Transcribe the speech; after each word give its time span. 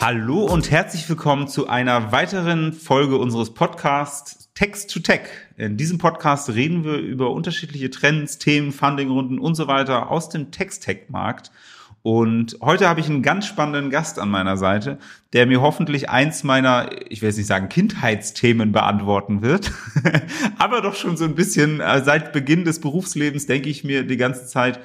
Hallo 0.00 0.44
und 0.44 0.70
herzlich 0.70 1.08
willkommen 1.08 1.48
zu 1.48 1.66
einer 1.66 2.12
weiteren 2.12 2.72
Folge 2.72 3.18
unseres 3.18 3.52
Podcasts 3.52 4.48
Text 4.54 4.92
to 4.92 5.00
Tech. 5.00 5.22
In 5.56 5.76
diesem 5.76 5.98
Podcast 5.98 6.50
reden 6.50 6.84
wir 6.84 6.98
über 6.98 7.32
unterschiedliche 7.32 7.90
Trends, 7.90 8.38
Themen, 8.38 8.70
Fundingrunden 8.70 9.40
und 9.40 9.56
so 9.56 9.66
weiter 9.66 10.08
aus 10.08 10.28
dem 10.28 10.52
Text-Tech-Markt. 10.52 11.50
Und 12.02 12.58
heute 12.62 12.88
habe 12.88 13.00
ich 13.00 13.08
einen 13.08 13.24
ganz 13.24 13.46
spannenden 13.46 13.90
Gast 13.90 14.20
an 14.20 14.30
meiner 14.30 14.56
Seite, 14.56 14.98
der 15.32 15.46
mir 15.46 15.60
hoffentlich 15.60 16.08
eins 16.08 16.44
meiner, 16.44 16.90
ich 17.10 17.20
will 17.20 17.30
jetzt 17.30 17.36
nicht 17.36 17.48
sagen 17.48 17.68
Kindheitsthemen 17.68 18.70
beantworten 18.70 19.42
wird, 19.42 19.72
aber 20.58 20.80
doch 20.80 20.94
schon 20.94 21.16
so 21.16 21.24
ein 21.24 21.34
bisschen 21.34 21.80
äh, 21.80 22.04
seit 22.04 22.32
Beginn 22.32 22.64
des 22.64 22.80
Berufslebens 22.80 23.46
denke 23.46 23.68
ich 23.68 23.82
mir 23.82 24.04
die 24.04 24.16
ganze 24.16 24.46
Zeit, 24.46 24.78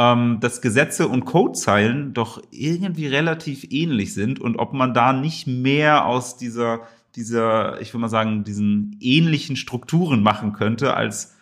ähm, 0.00 0.38
dass 0.40 0.62
Gesetze 0.62 1.08
und 1.08 1.26
Codezeilen 1.26 2.14
doch 2.14 2.42
irgendwie 2.50 3.06
relativ 3.06 3.66
ähnlich 3.68 4.14
sind 4.14 4.40
und 4.40 4.56
ob 4.56 4.72
man 4.72 4.94
da 4.94 5.12
nicht 5.12 5.46
mehr 5.46 6.06
aus 6.06 6.38
dieser, 6.38 6.80
dieser, 7.16 7.78
ich 7.82 7.92
würde 7.92 8.00
mal 8.00 8.08
sagen, 8.08 8.42
diesen 8.42 8.96
ähnlichen 9.00 9.56
Strukturen 9.56 10.22
machen 10.22 10.54
könnte, 10.54 10.94
als, 10.94 11.36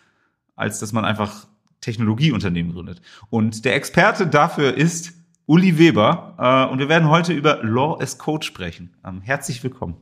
als 0.57 0.79
dass 0.79 0.91
man 0.91 1.05
einfach 1.05 1.47
Technologieunternehmen 1.79 2.73
gründet. 2.73 3.01
Und 3.29 3.63
der 3.63 3.75
Experte 3.75 4.27
dafür 4.27 4.75
ist 4.75 5.13
Uli 5.45 5.77
Weber. 5.77 6.35
Äh, 6.37 6.69
und 6.69 6.79
wir 6.79 6.89
werden 6.89 7.07
heute 7.07 7.31
über 7.31 7.63
Law 7.63 7.97
as 8.01 8.17
Code 8.17 8.45
sprechen. 8.45 8.93
Ähm, 9.05 9.21
herzlich 9.21 9.63
willkommen. 9.63 9.95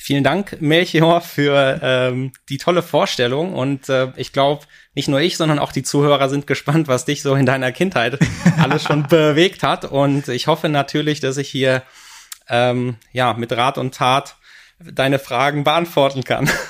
Vielen 0.00 0.22
Dank, 0.22 0.62
Melchior, 0.62 1.20
für 1.20 1.80
ähm, 1.82 2.30
die 2.48 2.56
tolle 2.56 2.82
Vorstellung. 2.82 3.52
Und 3.52 3.88
äh, 3.88 4.12
ich 4.14 4.32
glaube, 4.32 4.64
nicht 4.94 5.08
nur 5.08 5.20
ich, 5.20 5.36
sondern 5.36 5.58
auch 5.58 5.72
die 5.72 5.82
Zuhörer 5.82 6.28
sind 6.28 6.46
gespannt, 6.46 6.86
was 6.86 7.04
dich 7.04 7.20
so 7.20 7.34
in 7.34 7.46
deiner 7.46 7.72
Kindheit 7.72 8.16
alles 8.58 8.84
schon 8.84 9.08
bewegt 9.08 9.64
hat. 9.64 9.84
Und 9.84 10.28
ich 10.28 10.46
hoffe 10.46 10.68
natürlich, 10.68 11.18
dass 11.18 11.36
ich 11.36 11.48
hier 11.48 11.82
ähm, 12.48 12.94
ja 13.12 13.34
mit 13.34 13.50
Rat 13.52 13.76
und 13.76 13.92
Tat 13.92 14.36
deine 14.78 15.18
Fragen 15.18 15.64
beantworten 15.64 16.22
kann. 16.22 16.48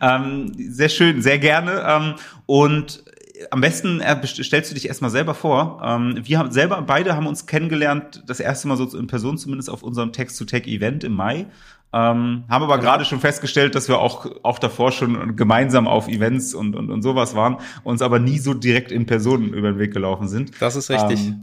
Ähm, 0.00 0.52
sehr 0.56 0.88
schön, 0.88 1.20
sehr 1.20 1.38
gerne. 1.38 1.84
Ähm, 1.86 2.14
und 2.46 3.02
am 3.50 3.60
besten 3.60 4.00
äh, 4.00 4.26
stellst 4.26 4.70
du 4.70 4.74
dich 4.74 4.86
erstmal 4.86 5.10
selber 5.10 5.34
vor. 5.34 5.82
Ähm, 5.84 6.20
wir 6.22 6.38
haben 6.38 6.52
selber, 6.52 6.80
beide 6.82 7.16
haben 7.16 7.26
uns 7.26 7.46
kennengelernt, 7.46 8.22
das 8.26 8.40
erste 8.40 8.68
Mal 8.68 8.76
so 8.76 8.96
in 8.96 9.06
Person 9.06 9.36
zumindest 9.36 9.68
auf 9.68 9.82
unserem 9.82 10.12
Text-to-Tech-Event 10.12 11.04
im 11.04 11.14
Mai. 11.14 11.46
Ähm, 11.94 12.42
haben 12.48 12.64
aber 12.64 12.78
gerade 12.78 13.04
schon 13.04 13.20
festgestellt, 13.20 13.76
dass 13.76 13.86
wir 13.86 14.00
auch, 14.00 14.26
auch 14.42 14.58
davor 14.58 14.90
schon 14.90 15.36
gemeinsam 15.36 15.86
auf 15.86 16.08
Events 16.08 16.52
und, 16.52 16.74
und, 16.74 16.90
und 16.90 17.02
sowas 17.02 17.36
waren, 17.36 17.58
uns 17.84 18.02
aber 18.02 18.18
nie 18.18 18.40
so 18.40 18.52
direkt 18.52 18.90
in 18.90 19.06
Personen 19.06 19.54
über 19.54 19.70
den 19.70 19.78
Weg 19.78 19.92
gelaufen 19.92 20.26
sind. 20.26 20.50
Das 20.60 20.74
ist 20.74 20.90
richtig. 20.90 21.20
Ähm, 21.20 21.42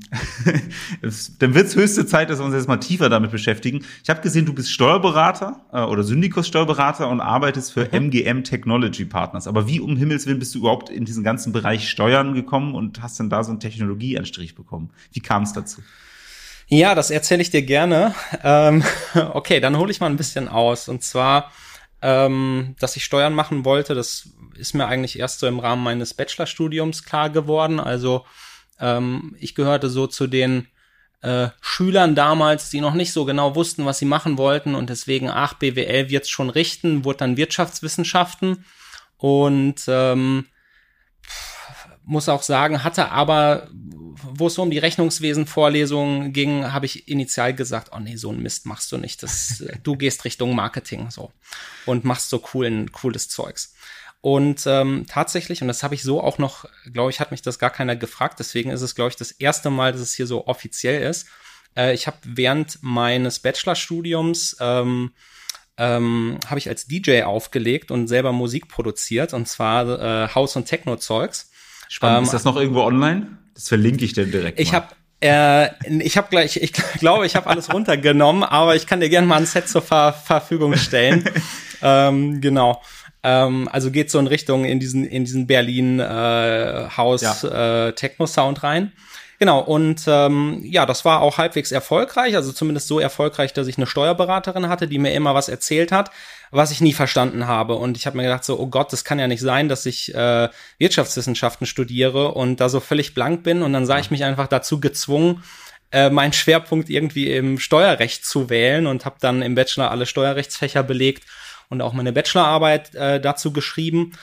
dann 1.39 1.53
wird 1.53 1.67
es 1.67 1.75
höchste 1.77 2.05
Zeit, 2.05 2.29
dass 2.29 2.39
wir 2.39 2.45
uns 2.45 2.53
jetzt 2.53 2.67
mal 2.67 2.75
tiefer 2.75 3.07
damit 3.07 3.31
beschäftigen. 3.31 3.85
Ich 4.03 4.09
habe 4.09 4.19
gesehen, 4.19 4.45
du 4.45 4.51
bist 4.51 4.69
Steuerberater 4.73 5.61
äh, 5.71 5.83
oder 5.83 6.03
Syndikus-Steuerberater 6.03 7.07
und 7.07 7.21
arbeitest 7.21 7.71
für 7.71 7.85
mhm. 7.85 8.07
MGM 8.07 8.43
Technology 8.43 9.05
Partners. 9.05 9.47
Aber 9.47 9.69
wie 9.69 9.79
um 9.79 9.95
Himmels 9.95 10.27
Willen 10.27 10.39
bist 10.39 10.53
du 10.53 10.59
überhaupt 10.59 10.89
in 10.89 11.05
diesen 11.05 11.23
ganzen 11.23 11.53
Bereich 11.53 11.87
Steuern 11.89 12.33
gekommen 12.33 12.75
und 12.75 13.01
hast 13.01 13.17
dann 13.21 13.29
da 13.29 13.45
so 13.45 13.51
einen 13.51 13.61
Technologieanstrich 13.61 14.53
bekommen? 14.53 14.89
Wie 15.13 15.21
kam 15.21 15.43
es 15.43 15.53
dazu? 15.53 15.81
Ja, 16.73 16.95
das 16.95 17.11
erzähle 17.11 17.41
ich 17.41 17.49
dir 17.49 17.63
gerne. 17.63 18.15
Ähm, 18.43 18.83
okay, 19.33 19.59
dann 19.59 19.77
hole 19.77 19.91
ich 19.91 19.99
mal 19.99 20.09
ein 20.09 20.17
bisschen 20.17 20.47
aus. 20.47 20.87
Und 20.87 21.03
zwar, 21.03 21.51
ähm, 22.01 22.75
dass 22.79 22.95
ich 22.95 23.03
Steuern 23.03 23.33
machen 23.33 23.65
wollte, 23.65 23.93
das 23.93 24.29
ist 24.55 24.73
mir 24.73 24.87
eigentlich 24.87 25.19
erst 25.19 25.39
so 25.39 25.47
im 25.47 25.59
Rahmen 25.59 25.83
meines 25.83 26.13
Bachelorstudiums 26.13 27.03
klar 27.03 27.29
geworden. 27.29 27.79
Also 27.79 28.25
ähm, 28.79 29.35
ich 29.39 29.53
gehörte 29.53 29.89
so 29.89 30.07
zu 30.07 30.27
den 30.27 30.67
äh, 31.21 31.49
Schülern 31.59 32.15
damals, 32.15 32.69
die 32.69 32.81
noch 32.81 32.95
nicht 32.95 33.11
so 33.13 33.25
genau 33.25 33.53
wussten, 33.55 33.85
was 33.85 33.99
sie 33.99 34.05
machen 34.05 34.37
wollten 34.37 34.73
und 34.73 34.89
deswegen, 34.89 35.29
ach, 35.29 35.53
BWL 35.55 36.09
wird's 36.09 36.29
schon 36.29 36.49
richten, 36.49 37.05
wurde 37.05 37.19
dann 37.19 37.37
Wirtschaftswissenschaften 37.37 38.65
und 39.17 39.83
ähm, 39.87 40.47
muss 42.03 42.29
auch 42.29 42.41
sagen, 42.41 42.83
hatte 42.83 43.11
aber 43.11 43.69
wo 44.23 44.47
es 44.47 44.55
so 44.55 44.61
um 44.61 44.71
die 44.71 44.77
Rechnungswesen-Vorlesungen 44.77 46.33
ging, 46.33 46.71
habe 46.71 46.85
ich 46.85 47.07
initial 47.07 47.53
gesagt, 47.53 47.91
oh 47.93 47.99
nee, 47.99 48.15
so 48.15 48.31
ein 48.31 48.41
Mist 48.41 48.65
machst 48.65 48.91
du 48.91 48.97
nicht. 48.97 49.23
Das, 49.23 49.61
äh, 49.61 49.77
du 49.83 49.95
gehst 49.95 50.25
Richtung 50.25 50.55
Marketing 50.55 51.09
so 51.11 51.31
und 51.85 52.05
machst 52.05 52.29
so 52.29 52.39
coolen, 52.39 52.91
cooles 52.91 53.29
Zeugs. 53.29 53.73
Und 54.21 54.63
ähm, 54.67 55.05
tatsächlich, 55.07 55.61
und 55.61 55.67
das 55.67 55.81
habe 55.81 55.95
ich 55.95 56.03
so 56.03 56.21
auch 56.21 56.37
noch, 56.37 56.65
glaube 56.93 57.09
ich, 57.09 57.19
hat 57.19 57.31
mich 57.31 57.41
das 57.41 57.57
gar 57.57 57.71
keiner 57.71 57.95
gefragt, 57.95 58.39
deswegen 58.39 58.69
ist 58.69 58.81
es, 58.81 58.93
glaube 58.93 59.09
ich, 59.09 59.15
das 59.15 59.31
erste 59.31 59.71
Mal, 59.71 59.91
dass 59.91 60.01
es 60.01 60.13
hier 60.13 60.27
so 60.27 60.45
offiziell 60.45 61.01
ist. 61.01 61.27
Äh, 61.75 61.93
ich 61.93 62.05
habe 62.07 62.17
während 62.23 62.79
meines 62.81 63.39
Bachelorstudiums 63.39 64.57
ähm, 64.59 65.11
ähm, 65.77 66.37
habe 66.45 66.59
ich 66.59 66.69
als 66.69 66.85
DJ 66.85 67.23
aufgelegt 67.23 67.89
und 67.89 68.07
selber 68.07 68.31
Musik 68.31 68.67
produziert, 68.67 69.33
und 69.33 69.47
zwar 69.47 69.87
äh, 69.99 70.27
House- 70.35 70.55
und 70.55 70.65
Techno-Zeugs. 70.65 71.50
Spannend. 71.91 72.19
Ähm, 72.19 72.23
ist 72.23 72.33
das 72.33 72.45
noch 72.45 72.55
irgendwo 72.55 72.83
online? 72.83 73.27
Das 73.53 73.67
verlinke 73.67 74.05
ich 74.05 74.13
denn 74.13 74.31
direkt. 74.31 74.61
Ich 74.61 74.73
habe 74.73 74.87
äh, 75.19 75.67
ich 75.99 76.15
habe 76.15 76.29
gleich, 76.29 76.55
ich 76.55 76.71
glaube, 76.99 77.25
ich 77.25 77.35
habe 77.35 77.47
alles 77.47 77.71
runtergenommen, 77.73 78.43
aber 78.43 78.77
ich 78.77 78.87
kann 78.87 79.01
dir 79.01 79.09
gerne 79.09 79.27
mal 79.27 79.35
ein 79.35 79.45
Set 79.45 79.67
zur 79.67 79.81
Ver 79.81 80.13
Verfügung 80.13 80.77
stellen. 80.77 81.25
ähm, 81.81 82.39
genau. 82.39 82.81
Ähm, 83.23 83.67
also 83.69 83.91
geht 83.91 84.09
so 84.09 84.19
in 84.19 84.27
Richtung 84.27 84.63
in 84.63 84.79
diesen 84.79 85.03
in 85.03 85.25
diesen 85.25 85.47
Berlin 85.47 85.99
äh, 85.99 86.87
House 86.95 87.41
ja. 87.43 87.87
äh, 87.87 87.93
Techno 87.93 88.25
Sound 88.25 88.63
rein. 88.63 88.93
Genau, 89.37 89.59
und 89.59 90.03
ähm, 90.07 90.61
ja, 90.63 90.85
das 90.85 91.03
war 91.03 91.21
auch 91.21 91.39
halbwegs 91.39 91.73
erfolgreich, 91.73 92.35
also 92.35 92.53
zumindest 92.53 92.87
so 92.87 92.99
erfolgreich, 92.99 93.53
dass 93.53 93.67
ich 93.67 93.75
eine 93.75 93.87
Steuerberaterin 93.87 94.69
hatte, 94.69 94.87
die 94.87 94.99
mir 94.99 95.13
immer 95.13 95.33
was 95.33 95.49
erzählt 95.49 95.91
hat, 95.91 96.11
was 96.51 96.71
ich 96.71 96.81
nie 96.81 96.93
verstanden 96.93 97.47
habe. 97.47 97.75
Und 97.75 97.97
ich 97.97 98.05
habe 98.05 98.17
mir 98.17 98.23
gedacht, 98.23 98.43
so, 98.43 98.59
oh 98.59 98.67
Gott, 98.67 98.91
das 98.93 99.03
kann 99.03 99.19
ja 99.19 99.27
nicht 99.27 99.41
sein, 99.41 99.69
dass 99.69 99.85
ich 99.85 100.13
äh, 100.13 100.49
Wirtschaftswissenschaften 100.77 101.65
studiere 101.65 102.33
und 102.33 102.59
da 102.59 102.69
so 102.69 102.79
völlig 102.79 103.13
blank 103.13 103.43
bin. 103.43 103.61
Und 103.61 103.73
dann 103.73 103.85
sah 103.85 103.99
ich 103.99 104.11
mich 104.11 104.23
einfach 104.23 104.47
dazu 104.47 104.79
gezwungen, 104.79 105.43
äh, 105.91 106.09
meinen 106.09 106.33
Schwerpunkt 106.33 106.89
irgendwie 106.89 107.31
im 107.33 107.57
Steuerrecht 107.57 108.25
zu 108.25 108.49
wählen 108.49 108.87
und 108.87 109.05
habe 109.05 109.15
dann 109.19 109.41
im 109.41 109.55
Bachelor 109.55 109.91
alle 109.91 110.05
Steuerrechtsfächer 110.05 110.83
belegt 110.83 111.23
und 111.69 111.81
auch 111.81 111.93
meine 111.93 112.13
Bachelorarbeit 112.13 112.93
äh, 112.95 113.19
dazu 113.19 113.51
geschrieben. 113.51 114.13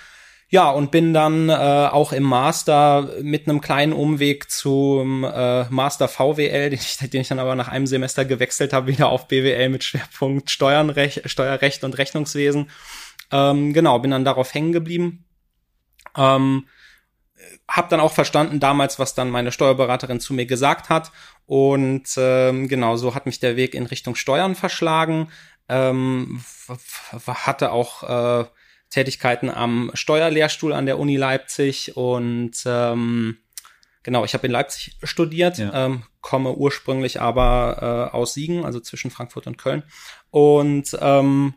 Ja, 0.50 0.70
und 0.70 0.91
bin 0.91 1.12
dann 1.12 1.50
äh, 1.50 1.53
auch 1.53 2.12
im 2.12 2.22
Master 2.22 3.10
mit 3.20 3.47
einem 3.47 3.60
kleinen 3.60 3.92
Umweg 3.92 4.50
zum 4.50 5.22
äh, 5.22 5.64
Master 5.69 6.09
VWL, 6.09 6.70
den 6.70 6.78
ich, 6.78 6.97
den 6.97 7.20
ich 7.20 7.28
dann 7.28 7.38
aber 7.38 7.54
nach 7.54 7.69
einem 7.69 7.86
Semester 7.86 8.25
gewechselt 8.25 8.72
habe, 8.72 8.86
wieder 8.86 9.10
auf 9.10 9.28
BWL 9.28 9.69
mit 9.69 9.84
Schwerpunkt 9.84 10.50
Steuernrecht, 10.50 11.28
Steuerrecht 11.28 11.84
und 11.84 11.98
Rechnungswesen. 11.98 12.70
Ähm, 13.31 13.75
genau, 13.75 13.98
bin 13.98 14.10
dann 14.10 14.25
darauf 14.25 14.54
hängen 14.54 14.72
geblieben. 14.72 15.26
Ähm, 16.16 16.66
hab 17.69 17.91
dann 17.91 18.00
auch 18.00 18.12
verstanden 18.12 18.59
damals, 18.59 18.98
was 18.98 19.15
dann 19.15 19.28
meine 19.28 19.53
Steuerberaterin 19.53 20.19
zu 20.19 20.32
mir 20.32 20.47
gesagt 20.47 20.88
hat. 20.88 21.12
Und 21.44 22.09
ähm, 22.16 22.69
genau, 22.69 22.97
so 22.97 23.15
hat 23.15 23.26
mich 23.26 23.38
der 23.38 23.56
Weg 23.56 23.75
in 23.75 23.84
Richtung 23.84 24.15
Steuern 24.15 24.54
verschlagen. 24.54 25.30
Ähm, 25.69 26.42
hatte 27.26 27.70
auch 27.70 28.03
äh, 28.03 28.44
Tätigkeiten 28.91 29.50
am 29.50 29.91
Steuerlehrstuhl 29.94 30.72
an 30.72 30.87
der 30.87 30.99
Uni 30.99 31.16
Leipzig 31.16 31.97
und 31.97 32.53
ähm, 32.65 33.38
genau, 34.03 34.25
ich 34.25 34.34
habe 34.34 34.47
in 34.47 34.53
Leipzig 34.53 34.97
studiert, 35.03 35.59
ja. 35.59 35.87
ähm, 35.87 36.04
komme 36.21 36.54
ursprünglich 36.54 37.21
aber 37.21 38.10
äh, 38.12 38.16
aus 38.16 38.34
Siegen, 38.34 38.65
also 38.65 38.81
zwischen 38.81 39.10
Frankfurt 39.10 39.47
und 39.47 39.59
Köln 39.59 39.82
und 40.31 40.97
ähm, 41.00 41.54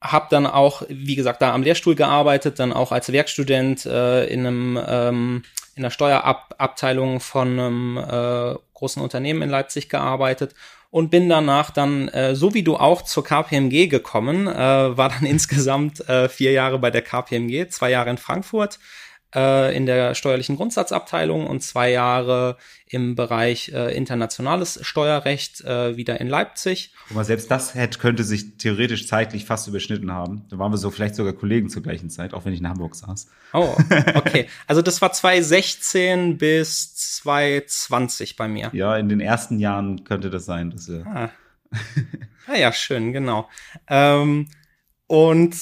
habe 0.00 0.26
dann 0.30 0.46
auch, 0.46 0.82
wie 0.88 1.14
gesagt, 1.14 1.40
da 1.42 1.54
am 1.54 1.62
Lehrstuhl 1.62 1.94
gearbeitet, 1.94 2.58
dann 2.58 2.72
auch 2.72 2.90
als 2.90 3.12
Werkstudent 3.12 3.86
äh, 3.86 4.26
in 4.26 4.46
einem 4.46 4.80
ähm, 4.84 5.42
in 5.74 5.82
der 5.82 5.90
Steuerabteilung 5.90 7.20
von 7.20 7.48
einem 7.58 7.96
äh, 7.96 8.56
großen 8.74 9.00
Unternehmen 9.00 9.42
in 9.42 9.50
Leipzig 9.50 9.88
gearbeitet 9.88 10.54
und 10.92 11.10
bin 11.10 11.30
danach 11.30 11.70
dann, 11.70 12.08
äh, 12.08 12.36
so 12.36 12.52
wie 12.52 12.62
du 12.62 12.76
auch, 12.76 13.00
zur 13.00 13.24
KPMG 13.24 13.88
gekommen, 13.88 14.46
äh, 14.46 14.52
war 14.54 15.08
dann 15.08 15.24
insgesamt 15.26 16.06
äh, 16.08 16.28
vier 16.28 16.52
Jahre 16.52 16.78
bei 16.78 16.90
der 16.90 17.00
KPMG, 17.00 17.68
zwei 17.70 17.90
Jahre 17.90 18.10
in 18.10 18.18
Frankfurt 18.18 18.78
äh, 19.34 19.74
in 19.76 19.86
der 19.86 20.14
steuerlichen 20.14 20.56
Grundsatzabteilung 20.56 21.46
und 21.46 21.62
zwei 21.62 21.90
Jahre 21.90 22.56
im 22.86 23.14
Bereich 23.14 23.70
äh, 23.72 23.96
internationales 23.96 24.78
Steuerrecht 24.82 25.62
äh, 25.62 25.96
wieder 25.96 26.20
in 26.20 26.28
Leipzig. 26.28 26.92
Aber 27.10 27.24
selbst 27.24 27.50
das 27.50 27.74
hätte, 27.74 27.98
könnte 27.98 28.24
sich 28.24 28.58
theoretisch 28.58 29.06
zeitlich 29.06 29.44
fast 29.44 29.66
überschnitten 29.68 30.12
haben. 30.12 30.44
Da 30.50 30.58
waren 30.58 30.72
wir 30.72 30.76
so 30.76 30.90
vielleicht 30.90 31.14
sogar 31.14 31.32
Kollegen 31.32 31.70
zur 31.70 31.82
gleichen 31.82 32.10
Zeit, 32.10 32.34
auch 32.34 32.44
wenn 32.44 32.52
ich 32.52 32.60
in 32.60 32.68
Hamburg 32.68 32.94
saß. 32.94 33.28
Oh, 33.54 33.74
okay. 34.14 34.48
Also 34.66 34.82
das 34.82 35.00
war 35.00 35.12
2016 35.12 36.36
bis 36.36 36.94
2020 36.94 38.36
bei 38.36 38.48
mir. 38.48 38.70
Ja, 38.72 38.96
in 38.96 39.08
den 39.08 39.20
ersten 39.20 39.58
Jahren 39.58 40.04
könnte 40.04 40.28
das 40.28 40.44
sein. 40.44 40.70
Dass 40.70 40.88
wir 40.88 41.06
ah. 41.06 41.30
ah 42.46 42.56
ja, 42.56 42.72
schön, 42.72 43.12
genau. 43.12 43.48
Ähm, 43.88 44.48
und 45.06 45.56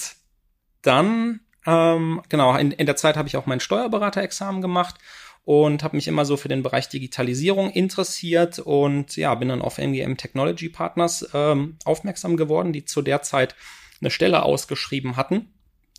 dann 0.83 1.41
ähm, 1.67 2.23
genau, 2.29 2.57
in, 2.57 2.73
in 2.73 2.87
der 2.87 2.97
Zeit 2.97 3.17
habe 3.17 3.29
ich 3.29 3.37
auch 3.37 3.47
mein 3.47 3.61
Steuerberaterexamen 3.61 4.63
gemacht 4.63 4.97
und 5.45 5.83
habe 5.83 5.97
mich 5.97 6.09
immer 6.09 6.25
so 6.25 6.37
für 6.37 6.49
den 6.49 6.63
Bereich 6.63 6.89
Digitalisierung 6.89 7.71
interessiert 7.71 8.59
und 8.59 9.17
ja, 9.17 9.35
bin 9.35 9.49
dann 9.49 9.63
auf 9.63 9.79
MGM 9.79 10.17
Technology 10.17 10.69
Partners 10.69 11.29
ähm, 11.35 11.77
aufmerksam 11.85 12.37
geworden, 12.37 12.73
die 12.73 12.85
zu 12.85 13.03
der 13.03 13.23
Zeit 13.23 13.55
eine 14.01 14.11
Stelle 14.11 14.43
ausgeschrieben 14.43 15.17
hatten, 15.17 15.53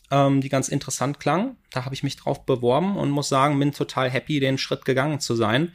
ähm, 0.10 0.42
die 0.42 0.50
ganz 0.50 0.68
interessant 0.68 1.19
klang. 1.19 1.58
Da 1.72 1.86
habe 1.86 1.94
ich 1.96 2.04
mich 2.04 2.18
drauf 2.18 2.46
beworben 2.46 2.98
und 2.98 3.12
muss 3.12 3.30
sagen, 3.30 3.60
bin 3.60 3.74
total 3.74 4.10
happy, 4.10 4.40
den 4.40 4.58
Schritt 4.58 4.86
gegangen 4.86 5.19
zu 5.19 5.36
sein, 5.36 5.74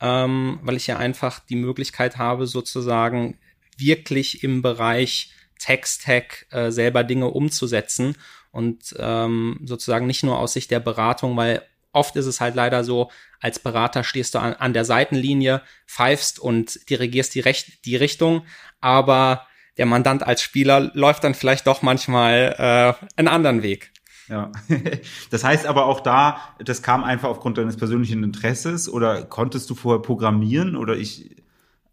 ähm, 0.00 0.58
weil 0.62 0.76
ich 0.76 0.86
ja 0.86 0.98
einfach 0.98 1.40
die 1.40 1.56
Möglichkeit 1.56 2.18
habe, 2.18 2.46
sozusagen 2.46 3.38
wirklich 3.76 4.44
im 4.44 4.62
Bereich 4.62 5.32
Text-Tech 5.58 6.46
äh, 6.50 6.70
selber 6.70 7.04
Dinge 7.04 7.28
umzusetzen 7.28 8.16
und 8.54 8.94
ähm, 8.98 9.58
sozusagen 9.64 10.06
nicht 10.06 10.22
nur 10.22 10.38
aus 10.38 10.52
Sicht 10.52 10.70
der 10.70 10.78
Beratung, 10.80 11.36
weil 11.36 11.62
oft 11.92 12.14
ist 12.14 12.26
es 12.26 12.40
halt 12.40 12.54
leider 12.54 12.84
so, 12.84 13.10
als 13.40 13.58
Berater 13.58 14.04
stehst 14.04 14.34
du 14.34 14.38
an, 14.38 14.54
an 14.54 14.72
der 14.72 14.84
Seitenlinie, 14.84 15.60
pfeifst 15.86 16.38
und 16.38 16.88
dirigierst 16.88 17.34
die, 17.34 17.40
Recht, 17.40 17.84
die 17.84 17.96
Richtung, 17.96 18.46
aber 18.80 19.46
der 19.76 19.86
Mandant 19.86 20.22
als 20.22 20.40
Spieler 20.40 20.92
läuft 20.94 21.24
dann 21.24 21.34
vielleicht 21.34 21.66
doch 21.66 21.82
manchmal 21.82 22.54
äh, 22.56 23.06
einen 23.16 23.28
anderen 23.28 23.62
Weg. 23.64 23.90
Ja, 24.28 24.52
das 25.30 25.42
heißt 25.42 25.66
aber 25.66 25.86
auch 25.86 26.00
da, 26.00 26.38
das 26.64 26.80
kam 26.80 27.02
einfach 27.02 27.28
aufgrund 27.28 27.58
deines 27.58 27.76
persönlichen 27.76 28.22
Interesses 28.22 28.88
oder 28.88 29.24
konntest 29.24 29.68
du 29.68 29.74
vorher 29.74 30.00
programmieren 30.00 30.76
oder 30.76 30.96
ich, 30.96 31.36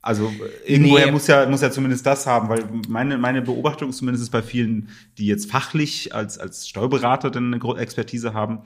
also 0.02 0.32
irgendwoher 0.66 1.06
nee. 1.06 1.12
muss 1.12 1.28
ja 1.28 1.46
muss 1.48 1.62
ja 1.62 1.72
zumindest 1.72 2.06
das 2.06 2.26
haben, 2.26 2.50
weil 2.50 2.64
meine 2.88 3.18
meine 3.18 3.42
Beobachtung 3.42 3.90
ist 3.90 3.98
zumindest 3.98 4.32
bei 4.32 4.42
vielen, 4.42 4.90
die 5.18 5.28
jetzt 5.28 5.50
fachlich 5.52 6.16
als 6.16 6.40
als 6.40 6.68
Steuerberater 6.68 7.30
dann 7.30 7.54
eine 7.54 7.80
Expertise 7.80 8.34
haben, 8.34 8.64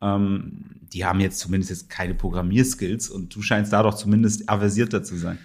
ähm, 0.00 0.64
die 0.92 1.04
haben 1.04 1.20
jetzt 1.20 1.38
zumindest 1.38 1.70
jetzt 1.70 1.90
keine 1.90 2.14
Programmierskills 2.14 3.10
und 3.10 3.34
du 3.34 3.42
scheinst 3.42 3.72
da 3.72 3.82
doch 3.82 3.94
zumindest 3.94 4.48
aversierter 4.48 5.02
zu 5.02 5.16
sein. 5.16 5.38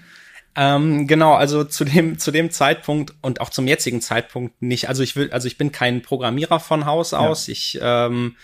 Ähm, 0.58 1.06
genau, 1.06 1.34
also 1.34 1.66
zu 1.66 1.84
dem, 1.84 2.18
zu 2.18 2.32
dem 2.32 2.50
Zeitpunkt 2.50 3.14
und 3.22 3.42
auch 3.42 3.50
zum 3.50 3.68
jetzigen 3.68 4.00
Zeitpunkt 4.00 4.62
nicht. 4.62 4.88
Also 4.88 5.04
ich 5.04 5.18
will, 5.18 5.30
also 5.32 5.48
ich 5.48 5.58
bin 5.58 5.74
kein 5.74 6.02
Programmierer 6.02 6.62
von 6.62 6.86
Haus 6.86 7.14
aus. 7.14 7.48
Ja. 7.48 7.52
Ich, 7.52 7.80
ähm, 7.82 8.38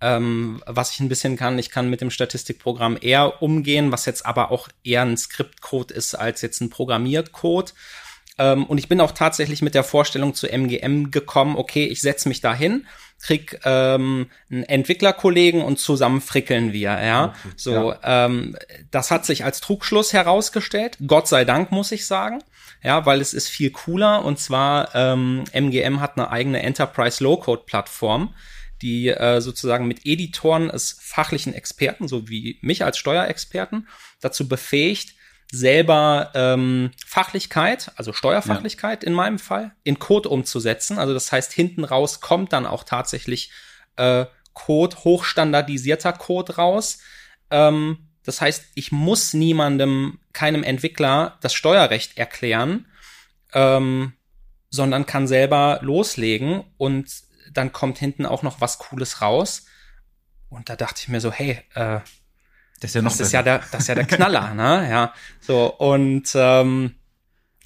ähm, 0.00 0.62
was 0.66 0.92
ich 0.92 1.00
ein 1.00 1.08
bisschen 1.08 1.36
kann, 1.36 1.58
ich 1.58 1.70
kann 1.70 1.90
mit 1.90 2.00
dem 2.00 2.10
Statistikprogramm 2.10 2.98
eher 3.00 3.42
umgehen, 3.42 3.92
was 3.92 4.04
jetzt 4.06 4.26
aber 4.26 4.50
auch 4.50 4.68
eher 4.84 5.02
ein 5.02 5.16
Skriptcode 5.16 5.90
ist 5.90 6.14
als 6.14 6.42
jetzt 6.42 6.60
ein 6.60 6.70
Programmiercode. 6.70 7.74
Ähm, 8.38 8.66
und 8.66 8.78
ich 8.78 8.88
bin 8.88 9.00
auch 9.00 9.12
tatsächlich 9.12 9.62
mit 9.62 9.74
der 9.74 9.84
Vorstellung 9.84 10.34
zu 10.34 10.46
MGM 10.48 11.10
gekommen, 11.10 11.56
okay, 11.56 11.86
ich 11.86 12.02
setze 12.02 12.28
mich 12.28 12.40
da 12.40 12.54
hin 12.54 12.86
krieg 13.20 13.58
ähm, 13.64 14.30
einen 14.50 14.62
Entwicklerkollegen 14.64 15.62
und 15.62 15.78
zusammen 15.78 16.20
frickeln 16.20 16.72
wir, 16.72 17.02
ja. 17.02 17.24
Okay, 17.24 17.54
so, 17.56 17.92
ja. 17.92 18.26
Ähm, 18.26 18.56
das 18.90 19.10
hat 19.10 19.24
sich 19.24 19.44
als 19.44 19.60
Trugschluss 19.60 20.12
herausgestellt. 20.12 20.98
Gott 21.06 21.28
sei 21.28 21.44
Dank, 21.44 21.72
muss 21.72 21.92
ich 21.92 22.06
sagen. 22.06 22.42
Ja, 22.82 23.06
weil 23.06 23.20
es 23.20 23.34
ist 23.34 23.48
viel 23.48 23.70
cooler 23.70 24.24
und 24.24 24.38
zwar 24.38 24.94
ähm, 24.94 25.44
MGM 25.52 26.00
hat 26.00 26.18
eine 26.18 26.30
eigene 26.30 26.62
Enterprise 26.62 27.24
Low-Code-Plattform, 27.24 28.34
die 28.82 29.08
äh, 29.08 29.40
sozusagen 29.40 29.86
mit 29.86 30.04
Editoren 30.04 30.70
es 30.70 30.98
fachlichen 31.00 31.54
Experten, 31.54 32.08
so 32.08 32.28
wie 32.28 32.58
mich 32.62 32.84
als 32.84 32.98
Steuerexperten, 32.98 33.88
dazu 34.20 34.48
befähigt, 34.48 35.14
selber 35.52 36.32
ähm, 36.34 36.90
Fachlichkeit, 37.06 37.92
also 37.96 38.12
Steuerfachlichkeit 38.12 39.02
ja. 39.02 39.08
in 39.08 39.14
meinem 39.14 39.38
Fall, 39.38 39.72
in 39.84 39.98
Code 39.98 40.28
umzusetzen. 40.28 40.98
Also 40.98 41.14
das 41.14 41.30
heißt, 41.30 41.52
hinten 41.52 41.84
raus 41.84 42.20
kommt 42.20 42.52
dann 42.52 42.66
auch 42.66 42.84
tatsächlich 42.84 43.50
äh, 43.96 44.26
Code, 44.54 44.96
hochstandardisierter 45.04 46.12
Code 46.14 46.56
raus. 46.56 46.98
Ähm, 47.50 47.98
das 48.24 48.40
heißt, 48.40 48.64
ich 48.74 48.90
muss 48.90 49.34
niemandem, 49.34 50.18
keinem 50.32 50.64
Entwickler 50.64 51.38
das 51.42 51.54
Steuerrecht 51.54 52.18
erklären, 52.18 52.86
ähm, 53.52 54.14
sondern 54.68 55.06
kann 55.06 55.28
selber 55.28 55.78
loslegen 55.82 56.64
und 56.76 57.08
dann 57.52 57.72
kommt 57.72 57.98
hinten 57.98 58.26
auch 58.26 58.42
noch 58.42 58.60
was 58.60 58.78
Cooles 58.78 59.22
raus. 59.22 59.66
Und 60.48 60.68
da 60.68 60.76
dachte 60.76 61.00
ich 61.02 61.08
mir 61.08 61.20
so, 61.20 61.32
hey, 61.32 61.62
äh, 61.74 62.00
das 62.80 62.90
ist 62.90 62.94
ja 62.94 63.02
noch 63.02 63.10
das 63.10 63.20
ist 63.20 63.32
ja 63.32 63.42
der, 63.42 63.58
das 63.70 63.82
ist 63.82 63.88
ja 63.88 63.94
der 63.94 64.06
Knaller, 64.06 64.54
ne? 64.54 64.88
Ja. 64.90 65.14
So, 65.40 65.72
und, 65.74 66.30
ähm, 66.34 66.94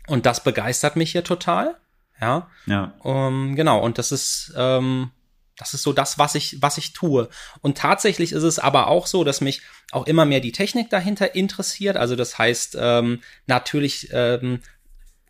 und 0.07 0.27
das 0.27 0.43
begeistert 0.43 0.97
mich 0.97 1.13
hier 1.13 1.25
total. 1.25 1.77
Ja. 2.21 2.49
Ja. 2.67 2.95
Um, 3.01 3.57
genau, 3.57 3.81
und 3.81 3.99
das 3.99 4.13
ist, 4.13 4.53
ähm, 4.57 5.11
das 5.57 5.75
ist 5.75 5.83
so 5.83 5.93
das, 5.93 6.19
was 6.19 6.35
ich, 6.35 6.63
was 6.63 6.79
ich 6.79 6.93
tue. 6.93 7.29
Und 7.61 7.77
tatsächlich 7.77 8.33
ist 8.33 8.43
es 8.43 8.59
aber 8.59 8.87
auch 8.87 9.07
so, 9.07 9.25
dass 9.25 9.41
mich 9.41 9.63
auch 9.93 10.07
immer 10.07 10.25
mehr 10.25 10.41
die 10.41 10.53
Technik 10.53 10.91
dahinter 10.91 11.35
interessiert. 11.35 11.97
Also 11.97 12.17
das 12.17 12.39
heißt, 12.39 12.77
ähm, 12.81 13.21
natürlich 13.47 14.09
ähm, 14.13 14.61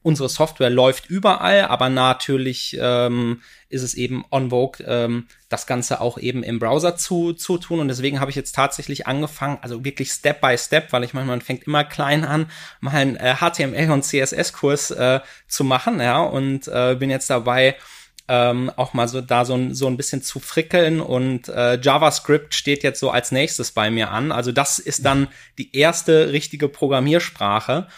unsere 0.02 0.29
Software 0.29 0.70
läuft 0.70 1.11
überall, 1.11 1.67
aber 1.67 1.91
natürlich 1.91 2.76
ähm, 2.81 3.43
ist 3.69 3.82
es 3.82 3.94
eben 3.94 4.25
on 4.31 4.50
Vogue, 4.50 4.85
ähm, 4.87 5.26
das 5.49 5.67
Ganze 5.67 6.00
auch 6.00 6.17
eben 6.19 6.43
im 6.43 6.58
Browser 6.58 6.97
zu, 6.97 7.35
zu 7.35 7.58
tun. 7.58 7.81
Und 7.81 7.88
deswegen 7.88 8.19
habe 8.19 8.31
ich 8.31 8.37
jetzt 8.37 8.55
tatsächlich 8.55 9.06
angefangen, 9.06 9.58
also 9.61 9.85
wirklich 9.85 10.11
Step 10.11 10.41
by 10.41 10.56
Step, 10.56 10.93
weil 10.93 11.05
ich 11.05 11.12
meine, 11.12 11.26
man 11.26 11.43
fängt 11.43 11.64
immer 11.64 11.85
klein 11.85 12.25
an, 12.25 12.50
mal 12.81 12.93
einen 12.93 13.17
äh, 13.17 13.37
HTML 13.37 13.91
und 13.91 14.05
CSS-Kurs 14.05 14.91
äh, 14.93 15.20
zu 15.49 15.64
machen, 15.64 16.00
ja, 16.00 16.23
und 16.23 16.67
äh, 16.69 16.96
bin 16.99 17.11
jetzt 17.11 17.29
dabei, 17.29 17.76
ähm, 18.31 18.70
auch 18.76 18.94
mal 18.94 19.08
so 19.08 19.20
da 19.20 19.44
so 19.44 19.55
ein, 19.55 19.75
so 19.75 19.88
ein 19.88 19.96
bisschen 19.96 20.23
zu 20.23 20.38
frickeln 20.38 21.00
und 21.00 21.49
äh, 21.49 21.81
JavaScript 21.81 22.55
steht 22.55 22.85
jetzt 22.85 23.00
so 23.00 23.11
als 23.11 23.32
nächstes 23.32 23.73
bei 23.73 23.91
mir 23.91 24.12
an. 24.12 24.31
Also 24.31 24.53
das 24.53 24.79
ist 24.79 25.05
dann 25.05 25.26
die 25.58 25.76
erste 25.76 26.32
richtige 26.32 26.69
Programmiersprache 26.69 27.88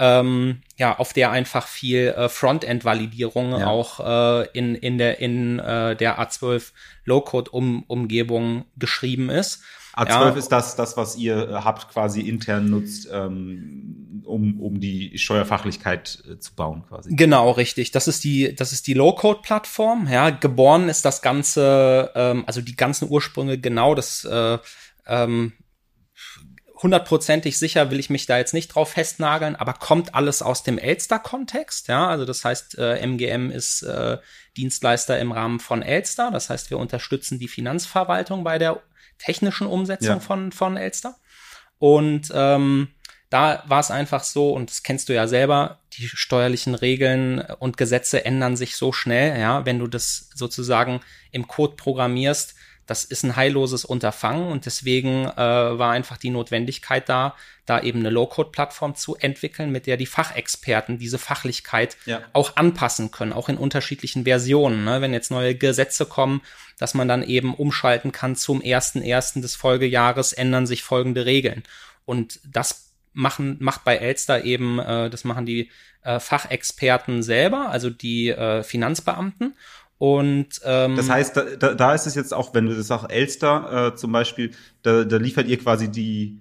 ähm, 0.00 0.62
ja, 0.78 0.98
auf 0.98 1.12
der 1.12 1.30
einfach 1.30 1.66
viel 1.66 2.08
äh, 2.08 2.30
Frontend-Validierung 2.30 3.52
ja. 3.52 3.66
auch 3.66 4.00
äh, 4.00 4.48
in, 4.54 4.74
in 4.74 4.96
der, 4.96 5.20
in 5.20 5.58
äh, 5.58 5.94
der 5.94 6.18
A12 6.18 6.72
Low-Code-Umgebung 7.04 8.64
geschrieben 8.78 9.28
ist. 9.28 9.62
A12 9.94 10.08
ja. 10.08 10.28
ist 10.30 10.48
das, 10.48 10.76
das, 10.76 10.96
was 10.96 11.16
ihr 11.16 11.50
äh, 11.50 11.52
habt, 11.52 11.90
quasi 11.92 12.22
intern 12.22 12.70
nutzt, 12.70 13.10
ähm, 13.12 14.22
um, 14.24 14.58
um 14.58 14.80
die 14.80 15.18
Steuerfachlichkeit 15.18 16.22
äh, 16.30 16.38
zu 16.38 16.54
bauen, 16.54 16.84
quasi. 16.88 17.14
Genau, 17.14 17.50
richtig. 17.50 17.90
Das 17.90 18.08
ist 18.08 18.24
die, 18.24 18.54
das 18.54 18.72
ist 18.72 18.86
die 18.86 18.94
Low-Code-Plattform. 18.94 20.08
Ja, 20.10 20.30
geboren 20.30 20.88
ist 20.88 21.04
das 21.04 21.20
Ganze, 21.20 22.10
ähm, 22.14 22.44
also 22.46 22.62
die 22.62 22.76
ganzen 22.76 23.10
Ursprünge 23.10 23.58
genau, 23.58 23.94
das 23.94 24.24
äh, 24.24 24.56
ähm, 25.06 25.52
hundertprozentig 26.82 27.58
sicher 27.58 27.90
will 27.90 28.00
ich 28.00 28.10
mich 28.10 28.26
da 28.26 28.38
jetzt 28.38 28.54
nicht 28.54 28.68
drauf 28.68 28.92
festnageln, 28.92 29.56
aber 29.56 29.74
kommt 29.74 30.14
alles 30.14 30.42
aus 30.42 30.62
dem 30.62 30.78
Elster-Kontext, 30.78 31.88
ja, 31.88 32.08
also 32.08 32.24
das 32.24 32.44
heißt, 32.44 32.78
äh, 32.78 32.98
MGM 33.06 33.50
ist 33.50 33.82
äh, 33.82 34.18
Dienstleister 34.56 35.18
im 35.18 35.32
Rahmen 35.32 35.60
von 35.60 35.82
Elster, 35.82 36.30
das 36.30 36.50
heißt, 36.50 36.70
wir 36.70 36.78
unterstützen 36.78 37.38
die 37.38 37.48
Finanzverwaltung 37.48 38.44
bei 38.44 38.58
der 38.58 38.82
technischen 39.18 39.66
Umsetzung 39.66 40.16
ja. 40.16 40.20
von, 40.20 40.52
von 40.52 40.76
Elster. 40.76 41.16
Und 41.78 42.30
ähm, 42.34 42.88
da 43.30 43.62
war 43.66 43.80
es 43.80 43.90
einfach 43.90 44.24
so, 44.24 44.52
und 44.52 44.70
das 44.70 44.82
kennst 44.82 45.08
du 45.08 45.14
ja 45.14 45.28
selber, 45.28 45.80
die 45.92 46.08
steuerlichen 46.08 46.74
Regeln 46.74 47.40
und 47.40 47.76
Gesetze 47.76 48.24
ändern 48.24 48.56
sich 48.56 48.76
so 48.76 48.92
schnell, 48.92 49.38
ja, 49.38 49.64
wenn 49.66 49.78
du 49.78 49.86
das 49.86 50.30
sozusagen 50.34 51.00
im 51.30 51.46
Code 51.46 51.76
programmierst, 51.76 52.54
das 52.90 53.04
ist 53.04 53.22
ein 53.22 53.36
heilloses 53.36 53.84
Unterfangen 53.84 54.48
und 54.48 54.66
deswegen 54.66 55.24
äh, 55.24 55.36
war 55.36 55.92
einfach 55.92 56.16
die 56.16 56.30
Notwendigkeit 56.30 57.08
da, 57.08 57.36
da 57.64 57.80
eben 57.80 58.00
eine 58.00 58.10
Low-Code-Plattform 58.10 58.96
zu 58.96 59.14
entwickeln, 59.14 59.70
mit 59.70 59.86
der 59.86 59.96
die 59.96 60.06
Fachexperten 60.06 60.98
diese 60.98 61.18
Fachlichkeit 61.18 61.96
ja. 62.04 62.20
auch 62.32 62.56
anpassen 62.56 63.12
können, 63.12 63.32
auch 63.32 63.48
in 63.48 63.58
unterschiedlichen 63.58 64.24
Versionen. 64.24 64.82
Ne? 64.82 65.00
Wenn 65.00 65.12
jetzt 65.12 65.30
neue 65.30 65.54
Gesetze 65.54 66.04
kommen, 66.04 66.42
dass 66.78 66.94
man 66.94 67.06
dann 67.06 67.22
eben 67.22 67.54
umschalten 67.54 68.10
kann 68.10 68.34
zum 68.34 68.60
ersten 68.60 69.02
ersten 69.02 69.40
des 69.40 69.54
Folgejahres 69.54 70.32
ändern 70.32 70.66
sich 70.66 70.82
folgende 70.82 71.26
Regeln. 71.26 71.62
Und 72.06 72.40
das 72.44 72.90
machen, 73.12 73.56
macht 73.60 73.84
bei 73.84 73.98
Elster 73.98 74.42
eben, 74.42 74.80
äh, 74.80 75.10
das 75.10 75.22
machen 75.22 75.46
die 75.46 75.70
äh, 76.02 76.18
Fachexperten 76.18 77.22
selber, 77.22 77.68
also 77.68 77.88
die 77.88 78.30
äh, 78.30 78.64
Finanzbeamten. 78.64 79.54
Und 80.00 80.62
ähm, 80.64 80.96
das 80.96 81.10
heißt, 81.10 81.36
da, 81.36 81.74
da 81.74 81.94
ist 81.94 82.06
es 82.06 82.14
jetzt 82.14 82.32
auch, 82.32 82.54
wenn 82.54 82.64
du 82.64 82.74
das 82.74 82.86
sagst, 82.86 83.12
Elster 83.12 83.88
äh, 83.88 83.96
zum 83.96 84.12
Beispiel, 84.12 84.52
da, 84.80 85.04
da 85.04 85.18
liefert 85.18 85.46
ihr 85.46 85.58
quasi 85.58 85.90
die, 85.90 86.38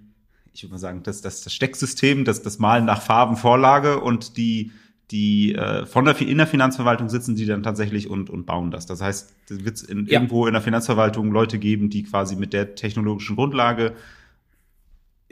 ich 0.54 0.64
würde 0.64 0.76
mal 0.76 0.80
sagen, 0.80 1.04
das, 1.04 1.20
das, 1.20 1.44
das 1.44 1.54
Stecksystem, 1.54 2.24
das, 2.24 2.42
das 2.42 2.58
Malen 2.58 2.86
nach 2.86 3.02
Farbenvorlage 3.02 4.00
und 4.00 4.38
die 4.38 4.72
die 5.12 5.56
äh, 5.56 5.86
von 5.86 6.06
der 6.06 6.18
in 6.22 6.38
der 6.38 6.48
Finanzverwaltung 6.48 7.10
sitzen 7.10 7.36
die 7.36 7.46
dann 7.46 7.62
tatsächlich 7.62 8.10
und 8.10 8.30
und 8.30 8.46
bauen 8.46 8.72
das. 8.72 8.86
Das 8.86 9.02
heißt, 9.02 9.34
es 9.50 9.66
wird 9.66 9.82
ja. 9.90 9.96
irgendwo 10.14 10.48
in 10.48 10.54
der 10.54 10.62
Finanzverwaltung 10.62 11.30
Leute 11.32 11.60
geben, 11.60 11.90
die 11.90 12.04
quasi 12.04 12.38
mit 12.38 12.54
der 12.54 12.76
technologischen 12.76 13.36
Grundlage 13.36 13.94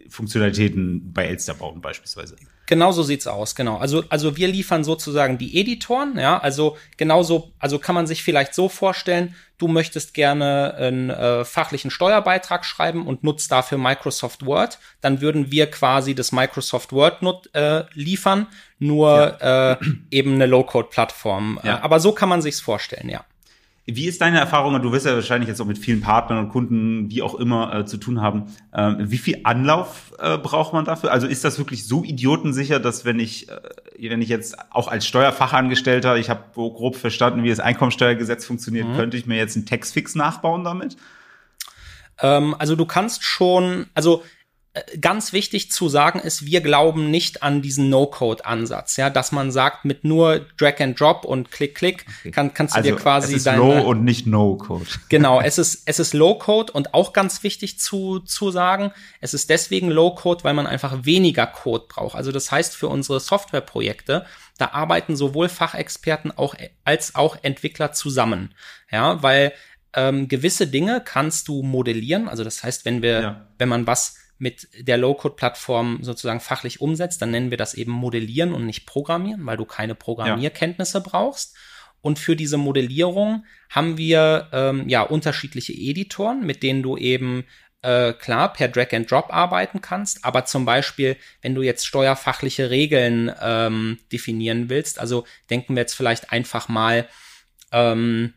Funktionalitäten 0.09 1.13
bei 1.13 1.25
Elster 1.25 1.53
bauen 1.53 1.81
beispielsweise. 1.81 2.35
Genau 2.65 2.91
so 2.91 3.01
sieht's 3.01 3.27
aus, 3.27 3.55
genau. 3.55 3.77
Also, 3.77 4.03
also 4.09 4.35
wir 4.35 4.49
liefern 4.49 4.83
sozusagen 4.83 5.37
die 5.37 5.57
Editoren, 5.59 6.19
ja, 6.19 6.37
also 6.37 6.75
genauso, 6.97 7.53
also 7.59 7.79
kann 7.79 7.95
man 7.95 8.07
sich 8.07 8.23
vielleicht 8.23 8.53
so 8.53 8.67
vorstellen, 8.67 9.35
du 9.57 9.69
möchtest 9.69 10.13
gerne 10.13 10.73
einen 10.75 11.09
äh, 11.09 11.45
fachlichen 11.45 11.91
Steuerbeitrag 11.91 12.65
schreiben 12.65 13.07
und 13.07 13.23
nutzt 13.23 13.51
dafür 13.53 13.77
Microsoft 13.77 14.45
Word, 14.45 14.79
dann 14.99 15.21
würden 15.21 15.49
wir 15.49 15.71
quasi 15.71 16.13
das 16.13 16.33
Microsoft 16.33 16.91
Word 16.91 17.21
nut, 17.21 17.49
äh, 17.55 17.85
liefern, 17.93 18.47
nur 18.79 19.37
ja. 19.41 19.71
äh, 19.73 19.77
eben 20.11 20.33
eine 20.33 20.45
Low-Code-Plattform. 20.45 21.61
Ja. 21.63 21.81
aber 21.81 22.01
so 22.01 22.11
kann 22.11 22.27
man 22.27 22.41
sich's 22.41 22.59
vorstellen, 22.59 23.09
ja. 23.09 23.23
Wie 23.89 24.05
ist 24.05 24.19
deine 24.19 24.37
Erfahrung? 24.37 24.81
Du 24.81 24.91
wirst 24.91 25.05
ja 25.05 25.13
wahrscheinlich 25.13 25.47
jetzt 25.47 25.61
auch 25.61 25.65
mit 25.65 25.77
vielen 25.77 26.01
Partnern 26.01 26.39
und 26.39 26.49
Kunden, 26.49 27.09
wie 27.09 27.21
auch 27.21 27.35
immer, 27.35 27.73
äh, 27.73 27.85
zu 27.85 27.95
tun 27.95 28.21
haben. 28.21 28.53
Ähm, 28.73 28.97
wie 28.99 29.17
viel 29.17 29.39
Anlauf 29.45 30.13
äh, 30.19 30.37
braucht 30.37 30.73
man 30.73 30.83
dafür? 30.83 31.13
Also 31.13 31.25
ist 31.25 31.45
das 31.45 31.57
wirklich 31.57 31.87
so 31.87 32.03
idiotensicher, 32.03 32.81
dass 32.81 33.05
wenn 33.05 33.17
ich, 33.17 33.47
äh, 33.47 34.09
wenn 34.09 34.21
ich 34.21 34.27
jetzt 34.27 34.57
auch 34.71 34.89
als 34.89 35.07
Steuerfachangestellter, 35.07 36.17
ich 36.17 36.29
habe 36.29 36.43
grob 36.53 36.97
verstanden, 36.97 37.43
wie 37.43 37.49
das 37.49 37.61
Einkommensteuergesetz 37.61 38.45
funktioniert, 38.45 38.89
mhm. 38.89 38.95
könnte 38.97 39.15
ich 39.15 39.25
mir 39.25 39.37
jetzt 39.37 39.55
einen 39.55 39.65
Textfix 39.65 40.15
nachbauen 40.15 40.65
damit? 40.65 40.97
Ähm, 42.21 42.55
also 42.59 42.75
du 42.75 42.85
kannst 42.85 43.23
schon, 43.23 43.85
also 43.93 44.21
ganz 44.99 45.33
wichtig 45.33 45.71
zu 45.71 45.89
sagen 45.89 46.19
ist, 46.19 46.45
wir 46.45 46.61
glauben 46.61 47.09
nicht 47.11 47.43
an 47.43 47.61
diesen 47.61 47.89
No-Code-Ansatz, 47.89 48.97
ja, 48.97 49.09
dass 49.09 49.31
man 49.31 49.51
sagt, 49.51 49.85
mit 49.85 50.03
nur 50.03 50.45
Drag 50.57 50.79
and 50.79 50.99
Drop 50.99 51.25
und 51.25 51.51
Klick, 51.51 51.75
Klick 51.75 52.05
okay. 52.19 52.31
kann, 52.31 52.53
kannst 52.53 52.75
du 52.75 52.79
also 52.79 52.89
dir 52.89 52.95
quasi 52.95 53.31
es 53.33 53.37
ist 53.37 53.47
deine, 53.47 53.59
Low 53.59 53.81
und 53.81 54.03
nicht 54.03 54.27
No-Code. 54.27 54.85
Genau, 55.09 55.41
es 55.41 55.57
ist, 55.57 55.83
es 55.85 55.99
ist 55.99 56.13
Low-Code 56.13 56.73
und 56.73 56.93
auch 56.93 57.13
ganz 57.13 57.43
wichtig 57.43 57.79
zu, 57.79 58.19
zu 58.19 58.51
sagen, 58.51 58.91
es 59.21 59.33
ist 59.33 59.49
deswegen 59.49 59.89
Low-Code, 59.89 60.43
weil 60.43 60.53
man 60.53 60.67
einfach 60.67 61.05
weniger 61.05 61.47
Code 61.47 61.85
braucht. 61.87 62.15
Also 62.15 62.31
das 62.31 62.51
heißt, 62.51 62.75
für 62.75 62.87
unsere 62.87 63.19
Softwareprojekte, 63.19 64.25
da 64.57 64.69
arbeiten 64.71 65.15
sowohl 65.15 65.49
Fachexperten 65.49 66.31
auch, 66.31 66.55
als 66.83 67.15
auch 67.15 67.37
Entwickler 67.41 67.93
zusammen, 67.93 68.53
ja, 68.91 69.21
weil 69.23 69.53
ähm, 69.93 70.27
gewisse 70.27 70.67
Dinge 70.67 71.01
kannst 71.03 71.47
du 71.47 71.63
modellieren. 71.63 72.29
Also 72.29 72.43
das 72.43 72.63
heißt, 72.63 72.85
wenn 72.85 73.01
wir, 73.01 73.21
ja. 73.21 73.47
wenn 73.57 73.69
man 73.69 73.87
was 73.87 74.15
mit 74.37 74.67
der 74.79 74.97
Low-Code-Plattform 74.97 75.99
sozusagen 76.01 76.39
fachlich 76.39 76.81
umsetzt, 76.81 77.21
dann 77.21 77.31
nennen 77.31 77.51
wir 77.51 77.57
das 77.57 77.73
eben 77.73 77.91
Modellieren 77.91 78.53
und 78.53 78.65
nicht 78.65 78.85
Programmieren, 78.85 79.45
weil 79.45 79.57
du 79.57 79.65
keine 79.65 79.95
Programmierkenntnisse 79.95 80.99
ja. 80.99 81.03
brauchst. 81.05 81.55
Und 82.01 82.19
für 82.19 82.35
diese 82.35 82.57
Modellierung 82.57 83.45
haben 83.69 83.97
wir 83.97 84.49
ähm, 84.53 84.87
ja 84.87 85.01
unterschiedliche 85.01 85.73
Editoren, 85.73 86.45
mit 86.45 86.63
denen 86.63 86.83
du 86.83 86.95
eben 86.95 87.45
äh, 87.81 88.13
klar 88.13 88.53
per 88.53 88.67
Drag 88.67 88.93
and 88.93 89.09
Drop 89.09 89.31
arbeiten 89.31 89.81
kannst, 89.81 90.25
aber 90.25 90.45
zum 90.45 90.65
Beispiel, 90.65 91.15
wenn 91.41 91.55
du 91.55 91.61
jetzt 91.61 91.85
steuerfachliche 91.85 92.69
Regeln 92.69 93.31
ähm, 93.41 93.99
definieren 94.11 94.69
willst, 94.69 94.99
also 94.99 95.25
denken 95.49 95.75
wir 95.75 95.81
jetzt 95.81 95.93
vielleicht 95.93 96.31
einfach 96.31 96.69
mal, 96.69 97.07
ähm, 97.71 98.33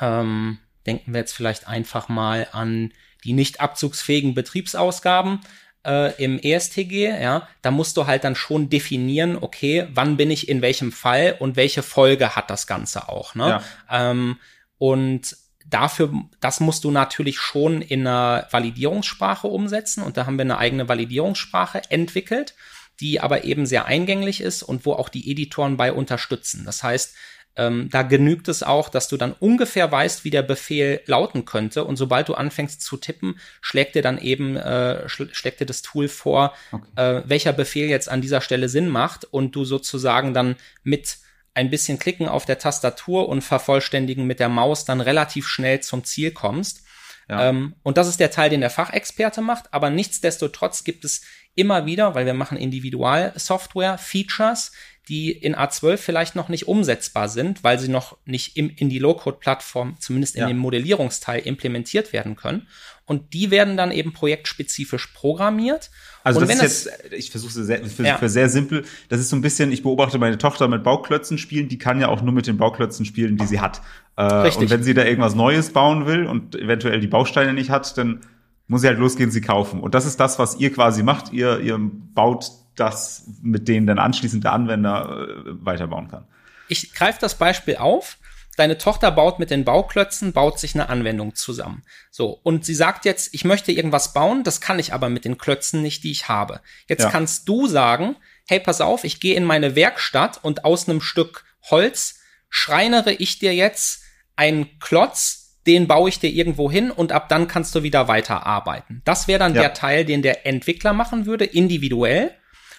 ähm, 0.00 0.58
denken 0.86 1.12
wir 1.12 1.20
jetzt 1.20 1.32
vielleicht 1.32 1.68
einfach 1.68 2.08
mal 2.08 2.48
an 2.52 2.92
die 3.24 3.32
nicht 3.32 3.60
abzugsfähigen 3.60 4.34
Betriebsausgaben 4.34 5.40
äh, 5.86 6.14
im 6.22 6.38
ESTG, 6.38 7.08
ja, 7.20 7.48
da 7.62 7.70
musst 7.70 7.96
du 7.96 8.06
halt 8.06 8.24
dann 8.24 8.34
schon 8.34 8.68
definieren, 8.68 9.36
okay, 9.40 9.88
wann 9.94 10.16
bin 10.16 10.30
ich 10.30 10.48
in 10.48 10.62
welchem 10.62 10.92
Fall 10.92 11.36
und 11.38 11.56
welche 11.56 11.82
Folge 11.82 12.36
hat 12.36 12.50
das 12.50 12.66
Ganze 12.66 13.08
auch, 13.08 13.34
ne? 13.34 13.62
Ja. 13.90 14.10
Ähm, 14.10 14.38
und 14.78 15.36
dafür, 15.66 16.12
das 16.40 16.60
musst 16.60 16.84
du 16.84 16.90
natürlich 16.90 17.38
schon 17.38 17.80
in 17.82 18.06
einer 18.06 18.46
Validierungssprache 18.50 19.46
umsetzen 19.46 20.02
und 20.02 20.16
da 20.16 20.26
haben 20.26 20.36
wir 20.36 20.42
eine 20.42 20.58
eigene 20.58 20.88
Validierungssprache 20.88 21.82
entwickelt, 21.90 22.54
die 23.00 23.20
aber 23.20 23.44
eben 23.44 23.64
sehr 23.66 23.86
eingänglich 23.86 24.40
ist 24.40 24.62
und 24.62 24.84
wo 24.84 24.92
auch 24.92 25.08
die 25.08 25.30
Editoren 25.30 25.76
bei 25.76 25.92
unterstützen. 25.92 26.64
Das 26.66 26.82
heißt, 26.82 27.14
ähm, 27.56 27.88
da 27.90 28.02
genügt 28.02 28.48
es 28.48 28.62
auch, 28.62 28.88
dass 28.88 29.08
du 29.08 29.16
dann 29.16 29.34
ungefähr 29.38 29.90
weißt, 29.90 30.24
wie 30.24 30.30
der 30.30 30.42
Befehl 30.42 31.00
lauten 31.06 31.44
könnte. 31.44 31.84
Und 31.84 31.96
sobald 31.96 32.28
du 32.28 32.34
anfängst 32.34 32.80
zu 32.80 32.96
tippen, 32.96 33.38
schlägt 33.60 33.94
dir 33.94 34.02
dann 34.02 34.18
eben, 34.18 34.56
äh, 34.56 35.08
schl 35.08 35.28
schlägt 35.32 35.60
dir 35.60 35.66
das 35.66 35.82
Tool 35.82 36.08
vor, 36.08 36.54
okay. 36.72 36.86
äh, 36.96 37.22
welcher 37.26 37.52
Befehl 37.52 37.88
jetzt 37.88 38.08
an 38.08 38.20
dieser 38.20 38.40
Stelle 38.40 38.68
Sinn 38.68 38.88
macht 38.88 39.24
und 39.24 39.56
du 39.56 39.64
sozusagen 39.64 40.32
dann 40.32 40.56
mit 40.84 41.18
ein 41.52 41.70
bisschen 41.70 41.98
Klicken 41.98 42.28
auf 42.28 42.46
der 42.46 42.58
Tastatur 42.58 43.28
und 43.28 43.42
vervollständigen 43.42 44.26
mit 44.26 44.38
der 44.38 44.48
Maus 44.48 44.84
dann 44.84 45.00
relativ 45.00 45.48
schnell 45.48 45.80
zum 45.80 46.04
Ziel 46.04 46.30
kommst. 46.30 46.84
Ja. 47.28 47.48
Ähm, 47.48 47.74
und 47.82 47.96
das 47.96 48.08
ist 48.08 48.20
der 48.20 48.30
Teil, 48.30 48.50
den 48.50 48.60
der 48.60 48.70
Fachexperte 48.70 49.40
macht, 49.40 49.72
aber 49.72 49.90
nichtsdestotrotz 49.90 50.84
gibt 50.84 51.04
es 51.04 51.22
immer 51.54 51.86
wieder, 51.86 52.14
weil 52.14 52.26
wir 52.26 52.34
machen 52.34 52.56
Individualsoftware, 52.56 53.98
Features, 53.98 54.72
die 55.10 55.32
in 55.32 55.56
A12 55.56 55.96
vielleicht 55.96 56.36
noch 56.36 56.48
nicht 56.48 56.68
umsetzbar 56.68 57.28
sind, 57.28 57.64
weil 57.64 57.80
sie 57.80 57.88
noch 57.88 58.16
nicht 58.26 58.56
im, 58.56 58.70
in 58.70 58.88
die 58.88 59.00
Low-Code-Plattform, 59.00 59.96
zumindest 59.98 60.36
in 60.36 60.42
ja. 60.42 60.46
dem 60.46 60.58
Modellierungsteil, 60.58 61.40
implementiert 61.40 62.12
werden 62.12 62.36
können. 62.36 62.68
Und 63.06 63.34
die 63.34 63.50
werden 63.50 63.76
dann 63.76 63.90
eben 63.90 64.12
projektspezifisch 64.12 65.08
programmiert. 65.08 65.90
Also 66.22 66.40
und 66.40 66.48
das 66.48 66.62
ist 66.62 66.84
jetzt, 66.84 67.12
ich 67.12 67.32
versuche 67.32 67.58
es 67.58 67.66
sehr, 67.66 67.84
für, 67.84 68.04
ja. 68.04 68.18
für 68.18 68.28
sehr 68.28 68.48
simpel. 68.48 68.84
Das 69.08 69.18
ist 69.18 69.30
so 69.30 69.36
ein 69.36 69.42
bisschen, 69.42 69.72
ich 69.72 69.82
beobachte 69.82 70.18
meine 70.18 70.38
Tochter 70.38 70.68
mit 70.68 70.84
Bauklötzen 70.84 71.36
spielen, 71.36 71.68
die 71.68 71.78
kann 71.78 72.00
ja 72.00 72.06
auch 72.06 72.22
nur 72.22 72.32
mit 72.32 72.46
den 72.46 72.56
Bauklötzen 72.56 73.04
spielen, 73.04 73.36
die 73.36 73.46
sie 73.46 73.58
hat. 73.58 73.82
Äh, 74.14 74.22
Richtig. 74.22 74.62
Und 74.62 74.70
wenn 74.70 74.84
sie 74.84 74.94
da 74.94 75.04
irgendwas 75.04 75.34
Neues 75.34 75.72
bauen 75.72 76.06
will 76.06 76.26
und 76.26 76.54
eventuell 76.54 77.00
die 77.00 77.08
Bausteine 77.08 77.52
nicht 77.52 77.70
hat, 77.70 77.98
dann 77.98 78.20
muss 78.68 78.82
sie 78.82 78.86
halt 78.86 79.00
losgehen, 79.00 79.32
sie 79.32 79.40
kaufen. 79.40 79.80
Und 79.80 79.96
das 79.96 80.06
ist 80.06 80.20
das, 80.20 80.38
was 80.38 80.60
ihr 80.60 80.72
quasi 80.72 81.02
macht. 81.02 81.32
Ihr, 81.32 81.58
ihr 81.58 81.76
baut 82.14 82.52
das, 82.80 83.26
mit 83.42 83.68
denen 83.68 83.86
dann 83.86 83.98
anschließend 83.98 84.44
der 84.44 84.52
Anwender 84.52 85.28
äh, 85.28 85.42
weiterbauen 85.64 86.08
kann. 86.08 86.26
Ich 86.68 86.92
greife 86.94 87.18
das 87.20 87.36
Beispiel 87.36 87.76
auf. 87.76 88.16
Deine 88.56 88.78
Tochter 88.78 89.10
baut 89.10 89.38
mit 89.38 89.50
den 89.50 89.64
Bauklötzen, 89.64 90.32
baut 90.32 90.58
sich 90.58 90.74
eine 90.74 90.88
Anwendung 90.88 91.34
zusammen. 91.34 91.82
So. 92.10 92.38
Und 92.42 92.64
sie 92.64 92.74
sagt 92.74 93.04
jetzt, 93.04 93.32
ich 93.32 93.44
möchte 93.44 93.72
irgendwas 93.72 94.12
bauen, 94.12 94.42
das 94.44 94.60
kann 94.60 94.78
ich 94.78 94.92
aber 94.92 95.08
mit 95.08 95.24
den 95.24 95.38
Klötzen 95.38 95.82
nicht, 95.82 96.04
die 96.04 96.10
ich 96.10 96.28
habe. 96.28 96.60
Jetzt 96.88 97.04
ja. 97.04 97.10
kannst 97.10 97.48
du 97.48 97.66
sagen, 97.66 98.16
hey, 98.46 98.60
pass 98.60 98.80
auf, 98.80 99.04
ich 99.04 99.20
gehe 99.20 99.36
in 99.36 99.44
meine 99.44 99.76
Werkstatt 99.76 100.40
und 100.42 100.64
aus 100.64 100.88
einem 100.88 101.00
Stück 101.00 101.44
Holz 101.70 102.20
schreinere 102.48 103.12
ich 103.12 103.38
dir 103.38 103.54
jetzt 103.54 104.02
einen 104.36 104.78
Klotz, 104.80 105.58
den 105.66 105.86
baue 105.86 106.08
ich 106.08 106.18
dir 106.18 106.30
irgendwo 106.30 106.70
hin 106.70 106.90
und 106.90 107.12
ab 107.12 107.28
dann 107.28 107.46
kannst 107.46 107.74
du 107.74 107.82
wieder 107.82 108.08
weiterarbeiten. 108.08 109.02
Das 109.04 109.28
wäre 109.28 109.38
dann 109.38 109.54
ja. 109.54 109.62
der 109.62 109.74
Teil, 109.74 110.04
den 110.04 110.22
der 110.22 110.46
Entwickler 110.46 110.92
machen 110.92 111.26
würde, 111.26 111.44
individuell. 111.44 112.34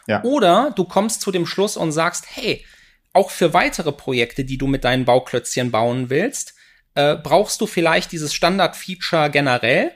Ja. 0.08 0.24
Oder 0.24 0.72
du 0.76 0.86
kommst 0.86 1.22
zu 1.22 1.32
dem 1.32 1.46
Schluss 1.46 1.78
und 1.78 1.92
sagst, 1.92 2.26
hey, 2.30 2.66
auch 3.14 3.30
für 3.30 3.54
weitere 3.54 3.92
Projekte, 3.92 4.46
die 4.46 4.58
du 4.58 4.68
mit 4.68 4.84
deinen 4.84 5.06
Bauklötzchen 5.06 5.72
bauen 5.72 6.10
willst, 6.10 6.56
äh, 6.96 7.16
brauchst 7.16 7.62
du 7.62 7.68
vielleicht 7.68 8.12
dieses 8.12 8.34
Standard-Feature 8.34 9.30
generell. 9.30 9.92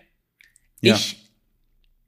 Ja. 0.81 0.95
Ich 0.95 1.24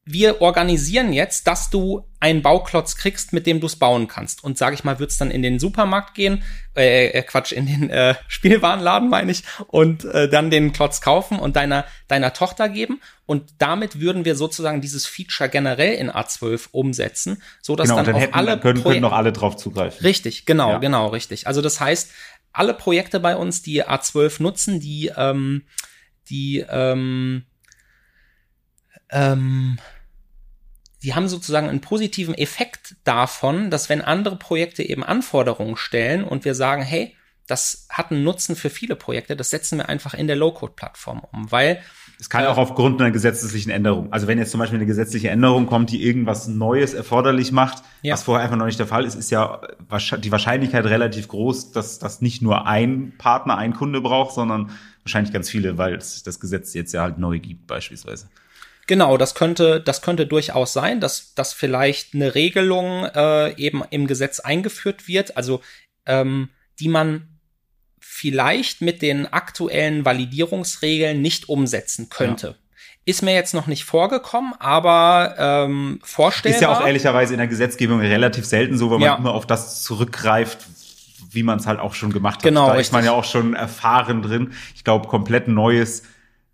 wir 0.10 0.42
organisieren 0.42 1.12
jetzt, 1.12 1.48
dass 1.48 1.70
du 1.70 2.08
einen 2.20 2.42
Bauklotz 2.42 2.96
kriegst, 2.96 3.34
mit 3.34 3.46
dem 3.46 3.60
du 3.60 3.68
es 3.68 3.76
bauen 3.76 4.08
kannst. 4.08 4.44
Und 4.44 4.58
sage 4.58 4.74
ich 4.74 4.84
mal, 4.84 5.00
wird's 5.00 5.18
dann 5.18 5.30
in 5.30 5.42
den 5.42 5.60
Supermarkt 5.60 6.16
gehen, 6.16 6.44
äh, 6.76 7.08
äh, 7.08 7.22
Quatsch, 7.24 7.52
in 7.52 7.66
den 7.66 7.90
äh, 7.90 8.16
Spielwarenladen 8.28 9.10
meine 9.10 9.32
ich, 9.32 9.44
und 9.68 10.06
äh, 10.06 10.30
dann 10.30 10.50
den 10.50 10.72
Klotz 10.72 11.02
kaufen 11.02 11.38
und 11.38 11.58
deiner 11.58 11.86
deiner 12.08 12.34
Tochter 12.34 12.70
geben. 12.70 13.02
Und 13.26 13.56
damit 13.60 14.00
würden 14.00 14.24
wir 14.24 14.36
sozusagen 14.36 14.80
dieses 14.80 15.06
Feature 15.06 15.50
generell 15.50 15.94
in 15.96 16.10
A12 16.10 16.70
umsetzen, 16.72 17.44
so 17.62 17.76
dass 17.76 17.90
genau, 17.90 17.98
dann, 17.98 18.06
dann 18.06 18.16
auf 18.16 18.22
hätten, 18.22 18.34
alle 18.34 18.60
können, 18.60 18.82
können 18.82 19.02
noch 19.02 19.12
alle 19.12 19.34
drauf 19.34 19.58
zugreifen. 19.58 20.02
Richtig, 20.04 20.46
genau, 20.46 20.72
ja. 20.72 20.78
genau, 20.78 21.08
richtig. 21.08 21.48
Also 21.48 21.62
das 21.62 21.82
heißt, 21.82 22.12
alle 22.54 22.74
Projekte 22.74 23.20
bei 23.20 23.36
uns, 23.36 23.62
die 23.62 23.86
A12 23.86 24.42
nutzen, 24.42 24.80
die 24.80 25.12
ähm, 25.16 25.64
die 26.30 26.66
ähm, 26.70 27.44
ähm, 29.10 29.80
die 31.08 31.16
haben 31.16 31.30
sozusagen 31.30 31.70
einen 31.70 31.80
positiven 31.80 32.36
Effekt 32.36 32.98
davon, 33.06 33.72
dass 33.72 33.88
wenn 33.88 34.02
andere 34.02 34.36
Projekte 34.36 34.84
eben 34.84 35.06
Anforderungen 35.06 35.78
stellen 35.78 36.26
und 36.26 36.44
wir 36.44 36.54
sagen, 36.54 36.82
hey, 36.82 37.16
das 37.48 37.88
hat 37.90 38.12
einen 38.12 38.26
Nutzen 38.26 38.58
für 38.58 38.70
viele 38.70 38.98
Projekte, 38.98 39.38
das 39.38 39.50
setzen 39.50 39.78
wir 39.78 39.88
einfach 39.88 40.14
in 40.14 40.28
der 40.28 40.36
Low-Code-Plattform 40.36 41.22
um, 41.32 41.50
weil 41.50 41.80
es 42.20 42.30
kann 42.30 42.46
auch 42.46 42.58
aufgrund 42.58 43.00
einer 43.00 43.12
gesetzlichen 43.12 43.70
Änderung. 43.70 44.12
Also 44.12 44.28
wenn 44.28 44.38
jetzt 44.38 44.52
zum 44.52 44.60
Beispiel 44.60 44.80
eine 44.80 44.86
gesetzliche 44.86 45.30
Änderung 45.30 45.68
kommt, 45.68 45.92
die 45.92 46.04
irgendwas 46.04 46.50
Neues 46.50 46.94
erforderlich 46.94 47.54
macht, 47.54 47.84
ja. 48.02 48.12
was 48.12 48.24
vorher 48.24 48.44
einfach 48.44 48.58
noch 48.58 48.66
nicht 48.66 48.80
der 48.80 48.88
Fall 48.88 49.06
ist, 49.06 49.16
ist 49.16 49.30
ja 49.30 49.62
die 50.18 50.32
Wahrscheinlichkeit 50.34 50.84
relativ 50.88 51.30
groß, 51.30 51.72
dass 51.72 52.00
das 52.00 52.20
nicht 52.20 52.42
nur 52.42 52.68
ein 52.68 53.14
Partner, 53.18 53.58
ein 53.58 53.74
Kunde 53.74 54.02
braucht, 54.02 54.36
sondern 54.36 54.72
wahrscheinlich 55.04 55.32
ganz 55.32 55.50
viele, 55.50 55.78
weil 55.78 55.96
es 55.96 56.22
das 56.24 56.42
Gesetz 56.42 56.74
jetzt 56.74 56.92
ja 56.92 57.04
halt 57.04 57.18
neu 57.18 57.40
gibt 57.40 57.66
beispielsweise. 57.66 58.28
Genau, 58.88 59.18
das 59.18 59.36
könnte, 59.36 59.82
das 59.82 60.02
könnte 60.02 60.26
durchaus 60.26 60.72
sein, 60.72 61.02
dass, 61.02 61.34
dass 61.36 61.54
vielleicht 61.54 62.16
eine 62.16 62.36
Regelung 62.36 63.04
äh, 63.04 63.54
eben 63.56 63.84
im 63.90 64.08
Gesetz 64.08 64.40
eingeführt 64.40 65.08
wird, 65.08 65.36
also 65.36 65.62
ähm, 66.06 66.50
die 66.80 66.88
man 66.88 67.28
vielleicht 68.00 68.82
mit 68.82 69.02
den 69.02 69.32
aktuellen 69.32 70.06
Validierungsregeln 70.06 71.22
nicht 71.22 71.50
umsetzen 71.50 72.10
könnte. 72.10 72.48
Ja. 72.48 72.56
Ist 73.04 73.22
mir 73.22 73.34
jetzt 73.34 73.54
noch 73.54 73.68
nicht 73.68 73.84
vorgekommen, 73.84 74.54
aber 74.60 75.36
ähm, 75.38 76.00
vorstellbar. 76.04 76.58
Ist 76.58 76.62
ja 76.62 76.78
auch 76.78 76.86
ehrlicherweise 76.86 77.34
in 77.34 77.38
der 77.38 77.48
Gesetzgebung 77.48 78.00
relativ 78.00 78.46
selten 78.46 78.78
so, 78.78 78.90
weil 78.90 79.00
man 79.00 79.20
immer 79.20 79.34
auf 79.34 79.46
das 79.46 79.84
zurückgreift, 79.84 80.60
wie 81.32 81.44
man 81.44 81.60
es 81.60 81.68
halt 81.68 81.80
auch 81.80 81.94
schon 81.94 82.12
gemacht 82.12 82.38
hat. 82.38 82.44
Genau, 82.44 82.68
da 82.68 82.76
ist 82.76 82.94
man 82.94 83.04
ja 83.04 83.12
auch 83.12 83.24
schon 83.24 83.54
erfahren 83.54 84.22
drin. 84.22 84.54
Ich 84.76 84.84
glaube, 84.84 85.08
komplett 85.08 85.48
neues 85.48 86.04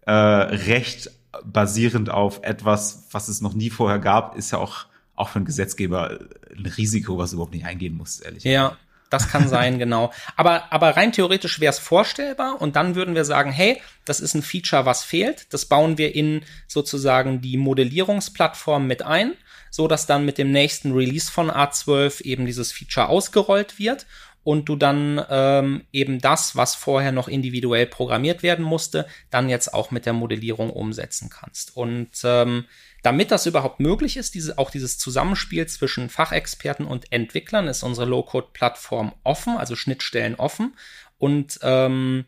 äh, 0.05 0.11
Recht 0.11 1.11
basierend 1.43 2.09
auf 2.09 2.41
etwas, 2.43 3.07
was 3.11 3.27
es 3.27 3.41
noch 3.41 3.53
nie 3.53 3.69
vorher 3.69 3.99
gab, 3.99 4.35
ist 4.35 4.51
ja 4.51 4.57
auch 4.57 4.85
auch 5.15 5.29
für 5.29 5.37
einen 5.37 5.45
Gesetzgeber 5.45 6.19
ein 6.55 6.65
Risiko, 6.65 7.17
was 7.17 7.33
überhaupt 7.33 7.53
nicht 7.53 7.65
eingehen 7.65 7.95
muss, 7.95 8.19
ehrlich. 8.19 8.43
Ja, 8.43 8.77
das 9.09 9.29
kann 9.29 9.47
sein, 9.47 9.77
genau. 9.77 10.11
Aber, 10.35 10.71
aber 10.73 10.97
rein 10.97 11.11
theoretisch 11.11 11.59
wäre 11.59 11.71
es 11.71 11.79
vorstellbar 11.79 12.59
und 12.59 12.75
dann 12.75 12.95
würden 12.95 13.13
wir 13.13 13.25
sagen, 13.25 13.51
hey, 13.51 13.79
das 14.05 14.19
ist 14.19 14.33
ein 14.33 14.41
Feature, 14.41 14.85
was 14.87 15.03
fehlt. 15.03 15.53
Das 15.53 15.65
bauen 15.65 15.99
wir 15.99 16.15
in 16.15 16.43
sozusagen 16.67 17.41
die 17.41 17.57
Modellierungsplattform 17.57 18.87
mit 18.87 19.03
ein, 19.03 19.33
so 19.69 19.87
dass 19.87 20.07
dann 20.07 20.25
mit 20.25 20.39
dem 20.39 20.51
nächsten 20.51 20.93
Release 20.93 21.31
von 21.31 21.51
A12 21.51 22.23
eben 22.23 22.47
dieses 22.47 22.71
Feature 22.71 23.07
ausgerollt 23.07 23.77
wird 23.77 24.07
und 24.43 24.67
du 24.67 24.75
dann 24.75 25.23
ähm, 25.29 25.85
eben 25.91 26.19
das, 26.19 26.55
was 26.55 26.75
vorher 26.75 27.12
noch 27.12 27.27
individuell 27.27 27.85
programmiert 27.85 28.43
werden 28.43 28.65
musste, 28.65 29.07
dann 29.29 29.50
jetzt 29.50 29.73
auch 29.73 29.91
mit 29.91 30.05
der 30.05 30.13
Modellierung 30.13 30.69
umsetzen 30.69 31.29
kannst. 31.29 31.75
Und 31.77 32.09
ähm, 32.23 32.65
damit 33.03 33.31
das 33.31 33.45
überhaupt 33.45 33.79
möglich 33.79 34.17
ist, 34.17 34.35
diese, 34.35 34.57
auch 34.57 34.69
dieses 34.69 34.97
Zusammenspiel 34.97 35.65
zwischen 35.67 36.09
Fachexperten 36.09 36.85
und 36.85 37.12
Entwicklern, 37.12 37.67
ist 37.67 37.83
unsere 37.83 38.07
Low-Code-Plattform 38.07 39.13
offen, 39.23 39.57
also 39.57 39.75
Schnittstellen 39.75 40.35
offen. 40.35 40.75
Und 41.17 41.59
ähm, 41.62 42.25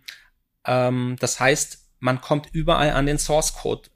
ähm, 0.66 1.18
das 1.20 1.40
heißt, 1.40 1.80
man 2.00 2.22
kommt 2.22 2.50
überall 2.54 2.92
an 2.92 3.06
den 3.06 3.18
Source-Code 3.18 3.84
Code 3.84 3.95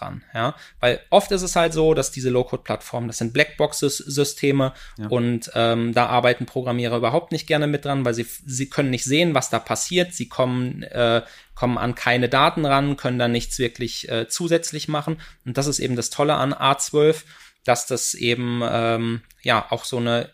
ran, 0.00 0.24
ja, 0.34 0.54
weil 0.80 1.00
oft 1.10 1.30
ist 1.30 1.42
es 1.42 1.56
halt 1.56 1.72
so, 1.72 1.94
dass 1.94 2.10
diese 2.10 2.30
Low-Code-Plattformen, 2.30 3.06
das 3.06 3.18
sind 3.18 3.32
Blackboxes-Systeme 3.32 4.72
ja. 4.96 5.06
und 5.08 5.50
ähm, 5.54 5.92
da 5.94 6.06
arbeiten 6.06 6.46
Programmierer 6.46 6.96
überhaupt 6.96 7.32
nicht 7.32 7.46
gerne 7.46 7.66
mit 7.66 7.84
dran, 7.84 8.04
weil 8.04 8.14
sie 8.14 8.26
sie 8.46 8.68
können 8.68 8.90
nicht 8.90 9.04
sehen, 9.04 9.34
was 9.34 9.50
da 9.50 9.58
passiert, 9.58 10.14
sie 10.14 10.28
kommen 10.28 10.82
äh, 10.82 11.22
kommen 11.54 11.76
an 11.76 11.96
keine 11.96 12.28
Daten 12.28 12.64
ran, 12.64 12.96
können 12.96 13.18
da 13.18 13.26
nichts 13.26 13.58
wirklich 13.58 14.08
äh, 14.08 14.28
zusätzlich 14.28 14.86
machen. 14.86 15.20
Und 15.44 15.58
das 15.58 15.66
ist 15.66 15.80
eben 15.80 15.96
das 15.96 16.08
Tolle 16.08 16.34
an 16.34 16.54
A12, 16.54 17.24
dass 17.64 17.86
das 17.86 18.14
eben 18.14 18.62
ähm, 18.64 19.22
ja 19.42 19.66
auch 19.70 19.84
so 19.84 19.96
eine 19.96 20.30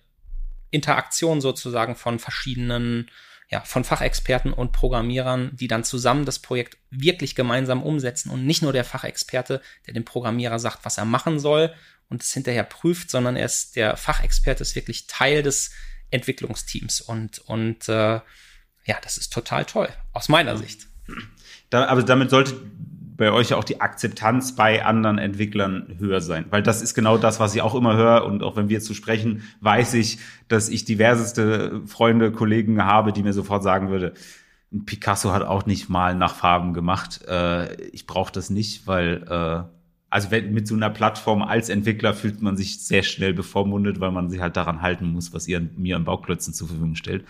Interaktion 0.70 1.40
sozusagen 1.40 1.96
von 1.96 2.18
verschiedenen 2.18 3.10
ja, 3.50 3.60
von 3.60 3.84
Fachexperten 3.84 4.52
und 4.52 4.72
Programmierern, 4.72 5.54
die 5.54 5.68
dann 5.68 5.84
zusammen 5.84 6.24
das 6.24 6.38
Projekt 6.38 6.78
wirklich 6.90 7.34
gemeinsam 7.34 7.82
umsetzen 7.82 8.30
und 8.30 8.46
nicht 8.46 8.62
nur 8.62 8.72
der 8.72 8.84
Fachexperte, 8.84 9.60
der 9.86 9.94
dem 9.94 10.04
Programmierer 10.04 10.58
sagt, 10.58 10.84
was 10.84 10.98
er 10.98 11.04
machen 11.04 11.38
soll 11.38 11.74
und 12.08 12.22
es 12.22 12.32
hinterher 12.32 12.64
prüft, 12.64 13.10
sondern 13.10 13.36
er 13.36 13.46
ist 13.46 13.76
der 13.76 13.96
Fachexperte 13.96 14.62
ist 14.62 14.74
wirklich 14.74 15.06
Teil 15.06 15.42
des 15.42 15.72
Entwicklungsteams 16.10 17.00
und 17.00 17.38
und 17.40 17.88
äh, 17.88 18.20
ja, 18.86 18.98
das 19.02 19.16
ist 19.18 19.32
total 19.32 19.64
toll 19.64 19.88
aus 20.12 20.28
meiner 20.28 20.56
Sicht. 20.56 20.86
Da, 21.70 21.86
aber 21.86 22.02
damit 22.02 22.30
sollte 22.30 22.60
bei 23.16 23.30
euch 23.30 23.54
auch 23.54 23.64
die 23.64 23.80
Akzeptanz 23.80 24.56
bei 24.56 24.84
anderen 24.84 25.18
Entwicklern 25.18 25.96
höher 25.98 26.20
sein. 26.20 26.46
Weil 26.50 26.62
das 26.62 26.82
ist 26.82 26.94
genau 26.94 27.16
das, 27.16 27.38
was 27.38 27.54
ich 27.54 27.62
auch 27.62 27.74
immer 27.74 27.96
höre. 27.96 28.24
Und 28.24 28.42
auch 28.42 28.56
wenn 28.56 28.68
wir 28.68 28.80
zu 28.80 28.94
sprechen, 28.94 29.42
weiß 29.60 29.94
ich, 29.94 30.18
dass 30.48 30.68
ich 30.68 30.84
diverseste 30.84 31.82
Freunde, 31.86 32.32
Kollegen 32.32 32.84
habe, 32.84 33.12
die 33.12 33.22
mir 33.22 33.32
sofort 33.32 33.62
sagen 33.62 33.88
würde, 33.88 34.14
Picasso 34.86 35.32
hat 35.32 35.42
auch 35.42 35.66
nicht 35.66 35.88
mal 35.88 36.16
nach 36.16 36.34
Farben 36.34 36.74
gemacht. 36.74 37.20
Äh, 37.28 37.74
ich 37.90 38.06
brauche 38.06 38.32
das 38.32 38.50
nicht, 38.50 38.86
weil 38.88 39.22
äh, 39.28 39.62
also 40.10 40.30
wenn, 40.30 40.52
mit 40.52 40.66
so 40.66 40.74
einer 40.74 40.90
Plattform 40.90 41.42
als 41.42 41.68
Entwickler 41.68 42.14
fühlt 42.14 42.42
man 42.42 42.56
sich 42.56 42.84
sehr 42.84 43.02
schnell 43.02 43.32
bevormundet, 43.32 44.00
weil 44.00 44.10
man 44.10 44.30
sich 44.30 44.40
halt 44.40 44.56
daran 44.56 44.82
halten 44.82 45.06
muss, 45.06 45.32
was 45.32 45.46
ihr 45.46 45.60
mir 45.76 45.96
an 45.96 46.04
Bauklötzen 46.04 46.54
zur 46.54 46.68
Verfügung 46.68 46.96
stellt. 46.96 47.24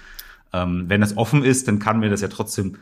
Ähm, 0.52 0.84
wenn 0.88 1.00
das 1.00 1.16
offen 1.16 1.44
ist, 1.44 1.68
dann 1.68 1.78
kann 1.78 2.00
mir 2.00 2.10
das 2.10 2.20
ja 2.20 2.28
trotzdem 2.28 2.76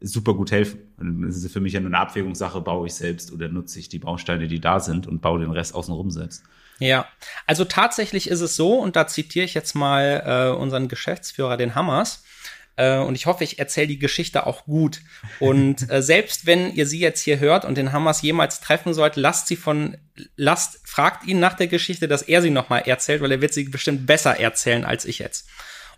super 0.00 0.34
gut 0.34 0.50
helfen. 0.50 0.80
Und 0.98 1.22
das 1.22 1.36
ist 1.36 1.52
für 1.52 1.60
mich 1.60 1.72
ja 1.72 1.80
nur 1.80 1.90
eine 1.90 1.98
Abwägungssache, 1.98 2.60
baue 2.60 2.86
ich 2.86 2.94
selbst 2.94 3.32
oder 3.32 3.48
nutze 3.48 3.78
ich 3.78 3.88
die 3.88 3.98
Bausteine, 3.98 4.48
die 4.48 4.60
da 4.60 4.80
sind 4.80 5.06
und 5.06 5.20
baue 5.20 5.40
den 5.40 5.50
Rest 5.50 5.74
außenrum 5.74 6.10
selbst. 6.10 6.42
Ja, 6.78 7.06
also 7.46 7.64
tatsächlich 7.64 8.28
ist 8.28 8.40
es 8.40 8.54
so, 8.54 8.74
und 8.78 8.94
da 8.94 9.06
zitiere 9.06 9.44
ich 9.44 9.54
jetzt 9.54 9.74
mal 9.74 10.22
äh, 10.24 10.56
unseren 10.56 10.88
Geschäftsführer, 10.88 11.56
den 11.56 11.74
Hammers, 11.74 12.22
äh, 12.78 12.98
und 12.98 13.16
ich 13.16 13.26
hoffe, 13.26 13.42
ich 13.42 13.58
erzähle 13.58 13.88
die 13.88 13.98
Geschichte 13.98 14.46
auch 14.46 14.64
gut. 14.64 15.00
Und 15.40 15.90
äh, 15.90 16.00
selbst 16.00 16.46
wenn 16.46 16.72
ihr 16.72 16.86
sie 16.86 17.00
jetzt 17.00 17.20
hier 17.20 17.40
hört 17.40 17.64
und 17.64 17.76
den 17.76 17.92
Hammers 17.92 18.22
jemals 18.22 18.60
treffen 18.60 18.94
sollt, 18.94 19.16
lasst 19.16 19.48
sie 19.48 19.56
von, 19.56 19.98
lasst, 20.36 20.80
fragt 20.84 21.26
ihn 21.26 21.40
nach 21.40 21.54
der 21.54 21.66
Geschichte, 21.66 22.06
dass 22.06 22.22
er 22.22 22.40
sie 22.40 22.50
nochmal 22.50 22.82
erzählt, 22.86 23.20
weil 23.20 23.32
er 23.32 23.40
wird 23.40 23.52
sie 23.52 23.64
bestimmt 23.64 24.06
besser 24.06 24.38
erzählen 24.38 24.84
als 24.84 25.04
ich 25.04 25.18
jetzt. 25.18 25.48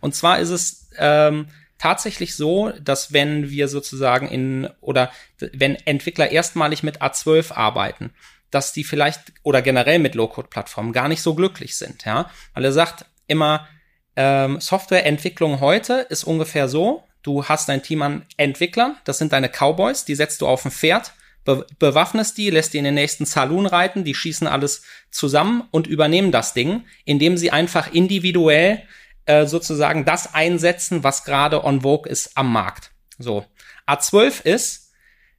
Und 0.01 0.15
zwar 0.15 0.39
ist 0.39 0.49
es 0.49 0.89
ähm, 0.97 1.49
tatsächlich 1.81 2.37
so, 2.37 2.73
dass 2.81 3.13
wenn 3.13 3.51
wir 3.51 3.67
sozusagen 3.67 4.29
in 4.29 4.69
oder 4.81 5.11
wenn 5.39 5.75
Entwickler 5.87 6.31
erstmalig 6.31 6.83
mit 6.83 7.01
A12 7.01 7.53
arbeiten, 7.55 8.13
dass 8.51 8.73
die 8.73 8.85
vielleicht 8.85 9.33
oder 9.43 9.63
generell 9.63 9.99
mit 9.99 10.15
Low-Code-Plattformen 10.15 10.93
gar 10.93 11.09
nicht 11.09 11.23
so 11.23 11.35
glücklich 11.35 11.77
sind, 11.77 12.05
ja, 12.05 12.31
weil 12.55 12.65
er 12.67 12.73
sagt 12.73 13.07
immer 13.27 13.67
ähm, 14.15 14.61
Softwareentwicklung 14.61 15.61
heute 15.61 16.07
ist 16.11 16.25
ungefähr 16.25 16.69
so: 16.69 17.05
Du 17.23 17.47
hast 17.47 17.71
ein 17.71 17.83
Team 17.83 18.03
an 18.03 18.27
Entwicklern, 18.37 18.97
das 19.05 19.19
sind 19.19 19.33
deine 19.33 19.49
Cowboys, 19.49 20.05
die 20.05 20.15
setzt 20.15 20.43
du 20.43 20.47
auf 20.47 20.65
ein 20.67 20.71
Pferd, 20.71 21.13
be 21.45 21.67
bewaffnest 21.79 22.37
die, 22.37 22.51
lässt 22.51 22.75
die 22.75 22.79
in 22.79 22.85
den 22.85 22.95
nächsten 22.95 23.25
Saloon 23.25 23.65
reiten, 23.65 24.05
die 24.05 24.15
schießen 24.15 24.47
alles 24.47 24.83
zusammen 25.11 25.63
und 25.71 25.87
übernehmen 25.87 26.33
das 26.33 26.53
Ding, 26.53 26.85
indem 27.07 27.39
sie 27.39 27.53
einfach 27.53 27.91
individuell 27.93 28.83
äh, 29.27 29.47
sozusagen 29.47 30.05
das 30.05 30.35
einsetzen, 30.35 31.05
was 31.05 31.25
gerade 31.25 31.65
on 31.65 31.83
vogue 31.83 32.11
ist 32.11 32.37
am 32.37 32.53
Markt. 32.53 32.91
So. 33.19 33.45
A12 33.87 34.43
ist, 34.45 34.93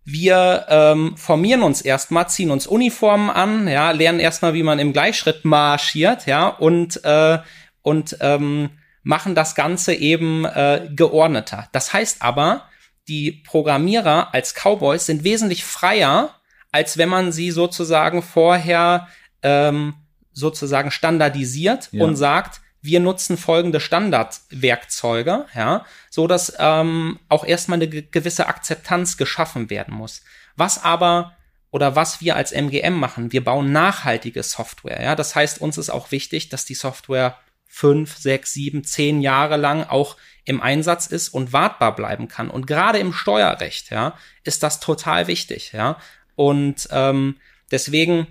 wir 0.03 0.65
ähm, 0.69 1.15
formieren 1.17 1.61
uns 1.61 1.81
erstmal, 1.81 2.27
ziehen 2.29 2.51
uns 2.51 2.67
Uniformen 2.67 3.29
an, 3.29 3.67
ja, 3.67 3.91
lernen 3.91 4.19
erstmal, 4.19 4.53
wie 4.53 4.63
man 4.63 4.79
im 4.79 4.93
Gleichschritt 4.93 5.45
marschiert, 5.45 6.25
ja, 6.25 6.47
und, 6.47 7.03
äh, 7.05 7.39
und 7.81 8.17
ähm, 8.19 8.71
machen 9.03 9.35
das 9.35 9.55
Ganze 9.55 9.93
eben 9.93 10.45
äh, 10.45 10.89
geordneter. 10.91 11.67
Das 11.71 11.93
heißt 11.93 12.21
aber, 12.21 12.67
die 13.07 13.31
Programmierer 13.31 14.33
als 14.33 14.53
Cowboys 14.53 15.05
sind 15.05 15.23
wesentlich 15.23 15.63
freier, 15.63 16.35
als 16.71 16.97
wenn 16.97 17.09
man 17.09 17.31
sie 17.31 17.51
sozusagen 17.51 18.21
vorher 18.21 19.07
ähm, 19.43 19.95
sozusagen 20.33 20.91
standardisiert 20.91 21.89
ja. 21.91 22.03
und 22.03 22.15
sagt, 22.15 22.61
wir 22.81 22.99
nutzen 22.99 23.37
folgende 23.37 23.79
Standardwerkzeuge, 23.79 25.45
ja, 25.55 25.85
so 26.09 26.27
dass 26.27 26.53
ähm, 26.57 27.19
auch 27.29 27.45
erstmal 27.45 27.81
eine 27.81 27.87
gewisse 27.87 28.47
Akzeptanz 28.47 29.17
geschaffen 29.17 29.69
werden 29.69 29.93
muss. 29.93 30.23
Was 30.55 30.83
aber 30.83 31.35
oder 31.69 31.95
was 31.95 32.21
wir 32.21 32.35
als 32.35 32.51
MGM 32.51 32.93
machen, 32.93 33.31
wir 33.31 33.43
bauen 33.43 33.71
nachhaltige 33.71 34.43
Software, 34.43 35.01
ja. 35.01 35.15
Das 35.15 35.35
heißt, 35.35 35.61
uns 35.61 35.77
ist 35.77 35.89
auch 35.89 36.11
wichtig, 36.11 36.49
dass 36.49 36.65
die 36.65 36.75
Software 36.75 37.37
fünf, 37.67 38.17
sechs, 38.17 38.51
sieben, 38.51 38.83
zehn 38.83 39.21
Jahre 39.21 39.55
lang 39.55 39.85
auch 39.85 40.17
im 40.43 40.59
Einsatz 40.59 41.07
ist 41.07 41.29
und 41.29 41.53
wartbar 41.53 41.95
bleiben 41.95 42.27
kann. 42.27 42.49
Und 42.49 42.67
gerade 42.67 42.99
im 42.99 43.13
Steuerrecht, 43.13 43.91
ja, 43.91 44.17
ist 44.43 44.63
das 44.63 44.79
total 44.79 45.27
wichtig, 45.27 45.71
ja. 45.71 45.97
Und 46.35 46.89
ähm, 46.91 47.37
deswegen 47.71 48.27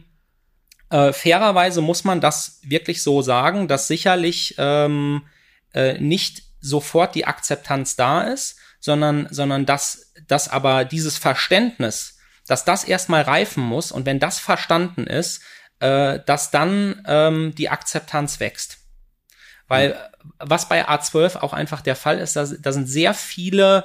äh, 0.90 1.12
fairerweise 1.12 1.80
muss 1.80 2.04
man 2.04 2.20
das 2.20 2.60
wirklich 2.62 3.02
so 3.02 3.22
sagen, 3.22 3.68
dass 3.68 3.86
sicherlich 3.86 4.54
ähm, 4.58 5.22
äh, 5.72 5.98
nicht 5.98 6.42
sofort 6.60 7.14
die 7.14 7.26
Akzeptanz 7.26 7.96
da 7.96 8.22
ist, 8.22 8.56
sondern, 8.80 9.28
sondern 9.30 9.66
dass, 9.66 10.12
dass 10.26 10.48
aber 10.48 10.84
dieses 10.84 11.16
Verständnis, 11.16 12.18
dass 12.46 12.64
das 12.64 12.84
erstmal 12.84 13.22
reifen 13.22 13.62
muss 13.62 13.92
und 13.92 14.06
wenn 14.06 14.18
das 14.18 14.38
verstanden 14.38 15.06
ist, 15.06 15.42
äh, 15.78 16.18
dass 16.26 16.50
dann 16.50 17.02
ähm, 17.06 17.54
die 17.56 17.68
Akzeptanz 17.68 18.40
wächst. 18.40 18.78
Weil 19.68 19.96
was 20.38 20.68
bei 20.68 20.88
A12 20.88 21.36
auch 21.36 21.52
einfach 21.52 21.80
der 21.80 21.94
Fall 21.94 22.18
ist, 22.18 22.34
da, 22.34 22.44
da 22.44 22.72
sind 22.72 22.86
sehr 22.86 23.14
viele 23.14 23.84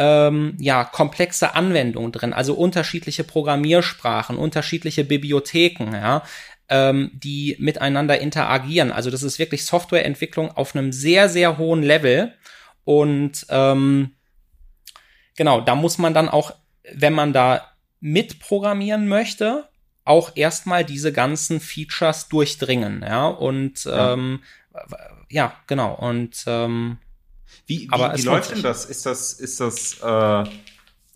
ähm, 0.00 0.56
ja, 0.58 0.84
komplexe 0.84 1.54
Anwendungen 1.54 2.10
drin, 2.10 2.32
also 2.32 2.54
unterschiedliche 2.54 3.22
Programmiersprachen, 3.22 4.38
unterschiedliche 4.38 5.04
Bibliotheken, 5.04 5.92
ja, 5.92 6.22
ähm, 6.70 7.10
die 7.12 7.54
miteinander 7.58 8.18
interagieren. 8.18 8.92
Also 8.92 9.10
das 9.10 9.22
ist 9.22 9.38
wirklich 9.38 9.66
Softwareentwicklung 9.66 10.56
auf 10.56 10.74
einem 10.74 10.92
sehr, 10.92 11.28
sehr 11.28 11.58
hohen 11.58 11.82
Level. 11.82 12.32
Und 12.84 13.44
ähm, 13.50 14.12
genau, 15.36 15.60
da 15.60 15.74
muss 15.74 15.98
man 15.98 16.14
dann 16.14 16.30
auch, 16.30 16.54
wenn 16.94 17.12
man 17.12 17.34
da 17.34 17.66
mitprogrammieren 18.00 19.06
möchte, 19.06 19.68
auch 20.06 20.32
erstmal 20.34 20.82
diese 20.82 21.12
ganzen 21.12 21.60
Features 21.60 22.28
durchdringen, 22.28 23.04
ja. 23.06 23.26
Und 23.26 23.84
ja, 23.84 24.14
ähm, 24.14 24.40
ja 25.28 25.52
genau. 25.66 25.92
Und 25.92 26.42
ähm, 26.46 26.96
wie, 27.66 27.88
wie, 27.88 27.90
wie 27.90 28.22
läuft 28.22 28.52
denn 28.54 28.62
das? 28.62 28.84
Ist 28.84 29.06
das, 29.06 29.32
ist 29.32 29.60
das, 29.60 30.00
äh, 30.00 30.50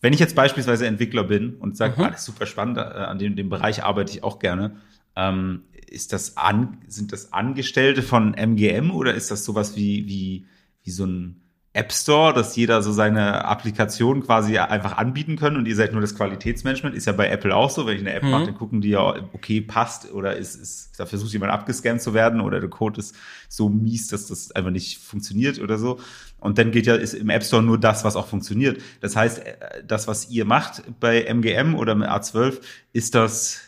wenn 0.01 0.13
ich 0.13 0.21
jetzt 0.21 0.37
beispielsweise 0.37 0.87
Entwickler 0.87 1.25
bin 1.25 1.55
und 1.57 1.77
sage, 1.77 1.95
mhm. 1.97 2.05
ah, 2.05 2.11
das 2.11 2.21
ist 2.21 2.27
super 2.27 2.47
spannend, 2.47 2.79
äh, 2.79 2.81
an 2.81 3.19
dem, 3.19 3.37
dem 3.37 3.49
Bereich 3.49 3.83
arbeite 3.83 4.13
ich 4.13 4.23
auch 4.23 4.39
gerne, 4.39 4.77
ähm, 5.17 5.63
ist 5.89 6.13
das 6.13 6.37
an, 6.37 6.79
sind 6.89 7.13
das 7.13 7.33
Angestellte 7.33 8.03
von 8.03 8.35
MGM 8.35 8.91
oder 8.91 9.15
ist 9.15 9.31
das 9.31 9.45
sowas 9.45 9.77
wie, 9.77 10.07
wie, 10.07 10.47
wie 10.83 10.91
so 10.91 11.07
ein 11.07 11.41
App 11.77 11.93
Store, 11.93 12.33
dass 12.33 12.55
jeder 12.55 12.83
so 12.83 12.93
seine 12.93 13.45
Applikation 13.45 14.23
quasi 14.23 14.59
einfach 14.59 14.97
anbieten 14.97 15.35
können 15.35 15.57
und 15.57 15.67
ihr 15.67 15.75
seid 15.75 15.91
nur 15.91 16.01
das 16.01 16.15
Qualitätsmanagement. 16.15 16.95
Ist 16.95 17.07
ja 17.07 17.13
bei 17.13 17.29
Apple 17.29 17.55
auch 17.55 17.69
so. 17.69 17.85
Wenn 17.85 17.97
ich 17.97 18.03
eine 18.03 18.15
App 18.15 18.23
mhm. 18.23 18.31
mache, 18.31 18.47
dann 18.47 18.55
gucken 18.55 18.81
die 18.81 18.91
ja, 18.91 19.17
okay, 19.33 19.61
passt 19.61 20.13
oder 20.13 20.37
ist, 20.37 20.55
ist, 20.55 21.01
da 21.01 21.05
versucht 21.05 21.33
jemand 21.33 21.51
abgescannt 21.51 22.01
zu 22.01 22.15
werden 22.15 22.41
oder 22.41 22.61
der 22.61 22.71
Code 22.71 23.01
ist 23.01 23.17
so 23.49 23.69
mies, 23.69 24.07
dass 24.07 24.29
das 24.29 24.53
einfach 24.53 24.71
nicht 24.71 24.99
funktioniert 24.99 25.59
oder 25.59 25.77
so. 25.77 25.99
Und 26.39 26.59
dann 26.59 26.71
geht 26.71 26.87
ja, 26.87 26.95
ist 26.95 27.13
im 27.13 27.29
App 27.29 27.43
Store 27.43 27.63
nur 27.63 27.81
das, 27.81 28.05
was 28.05 28.15
auch 28.15 28.29
funktioniert. 28.29 28.81
Das 29.01 29.17
heißt, 29.17 29.41
äh, 29.41 29.57
das, 29.85 30.07
was 30.07 30.31
ihr 30.31 30.45
macht 30.45 30.85
bei 31.01 31.25
MGM 31.25 31.75
oder 31.75 31.97
mit 31.97 32.09
A12, 32.09 32.61
ist 32.93 33.17
das 33.17 33.63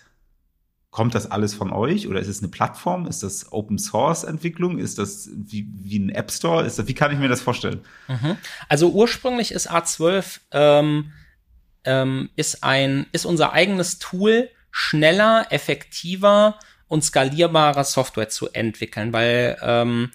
Kommt 0.97 1.15
das 1.15 1.31
alles 1.31 1.53
von 1.53 1.75
euch 1.75 2.09
oder 2.09 2.21
ist 2.21 2.27
es 2.27 2.39
eine 2.39 2.49
Plattform? 2.49 3.07
Ist 3.07 3.23
das 3.23 3.53
Open 3.53 3.77
Source 3.77 4.25
Entwicklung? 4.25 4.79
Ist 4.79 4.97
das 4.97 5.29
wie, 5.31 5.69
wie 5.75 5.99
ein 5.99 6.09
App 6.09 6.31
Store? 6.31 6.65
Ist 6.65 6.79
das, 6.79 6.89
wie 6.89 6.95
kann 6.95 7.13
ich 7.13 7.19
mir 7.19 7.29
das 7.29 7.43
vorstellen? 7.43 7.85
Mhm. 8.09 8.39
Also 8.71 8.89
ursprünglich 8.89 9.53
ist 9.53 9.71
A12 9.71 10.41
ähm, 10.53 11.13
ähm, 11.85 12.31
ist 12.35 12.65
ein 12.65 13.05
ist 13.13 13.27
unser 13.27 13.53
eigenes 13.53 13.99
Tool 13.99 14.49
schneller, 14.71 15.49
effektiver 15.51 16.59
und 16.89 17.05
skalierbarer 17.05 17.85
Software 17.85 18.31
zu 18.31 18.49
entwickeln, 18.49 19.13
weil 19.13 19.59
ähm, 19.61 20.13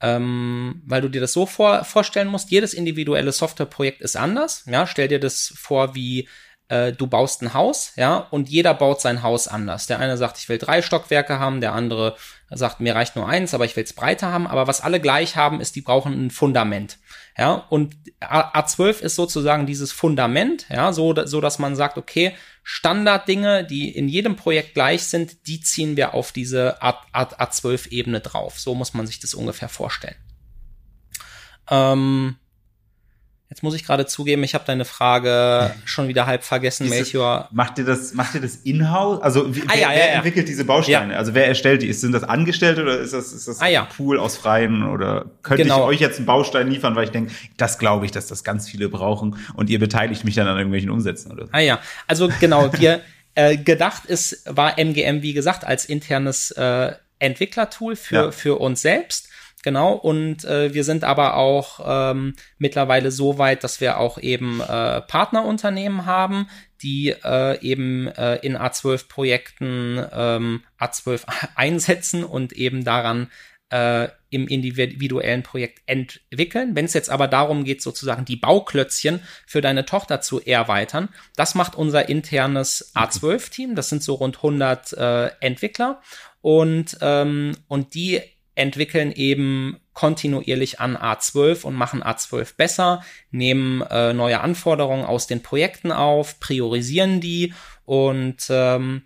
ähm, 0.00 0.82
weil 0.86 1.00
du 1.00 1.08
dir 1.08 1.20
das 1.20 1.32
so 1.32 1.46
vor, 1.46 1.82
vorstellen 1.82 2.28
musst, 2.28 2.52
jedes 2.52 2.74
individuelle 2.74 3.32
Softwareprojekt 3.32 4.00
ist 4.00 4.14
anders. 4.14 4.62
Ja, 4.66 4.86
stell 4.86 5.08
dir 5.08 5.18
das 5.18 5.52
vor 5.56 5.96
wie 5.96 6.28
äh, 6.68 6.92
du 6.92 7.06
baust 7.06 7.42
ein 7.42 7.54
Haus, 7.54 7.92
ja, 7.96 8.16
und 8.16 8.48
jeder 8.48 8.74
baut 8.74 9.00
sein 9.00 9.22
Haus 9.22 9.48
anders. 9.48 9.86
Der 9.86 9.98
eine 9.98 10.16
sagt, 10.16 10.38
ich 10.38 10.48
will 10.48 10.58
drei 10.58 10.82
Stockwerke 10.82 11.38
haben, 11.38 11.60
der 11.60 11.72
andere 11.72 12.16
sagt, 12.50 12.80
mir 12.80 12.94
reicht 12.94 13.16
nur 13.16 13.28
eins, 13.28 13.54
aber 13.54 13.64
ich 13.64 13.76
will 13.76 13.84
es 13.84 13.92
breiter 13.92 14.32
haben. 14.32 14.46
Aber 14.46 14.66
was 14.66 14.80
alle 14.80 15.00
gleich 15.00 15.36
haben, 15.36 15.60
ist, 15.60 15.76
die 15.76 15.80
brauchen 15.80 16.12
ein 16.12 16.30
Fundament. 16.30 16.98
Ja, 17.36 17.66
und 17.70 17.96
A12 18.20 19.00
ist 19.00 19.16
sozusagen 19.16 19.66
dieses 19.66 19.90
Fundament, 19.92 20.66
ja, 20.68 20.92
so, 20.92 21.14
so 21.24 21.40
dass 21.40 21.58
man 21.58 21.76
sagt, 21.76 21.96
okay, 21.96 22.34
Standarddinge, 22.62 23.64
die 23.64 23.90
in 23.90 24.08
jedem 24.08 24.36
Projekt 24.36 24.74
gleich 24.74 25.04
sind, 25.04 25.46
die 25.46 25.60
ziehen 25.60 25.96
wir 25.96 26.14
auf 26.14 26.32
diese 26.32 26.82
A, 26.82 27.00
A, 27.12 27.22
A12-Ebene 27.22 28.20
drauf. 28.20 28.60
So 28.60 28.74
muss 28.74 28.94
man 28.94 29.06
sich 29.06 29.18
das 29.18 29.34
ungefähr 29.34 29.68
vorstellen. 29.68 30.16
Ähm, 31.70 32.36
Jetzt 33.52 33.62
muss 33.62 33.74
ich 33.74 33.84
gerade 33.84 34.06
zugeben, 34.06 34.42
ich 34.44 34.54
habe 34.54 34.64
deine 34.66 34.86
Frage 34.86 35.74
schon 35.84 36.08
wieder 36.08 36.24
halb 36.24 36.42
vergessen, 36.42 36.88
Melchior. 36.88 37.50
Macht 37.52 37.76
ihr 37.76 37.84
das, 37.84 38.14
macht 38.14 38.34
ihr 38.34 38.40
das 38.40 38.56
in-house? 38.56 39.20
Also 39.20 39.54
wie, 39.54 39.60
ah, 39.66 39.72
wer, 39.72 39.78
ja, 39.78 39.88
wer 39.90 40.06
ja, 40.06 40.12
entwickelt 40.14 40.48
diese 40.48 40.64
Bausteine? 40.64 41.18
Also 41.18 41.34
wer 41.34 41.48
erstellt 41.48 41.82
die? 41.82 41.92
Sind 41.92 42.12
das 42.12 42.24
Angestellte 42.24 42.80
oder 42.80 42.98
ist 42.98 43.12
das, 43.12 43.30
ist 43.30 43.46
das 43.46 43.60
ah, 43.60 43.66
ein 43.66 43.88
Pool 43.94 44.18
aus 44.18 44.38
Freien? 44.38 44.88
Oder 44.88 45.26
könnte 45.42 45.64
genau. 45.64 45.80
ich 45.80 45.96
euch 45.96 46.00
jetzt 46.00 46.16
einen 46.16 46.24
Baustein 46.24 46.70
liefern, 46.70 46.96
weil 46.96 47.04
ich 47.04 47.10
denke, 47.10 47.30
das 47.58 47.78
glaube 47.78 48.06
ich, 48.06 48.10
dass 48.10 48.26
das 48.26 48.42
ganz 48.42 48.70
viele 48.70 48.88
brauchen 48.88 49.36
und 49.52 49.68
ihr 49.68 49.78
beteiligt 49.78 50.24
mich 50.24 50.34
dann 50.34 50.48
an 50.48 50.56
irgendwelchen 50.56 50.88
Umsätzen 50.88 51.30
oder 51.30 51.44
so? 51.44 51.52
Ah 51.52 51.60
ja, 51.60 51.78
also 52.06 52.30
genau, 52.40 52.72
wir 52.72 53.02
äh, 53.34 53.58
gedacht 53.58 54.06
ist, 54.06 54.44
war 54.46 54.78
MGM, 54.78 55.20
wie 55.20 55.34
gesagt, 55.34 55.66
als 55.66 55.84
internes 55.84 56.52
äh, 56.52 56.92
Entwicklertool 57.18 57.96
für, 57.96 58.32
für 58.32 58.58
uns 58.58 58.80
selbst. 58.80 59.28
Genau, 59.62 59.92
und 59.92 60.44
äh, 60.44 60.74
wir 60.74 60.82
sind 60.82 61.04
aber 61.04 61.36
auch 61.36 61.80
ähm, 61.84 62.34
mittlerweile 62.58 63.12
so 63.12 63.38
weit, 63.38 63.62
dass 63.62 63.80
wir 63.80 63.98
auch 63.98 64.18
eben 64.18 64.60
äh, 64.60 65.00
Partnerunternehmen 65.02 66.04
haben, 66.04 66.48
die 66.82 67.10
äh, 67.10 67.60
eben 67.60 68.08
äh, 68.08 68.36
in 68.36 68.56
A12-Projekten 68.56 70.04
ähm, 70.12 70.62
A12 70.80 71.22
einsetzen 71.54 72.24
und 72.24 72.52
eben 72.52 72.82
daran 72.82 73.30
äh, 73.70 74.08
im 74.30 74.48
individuellen 74.48 75.44
Projekt 75.44 75.82
entwickeln. 75.86 76.74
Wenn 76.74 76.84
es 76.84 76.94
jetzt 76.94 77.10
aber 77.10 77.28
darum 77.28 77.62
geht, 77.62 77.82
sozusagen 77.82 78.24
die 78.24 78.36
Bauklötzchen 78.36 79.20
für 79.46 79.60
deine 79.60 79.84
Tochter 79.84 80.20
zu 80.20 80.40
erweitern, 80.40 81.08
das 81.36 81.54
macht 81.54 81.76
unser 81.76 82.08
internes 82.08 82.92
A12-Team. 82.96 83.76
Das 83.76 83.88
sind 83.88 84.02
so 84.02 84.14
rund 84.14 84.38
100 84.38 84.92
äh, 84.92 85.26
Entwickler 85.40 86.02
und 86.40 86.98
ähm, 87.00 87.56
und 87.68 87.94
die 87.94 88.20
entwickeln 88.54 89.12
eben 89.12 89.78
kontinuierlich 89.94 90.80
an 90.80 90.96
A12 90.96 91.64
und 91.64 91.74
machen 91.74 92.02
A12 92.02 92.56
besser, 92.56 93.04
nehmen 93.30 93.82
äh, 93.82 94.12
neue 94.12 94.40
Anforderungen 94.40 95.04
aus 95.04 95.26
den 95.26 95.42
Projekten 95.42 95.92
auf, 95.92 96.40
priorisieren 96.40 97.20
die 97.20 97.54
und 97.84 98.46
ähm, 98.50 99.02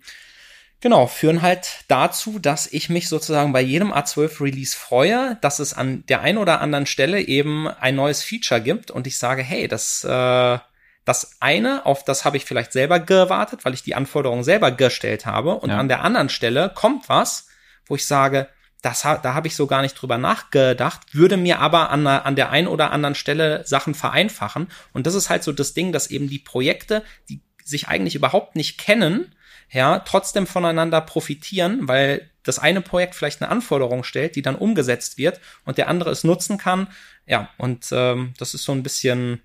genau, 0.81 1.07
führen 1.07 1.41
halt 1.41 1.83
dazu, 1.87 2.39
dass 2.39 2.71
ich 2.71 2.89
mich 2.89 3.09
sozusagen 3.09 3.53
bei 3.53 3.61
jedem 3.61 3.93
A12 3.93 4.41
Release 4.41 4.77
freue, 4.77 5.37
dass 5.41 5.59
es 5.59 5.73
an 5.73 6.05
der 6.07 6.21
einen 6.21 6.37
oder 6.37 6.61
anderen 6.61 6.85
Stelle 6.85 7.21
eben 7.21 7.67
ein 7.67 7.95
neues 7.95 8.23
Feature 8.23 8.61
gibt 8.61 8.91
und 8.91 9.07
ich 9.07 9.17
sage, 9.17 9.43
hey, 9.43 9.67
das 9.67 10.03
äh, 10.03 10.59
das 11.07 11.37
eine, 11.39 11.85
auf 11.85 12.03
das 12.03 12.25
habe 12.25 12.35
ich 12.35 12.43
vielleicht 12.43 12.73
selber 12.73 12.99
gewartet, 12.99 13.63
weil 13.63 13.73
ich 13.73 13.81
die 13.81 13.95
Anforderungen 13.95 14.43
selber 14.43 14.71
gestellt 14.71 15.25
habe 15.25 15.55
und 15.55 15.69
ja. 15.69 15.77
an 15.77 15.87
der 15.87 16.01
anderen 16.01 16.27
Stelle 16.27 16.69
kommt 16.75 17.07
was, 17.07 17.47
wo 17.85 17.95
ich 17.95 18.05
sage, 18.05 18.49
das, 18.81 19.01
da 19.01 19.33
habe 19.33 19.47
ich 19.47 19.55
so 19.55 19.67
gar 19.67 19.81
nicht 19.81 19.93
drüber 19.93 20.17
nachgedacht, 20.17 21.01
würde 21.13 21.37
mir 21.37 21.59
aber 21.59 21.89
an, 21.89 22.05
an 22.05 22.35
der 22.35 22.51
einen 22.51 22.67
oder 22.67 22.91
anderen 22.91 23.15
Stelle 23.15 23.65
Sachen 23.65 23.95
vereinfachen. 23.95 24.67
Und 24.93 25.07
das 25.07 25.15
ist 25.15 25.29
halt 25.29 25.43
so 25.43 25.51
das 25.51 25.73
Ding, 25.73 25.91
dass 25.91 26.07
eben 26.07 26.29
die 26.29 26.39
Projekte, 26.39 27.03
die 27.27 27.41
sich 27.63 27.87
eigentlich 27.87 28.15
überhaupt 28.15 28.55
nicht 28.55 28.77
kennen, 28.77 29.33
ja, 29.69 29.99
trotzdem 29.99 30.47
voneinander 30.47 31.01
profitieren, 31.01 31.87
weil 31.87 32.29
das 32.43 32.59
eine 32.59 32.81
Projekt 32.81 33.15
vielleicht 33.15 33.41
eine 33.41 33.51
Anforderung 33.51 34.03
stellt, 34.03 34.35
die 34.35 34.41
dann 34.41 34.55
umgesetzt 34.55 35.17
wird 35.17 35.41
und 35.65 35.77
der 35.77 35.89
andere 35.89 36.11
es 36.11 36.23
nutzen 36.23 36.57
kann. 36.57 36.87
Ja, 37.25 37.49
und 37.57 37.87
ähm, 37.91 38.33
das 38.37 38.53
ist 38.53 38.63
so 38.63 38.71
ein 38.71 38.83
bisschen, 38.83 39.41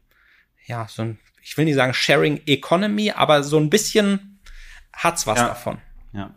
ja, 0.67 0.87
so 0.89 1.03
ein, 1.03 1.19
ich 1.43 1.57
will 1.57 1.65
nicht 1.65 1.75
sagen 1.75 1.95
Sharing 1.95 2.41
Economy, 2.47 3.11
aber 3.11 3.43
so 3.43 3.59
ein 3.59 3.71
bisschen 3.71 4.41
hat's 4.93 5.27
was 5.27 5.39
ja. 5.39 5.49
davon. 5.49 5.79
Ja. 6.13 6.35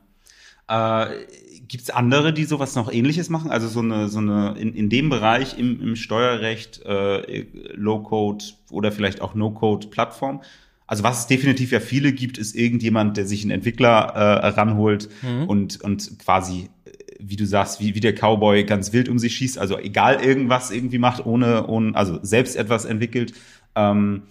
Äh, 0.68 1.26
Gibt 1.68 1.84
es 1.84 1.90
andere, 1.90 2.34
die 2.34 2.46
sowas 2.46 2.76
noch 2.76 2.92
ähnliches 2.92 3.30
machen? 3.30 3.50
Also 3.50 3.68
so 3.68 3.80
eine, 3.80 4.08
so 4.08 4.20
eine 4.20 4.56
in, 4.58 4.74
in 4.74 4.90
dem 4.90 5.10
Bereich 5.10 5.58
im, 5.58 5.82
im 5.82 5.96
Steuerrecht, 5.96 6.82
äh, 6.86 7.46
Low-Code 7.74 8.46
oder 8.72 8.92
vielleicht 8.92 9.22
auch 9.22 9.36
No-Code-Plattform? 9.36 10.42
Also 10.88 11.04
was 11.04 11.22
es 11.22 11.28
definitiv 11.28 11.72
ja 11.72 11.80
viele 11.80 12.14
gibt, 12.14 12.38
ist 12.38 12.56
irgendjemand, 12.56 13.18
der 13.18 13.26
sich 13.26 13.42
einen 13.42 13.52
Entwickler 13.52 14.14
äh, 14.14 14.48
ranholt 14.50 15.10
mhm. 15.24 15.48
und, 15.48 15.82
und 15.82 16.20
quasi, 16.20 16.70
äh, 16.86 16.92
wie 17.20 17.36
du 17.36 17.46
sagst, 17.46 17.80
wie, 17.80 17.96
wie 17.96 18.00
der 18.00 18.14
Cowboy 18.14 18.64
ganz 18.66 18.94
wild 18.94 19.10
um 19.10 19.18
sich 19.18 19.36
schießt, 19.36 19.58
also 19.58 19.80
egal 19.80 20.24
irgendwas 20.24 20.70
irgendwie 20.70 21.00
macht, 21.00 21.26
ohne, 21.26 21.66
ohne 21.68 21.96
also 21.96 22.20
selbst 22.22 22.56
etwas 22.56 22.86
entwickelt. 22.86 23.34
Ähm, 23.76 24.24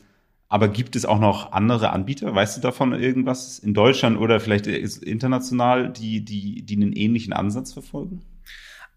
aber 0.54 0.68
gibt 0.68 0.94
es 0.94 1.04
auch 1.04 1.18
noch 1.18 1.50
andere 1.50 1.90
Anbieter? 1.90 2.32
Weißt 2.32 2.56
du 2.56 2.60
davon 2.60 2.92
irgendwas 2.92 3.58
in 3.58 3.74
Deutschland 3.74 4.16
oder 4.20 4.38
vielleicht 4.38 4.68
international, 4.68 5.92
die, 5.92 6.24
die, 6.24 6.62
die 6.62 6.76
einen 6.76 6.92
ähnlichen 6.92 7.32
Ansatz 7.32 7.72
verfolgen? 7.72 8.22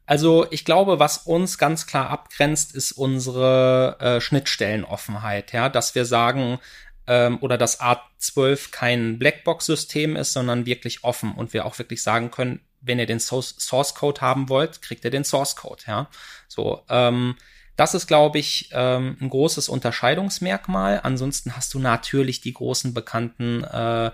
Also 0.06 0.46
ich 0.52 0.66
glaube, 0.66 1.00
was 1.00 1.18
uns 1.18 1.58
ganz 1.58 1.88
klar 1.88 2.12
abgrenzt, 2.12 2.76
ist 2.76 2.92
unsere 2.92 3.98
äh, 4.00 4.22
Schnittstellenoffenheit, 4.22 5.52
ja, 5.52 5.68
dass 5.68 5.96
wir 5.96 6.06
sagen, 6.06 6.60
ähm, 7.08 7.40
oder 7.42 7.58
dass 7.58 7.82
A12 7.82 8.70
kein 8.70 9.18
Blackbox-System 9.18 10.16
ist, 10.16 10.34
sondern 10.34 10.68
wirklich 10.68 11.04
offen 11.04 11.32
und 11.32 11.54
wir 11.54 11.66
auch 11.66 11.80
wirklich 11.80 12.04
sagen 12.04 12.30
können, 12.30 12.60
wenn 12.82 13.00
ihr 13.00 13.08
den 13.08 13.20
Source 13.20 13.96
Code 13.96 14.22
haben 14.22 14.48
wollt, 14.50 14.84
kriegt 14.84 15.04
ihr 15.06 15.12
den 15.12 15.24
Source 15.24 15.56
Code, 15.56 15.82
ja. 15.88 16.08
So, 16.48 16.84
ähm, 16.88 17.34
das 17.78 17.94
ist, 17.94 18.08
glaube 18.08 18.40
ich, 18.40 18.70
ähm, 18.74 19.18
ein 19.22 19.30
großes 19.30 19.70
Unterscheidungsmerkmal. 19.70 21.00
Ansonsten 21.04 21.56
hast 21.56 21.74
du 21.76 21.80
natürlich 21.80 22.42
die 22.42 22.54
großen 22.54 22.94
bekannten 22.94 23.64
äh, 23.64 24.12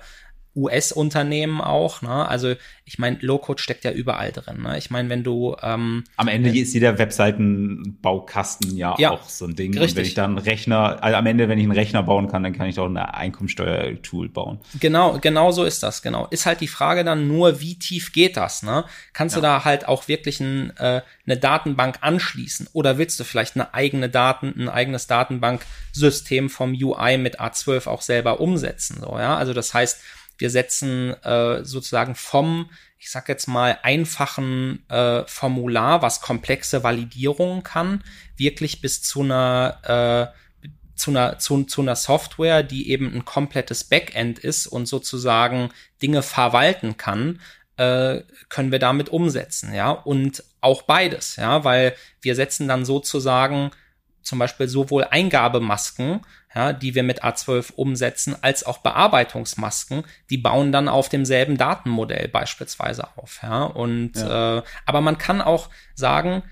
US-Unternehmen 0.55 1.61
auch. 1.61 2.01
Ne? 2.01 2.27
Also 2.27 2.53
ich 2.85 2.99
meine, 2.99 3.17
Low-Code 3.21 3.61
steckt 3.61 3.85
ja 3.85 3.91
überall 3.91 4.31
drin. 4.31 4.61
Ne? 4.61 4.77
Ich 4.77 4.91
meine, 4.91 5.09
wenn 5.09 5.23
du 5.23 5.55
ähm, 5.61 6.03
am 6.17 6.27
Ende 6.27 6.49
äh, 6.49 6.59
ist 6.59 6.73
jeder 6.73 6.97
Webseitenbaukasten 6.97 8.75
ja, 8.75 8.95
ja 8.99 9.11
auch 9.11 9.27
so 9.27 9.45
ein 9.45 9.55
Ding. 9.55 9.77
Richtig. 9.77 9.91
Und 9.91 9.95
wenn 9.97 10.05
ich 10.05 10.13
dann 10.13 10.37
einen 10.37 10.37
Rechner, 10.37 11.01
also 11.01 11.17
am 11.17 11.25
Ende, 11.25 11.49
wenn 11.49 11.57
ich 11.57 11.63
einen 11.63 11.73
Rechner 11.73 12.03
bauen 12.03 12.27
kann, 12.27 12.43
dann 12.43 12.53
kann 12.53 12.67
ich 12.67 12.79
auch 12.79 12.87
ein 12.87 12.97
Einkommensteuer-Tool 12.97 14.29
bauen. 14.29 14.59
Genau, 14.79 15.17
genau 15.19 15.51
so 15.51 15.63
ist 15.63 15.81
das. 15.81 16.01
Genau. 16.01 16.27
Ist 16.27 16.45
halt 16.45 16.61
die 16.61 16.67
Frage 16.67 17.03
dann 17.03 17.27
nur, 17.27 17.59
wie 17.61 17.79
tief 17.79 18.11
geht 18.11 18.37
das? 18.37 18.63
Ne? 18.63 18.85
Kannst 19.13 19.35
ja. 19.35 19.41
du 19.41 19.47
da 19.47 19.65
halt 19.65 19.87
auch 19.87 20.07
wirklich 20.07 20.39
ein, 20.39 20.75
äh, 20.77 21.01
eine 21.25 21.37
Datenbank 21.37 21.99
anschließen? 22.01 22.69
Oder 22.73 22.97
willst 22.97 23.19
du 23.19 23.23
vielleicht 23.23 23.55
eine 23.55 23.73
eigene 23.73 24.09
Daten, 24.09 24.53
ein 24.57 24.69
eigenes 24.69 25.07
Datenbanksystem 25.07 26.49
vom 26.49 26.73
UI 26.73 27.17
mit 27.17 27.39
A12 27.39 27.87
auch 27.87 28.01
selber 28.01 28.39
umsetzen? 28.39 28.97
So, 28.99 29.17
ja, 29.17 29.35
also 29.37 29.53
das 29.53 29.73
heißt 29.73 30.01
wir 30.37 30.49
setzen 30.49 31.13
äh, 31.23 31.63
sozusagen 31.63 32.15
vom, 32.15 32.69
ich 32.97 33.11
sag 33.11 33.29
jetzt 33.29 33.47
mal, 33.47 33.77
einfachen 33.83 34.87
äh, 34.89 35.23
Formular, 35.25 36.01
was 36.01 36.21
komplexe 36.21 36.83
Validierungen 36.83 37.63
kann, 37.63 38.03
wirklich 38.37 38.81
bis 38.81 39.01
zu 39.01 39.21
einer 39.21 40.31
äh, 40.33 40.39
zu 40.95 41.11
einer, 41.11 41.39
zu, 41.39 41.63
zu 41.63 41.81
einer 41.81 41.95
Software, 41.95 42.63
die 42.63 42.89
eben 42.91 43.13
ein 43.13 43.25
komplettes 43.25 43.83
Backend 43.83 44.39
ist 44.39 44.67
und 44.67 44.85
sozusagen 44.85 45.69
Dinge 46.01 46.21
verwalten 46.21 46.97
kann, 46.97 47.41
äh, 47.77 48.21
können 48.49 48.71
wir 48.71 48.79
damit 48.79 49.09
umsetzen, 49.09 49.73
ja. 49.73 49.89
Und 49.89 50.43
auch 50.61 50.83
beides, 50.83 51.35
ja, 51.35 51.63
weil 51.63 51.95
wir 52.21 52.35
setzen 52.35 52.67
dann 52.67 52.85
sozusagen 52.85 53.71
zum 54.23 54.39
Beispiel 54.39 54.67
sowohl 54.67 55.05
Eingabemasken, 55.05 56.21
ja, 56.55 56.73
die 56.73 56.95
wir 56.95 57.03
mit 57.03 57.23
A12 57.23 57.73
umsetzen, 57.73 58.35
als 58.41 58.65
auch 58.65 58.79
Bearbeitungsmasken, 58.79 60.03
die 60.29 60.37
bauen 60.37 60.71
dann 60.71 60.87
auf 60.87 61.09
demselben 61.09 61.57
Datenmodell 61.57 62.27
beispielsweise 62.27 63.07
auf. 63.17 63.39
Ja, 63.43 63.63
und 63.63 64.15
ja. 64.15 64.59
Äh, 64.59 64.63
aber 64.85 65.01
man 65.01 65.17
kann 65.17 65.41
auch 65.41 65.69
sagen, 65.95 66.43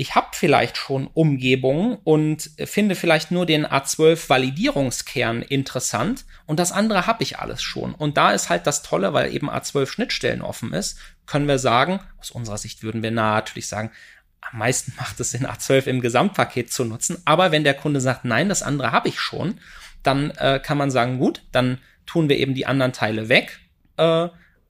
ich 0.00 0.14
habe 0.14 0.28
vielleicht 0.32 0.76
schon 0.76 1.08
Umgebungen 1.08 1.98
und 2.04 2.52
finde 2.64 2.94
vielleicht 2.94 3.32
nur 3.32 3.46
den 3.46 3.66
A12 3.66 4.28
Validierungskern 4.28 5.42
interessant 5.42 6.24
und 6.46 6.60
das 6.60 6.70
andere 6.70 7.08
habe 7.08 7.24
ich 7.24 7.40
alles 7.40 7.62
schon. 7.62 7.94
Und 7.94 8.16
da 8.16 8.30
ist 8.30 8.48
halt 8.48 8.68
das 8.68 8.82
Tolle, 8.82 9.12
weil 9.12 9.34
eben 9.34 9.50
A12 9.50 9.86
Schnittstellen 9.86 10.40
offen 10.40 10.72
ist, 10.72 11.00
können 11.26 11.48
wir 11.48 11.58
sagen, 11.58 11.98
aus 12.20 12.30
unserer 12.30 12.58
Sicht 12.58 12.84
würden 12.84 13.02
wir 13.02 13.10
natürlich 13.10 13.66
sagen, 13.66 13.90
am 14.40 14.58
meisten 14.58 14.92
macht 14.96 15.20
es 15.20 15.34
in 15.34 15.46
A12 15.46 15.86
im 15.86 16.00
Gesamtpaket 16.00 16.72
zu 16.72 16.84
nutzen. 16.84 17.20
Aber 17.24 17.52
wenn 17.52 17.64
der 17.64 17.74
Kunde 17.74 18.00
sagt, 18.00 18.24
nein, 18.24 18.48
das 18.48 18.62
andere 18.62 18.92
habe 18.92 19.08
ich 19.08 19.20
schon, 19.20 19.60
dann 20.02 20.30
äh, 20.30 20.60
kann 20.62 20.78
man 20.78 20.90
sagen, 20.90 21.18
gut, 21.18 21.42
dann 21.52 21.78
tun 22.06 22.28
wir 22.28 22.38
eben 22.38 22.54
die 22.54 22.66
anderen 22.66 22.92
Teile 22.92 23.28
weg. 23.28 23.60
Äh, 23.96 24.28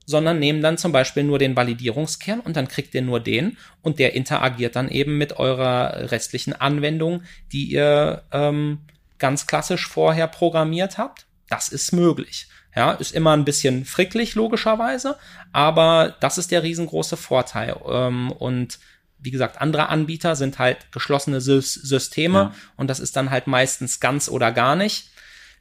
sondern 0.09 0.39
nehmen 0.39 0.63
dann 0.63 0.79
zum 0.79 0.91
Beispiel 0.91 1.21
nur 1.21 1.37
den 1.37 1.55
Validierungskern 1.55 2.39
und 2.39 2.57
dann 2.57 2.67
kriegt 2.67 2.95
ihr 2.95 3.03
nur 3.03 3.19
den 3.19 3.57
und 3.83 3.99
der 3.99 4.15
interagiert 4.15 4.75
dann 4.75 4.89
eben 4.89 5.19
mit 5.19 5.37
eurer 5.37 6.09
restlichen 6.09 6.51
Anwendung, 6.53 7.21
die 7.51 7.65
ihr 7.65 8.23
ähm, 8.31 8.79
ganz 9.19 9.45
klassisch 9.45 9.87
vorher 9.87 10.25
programmiert 10.25 10.97
habt. 10.97 11.27
Das 11.47 11.69
ist 11.69 11.91
möglich. 11.91 12.47
Ja, 12.75 12.93
ist 12.93 13.13
immer 13.13 13.33
ein 13.37 13.45
bisschen 13.45 13.85
fricklich, 13.85 14.33
logischerweise, 14.33 15.15
aber 15.53 16.15
das 16.21 16.39
ist 16.39 16.49
der 16.49 16.63
riesengroße 16.63 17.15
Vorteil. 17.15 17.75
Ähm, 17.87 18.31
und 18.31 18.79
wie 19.19 19.31
gesagt, 19.31 19.61
andere 19.61 19.89
Anbieter 19.89 20.35
sind 20.35 20.59
halt 20.59 20.91
geschlossene 20.91 21.41
Systeme 21.41 22.39
ja. 22.39 22.55
und 22.77 22.89
das 22.89 22.99
ist 22.99 23.15
dann 23.15 23.29
halt 23.29 23.47
meistens 23.47 23.99
ganz 23.99 24.29
oder 24.29 24.51
gar 24.51 24.75
nicht. 24.75 25.09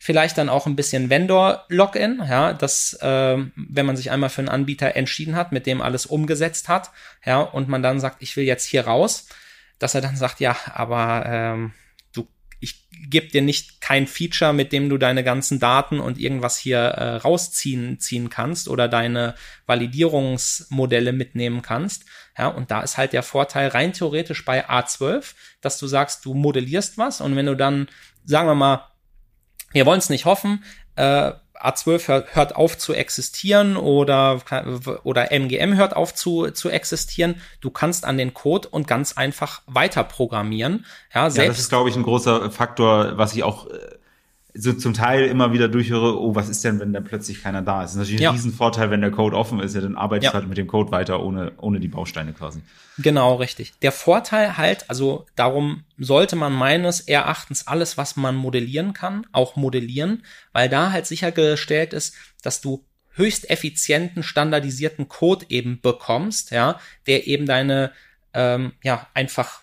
Vielleicht 0.00 0.38
dann 0.38 0.48
auch 0.48 0.66
ein 0.66 0.76
bisschen 0.76 1.10
Vendor-Login, 1.10 2.22
ja, 2.28 2.52
dass, 2.52 2.94
äh, 3.02 3.36
wenn 3.56 3.86
man 3.86 3.96
sich 3.96 4.12
einmal 4.12 4.30
für 4.30 4.42
einen 4.42 4.48
Anbieter 4.48 4.94
entschieden 4.94 5.34
hat, 5.34 5.50
mit 5.50 5.66
dem 5.66 5.82
alles 5.82 6.06
umgesetzt 6.06 6.68
hat, 6.68 6.90
ja, 7.26 7.40
und 7.40 7.68
man 7.68 7.82
dann 7.82 7.98
sagt, 7.98 8.22
ich 8.22 8.36
will 8.36 8.44
jetzt 8.44 8.64
hier 8.64 8.86
raus, 8.86 9.26
dass 9.80 9.96
er 9.96 10.00
dann 10.00 10.16
sagt, 10.16 10.38
ja, 10.38 10.56
aber 10.72 11.24
ähm, 11.26 11.72
du, 12.12 12.28
ich 12.60 12.88
gebe 13.10 13.26
dir 13.26 13.42
nicht 13.42 13.80
kein 13.80 14.06
Feature, 14.06 14.52
mit 14.52 14.72
dem 14.72 14.88
du 14.88 14.98
deine 14.98 15.24
ganzen 15.24 15.58
Daten 15.58 15.98
und 15.98 16.18
irgendwas 16.18 16.58
hier 16.58 16.78
äh, 16.78 17.16
rausziehen 17.16 17.98
ziehen 17.98 18.30
kannst 18.30 18.68
oder 18.68 18.86
deine 18.86 19.34
Validierungsmodelle 19.66 21.12
mitnehmen 21.12 21.60
kannst. 21.62 22.04
Ja, 22.38 22.48
und 22.48 22.70
da 22.70 22.80
ist 22.80 22.96
halt 22.96 23.12
der 23.12 23.22
Vorteil 23.22 23.68
rein 23.68 23.92
theoretisch 23.92 24.44
bei 24.44 24.68
A12, 24.68 25.34
dass 25.60 25.78
du 25.78 25.86
sagst, 25.86 26.24
du 26.24 26.34
modellierst 26.34 26.96
was 26.96 27.20
und 27.20 27.34
wenn 27.36 27.46
du 27.46 27.56
dann, 27.56 27.88
sagen 28.24 28.48
wir 28.48 28.54
mal, 28.54 28.86
wir 29.72 29.84
wollen 29.84 29.98
es 29.98 30.08
nicht 30.08 30.24
hoffen. 30.24 30.64
Äh, 30.96 31.32
A12 31.60 32.08
hört, 32.08 32.36
hört 32.36 32.56
auf 32.56 32.78
zu 32.78 32.94
existieren 32.94 33.76
oder, 33.76 34.40
oder 35.02 35.32
MGM 35.32 35.76
hört 35.76 35.96
auf 35.96 36.14
zu, 36.14 36.50
zu 36.52 36.70
existieren. 36.70 37.40
Du 37.60 37.70
kannst 37.70 38.04
an 38.04 38.16
den 38.16 38.32
Code 38.32 38.68
und 38.68 38.86
ganz 38.86 39.16
einfach 39.16 39.62
weiter 39.66 40.04
programmieren. 40.04 40.86
Ja, 41.12 41.30
selbst 41.30 41.44
ja 41.44 41.48
das 41.48 41.58
ist, 41.58 41.68
glaube 41.68 41.88
ich, 41.88 41.96
ein 41.96 42.04
großer 42.04 42.50
Faktor, 42.50 43.18
was 43.18 43.34
ich 43.34 43.42
auch 43.42 43.66
äh, 43.66 43.97
so 44.54 44.72
zum 44.72 44.94
Teil 44.94 45.26
immer 45.26 45.52
wieder 45.52 45.68
durchhöre, 45.68 46.18
oh, 46.20 46.34
was 46.34 46.48
ist 46.48 46.64
denn, 46.64 46.80
wenn 46.80 46.92
da 46.92 47.00
plötzlich 47.00 47.42
keiner 47.42 47.62
da 47.62 47.82
ist? 47.82 47.90
Das 47.90 47.92
ist 47.92 47.98
natürlich 47.98 48.20
ja. 48.20 48.30
ein 48.30 48.36
Riesenvorteil, 48.36 48.90
wenn 48.90 49.00
der 49.00 49.10
Code 49.10 49.36
offen 49.36 49.60
ist, 49.60 49.74
ja, 49.74 49.80
dann 49.80 49.94
arbeitest 49.94 50.32
ja. 50.32 50.34
halt 50.34 50.48
mit 50.48 50.58
dem 50.58 50.66
Code 50.66 50.90
weiter, 50.90 51.22
ohne, 51.22 51.52
ohne 51.58 51.80
die 51.80 51.88
Bausteine 51.88 52.32
quasi. 52.32 52.60
Genau, 52.98 53.36
richtig. 53.36 53.78
Der 53.80 53.92
Vorteil 53.92 54.56
halt, 54.56 54.88
also 54.88 55.26
darum 55.36 55.84
sollte 55.98 56.34
man 56.34 56.52
meines 56.52 57.00
Erachtens 57.00 57.66
alles, 57.66 57.96
was 57.96 58.16
man 58.16 58.34
modellieren 58.34 58.94
kann, 58.94 59.26
auch 59.32 59.54
modellieren, 59.54 60.24
weil 60.52 60.68
da 60.68 60.90
halt 60.90 61.06
sichergestellt 61.06 61.92
ist, 61.92 62.14
dass 62.42 62.60
du 62.60 62.84
höchst 63.12 63.50
effizienten, 63.50 64.22
standardisierten 64.22 65.08
Code 65.08 65.46
eben 65.48 65.80
bekommst, 65.80 66.50
ja, 66.50 66.80
der 67.06 67.26
eben 67.26 67.46
deine, 67.46 67.92
ähm, 68.32 68.72
ja, 68.82 69.06
einfach 69.14 69.62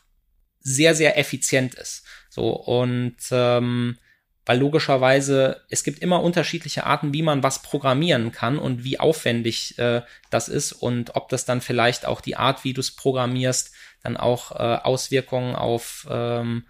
sehr, 0.62 0.96
sehr 0.96 1.18
effizient 1.18 1.74
ist. 1.76 2.06
So, 2.30 2.50
und 2.50 3.16
ähm, 3.32 3.98
weil 4.46 4.60
logischerweise 4.60 5.62
es 5.70 5.84
gibt 5.84 6.00
immer 6.00 6.22
unterschiedliche 6.22 6.86
Arten, 6.86 7.14
wie 7.14 7.24
man 7.24 7.44
was 7.44 7.62
programmieren 7.62 8.32
kann 8.32 8.58
und 8.58 8.84
wie 8.84 9.00
aufwendig 9.00 9.78
äh, 9.80 10.02
das 10.30 10.48
ist 10.48 10.72
und 10.72 11.16
ob 11.16 11.30
das 11.30 11.46
dann 11.46 11.62
vielleicht 11.62 12.06
auch 12.06 12.22
die 12.22 12.36
Art, 12.36 12.64
wie 12.64 12.74
du 12.74 12.82
es 12.82 12.96
programmierst, 12.96 13.74
dann 14.04 14.18
auch 14.18 14.52
äh, 14.52 14.80
Auswirkungen 14.84 15.56
auf 15.56 16.08
ähm, 16.10 16.66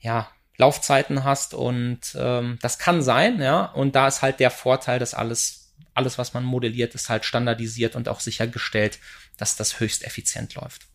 ja, 0.00 0.30
Laufzeiten 0.56 1.24
hast 1.24 1.54
und 1.54 2.00
ähm, 2.18 2.58
das 2.62 2.78
kann 2.78 3.02
sein, 3.02 3.40
ja, 3.40 3.66
und 3.66 3.94
da 3.94 4.08
ist 4.08 4.22
halt 4.22 4.40
der 4.40 4.50
Vorteil, 4.50 4.98
dass 4.98 5.14
alles, 5.14 5.72
alles, 5.94 6.18
was 6.18 6.34
man 6.34 6.44
modelliert, 6.44 6.94
ist 6.94 7.08
halt 7.10 7.24
standardisiert 7.24 7.94
und 7.94 8.08
auch 8.08 8.20
sichergestellt, 8.20 8.98
dass 9.36 9.56
das 9.56 9.80
höchst 9.80 10.04
effizient 10.04 10.54
läuft. 10.54 10.86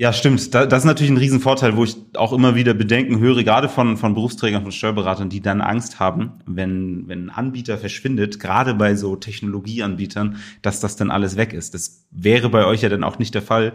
Ja, 0.00 0.12
stimmt. 0.12 0.54
das 0.54 0.72
ist 0.72 0.84
natürlich 0.84 1.10
ein 1.10 1.16
Riesenvorteil, 1.16 1.76
wo 1.76 1.82
ich 1.82 1.96
auch 2.14 2.32
immer 2.32 2.54
wieder 2.54 2.72
Bedenken 2.72 3.18
höre, 3.18 3.42
gerade 3.42 3.68
von, 3.68 3.96
von 3.96 4.14
Berufsträgern, 4.14 4.62
von 4.62 4.70
Steuerberatern, 4.70 5.28
die 5.28 5.40
dann 5.40 5.60
Angst 5.60 5.98
haben, 5.98 6.34
wenn, 6.46 7.08
wenn 7.08 7.24
ein 7.24 7.30
Anbieter 7.30 7.78
verschwindet, 7.78 8.38
gerade 8.38 8.74
bei 8.74 8.94
so 8.94 9.16
Technologieanbietern, 9.16 10.36
dass 10.62 10.78
das 10.78 10.94
dann 10.94 11.10
alles 11.10 11.36
weg 11.36 11.52
ist. 11.52 11.74
Das 11.74 12.06
wäre 12.12 12.48
bei 12.48 12.64
euch 12.64 12.82
ja 12.82 12.88
dann 12.88 13.02
auch 13.02 13.18
nicht 13.18 13.34
der 13.34 13.42
Fall, 13.42 13.72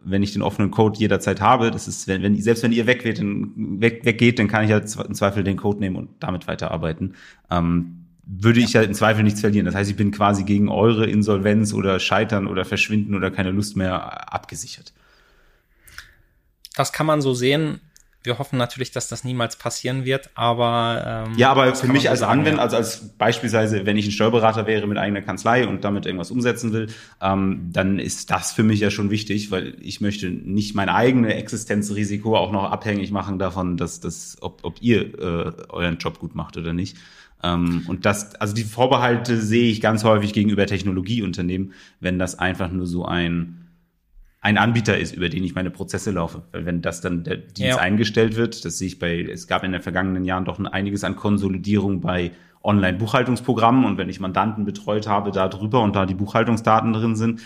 wenn 0.00 0.22
ich 0.22 0.32
den 0.32 0.42
offenen 0.42 0.70
Code 0.70 0.96
jederzeit 0.96 1.40
habe. 1.40 1.72
Das 1.72 1.88
ist, 1.88 2.06
wenn, 2.06 2.22
wenn 2.22 2.40
selbst 2.40 2.62
wenn 2.62 2.70
ihr 2.70 2.86
weggeht, 2.86 3.18
dann, 3.18 3.80
weg, 3.80 4.04
weggeht, 4.04 4.38
dann 4.38 4.46
kann 4.46 4.62
ich 4.62 4.70
ja 4.70 4.78
im 4.78 5.14
Zweifel 5.14 5.42
den 5.42 5.56
Code 5.56 5.80
nehmen 5.80 5.96
und 5.96 6.10
damit 6.20 6.46
weiterarbeiten. 6.46 7.14
Ähm, 7.50 8.04
würde 8.24 8.60
ich 8.60 8.74
ja 8.74 8.82
im 8.82 8.94
Zweifel 8.94 9.24
nichts 9.24 9.40
verlieren. 9.40 9.66
Das 9.66 9.74
heißt, 9.74 9.90
ich 9.90 9.96
bin 9.96 10.12
quasi 10.12 10.44
gegen 10.44 10.68
eure 10.68 11.06
Insolvenz 11.06 11.74
oder 11.74 11.98
Scheitern 11.98 12.46
oder 12.46 12.64
Verschwinden 12.64 13.16
oder 13.16 13.32
keine 13.32 13.50
Lust 13.50 13.76
mehr 13.76 14.32
abgesichert 14.32 14.92
das 16.74 16.92
kann 16.92 17.06
man 17.06 17.22
so 17.22 17.34
sehen. 17.34 17.80
Wir 18.22 18.38
hoffen 18.38 18.56
natürlich, 18.56 18.90
dass 18.90 19.06
das 19.06 19.22
niemals 19.22 19.56
passieren 19.56 20.06
wird, 20.06 20.30
aber 20.34 21.26
ähm, 21.28 21.36
ja, 21.36 21.50
aber 21.50 21.74
für 21.74 21.88
mich 21.88 22.08
als 22.08 22.22
Anwender, 22.22 22.62
also 22.62 22.76
als 22.76 23.10
beispielsweise, 23.18 23.84
wenn 23.84 23.98
ich 23.98 24.06
ein 24.06 24.12
Steuerberater 24.12 24.66
wäre 24.66 24.86
mit 24.86 24.96
eigener 24.96 25.20
Kanzlei 25.20 25.68
und 25.68 25.84
damit 25.84 26.06
irgendwas 26.06 26.30
umsetzen 26.30 26.72
will, 26.72 26.86
ähm, 27.20 27.68
dann 27.70 27.98
ist 27.98 28.30
das 28.30 28.52
für 28.52 28.62
mich 28.62 28.80
ja 28.80 28.90
schon 28.90 29.10
wichtig, 29.10 29.50
weil 29.50 29.76
ich 29.78 30.00
möchte 30.00 30.30
nicht 30.30 30.74
mein 30.74 30.88
eigenes 30.88 31.34
Existenzrisiko 31.34 32.34
auch 32.34 32.50
noch 32.50 32.64
abhängig 32.64 33.10
machen 33.10 33.38
davon, 33.38 33.76
dass 33.76 34.00
das, 34.00 34.38
ob, 34.40 34.60
ob 34.62 34.80
ihr 34.80 35.18
äh, 35.18 35.52
euren 35.68 35.98
Job 35.98 36.18
gut 36.18 36.34
macht 36.34 36.56
oder 36.56 36.72
nicht. 36.72 36.96
Ähm, 37.42 37.84
und 37.88 38.06
das, 38.06 38.34
also 38.36 38.54
die 38.54 38.64
Vorbehalte 38.64 39.36
sehe 39.36 39.70
ich 39.70 39.82
ganz 39.82 40.02
häufig 40.02 40.32
gegenüber 40.32 40.64
Technologieunternehmen, 40.64 41.74
wenn 42.00 42.18
das 42.18 42.38
einfach 42.38 42.70
nur 42.70 42.86
so 42.86 43.04
ein 43.04 43.63
ein 44.44 44.58
Anbieter 44.58 44.98
ist, 44.98 45.16
über 45.16 45.30
den 45.30 45.42
ich 45.42 45.54
meine 45.54 45.70
Prozesse 45.70 46.10
laufe. 46.10 46.42
Weil 46.52 46.66
wenn 46.66 46.82
das 46.82 47.00
dann 47.00 47.24
der 47.24 47.38
Dienst 47.38 47.76
ja. 47.76 47.78
eingestellt 47.78 48.36
wird, 48.36 48.66
das 48.66 48.76
sehe 48.76 48.88
ich 48.88 48.98
bei, 48.98 49.22
es 49.22 49.46
gab 49.46 49.64
in 49.64 49.72
den 49.72 49.80
vergangenen 49.80 50.26
Jahren 50.26 50.44
doch 50.44 50.62
einiges 50.62 51.02
an 51.02 51.16
Konsolidierung 51.16 52.02
bei 52.02 52.30
Online-Buchhaltungsprogrammen 52.62 53.86
und 53.86 53.96
wenn 53.96 54.10
ich 54.10 54.20
Mandanten 54.20 54.66
betreut 54.66 55.06
habe 55.08 55.30
da 55.30 55.48
drüber 55.48 55.80
und 55.80 55.96
da 55.96 56.04
die 56.04 56.14
Buchhaltungsdaten 56.14 56.92
drin 56.92 57.16
sind 57.16 57.40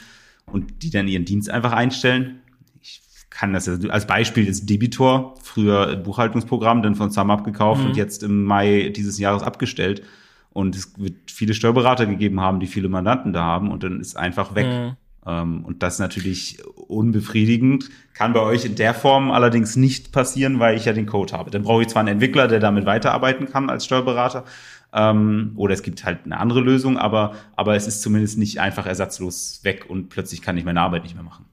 und 0.47 0.83
die 0.83 0.91
dann 0.91 1.07
ihren 1.07 1.25
Dienst 1.25 1.49
einfach 1.49 1.73
einstellen, 1.73 2.41
ich 2.83 3.01
kann 3.31 3.53
das 3.53 3.69
als 3.69 4.09
Beispiel 4.09 4.49
ist 4.49 4.69
Debitor, 4.69 5.37
früher 5.41 5.95
Buchhaltungsprogramm, 5.95 6.83
dann 6.83 6.97
von 6.97 7.13
SumUp 7.13 7.45
gekauft 7.45 7.83
mhm. 7.83 7.91
und 7.91 7.97
jetzt 7.97 8.25
im 8.25 8.43
Mai 8.43 8.93
dieses 8.95 9.21
Jahres 9.21 9.45
abgestellt. 9.45 10.03
Und 10.51 10.75
es 10.75 10.99
wird 10.99 11.31
viele 11.31 11.55
Steuerberater 11.55 12.07
gegeben 12.07 12.41
haben, 12.41 12.59
die 12.59 12.67
viele 12.67 12.89
Mandanten 12.89 13.33
da 13.33 13.45
haben 13.45 13.71
und 13.71 13.85
dann 13.85 14.01
ist 14.01 14.17
einfach 14.17 14.57
weg. 14.57 14.67
Mhm. 14.67 14.97
Ähm, 15.29 15.65
und 15.65 15.83
das 15.83 15.95
ist 15.95 16.01
natürlich 16.01 16.65
unbefriedigend. 16.75 17.91
Kann 18.15 18.33
bei 18.33 18.41
euch 18.41 18.65
in 18.65 18.75
der 18.77 18.95
Form 18.95 19.31
allerdings 19.31 19.77
nicht 19.77 20.11
passieren, 20.11 20.59
weil 20.59 20.77
ich 20.77 20.87
ja 20.87 20.95
den 20.95 21.07
Code 21.07 21.35
habe. 21.35 21.51
Dann 21.51 21.63
brauche 21.63 21.83
ich 21.83 21.89
zwar 21.89 22.01
einen 22.01 22.15
Entwickler, 22.15 22.49
der 22.49 22.61
damit 22.61 22.87
weiterarbeiten 22.87 23.47
kann 23.51 23.69
als 23.69 23.85
Steuerberater. 23.85 24.45
Ähm, 24.93 25.53
oder 25.57 25.75
es 25.75 25.83
gibt 25.83 26.05
halt 26.05 26.25
eine 26.25 26.39
andere 26.39 26.61
Lösung, 26.61 26.97
aber, 26.97 27.35
aber 27.57 27.77
es 27.77 27.87
ist 27.87 28.01
zumindest 28.01 28.39
nicht 28.39 28.59
einfach 28.59 28.87
ersatzlos 28.87 29.61
weg 29.63 29.85
und 29.89 30.09
plötzlich 30.09 30.41
kann 30.41 30.57
ich 30.57 30.65
meine 30.65 30.81
Arbeit 30.81 31.03
nicht 31.03 31.15
mehr 31.15 31.25
machen. 31.25 31.45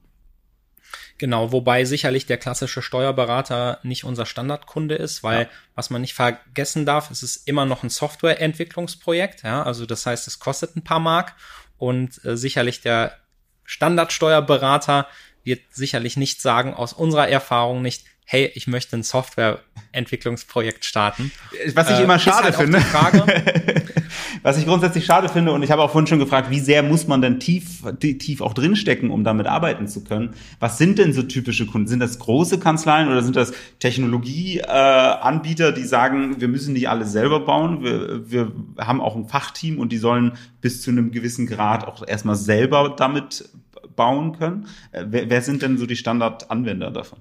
Genau, 1.18 1.52
wobei 1.52 1.84
sicherlich 1.84 2.26
der 2.26 2.36
klassische 2.36 2.82
Steuerberater 2.82 3.78
nicht 3.82 4.04
unser 4.04 4.26
Standardkunde 4.26 4.94
ist, 4.94 5.22
weil 5.22 5.42
ja. 5.42 5.48
was 5.74 5.88
man 5.88 6.02
nicht 6.02 6.14
vergessen 6.14 6.84
darf, 6.84 7.10
es 7.10 7.22
ist 7.22 7.48
immer 7.48 7.64
noch 7.64 7.82
ein 7.82 7.90
Softwareentwicklungsprojekt, 7.90 9.42
ja, 9.42 9.62
also 9.62 9.86
das 9.86 10.04
heißt, 10.04 10.26
es 10.26 10.38
kostet 10.38 10.76
ein 10.76 10.84
paar 10.84 11.00
Mark 11.00 11.34
und 11.78 12.22
äh, 12.24 12.36
sicherlich 12.36 12.82
der 12.82 13.16
Standardsteuerberater 13.66 15.06
wird 15.44 15.60
sicherlich 15.70 16.16
nicht 16.16 16.40
sagen, 16.40 16.74
aus 16.74 16.92
unserer 16.92 17.28
Erfahrung 17.28 17.82
nicht, 17.82 18.04
hey, 18.28 18.50
ich 18.54 18.66
möchte 18.66 18.96
ein 18.96 19.04
Softwareentwicklungsprojekt 19.04 20.84
starten. 20.84 21.30
Was 21.74 21.90
ich 21.90 21.98
äh, 21.98 22.02
immer 22.02 22.18
schade 22.18 22.46
halt 22.46 22.56
finde. 22.56 22.82
Was 24.42 24.58
ich 24.58 24.66
grundsätzlich 24.66 25.04
schade 25.04 25.28
finde, 25.28 25.52
und 25.52 25.62
ich 25.62 25.70
habe 25.70 25.82
auch 25.82 25.90
vorhin 25.90 26.08
schon 26.08 26.18
gefragt, 26.18 26.50
wie 26.50 26.60
sehr 26.60 26.82
muss 26.82 27.06
man 27.06 27.22
denn 27.22 27.40
tief, 27.40 27.84
tief 28.00 28.40
auch 28.40 28.52
drinstecken, 28.52 29.10
um 29.10 29.24
damit 29.24 29.46
arbeiten 29.46 29.86
zu 29.88 30.04
können? 30.04 30.34
Was 30.60 30.78
sind 30.78 30.98
denn 30.98 31.12
so 31.12 31.22
typische 31.22 31.66
Kunden? 31.66 31.88
Sind 31.88 32.00
das 32.00 32.18
große 32.18 32.58
Kanzleien 32.58 33.08
oder 33.08 33.22
sind 33.22 33.36
das 33.36 33.52
Technologieanbieter, 33.78 35.68
äh, 35.68 35.74
die 35.74 35.84
sagen, 35.84 36.40
wir 36.40 36.48
müssen 36.48 36.74
nicht 36.74 36.88
alles 36.88 37.12
selber 37.12 37.40
bauen, 37.40 37.82
wir, 37.82 38.30
wir 38.30 38.52
haben 38.78 39.00
auch 39.00 39.16
ein 39.16 39.28
Fachteam 39.28 39.78
und 39.78 39.90
die 39.90 39.98
sollen 39.98 40.32
bis 40.60 40.82
zu 40.82 40.90
einem 40.90 41.12
gewissen 41.12 41.46
Grad 41.46 41.86
auch 41.86 42.06
erstmal 42.06 42.36
selber 42.36 42.94
damit 42.96 43.48
bauen 43.94 44.36
können? 44.36 44.66
Äh, 44.92 45.04
wer, 45.08 45.30
wer 45.30 45.42
sind 45.42 45.62
denn 45.62 45.78
so 45.78 45.86
die 45.86 45.96
Standardanwender 45.96 46.90
davon? 46.90 47.18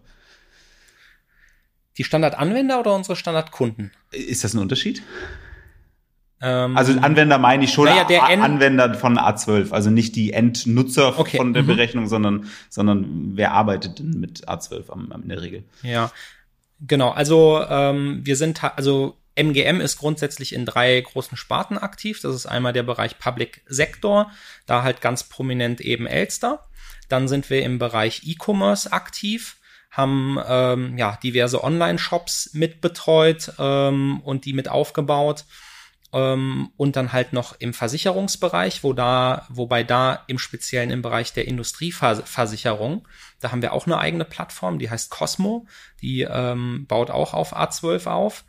Die 1.97 2.03
Standardanwender 2.03 2.79
oder 2.79 2.93
unsere 2.93 3.15
Standardkunden? 3.15 3.91
Ist 4.11 4.43
das 4.43 4.53
ein 4.53 4.59
Unterschied? 4.59 5.01
Ähm, 6.41 6.75
also 6.75 6.99
Anwender 6.99 7.37
meine 7.37 7.63
ich 7.63 7.71
schon, 7.71 7.85
naja, 7.85 8.03
der 8.03 8.23
Anwender 8.23 8.93
von 8.93 9.17
A12, 9.17 9.71
also 9.71 9.89
nicht 9.89 10.15
die 10.15 10.33
Endnutzer 10.33 11.17
okay. 11.17 11.37
von 11.37 11.53
der 11.53 11.63
mhm. 11.63 11.67
Berechnung, 11.67 12.07
sondern, 12.07 12.49
sondern 12.69 13.31
wer 13.35 13.53
arbeitet 13.53 13.99
denn 13.99 14.11
mit 14.11 14.47
A12 14.47 14.91
am, 14.91 15.11
am 15.11 15.23
in 15.23 15.29
der 15.29 15.41
Regel? 15.41 15.63
Ja, 15.81 16.11
genau. 16.81 17.11
Also 17.11 17.63
ähm, 17.69 18.21
wir 18.23 18.35
sind, 18.35 18.63
also 18.63 19.17
MGM 19.35 19.81
ist 19.81 19.97
grundsätzlich 19.97 20.53
in 20.53 20.65
drei 20.65 20.99
großen 20.99 21.37
Sparten 21.37 21.77
aktiv. 21.77 22.21
Das 22.21 22.35
ist 22.35 22.45
einmal 22.45 22.73
der 22.73 22.83
Bereich 22.83 23.17
Public 23.17 23.63
Sector, 23.67 24.31
da 24.65 24.83
halt 24.83 25.01
ganz 25.01 25.23
prominent 25.23 25.81
eben 25.81 26.05
Elster. 26.05 26.65
Dann 27.09 27.27
sind 27.27 27.49
wir 27.49 27.63
im 27.63 27.79
Bereich 27.79 28.23
E-Commerce 28.25 28.91
aktiv 28.91 29.57
haben 29.95 30.37
ähm, 30.47 30.97
ja 30.97 31.17
diverse 31.23 31.63
Online-Shops 31.63 32.51
mitbetreut 32.53 33.53
ähm, 33.57 34.19
und 34.21 34.45
die 34.45 34.53
mit 34.53 34.67
aufgebaut 34.67 35.45
ähm, 36.11 36.71
und 36.77 36.95
dann 36.95 37.13
halt 37.13 37.33
noch 37.33 37.55
im 37.59 37.73
Versicherungsbereich, 37.73 38.83
wo 38.83 38.93
da, 38.93 39.45
wobei 39.49 39.83
da 39.83 40.23
im 40.27 40.39
Speziellen 40.39 40.89
im 40.89 41.01
Bereich 41.01 41.33
der 41.33 41.47
Industrieversicherung, 41.47 43.07
da 43.39 43.51
haben 43.51 43.61
wir 43.61 43.73
auch 43.73 43.85
eine 43.85 43.99
eigene 43.99 44.25
Plattform, 44.25 44.79
die 44.79 44.89
heißt 44.89 45.11
Cosmo, 45.11 45.67
die 46.01 46.21
ähm, 46.21 46.85
baut 46.87 47.11
auch 47.11 47.33
auf 47.33 47.55
A12 47.55 48.07
auf. 48.07 48.45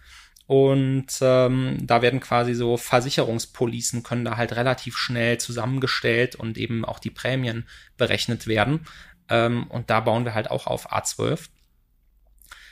Und 0.46 1.08
ähm, 1.22 1.78
da 1.82 2.02
werden 2.02 2.20
quasi 2.20 2.54
so 2.54 2.76
Versicherungspolicen 2.76 4.04
können 4.04 4.24
da 4.24 4.36
halt 4.36 4.52
relativ 4.54 4.96
schnell 4.96 5.38
zusammengestellt 5.38 6.36
und 6.36 6.56
eben 6.56 6.84
auch 6.84 7.00
die 7.00 7.10
Prämien 7.10 7.66
berechnet 7.96 8.46
werden. 8.46 8.86
Ähm, 9.28 9.66
und 9.68 9.90
da 9.90 10.00
bauen 10.00 10.24
wir 10.24 10.34
halt 10.34 10.50
auch 10.50 10.66
auf 10.66 10.92
A12. 10.92 11.48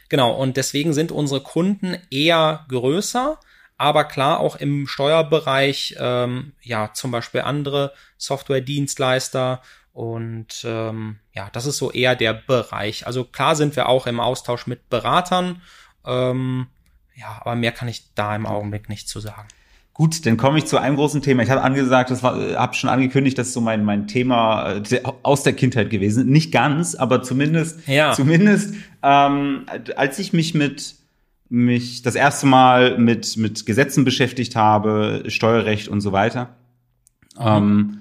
Genau, 0.09 0.33
und 0.35 0.57
deswegen 0.57 0.93
sind 0.93 1.13
unsere 1.13 1.41
Kunden 1.41 1.97
eher 2.11 2.67
größer, 2.69 3.39
aber 3.77 4.05
klar 4.05 4.41
auch 4.41 4.57
im 4.57 4.87
Steuerbereich, 4.87 5.97
ähm, 5.99 6.53
ja, 6.63 6.93
zum 6.93 7.11
Beispiel 7.11 7.41
andere 7.41 7.93
Software-Dienstleister 8.19 9.63
und 9.93 10.65
ähm, 10.65 11.21
ja, 11.33 11.49
das 11.53 11.67
ist 11.67 11.79
so 11.79 11.91
eher 11.91 12.17
der 12.17 12.35
Bereich. 12.35 13.07
Also 13.07 13.25
klar 13.25 13.57
sind 13.57 13.77
wir 13.77 13.89
auch 13.89 14.07
im 14.07 14.21
Austausch 14.21 14.67
mit 14.67 14.89
Beratern, 14.91 15.63
ähm, 16.05 16.69
ja, 17.15 17.39
aber 17.41 17.55
mehr 17.55 17.73
kann 17.73 17.89
ich 17.89 18.13
da 18.15 18.35
im 18.37 18.47
Augenblick 18.47 18.89
nicht 18.89 19.09
zu 19.09 19.21
sagen. 19.21 19.49
Gut, 19.95 20.27
dann 20.27 20.37
komme 20.37 20.59
ich 20.59 20.67
zu 20.67 20.77
einem 20.77 20.97
großen 20.97 21.23
Thema. 21.23 21.45
Ich 21.45 21.51
habe 21.51 21.63
angesagt, 21.63 22.11
das 22.11 22.25
war, 22.25 22.37
habe 22.57 22.75
schon 22.75 22.91
angekündigt, 22.91 23.39
das 23.39 23.49
ist 23.49 23.55
so 23.55 23.61
mein 23.61 23.85
mein 23.85 24.09
Thema 24.09 24.73
äh, 24.73 25.01
aus 25.23 25.45
der 25.45 25.53
Kindheit 25.53 25.89
gewesen. 25.89 26.27
Nicht 26.27 26.51
ganz, 26.51 26.97
aber 26.97 27.23
zumindest, 27.23 27.87
ja. 27.87 28.13
zumindest, 28.13 28.75
ähm, 29.05 29.67
als 29.95 30.19
ich 30.19 30.33
mich 30.33 30.53
mit 30.53 30.97
mich 31.49 32.03
das 32.03 32.17
erste 32.17 32.47
Mal 32.47 32.99
mit 32.99 33.37
mit 33.37 33.67
Gesetzen 33.67 34.05
beschäftigt 34.05 34.57
habe, 34.57 35.23
Steuerrecht 35.29 35.87
und 35.87 36.01
so 36.01 36.11
weiter, 36.11 36.57
mhm. 37.39 37.47
ähm, 37.47 37.99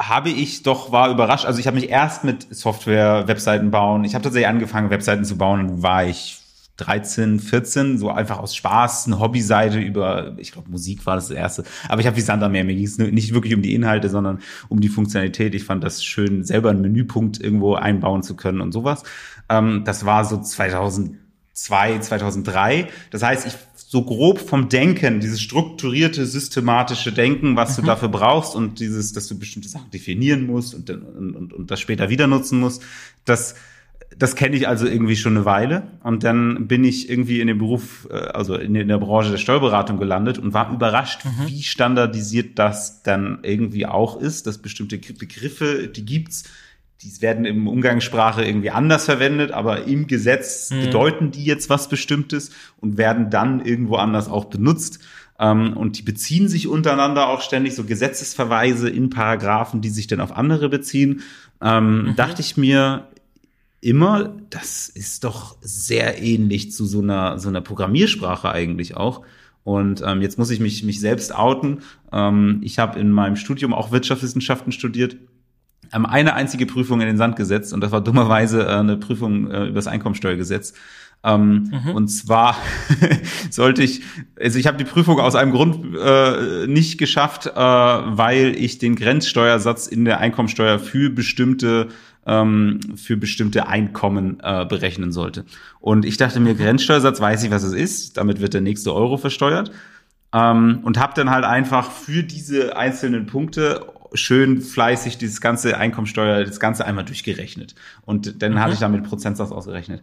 habe 0.00 0.30
ich 0.30 0.62
doch 0.62 0.92
war 0.92 1.10
überrascht. 1.10 1.46
Also 1.46 1.58
ich 1.58 1.66
habe 1.66 1.74
mich 1.74 1.90
erst 1.90 2.22
mit 2.22 2.54
Software, 2.54 3.26
Webseiten 3.26 3.72
bauen. 3.72 4.04
Ich 4.04 4.14
habe 4.14 4.22
tatsächlich 4.22 4.46
angefangen, 4.46 4.90
Webseiten 4.90 5.24
zu 5.24 5.36
bauen. 5.36 5.82
War 5.82 6.04
ich 6.04 6.43
13, 6.76 7.38
14, 7.38 7.98
so 7.98 8.10
einfach 8.10 8.38
aus 8.38 8.56
Spaß, 8.56 9.06
eine 9.06 9.20
Hobbyseite 9.20 9.78
über, 9.78 10.34
ich 10.38 10.52
glaube, 10.52 10.70
Musik 10.70 11.06
war 11.06 11.14
das, 11.14 11.28
das 11.28 11.36
erste. 11.36 11.64
Aber 11.88 12.00
ich 12.00 12.06
habe 12.06 12.16
wie 12.16 12.20
Sander 12.20 12.48
mehr. 12.48 12.64
Mir 12.64 12.74
ging 12.74 12.84
es 12.84 12.98
nicht 12.98 13.32
wirklich 13.32 13.54
um 13.54 13.62
die 13.62 13.74
Inhalte, 13.74 14.08
sondern 14.08 14.40
um 14.68 14.80
die 14.80 14.88
Funktionalität. 14.88 15.54
Ich 15.54 15.64
fand 15.64 15.84
das 15.84 16.04
schön, 16.04 16.44
selber 16.44 16.70
einen 16.70 16.80
Menüpunkt 16.80 17.40
irgendwo 17.40 17.74
einbauen 17.74 18.22
zu 18.22 18.34
können 18.34 18.60
und 18.60 18.72
sowas. 18.72 19.04
Ähm, 19.48 19.82
das 19.84 20.04
war 20.04 20.24
so 20.24 20.40
2002, 20.40 22.00
2003. 22.00 22.88
Das 23.10 23.22
heißt, 23.22 23.46
ich 23.46 23.54
so 23.94 24.02
grob 24.02 24.40
vom 24.40 24.68
Denken, 24.68 25.20
dieses 25.20 25.40
strukturierte, 25.40 26.26
systematische 26.26 27.12
Denken, 27.12 27.54
was 27.54 27.76
mhm. 27.76 27.82
du 27.82 27.86
dafür 27.86 28.08
brauchst 28.08 28.56
und 28.56 28.80
dieses, 28.80 29.12
dass 29.12 29.28
du 29.28 29.38
bestimmte 29.38 29.68
Sachen 29.68 29.88
definieren 29.92 30.46
musst 30.46 30.74
und, 30.74 30.90
und, 30.90 31.36
und, 31.36 31.52
und 31.52 31.70
das 31.70 31.78
später 31.78 32.08
wieder 32.08 32.26
nutzen 32.26 32.58
musst, 32.58 32.82
das 33.24 33.54
das 34.18 34.36
kenne 34.36 34.56
ich 34.56 34.68
also 34.68 34.86
irgendwie 34.86 35.16
schon 35.16 35.36
eine 35.36 35.44
Weile. 35.44 35.88
Und 36.02 36.24
dann 36.24 36.68
bin 36.68 36.84
ich 36.84 37.10
irgendwie 37.10 37.40
in 37.40 37.46
dem 37.46 37.58
Beruf, 37.58 38.08
äh, 38.10 38.14
also 38.14 38.54
in 38.54 38.74
der 38.74 38.98
Branche 38.98 39.30
der 39.30 39.38
Steuerberatung 39.38 39.98
gelandet 39.98 40.38
und 40.38 40.54
war 40.54 40.72
überrascht, 40.72 41.24
mhm. 41.24 41.48
wie 41.48 41.62
standardisiert 41.62 42.58
das 42.58 43.02
dann 43.02 43.40
irgendwie 43.42 43.86
auch 43.86 44.20
ist, 44.20 44.46
dass 44.46 44.58
bestimmte 44.58 44.98
Begriffe, 44.98 45.88
die 45.88 46.04
gibt's, 46.04 46.44
die 47.02 47.20
werden 47.20 47.44
im 47.44 47.68
Umgangssprache 47.68 48.44
irgendwie 48.44 48.70
anders 48.70 49.04
verwendet, 49.04 49.52
aber 49.52 49.84
im 49.84 50.06
Gesetz 50.06 50.70
mhm. 50.70 50.84
bedeuten 50.84 51.30
die 51.30 51.44
jetzt 51.44 51.68
was 51.68 51.88
Bestimmtes 51.88 52.50
und 52.80 52.96
werden 52.96 53.30
dann 53.30 53.64
irgendwo 53.64 53.96
anders 53.96 54.28
auch 54.28 54.46
benutzt. 54.46 55.00
Ähm, 55.38 55.76
und 55.76 55.98
die 55.98 56.02
beziehen 56.02 56.48
sich 56.48 56.68
untereinander 56.68 57.28
auch 57.28 57.42
ständig, 57.42 57.74
so 57.74 57.84
Gesetzesverweise 57.84 58.88
in 58.88 59.10
Paragraphen, 59.10 59.80
die 59.80 59.90
sich 59.90 60.06
dann 60.06 60.20
auf 60.20 60.36
andere 60.36 60.68
beziehen. 60.68 61.22
Ähm, 61.60 62.04
mhm. 62.04 62.16
Dachte 62.16 62.40
ich 62.40 62.56
mir, 62.56 63.08
immer, 63.84 64.34
das 64.50 64.88
ist 64.88 65.24
doch 65.24 65.56
sehr 65.60 66.22
ähnlich 66.22 66.72
zu 66.72 66.86
so 66.86 67.00
einer, 67.00 67.38
so 67.38 67.48
einer 67.48 67.60
Programmiersprache 67.60 68.50
eigentlich 68.50 68.96
auch. 68.96 69.22
Und 69.62 70.02
ähm, 70.04 70.20
jetzt 70.22 70.38
muss 70.38 70.50
ich 70.50 70.60
mich, 70.60 70.82
mich 70.84 71.00
selbst 71.00 71.34
outen. 71.34 71.80
Ähm, 72.12 72.60
ich 72.62 72.78
habe 72.78 72.98
in 72.98 73.10
meinem 73.10 73.36
Studium 73.36 73.72
auch 73.72 73.92
Wirtschaftswissenschaften 73.92 74.72
studiert, 74.72 75.16
ähm, 75.92 76.06
eine 76.06 76.34
einzige 76.34 76.66
Prüfung 76.66 77.00
in 77.00 77.06
den 77.06 77.16
Sand 77.16 77.36
gesetzt 77.36 77.72
und 77.72 77.80
das 77.80 77.92
war 77.92 78.02
dummerweise 78.02 78.62
äh, 78.62 78.68
eine 78.68 78.96
Prüfung 78.96 79.50
äh, 79.50 79.66
über 79.66 79.76
das 79.76 79.86
Einkommensteuergesetz. 79.86 80.74
Ähm, 81.22 81.70
mhm. 81.72 81.90
Und 81.94 82.08
zwar 82.08 82.56
sollte 83.50 83.82
ich, 83.82 84.02
also 84.38 84.58
ich 84.58 84.66
habe 84.66 84.76
die 84.76 84.84
Prüfung 84.84 85.18
aus 85.20 85.34
einem 85.34 85.52
Grund 85.52 85.96
äh, 85.96 86.66
nicht 86.66 86.98
geschafft, 86.98 87.46
äh, 87.46 87.54
weil 87.54 88.54
ich 88.56 88.78
den 88.78 88.94
Grenzsteuersatz 88.94 89.86
in 89.86 90.04
der 90.04 90.20
Einkommensteuer 90.20 90.78
für 90.78 91.08
bestimmte 91.08 91.88
ähm, 92.26 92.80
für 92.96 93.16
bestimmte 93.16 93.66
Einkommen 93.68 94.40
äh, 94.42 94.64
berechnen 94.64 95.12
sollte. 95.12 95.44
Und 95.80 96.04
ich 96.04 96.16
dachte 96.16 96.40
mir, 96.40 96.54
Grenzsteuersatz, 96.54 97.20
weiß 97.20 97.44
ich, 97.44 97.50
was 97.50 97.62
es 97.62 97.72
ist. 97.72 98.16
Damit 98.16 98.40
wird 98.40 98.54
der 98.54 98.60
nächste 98.60 98.94
Euro 98.94 99.16
versteuert. 99.16 99.70
Ähm, 100.32 100.80
und 100.82 100.98
habe 100.98 101.12
dann 101.14 101.30
halt 101.30 101.44
einfach 101.44 101.90
für 101.90 102.22
diese 102.22 102.76
einzelnen 102.76 103.26
Punkte 103.26 103.86
schön 104.14 104.60
fleißig 104.60 105.18
dieses 105.18 105.40
ganze 105.40 105.76
Einkommensteuer, 105.76 106.44
das 106.44 106.60
Ganze 106.60 106.84
einmal 106.86 107.04
durchgerechnet. 107.04 107.74
Und 108.04 108.42
dann 108.42 108.52
mhm. 108.52 108.60
hatte 108.60 108.74
ich 108.74 108.80
damit 108.80 109.04
Prozentsatz 109.04 109.50
ausgerechnet. 109.50 110.02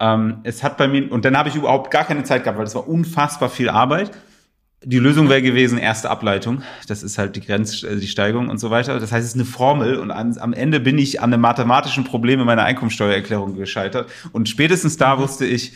Ähm, 0.00 0.38
es 0.42 0.62
hat 0.62 0.76
bei 0.76 0.88
mir, 0.88 1.10
und 1.10 1.24
dann 1.24 1.36
habe 1.36 1.48
ich 1.48 1.54
überhaupt 1.54 1.90
gar 1.90 2.04
keine 2.04 2.24
Zeit 2.24 2.44
gehabt, 2.44 2.58
weil 2.58 2.64
das 2.64 2.74
war 2.74 2.88
unfassbar 2.88 3.48
viel 3.48 3.68
Arbeit 3.68 4.10
die 4.84 4.98
Lösung 4.98 5.28
wäre 5.28 5.42
gewesen, 5.42 5.78
erste 5.78 6.10
Ableitung. 6.10 6.62
Das 6.88 7.02
ist 7.02 7.18
halt 7.18 7.36
die 7.36 7.40
Grenz, 7.40 7.82
äh, 7.82 7.96
die 7.96 8.08
Steigung 8.08 8.48
und 8.48 8.58
so 8.58 8.70
weiter. 8.70 8.98
Das 8.98 9.12
heißt, 9.12 9.24
es 9.24 9.30
ist 9.32 9.36
eine 9.36 9.44
Formel 9.44 9.96
und 9.98 10.10
an, 10.10 10.36
am 10.38 10.52
Ende 10.52 10.80
bin 10.80 10.98
ich 10.98 11.20
an 11.20 11.32
einem 11.32 11.42
mathematischen 11.42 12.04
Problem 12.04 12.40
in 12.40 12.46
meiner 12.46 12.64
Einkommensteuererklärung 12.64 13.56
gescheitert. 13.56 14.10
Und 14.32 14.48
spätestens 14.48 14.96
da 14.96 15.18
wusste 15.18 15.46
ich, 15.46 15.72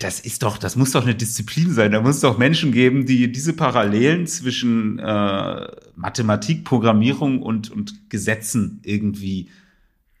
das 0.00 0.20
ist 0.20 0.42
doch, 0.42 0.58
das 0.58 0.76
muss 0.76 0.90
doch 0.90 1.02
eine 1.02 1.14
Disziplin 1.14 1.72
sein. 1.72 1.92
Da 1.92 2.02
muss 2.02 2.16
es 2.16 2.20
doch 2.20 2.36
Menschen 2.36 2.70
geben, 2.72 3.06
die 3.06 3.32
diese 3.32 3.54
Parallelen 3.54 4.26
zwischen 4.26 4.98
äh, 4.98 5.68
Mathematik, 5.96 6.64
Programmierung 6.64 7.40
und, 7.40 7.70
und 7.70 8.10
Gesetzen 8.10 8.80
irgendwie 8.84 9.48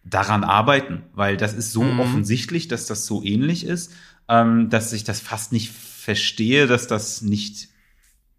daran 0.02 0.44
arbeiten, 0.44 1.02
weil 1.12 1.36
das 1.36 1.52
ist 1.52 1.72
so 1.72 1.82
mhm. 1.82 2.00
offensichtlich, 2.00 2.68
dass 2.68 2.86
das 2.86 3.04
so 3.04 3.22
ähnlich 3.22 3.66
ist, 3.66 3.92
ähm, 4.28 4.70
dass 4.70 4.90
sich 4.90 5.04
das 5.04 5.20
fast 5.20 5.52
nicht 5.52 5.70
verstehe, 6.10 6.66
dass 6.66 6.88
das 6.88 7.22
nicht 7.22 7.68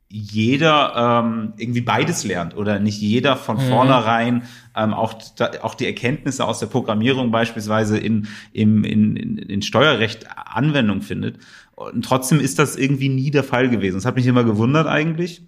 jeder 0.09 1.21
ähm, 1.23 1.53
irgendwie 1.55 1.79
beides 1.79 2.25
lernt 2.25 2.53
oder 2.57 2.79
nicht 2.79 2.99
jeder 2.99 3.37
von 3.37 3.55
mhm. 3.55 3.69
vornherein 3.69 4.43
ähm, 4.75 4.93
auch, 4.93 5.13
da, 5.37 5.51
auch 5.61 5.73
die 5.73 5.85
Erkenntnisse 5.85 6.43
aus 6.43 6.59
der 6.59 6.67
Programmierung 6.67 7.31
beispielsweise 7.31 7.97
in, 7.97 8.27
im, 8.51 8.83
in, 8.83 9.15
in, 9.15 9.37
in 9.37 9.61
Steuerrecht 9.61 10.27
Anwendung 10.35 11.01
findet. 11.01 11.37
Und 11.75 12.03
trotzdem 12.03 12.41
ist 12.41 12.59
das 12.59 12.75
irgendwie 12.75 13.07
nie 13.07 13.31
der 13.31 13.45
Fall 13.45 13.69
gewesen. 13.69 13.95
Das 13.95 14.05
hat 14.05 14.17
mich 14.17 14.27
immer 14.27 14.43
gewundert 14.43 14.85
eigentlich. 14.85 15.43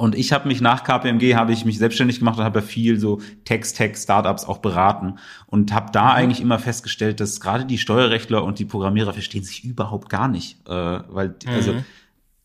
Und 0.00 0.14
ich 0.14 0.32
habe 0.32 0.48
mich 0.48 0.62
nach 0.62 0.82
KPMG 0.82 1.34
habe 1.34 1.52
ich 1.52 1.66
mich 1.66 1.78
selbstständig 1.78 2.20
gemacht 2.20 2.38
und 2.38 2.44
habe 2.44 2.60
ja 2.60 2.64
viel 2.64 2.98
so 2.98 3.20
Text, 3.44 3.76
Text, 3.76 4.04
Startups 4.04 4.46
auch 4.46 4.58
beraten 4.58 5.18
und 5.46 5.74
habe 5.74 5.92
da 5.92 6.04
mhm. 6.04 6.10
eigentlich 6.10 6.40
immer 6.40 6.58
festgestellt, 6.58 7.20
dass 7.20 7.38
gerade 7.38 7.66
die 7.66 7.76
Steuerrechtler 7.76 8.42
und 8.42 8.58
die 8.58 8.64
Programmierer 8.64 9.12
verstehen 9.12 9.44
sich 9.44 9.62
überhaupt 9.62 10.08
gar 10.08 10.26
nicht, 10.26 10.56
äh, 10.66 10.72
weil 10.72 11.28
mhm. 11.28 11.52
also 11.52 11.74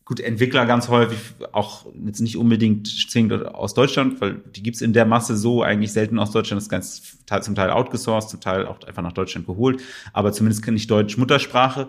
gut 0.04 0.20
Entwickler 0.20 0.66
ganz 0.66 0.88
häufig 0.88 1.18
auch 1.52 1.86
jetzt 2.04 2.20
nicht 2.20 2.36
unbedingt 2.36 2.88
zwingend 2.88 3.46
aus 3.46 3.72
Deutschland, 3.72 4.20
weil 4.20 4.42
die 4.54 4.62
gibt's 4.62 4.82
in 4.82 4.92
der 4.92 5.06
Masse 5.06 5.34
so 5.34 5.62
eigentlich 5.62 5.92
selten 5.92 6.18
aus 6.18 6.32
Deutschland, 6.32 6.58
das 6.58 6.64
ist 6.64 6.70
ganz 6.70 7.44
zum 7.44 7.54
Teil 7.54 7.70
outgesourced, 7.70 8.28
zum 8.28 8.40
Teil 8.40 8.66
auch 8.66 8.82
einfach 8.86 9.02
nach 9.02 9.12
Deutschland 9.12 9.46
geholt, 9.46 9.82
aber 10.12 10.30
zumindest 10.32 10.62
kenne 10.62 10.76
ich 10.76 10.86
Deutsch 10.88 11.16
Muttersprache 11.16 11.88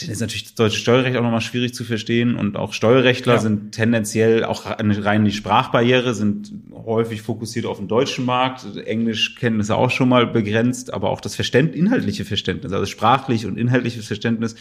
dann 0.00 0.10
ist 0.10 0.20
natürlich 0.20 0.44
das 0.44 0.54
deutsche 0.54 0.78
Steuerrecht 0.78 1.16
auch 1.16 1.22
nochmal 1.22 1.40
schwierig 1.40 1.74
zu 1.74 1.84
verstehen 1.84 2.36
und 2.36 2.56
auch 2.56 2.72
Steuerrechtler 2.72 3.34
ja. 3.34 3.40
sind 3.40 3.72
tendenziell 3.72 4.44
auch 4.44 4.64
rein 4.66 5.24
die 5.24 5.32
Sprachbarriere, 5.32 6.14
sind 6.14 6.52
häufig 6.72 7.22
fokussiert 7.22 7.66
auf 7.66 7.78
den 7.78 7.88
deutschen 7.88 8.24
Markt. 8.24 8.66
Englischkenntnisse 8.76 9.76
auch 9.76 9.90
schon 9.90 10.08
mal 10.08 10.26
begrenzt, 10.26 10.92
aber 10.92 11.10
auch 11.10 11.20
das 11.20 11.34
Verständ, 11.34 11.74
inhaltliche 11.74 12.24
Verständnis, 12.24 12.72
also 12.72 12.86
sprachlich 12.86 13.46
und 13.46 13.58
inhaltliches 13.58 14.06
Verständnis, 14.06 14.54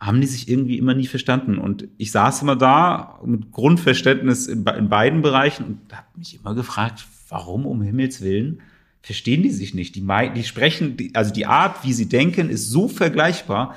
haben 0.00 0.20
die 0.20 0.26
sich 0.26 0.48
irgendwie 0.48 0.78
immer 0.78 0.94
nie 0.94 1.06
verstanden. 1.06 1.58
Und 1.58 1.88
ich 1.96 2.12
saß 2.12 2.42
immer 2.42 2.56
da 2.56 3.20
mit 3.24 3.50
Grundverständnis 3.50 4.46
in, 4.46 4.64
in 4.64 4.88
beiden 4.88 5.22
Bereichen 5.22 5.64
und 5.64 5.78
habe 5.92 6.06
mich 6.16 6.38
immer 6.38 6.54
gefragt, 6.54 7.04
warum 7.28 7.66
um 7.66 7.82
Himmels 7.82 8.22
Willen 8.22 8.60
verstehen 9.02 9.42
die 9.42 9.50
sich 9.50 9.74
nicht. 9.74 9.94
Die, 9.94 10.06
die 10.34 10.44
sprechen, 10.44 10.96
also 11.14 11.32
die 11.32 11.46
Art, 11.46 11.84
wie 11.84 11.92
sie 11.92 12.08
denken, 12.08 12.50
ist 12.50 12.68
so 12.68 12.88
vergleichbar. 12.88 13.74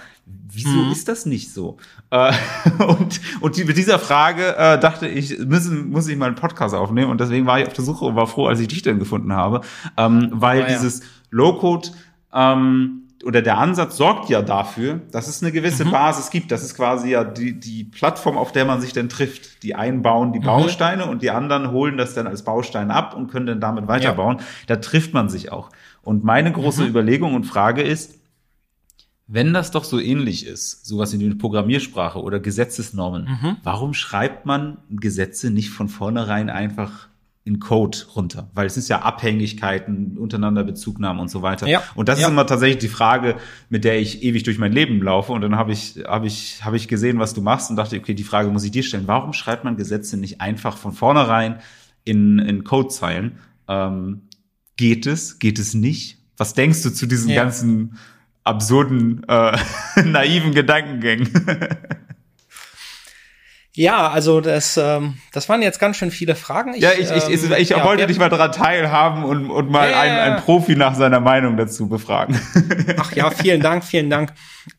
Wieso 0.54 0.70
hm. 0.70 0.92
ist 0.92 1.08
das 1.08 1.26
nicht 1.26 1.54
so? 1.54 1.78
Äh, 2.10 2.34
und 2.86 3.22
und 3.40 3.58
die, 3.58 3.64
mit 3.64 3.78
dieser 3.78 4.00
Frage 4.00 4.56
äh, 4.58 4.80
dachte 4.80 5.08
ich, 5.08 5.40
müssen, 5.40 5.90
muss 5.90 6.08
ich 6.08 6.18
mal 6.18 6.28
einen 6.28 6.36
Podcast 6.36 6.76
aufnehmen. 6.76 7.10
Und 7.10 7.22
deswegen 7.22 7.46
war 7.46 7.60
ich 7.60 7.68
auf 7.68 7.74
der 7.74 7.86
Suche 7.86 8.06
und 8.06 8.16
war 8.16 8.28
froh, 8.28 8.48
als 8.48 8.60
ich 8.60 8.68
dich 8.68 8.82
dann 8.82 9.00
gefunden 9.00 9.34
habe. 9.34 9.62
Ähm, 9.98 10.30
weil 10.32 10.60
oh, 10.60 10.62
ja. 10.64 10.68
dieses 10.68 11.02
Low-Code 11.30 11.90
ähm, 12.34 13.02
oder 13.24 13.42
der 13.42 13.58
Ansatz 13.58 13.98
sorgt 13.98 14.30
ja 14.30 14.42
dafür, 14.42 15.02
dass 15.12 15.28
es 15.28 15.42
eine 15.42 15.52
gewisse 15.52 15.86
mhm. 15.86 15.92
Basis 15.92 16.30
gibt. 16.30 16.52
Das 16.52 16.64
ist 16.64 16.76
quasi 16.76 17.12
ja 17.12 17.24
die, 17.24 17.60
die 17.60 17.84
Plattform, 17.84 18.38
auf 18.38 18.52
der 18.52 18.66
man 18.66 18.82
sich 18.82 18.94
dann 18.94 19.10
trifft. 19.10 19.64
Die 19.64 19.76
einen 19.76 20.02
bauen 20.02 20.34
die 20.34 20.40
mhm. 20.40 20.46
Bausteine 20.46 21.06
und 21.06 21.22
die 21.22 21.32
anderen 21.32 21.72
holen 21.72 21.98
das 21.98 22.14
dann 22.14 22.28
als 22.28 22.44
Baustein 22.44 22.92
ab 22.92 23.16
und 23.16 23.28
können 23.32 23.46
dann 23.46 23.62
damit 23.62 23.88
weiterbauen. 23.88 24.38
Ja. 24.40 24.46
Da 24.68 24.76
trifft 24.78 25.14
man 25.14 25.30
sich 25.30 25.52
auch. 25.52 25.70
Und 26.02 26.24
meine 26.24 26.52
große 26.52 26.84
mhm. 26.84 26.90
Überlegung 26.90 27.36
und 27.36 27.44
Frage 27.46 27.82
ist, 27.82 28.21
wenn 29.34 29.54
das 29.54 29.72
doch 29.72 29.86
so 29.86 29.98
ähnlich 29.98 30.46
ist, 30.46 30.86
sowas 30.86 31.18
wie 31.18 31.24
eine 31.24 31.36
Programmiersprache 31.36 32.22
oder 32.22 32.42
Gesetzesnormen, 32.42 33.24
mhm. 33.24 33.58
warum 33.64 33.94
schreibt 33.94 34.46
man 34.46 34.80
Gesetze 34.90 35.52
nicht 35.52 35.70
von 35.70 35.88
vornherein 35.88 36.50
einfach 36.50 37.08
in 37.46 37.60
Code 37.60 37.98
runter, 38.14 38.50
weil 38.54 38.68
es 38.68 38.76
ist 38.76 38.90
ja 38.90 39.02
Abhängigkeiten, 39.04 40.18
untereinander 40.18 40.66
Bezugnahmen 40.66 41.22
und 41.22 41.30
so 41.30 41.42
weiter. 41.42 41.66
Ja, 41.66 41.82
und 41.96 42.10
das 42.10 42.20
ja. 42.20 42.28
ist 42.28 42.34
immer 42.34 42.46
tatsächlich 42.46 42.80
die 42.80 42.90
Frage, 42.90 43.38
mit 43.70 43.86
der 43.86 44.00
ich 44.02 44.22
ewig 44.22 44.44
durch 44.44 44.60
mein 44.60 44.74
Leben 44.74 45.02
laufe. 45.02 45.32
Und 45.32 45.42
dann 45.42 45.56
habe 45.56 45.72
ich, 45.72 46.04
habe 46.06 46.28
ich, 46.28 46.64
habe 46.66 46.76
ich 46.76 46.90
gesehen, 46.90 47.18
was 47.18 47.34
du 47.34 47.42
machst 47.42 47.70
und 47.70 47.78
dachte, 47.78 47.98
okay, 47.98 48.14
die 48.14 48.24
Frage 48.24 48.50
muss 48.50 48.66
ich 48.66 48.72
dir 48.72 48.84
stellen. 48.84 49.08
Warum 49.08 49.32
schreibt 49.32 49.64
man 49.64 49.78
Gesetze 49.78 50.18
nicht 50.18 50.42
einfach 50.42 50.78
von 50.78 50.92
vornherein 50.92 51.62
in, 52.04 52.38
in 52.38 52.66
Codezeilen? 52.66 53.38
Ähm, 53.70 54.24
geht 54.76 55.08
es? 55.08 55.40
Geht 55.40 55.58
es 55.58 55.74
nicht? 55.74 56.18
Was 56.36 56.54
denkst 56.54 56.84
du 56.84 56.90
zu 56.92 57.08
diesen 57.08 57.30
ja. 57.30 57.44
ganzen 57.44 57.98
absurden, 58.44 59.24
äh, 59.28 59.58
naiven 60.04 60.54
Gedankengängen? 60.54 61.30
Ja, 63.74 64.10
also 64.10 64.42
das, 64.42 64.76
ähm, 64.76 65.18
das 65.32 65.48
waren 65.48 65.62
jetzt 65.62 65.80
ganz 65.80 65.96
schön 65.96 66.12
viele 66.12 66.36
Fragen. 66.36 66.74
Ich, 66.74 66.82
ja, 66.82 66.92
ich, 66.92 67.10
ich, 67.10 67.30
ich, 67.30 67.52
ich 67.52 67.70
ja, 67.70 67.86
wollte 67.86 68.06
dich 68.06 68.20
mal 68.20 68.28
daran 68.28 68.52
teilhaben 68.52 69.24
und, 69.24 69.50
und 69.50 69.72
mal 69.72 69.90
äh, 69.90 69.94
einen, 69.94 70.20
einen 70.20 70.44
Profi 70.44 70.76
nach 70.76 70.94
seiner 70.94 71.22
Meinung 71.22 71.56
dazu 71.56 71.88
befragen. 71.88 72.40
Ach 72.98 73.14
ja, 73.14 73.32
vielen 73.32 73.62
Dank, 73.62 73.86
vielen 73.86 74.10
Dank. 74.10 74.34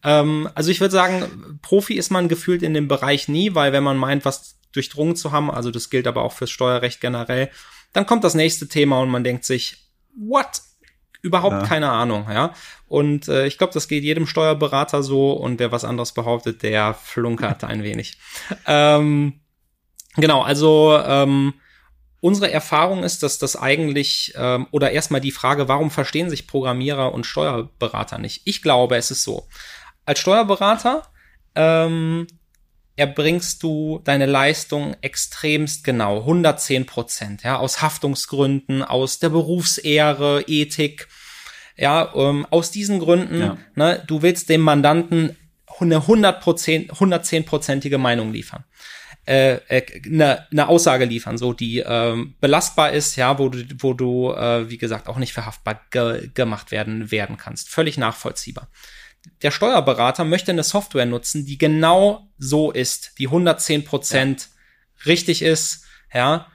Ähm, 0.04 0.46
also 0.54 0.70
ich 0.70 0.82
würde 0.82 0.92
sagen, 0.92 1.58
Profi 1.62 1.94
ist 1.94 2.10
man 2.10 2.28
gefühlt 2.28 2.62
in 2.62 2.74
dem 2.74 2.86
Bereich 2.86 3.28
nie, 3.28 3.54
weil 3.54 3.72
wenn 3.72 3.82
man 3.82 3.96
meint, 3.96 4.26
was 4.26 4.58
durchdrungen 4.72 5.16
zu 5.16 5.32
haben, 5.32 5.50
also 5.50 5.70
das 5.70 5.88
gilt 5.88 6.06
aber 6.06 6.22
auch 6.22 6.32
fürs 6.32 6.50
Steuerrecht 6.50 7.00
generell, 7.00 7.48
dann 7.94 8.04
kommt 8.04 8.24
das 8.24 8.34
nächste 8.34 8.68
Thema 8.68 9.00
und 9.00 9.08
man 9.08 9.24
denkt 9.24 9.46
sich, 9.46 9.88
what? 10.14 10.60
Überhaupt 11.22 11.62
ja. 11.62 11.66
keine 11.66 11.88
Ahnung, 11.88 12.26
ja. 12.28 12.52
Und 12.88 13.28
äh, 13.28 13.46
ich 13.46 13.56
glaube, 13.56 13.72
das 13.72 13.86
geht 13.86 14.02
jedem 14.02 14.26
Steuerberater 14.26 15.02
so 15.04 15.32
und 15.32 15.60
wer 15.60 15.70
was 15.70 15.84
anderes 15.84 16.12
behauptet, 16.12 16.62
der 16.62 16.94
flunkert 16.94 17.62
ein 17.64 17.84
wenig. 17.84 18.18
Ähm, 18.66 19.40
genau, 20.16 20.42
also 20.42 21.00
ähm, 21.06 21.54
unsere 22.20 22.50
Erfahrung 22.50 23.04
ist, 23.04 23.22
dass 23.22 23.38
das 23.38 23.56
eigentlich, 23.56 24.34
ähm, 24.36 24.66
oder 24.72 24.90
erstmal 24.90 25.20
die 25.20 25.30
Frage, 25.30 25.68
warum 25.68 25.92
verstehen 25.92 26.28
sich 26.28 26.48
Programmierer 26.48 27.14
und 27.14 27.24
Steuerberater 27.24 28.18
nicht? 28.18 28.42
Ich 28.44 28.60
glaube, 28.60 28.96
es 28.96 29.12
ist 29.12 29.22
so. 29.22 29.46
Als 30.04 30.18
Steuerberater 30.18 31.04
ähm, 31.54 32.26
erbringst 32.96 33.62
du 33.62 34.00
deine 34.04 34.26
Leistung 34.26 34.96
extremst 35.00 35.84
genau, 35.84 36.18
110 36.20 36.86
Prozent, 36.86 37.42
ja, 37.42 37.58
aus 37.58 37.80
Haftungsgründen, 37.82 38.82
aus 38.82 39.18
der 39.18 39.30
Berufsehre, 39.30 40.44
Ethik, 40.46 41.08
ja, 41.76 42.12
ähm, 42.14 42.46
aus 42.50 42.70
diesen 42.70 43.00
Gründen, 43.00 43.40
ja. 43.40 43.56
ne, 43.74 44.02
du 44.06 44.22
willst 44.22 44.48
dem 44.48 44.60
Mandanten 44.60 45.36
eine 45.80 45.96
100 45.96 46.44
110-prozentige 46.44 47.98
Meinung 47.98 48.32
liefern. 48.32 48.64
Äh, 49.24 49.54
äh, 49.68 49.82
eine, 50.04 50.46
eine 50.50 50.68
Aussage 50.68 51.04
liefern, 51.04 51.38
so 51.38 51.52
die 51.52 51.78
ähm, 51.78 52.34
belastbar 52.40 52.90
ist, 52.90 53.16
ja, 53.16 53.38
wo 53.38 53.48
du, 53.48 53.64
wo 53.78 53.94
du, 53.94 54.32
äh, 54.32 54.68
wie 54.68 54.78
gesagt, 54.78 55.08
auch 55.08 55.18
nicht 55.18 55.32
verhaftbar 55.32 55.80
ge 55.90 56.28
gemacht 56.34 56.72
werden 56.72 57.10
werden 57.12 57.36
kannst. 57.36 57.68
Völlig 57.68 57.98
nachvollziehbar 57.98 58.68
der 59.42 59.50
Steuerberater 59.50 60.24
möchte 60.24 60.52
eine 60.52 60.62
Software 60.62 61.06
nutzen, 61.06 61.46
die 61.46 61.58
genau 61.58 62.28
so 62.38 62.70
ist, 62.70 63.18
die 63.18 63.26
110 63.26 63.84
Prozent 63.84 64.48
ja. 64.98 65.04
richtig 65.06 65.42
ist, 65.42 65.84
ja. 66.12 66.46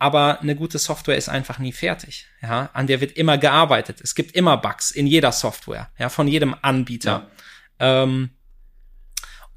Aber 0.00 0.40
eine 0.40 0.54
gute 0.54 0.78
Software 0.78 1.16
ist 1.16 1.28
einfach 1.28 1.58
nie 1.58 1.72
fertig, 1.72 2.26
ja. 2.40 2.70
An 2.72 2.86
der 2.86 3.00
wird 3.00 3.12
immer 3.12 3.36
gearbeitet. 3.36 4.00
Es 4.00 4.14
gibt 4.14 4.36
immer 4.36 4.56
Bugs 4.56 4.90
in 4.90 5.06
jeder 5.06 5.32
Software, 5.32 5.90
ja, 5.98 6.08
von 6.08 6.28
jedem 6.28 6.54
Anbieter. 6.62 7.28
Ja. 7.80 8.02
Ähm, 8.02 8.30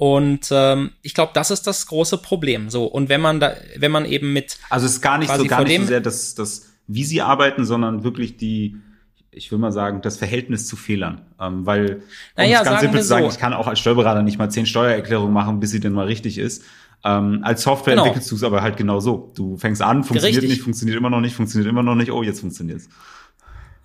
und 0.02 0.48
ähm, 0.50 0.94
ich 1.04 1.14
glaube, 1.14 1.32
das 1.36 1.52
ist 1.52 1.68
das 1.68 1.86
große 1.86 2.18
Problem. 2.18 2.72
So 2.72 2.86
und 2.86 3.08
wenn 3.08 3.22
man 3.22 3.40
da, 3.40 3.56
wenn 3.76 3.92
man 3.92 4.06
eben 4.06 4.34
mit 4.34 4.58
also 4.70 4.88
es 4.88 4.94
ist 4.94 5.02
gar 5.02 5.20
nicht 5.20 5.32
so 5.32 5.46
gar 5.46 5.64
nicht 5.64 5.80
so 5.80 5.86
sehr 5.86 6.02
das, 6.02 6.34
das 6.34 6.72
wie 6.88 7.04
sie 7.04 7.22
arbeiten, 7.22 7.66
sondern 7.66 8.04
wirklich 8.04 8.36
die 8.36 8.78
ich 9.32 9.52
will 9.52 9.60
mal 9.60 9.72
sagen, 9.72 10.02
das 10.02 10.18
Verhältnis 10.18 10.68
zu 10.68 10.76
Fehlern. 10.76 11.22
Ähm, 11.40 11.66
weil, 11.66 11.96
um 11.96 12.02
naja, 12.36 12.60
es 12.60 12.66
ganz 12.66 12.82
simpel 12.82 13.02
zu 13.02 13.08
sagen, 13.08 13.26
so. 13.26 13.32
ich 13.32 13.40
kann 13.40 13.54
auch 13.54 13.68
als 13.68 13.80
Steuerberater 13.80 14.24
nicht 14.24 14.38
mal 14.38 14.50
zehn 14.50 14.66
Steuererklärungen 14.66 15.34
machen, 15.34 15.60
bis 15.60 15.72
sie 15.72 15.80
denn 15.80 15.94
mal 15.94 16.06
richtig 16.06 16.38
ist. 16.38 16.64
Ähm, 17.04 17.40
als 17.44 17.64
Software 17.64 17.94
genau. 17.94 18.06
entwickelst 18.06 18.30
du 18.30 18.36
es 18.36 18.44
aber 18.44 18.62
halt 18.62 18.78
genau 18.78 19.00
so. 19.00 19.32
Du 19.36 19.58
fängst 19.58 19.82
an, 19.82 20.04
funktioniert 20.04 20.44
Richtig. 20.44 20.58
nicht, 20.58 20.62
funktioniert 20.62 20.98
immer 20.98 21.10
noch 21.10 21.22
nicht, 21.22 21.36
funktioniert 21.36 21.70
immer 21.70 21.82
noch 21.82 21.96
nicht, 21.96 22.12
oh, 22.12 22.22
jetzt 22.22 22.42
funktioniert's. 22.42 22.90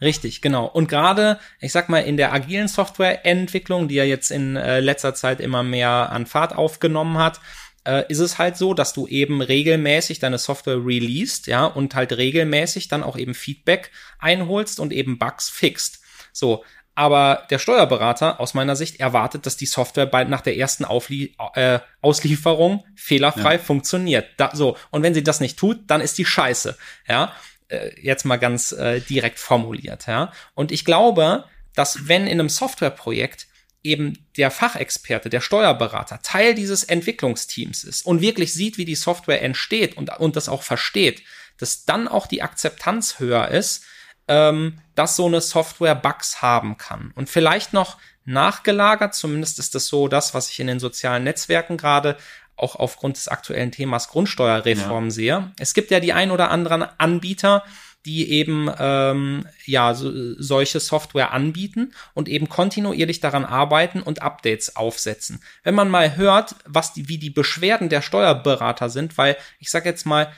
Richtig, 0.00 0.42
genau. 0.42 0.66
Und 0.66 0.88
gerade, 0.88 1.38
ich 1.58 1.72
sag 1.72 1.88
mal, 1.88 2.00
in 2.00 2.18
der 2.18 2.34
agilen 2.34 2.68
Softwareentwicklung, 2.68 3.88
die 3.88 3.94
ja 3.94 4.04
jetzt 4.04 4.30
in 4.30 4.56
äh, 4.56 4.80
letzter 4.80 5.14
Zeit 5.14 5.40
immer 5.40 5.62
mehr 5.62 6.12
an 6.12 6.26
Fahrt 6.26 6.54
aufgenommen 6.54 7.16
hat, 7.16 7.40
äh, 7.86 8.04
ist 8.08 8.18
es 8.18 8.38
halt 8.38 8.56
so, 8.56 8.74
dass 8.74 8.92
du 8.92 9.06
eben 9.06 9.40
regelmäßig 9.40 10.18
deine 10.18 10.38
Software 10.38 10.84
released, 10.84 11.46
ja, 11.46 11.64
und 11.64 11.94
halt 11.94 12.12
regelmäßig 12.12 12.88
dann 12.88 13.02
auch 13.02 13.16
eben 13.16 13.34
Feedback 13.34 13.90
einholst 14.18 14.80
und 14.80 14.92
eben 14.92 15.18
Bugs 15.18 15.48
fixt. 15.48 16.00
So, 16.32 16.64
aber 16.94 17.46
der 17.50 17.58
Steuerberater 17.58 18.40
aus 18.40 18.54
meiner 18.54 18.74
Sicht 18.74 19.00
erwartet, 19.00 19.44
dass 19.44 19.58
die 19.58 19.66
Software 19.66 20.06
bald 20.06 20.30
nach 20.30 20.40
der 20.40 20.56
ersten 20.56 20.84
Auflie 20.84 21.30
äh, 21.54 21.78
Auslieferung 22.00 22.84
fehlerfrei 22.94 23.54
ja. 23.54 23.58
funktioniert. 23.58 24.26
Da, 24.38 24.50
so 24.54 24.76
und 24.90 25.02
wenn 25.02 25.14
sie 25.14 25.22
das 25.22 25.40
nicht 25.40 25.58
tut, 25.58 25.78
dann 25.88 26.00
ist 26.00 26.16
die 26.16 26.24
Scheiße. 26.24 26.76
Ja, 27.06 27.32
äh, 27.68 27.90
jetzt 28.00 28.24
mal 28.24 28.38
ganz 28.38 28.72
äh, 28.72 29.00
direkt 29.00 29.38
formuliert. 29.38 30.06
Ja, 30.06 30.32
und 30.54 30.72
ich 30.72 30.84
glaube, 30.86 31.44
dass 31.74 32.08
wenn 32.08 32.26
in 32.26 32.40
einem 32.40 32.48
Softwareprojekt 32.48 33.46
eben 33.82 34.26
der 34.36 34.50
Fachexperte, 34.50 35.30
der 35.30 35.40
Steuerberater 35.40 36.20
Teil 36.22 36.54
dieses 36.54 36.84
Entwicklungsteams 36.84 37.84
ist 37.84 38.04
und 38.04 38.20
wirklich 38.20 38.52
sieht, 38.52 38.78
wie 38.78 38.84
die 38.84 38.96
Software 38.96 39.42
entsteht 39.42 39.96
und, 39.96 40.10
und 40.18 40.36
das 40.36 40.48
auch 40.48 40.62
versteht, 40.62 41.22
dass 41.58 41.84
dann 41.84 42.08
auch 42.08 42.26
die 42.26 42.42
Akzeptanz 42.42 43.18
höher 43.18 43.48
ist, 43.48 43.84
ähm, 44.28 44.78
dass 44.94 45.16
so 45.16 45.26
eine 45.26 45.40
Software 45.40 45.94
Bugs 45.94 46.42
haben 46.42 46.76
kann. 46.78 47.12
Und 47.14 47.30
vielleicht 47.30 47.72
noch 47.72 47.98
nachgelagert, 48.24 49.14
zumindest 49.14 49.58
ist 49.58 49.74
das 49.74 49.86
so 49.86 50.08
das, 50.08 50.34
was 50.34 50.50
ich 50.50 50.60
in 50.60 50.66
den 50.66 50.80
sozialen 50.80 51.24
Netzwerken 51.24 51.76
gerade 51.76 52.16
auch 52.56 52.74
aufgrund 52.76 53.16
des 53.16 53.28
aktuellen 53.28 53.70
Themas 53.70 54.08
Grundsteuerreform 54.08 55.04
ja. 55.04 55.10
sehe. 55.10 55.52
Es 55.58 55.74
gibt 55.74 55.90
ja 55.90 56.00
die 56.00 56.12
ein 56.12 56.30
oder 56.30 56.50
anderen 56.50 56.82
Anbieter, 56.82 57.62
die 58.06 58.30
eben 58.30 58.70
ähm, 58.78 59.46
ja 59.64 59.94
so, 59.94 60.10
solche 60.40 60.80
Software 60.80 61.32
anbieten 61.32 61.92
und 62.14 62.28
eben 62.28 62.48
kontinuierlich 62.48 63.20
daran 63.20 63.44
arbeiten 63.44 64.00
und 64.00 64.22
Updates 64.22 64.76
aufsetzen. 64.76 65.42
Wenn 65.64 65.74
man 65.74 65.90
mal 65.90 66.16
hört, 66.16 66.54
was 66.64 66.92
die, 66.92 67.08
wie 67.08 67.18
die 67.18 67.30
Beschwerden 67.30 67.88
der 67.88 68.02
Steuerberater 68.02 68.88
sind, 68.88 69.18
weil 69.18 69.36
ich 69.58 69.70
sage 69.70 69.88
jetzt 69.88 70.06
mal 70.06 70.32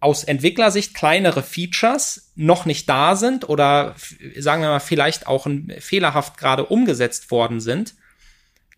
aus 0.00 0.24
Entwicklersicht 0.24 0.92
kleinere 0.94 1.42
Features 1.42 2.32
noch 2.34 2.66
nicht 2.66 2.88
da 2.88 3.16
sind 3.16 3.48
oder 3.48 3.94
sagen 4.36 4.60
wir 4.60 4.68
mal 4.68 4.80
vielleicht 4.80 5.26
auch 5.26 5.46
fehlerhaft 5.78 6.36
gerade 6.36 6.66
umgesetzt 6.66 7.30
worden 7.30 7.60
sind, 7.60 7.94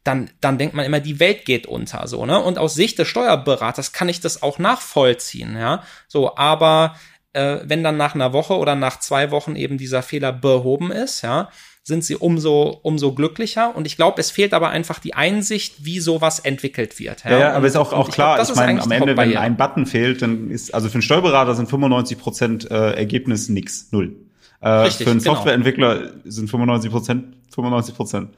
dann, 0.04 0.30
dann 0.40 0.58
denkt 0.58 0.74
man 0.74 0.84
immer, 0.84 1.00
die 1.00 1.18
Welt 1.18 1.44
geht 1.44 1.66
unter, 1.66 2.06
so, 2.06 2.26
ne? 2.26 2.40
Und 2.40 2.58
aus 2.58 2.74
Sicht 2.74 2.98
des 2.98 3.08
Steuerberaters 3.08 3.92
kann 3.92 4.08
ich 4.08 4.20
das 4.20 4.40
auch 4.42 4.60
nachvollziehen, 4.60 5.56
ja? 5.56 5.82
So, 6.06 6.36
aber 6.36 6.94
äh, 7.36 7.60
wenn 7.64 7.84
dann 7.84 7.96
nach 7.96 8.14
einer 8.14 8.32
Woche 8.32 8.54
oder 8.54 8.74
nach 8.74 8.98
zwei 8.98 9.30
Wochen 9.30 9.54
eben 9.54 9.78
dieser 9.78 10.02
Fehler 10.02 10.32
behoben 10.32 10.90
ist, 10.90 11.22
ja, 11.22 11.50
sind 11.82 12.02
sie 12.02 12.16
umso, 12.16 12.80
umso 12.82 13.12
glücklicher. 13.12 13.76
Und 13.76 13.86
ich 13.86 13.96
glaube, 13.96 14.20
es 14.20 14.30
fehlt 14.30 14.54
aber 14.54 14.70
einfach 14.70 14.98
die 14.98 15.14
Einsicht, 15.14 15.84
wie 15.84 16.00
sowas 16.00 16.40
entwickelt 16.40 16.98
wird. 16.98 17.24
Ja, 17.24 17.38
ja, 17.38 17.52
aber 17.52 17.66
ist 17.66 17.76
auch, 17.76 17.92
auch 17.92 18.10
klar, 18.10 18.36
glaub, 18.36 18.48
ich 18.48 18.56
meine, 18.56 18.82
am 18.82 18.90
Ende, 18.90 19.16
wenn 19.16 19.36
ein 19.36 19.56
Button 19.56 19.86
fehlt, 19.86 20.22
dann 20.22 20.50
ist, 20.50 20.74
also 20.74 20.88
für 20.88 20.94
einen 20.94 21.02
Steuerberater 21.02 21.54
sind 21.54 21.68
95 21.68 22.18
Prozent 22.18 22.70
äh, 22.70 22.92
Ergebnis 22.92 23.48
nix, 23.48 23.88
null. 23.92 24.16
Äh, 24.60 24.68
Richtig, 24.68 25.04
für 25.04 25.10
einen 25.10 25.20
genau. 25.20 25.34
Softwareentwickler 25.34 26.12
sind 26.24 26.50
95 26.50 26.90
Prozent 26.90 27.24
95 27.54 27.94
Prozent. 27.94 28.30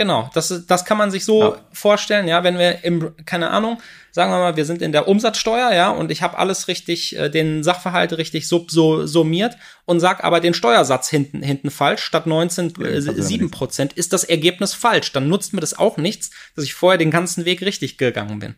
Genau, 0.00 0.30
das, 0.32 0.64
das 0.66 0.86
kann 0.86 0.96
man 0.96 1.10
sich 1.10 1.26
so 1.26 1.42
ja. 1.42 1.56
vorstellen, 1.74 2.26
ja, 2.26 2.42
wenn 2.42 2.56
wir 2.56 2.84
im, 2.84 3.12
keine 3.26 3.50
Ahnung, 3.50 3.82
sagen 4.12 4.32
wir 4.32 4.38
mal, 4.38 4.56
wir 4.56 4.64
sind 4.64 4.80
in 4.80 4.92
der 4.92 5.06
Umsatzsteuer, 5.08 5.74
ja, 5.74 5.90
und 5.90 6.10
ich 6.10 6.22
habe 6.22 6.38
alles 6.38 6.68
richtig, 6.68 7.18
äh, 7.18 7.28
den 7.28 7.62
Sachverhalt 7.62 8.16
richtig 8.16 8.48
sub, 8.48 8.70
so, 8.70 9.04
summiert 9.06 9.58
und 9.84 10.00
sag 10.00 10.24
aber 10.24 10.40
den 10.40 10.54
Steuersatz 10.54 11.10
hinten, 11.10 11.42
hinten 11.42 11.70
falsch, 11.70 12.02
statt 12.02 12.26
19, 12.26 12.80
äh, 12.82 12.98
7 12.98 13.50
Prozent, 13.50 13.92
ist 13.92 14.14
das 14.14 14.24
Ergebnis 14.24 14.72
falsch. 14.72 15.12
Dann 15.12 15.28
nutzt 15.28 15.52
mir 15.52 15.60
das 15.60 15.78
auch 15.78 15.98
nichts, 15.98 16.30
dass 16.56 16.64
ich 16.64 16.72
vorher 16.72 16.96
den 16.96 17.10
ganzen 17.10 17.44
Weg 17.44 17.60
richtig 17.60 17.98
gegangen 17.98 18.38
bin. 18.38 18.54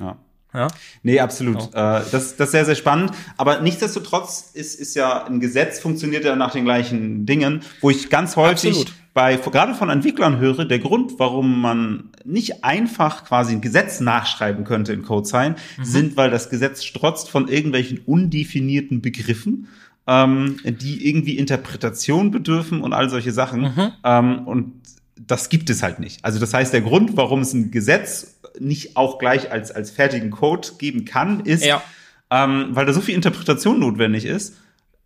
Ja. 0.00 0.18
Ja? 0.52 0.66
Nee, 1.04 1.20
absolut. 1.20 1.70
Genau. 1.70 1.98
Äh, 1.98 2.02
das, 2.10 2.36
das 2.36 2.48
ist 2.48 2.50
sehr, 2.50 2.64
sehr 2.64 2.74
spannend. 2.74 3.12
Aber 3.36 3.60
nichtsdestotrotz 3.60 4.50
ist, 4.52 4.80
ist 4.80 4.96
ja 4.96 5.24
ein 5.26 5.38
Gesetz 5.38 5.78
funktioniert 5.78 6.24
ja 6.24 6.34
nach 6.34 6.52
den 6.52 6.64
gleichen 6.64 7.24
Dingen, 7.24 7.62
wo 7.80 7.88
ich 7.88 8.10
ganz 8.10 8.34
häufig 8.34 8.70
absolut. 8.70 8.92
Bei, 9.14 9.36
gerade 9.36 9.74
von 9.74 9.90
Entwicklern 9.90 10.38
höre, 10.38 10.64
der 10.64 10.78
Grund, 10.78 11.18
warum 11.18 11.60
man 11.60 12.10
nicht 12.24 12.64
einfach 12.64 13.24
quasi 13.24 13.52
ein 13.52 13.60
Gesetz 13.60 14.00
nachschreiben 14.00 14.64
könnte 14.64 14.92
in 14.92 15.02
CodeSign, 15.02 15.56
mhm. 15.78 15.84
sind, 15.84 16.16
weil 16.16 16.30
das 16.30 16.48
Gesetz 16.48 16.84
strotzt 16.84 17.28
von 17.28 17.48
irgendwelchen 17.48 17.98
undefinierten 18.06 19.02
Begriffen, 19.02 19.68
ähm, 20.06 20.56
die 20.64 21.06
irgendwie 21.06 21.36
Interpretation 21.36 22.30
bedürfen 22.30 22.80
und 22.80 22.92
all 22.92 23.10
solche 23.10 23.32
Sachen. 23.32 23.62
Mhm. 23.62 23.92
Ähm, 24.02 24.46
und 24.46 24.72
das 25.16 25.50
gibt 25.50 25.68
es 25.68 25.82
halt 25.82 26.00
nicht. 26.00 26.24
Also 26.24 26.38
das 26.38 26.54
heißt, 26.54 26.72
der 26.72 26.80
Grund, 26.80 27.16
warum 27.16 27.40
es 27.40 27.52
ein 27.52 27.70
Gesetz 27.70 28.38
nicht 28.58 28.96
auch 28.96 29.18
gleich 29.18 29.52
als, 29.52 29.70
als 29.70 29.90
fertigen 29.90 30.30
Code 30.30 30.68
geben 30.78 31.04
kann, 31.04 31.40
ist, 31.40 31.64
ja. 31.64 31.82
ähm, 32.30 32.68
weil 32.70 32.86
da 32.86 32.92
so 32.92 33.00
viel 33.00 33.14
Interpretation 33.14 33.78
notwendig 33.78 34.24
ist, 34.24 34.56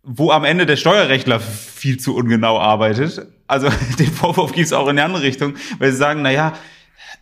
wo 0.07 0.31
am 0.31 0.45
Ende 0.45 0.65
der 0.65 0.77
Steuerrechtler 0.77 1.39
viel 1.39 1.99
zu 1.99 2.15
ungenau 2.15 2.57
arbeitet. 2.59 3.27
Also 3.45 3.69
den 3.99 4.11
Vorwurf 4.11 4.53
gibt 4.53 4.65
es 4.65 4.73
auch 4.73 4.87
in 4.87 4.95
die 4.95 5.01
andere 5.01 5.21
Richtung, 5.21 5.55
weil 5.79 5.91
sie 5.91 5.97
sagen, 5.97 6.21
na 6.21 6.31
ja, 6.31 6.53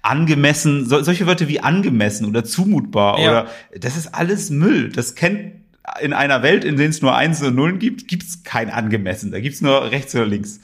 angemessen, 0.04 0.88
so, 0.88 1.02
solche 1.02 1.26
Wörter 1.26 1.48
wie 1.48 1.60
angemessen 1.60 2.28
oder 2.28 2.44
zumutbar 2.44 3.20
ja. 3.20 3.30
oder 3.30 3.50
das 3.76 3.98
ist 3.98 4.14
alles 4.14 4.52
Müll. 4.52 4.90
Das 4.90 5.16
kennt 5.16 5.66
in 6.00 6.14
einer 6.14 6.44
Welt, 6.44 6.64
in 6.64 6.78
der 6.78 6.88
es 6.88 7.02
nur 7.02 7.16
Eins 7.16 7.42
und 7.42 7.56
Nullen 7.56 7.80
gibt, 7.80 8.08
gibt 8.08 8.24
es 8.24 8.44
kein 8.44 8.70
angemessen. 8.70 9.32
Da 9.32 9.40
gibt 9.40 9.56
es 9.56 9.62
nur 9.62 9.92
rechts 9.92 10.16
oder 10.16 10.26
links. 10.26 10.60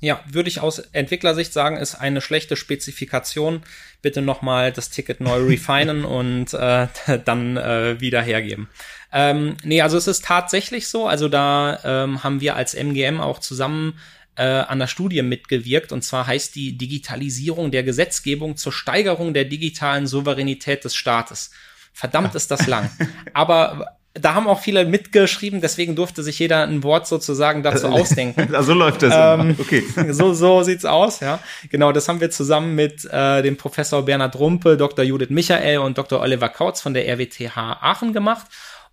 Ja, 0.00 0.20
würde 0.30 0.48
ich 0.48 0.60
aus 0.60 0.78
Entwicklersicht 0.78 1.52
sagen, 1.52 1.76
ist 1.76 1.94
eine 1.94 2.20
schlechte 2.20 2.54
Spezifikation. 2.54 3.62
Bitte 4.02 4.22
nochmal 4.22 4.72
das 4.72 4.90
Ticket 4.90 5.20
neu 5.20 5.44
refinen 5.44 6.04
und 6.04 6.54
äh, 6.54 6.88
dann 7.24 7.56
äh, 7.56 8.00
wieder 8.00 8.22
hergeben. 8.22 8.68
Ähm, 9.12 9.56
nee, 9.62 9.80
also 9.80 9.96
es 9.96 10.06
ist 10.06 10.24
tatsächlich 10.24 10.88
so. 10.88 11.06
Also 11.06 11.28
da 11.28 11.78
ähm, 11.84 12.24
haben 12.24 12.40
wir 12.40 12.56
als 12.56 12.74
MGM 12.74 13.20
auch 13.20 13.38
zusammen 13.38 13.98
äh, 14.36 14.42
an 14.42 14.78
der 14.78 14.86
Studie 14.86 15.22
mitgewirkt. 15.22 15.92
Und 15.92 16.02
zwar 16.02 16.26
heißt 16.26 16.54
die 16.54 16.76
Digitalisierung 16.76 17.70
der 17.70 17.82
Gesetzgebung 17.82 18.56
zur 18.56 18.72
Steigerung 18.72 19.34
der 19.34 19.44
digitalen 19.44 20.06
Souveränität 20.06 20.84
des 20.84 20.94
Staates. 20.94 21.50
Verdammt 21.92 22.34
ist 22.34 22.50
das 22.50 22.66
lang. 22.66 22.90
Aber 23.32 23.96
da 24.18 24.34
haben 24.34 24.46
auch 24.46 24.60
viele 24.60 24.86
mitgeschrieben, 24.86 25.60
deswegen 25.60 25.94
durfte 25.94 26.22
sich 26.22 26.38
jeder 26.38 26.62
ein 26.66 26.82
Wort 26.82 27.06
sozusagen 27.06 27.62
dazu 27.62 27.86
ausdenken. 27.92 28.48
so 28.62 28.72
läuft 28.72 29.02
das. 29.02 29.14
Ähm, 29.14 29.56
okay. 29.58 29.82
So, 30.10 30.32
so 30.32 30.62
sieht's 30.62 30.84
aus, 30.84 31.20
ja. 31.20 31.38
Genau, 31.70 31.92
das 31.92 32.08
haben 32.08 32.20
wir 32.20 32.30
zusammen 32.30 32.74
mit 32.74 33.04
äh, 33.06 33.42
dem 33.42 33.56
Professor 33.56 34.04
Bernhard 34.04 34.38
Rumpe, 34.38 34.76
Dr. 34.76 35.04
Judith 35.04 35.30
Michael 35.30 35.78
und 35.78 35.98
Dr. 35.98 36.20
Oliver 36.20 36.48
Kautz 36.48 36.80
von 36.80 36.94
der 36.94 37.06
RWTH 37.06 37.56
Aachen 37.56 38.12
gemacht 38.12 38.46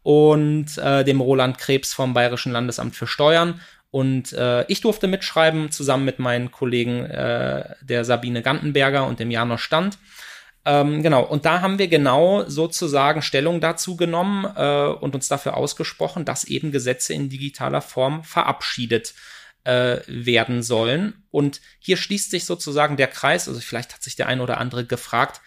und 0.04 0.78
äh, 0.78 1.04
dem 1.04 1.22
Roland 1.22 1.58
Krebs 1.58 1.94
vom 1.94 2.14
Bayerischen 2.14 2.52
Landesamt 2.52 2.96
für 2.96 3.08
Steuern. 3.08 3.62
Und 3.90 4.34
äh, 4.34 4.66
ich 4.68 4.82
durfte 4.82 5.08
mitschreiben, 5.08 5.72
zusammen 5.72 6.06
mit 6.06 6.20
meinen 6.20 6.52
Kollegen 6.52 7.06
äh, 7.06 7.76
der 7.82 8.06
Sabine 8.06 8.42
Gantenberger 8.42 9.06
und 9.06 9.20
dem 9.20 9.32
Janos 9.32 9.62
Stand. 9.62 9.98
Ähm, 10.66 11.04
genau, 11.04 11.24
und 11.24 11.46
da 11.46 11.62
haben 11.62 11.78
wir 11.78 11.88
genau 11.88 12.44
sozusagen 12.48 13.22
Stellung 13.22 13.60
dazu 13.60 13.96
genommen 13.96 14.46
äh, 14.56 14.88
und 14.88 15.14
uns 15.14 15.28
dafür 15.28 15.58
ausgesprochen, 15.58 16.26
dass 16.26 16.46
eben 16.46 16.72
Gesetze 16.72 17.14
in 17.14 17.30
digitaler 17.30 17.82
Form 17.82 18.24
verabschiedet 18.24 19.14
äh, 19.66 19.98
werden 20.08 20.64
sollen. 20.64 21.24
Und 21.32 21.62
hier 21.80 21.98
schließt 21.98 22.32
sich 22.32 22.46
sozusagen 22.46 22.98
der 22.98 23.08
Kreis, 23.08 23.48
also 23.48 23.60
vielleicht 23.60 23.94
hat 23.94 24.04
sich 24.04 24.16
der 24.16 24.28
ein 24.28 24.42
oder 24.42 24.58
andere 24.58 24.86
gefragt, 24.86 25.42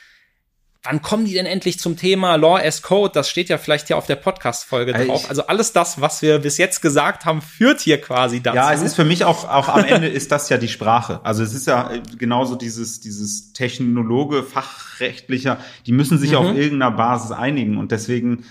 wann 0.87 1.03
kommen 1.03 1.24
die 1.24 1.34
denn 1.34 1.47
endlich 1.47 1.78
zum 1.78 1.97
Thema 1.97 2.37
Law 2.37 2.59
as 2.59 2.82
Code? 2.82 3.12
Das 3.12 3.28
steht 3.28 3.49
ja 3.49 3.59
vielleicht 3.59 3.89
hier 3.89 3.99
auf 3.99 4.07
der 4.07 4.16
Podcast-Folge 4.16 4.93
drauf. 4.93 5.28
Also 5.28 5.47
alles 5.47 5.72
das, 5.72 6.01
was 6.01 6.22
wir 6.22 6.39
bis 6.39 6.59
jetzt 6.59 6.80
gesagt 6.80 7.24
haben, 7.24 7.43
führt 7.43 7.80
hier 7.80 8.01
quasi 8.01 8.41
dazu. 8.41 8.57
Ja, 8.57 8.72
es 8.72 8.82
ist 8.82 8.95
für 8.95 9.05
mich 9.05 9.24
auch, 9.24 9.49
auch 9.49 9.68
am 9.68 9.84
Ende 9.84 10.09
ist 10.09 10.32
das 10.32 10.49
ja 10.49 10.59
die 10.59 10.68
Sprache. 10.68 11.20
Also 11.24 11.43
es 11.43 11.55
ist 11.55 11.66
ja 11.66 11.91
genauso 12.18 12.57
dieses, 12.57 13.01
dieses 13.01 13.53
Technologe, 13.53 14.43
Fachrechtlicher, 14.43 15.59
die 15.87 15.93
müssen 15.93 16.18
sich 16.18 16.32
mhm. 16.32 16.37
auf 16.37 16.47
irgendeiner 16.57 16.91
Basis 16.91 17.32
einigen 17.32 17.78
und 17.78 17.93
deswegen, 17.93 18.45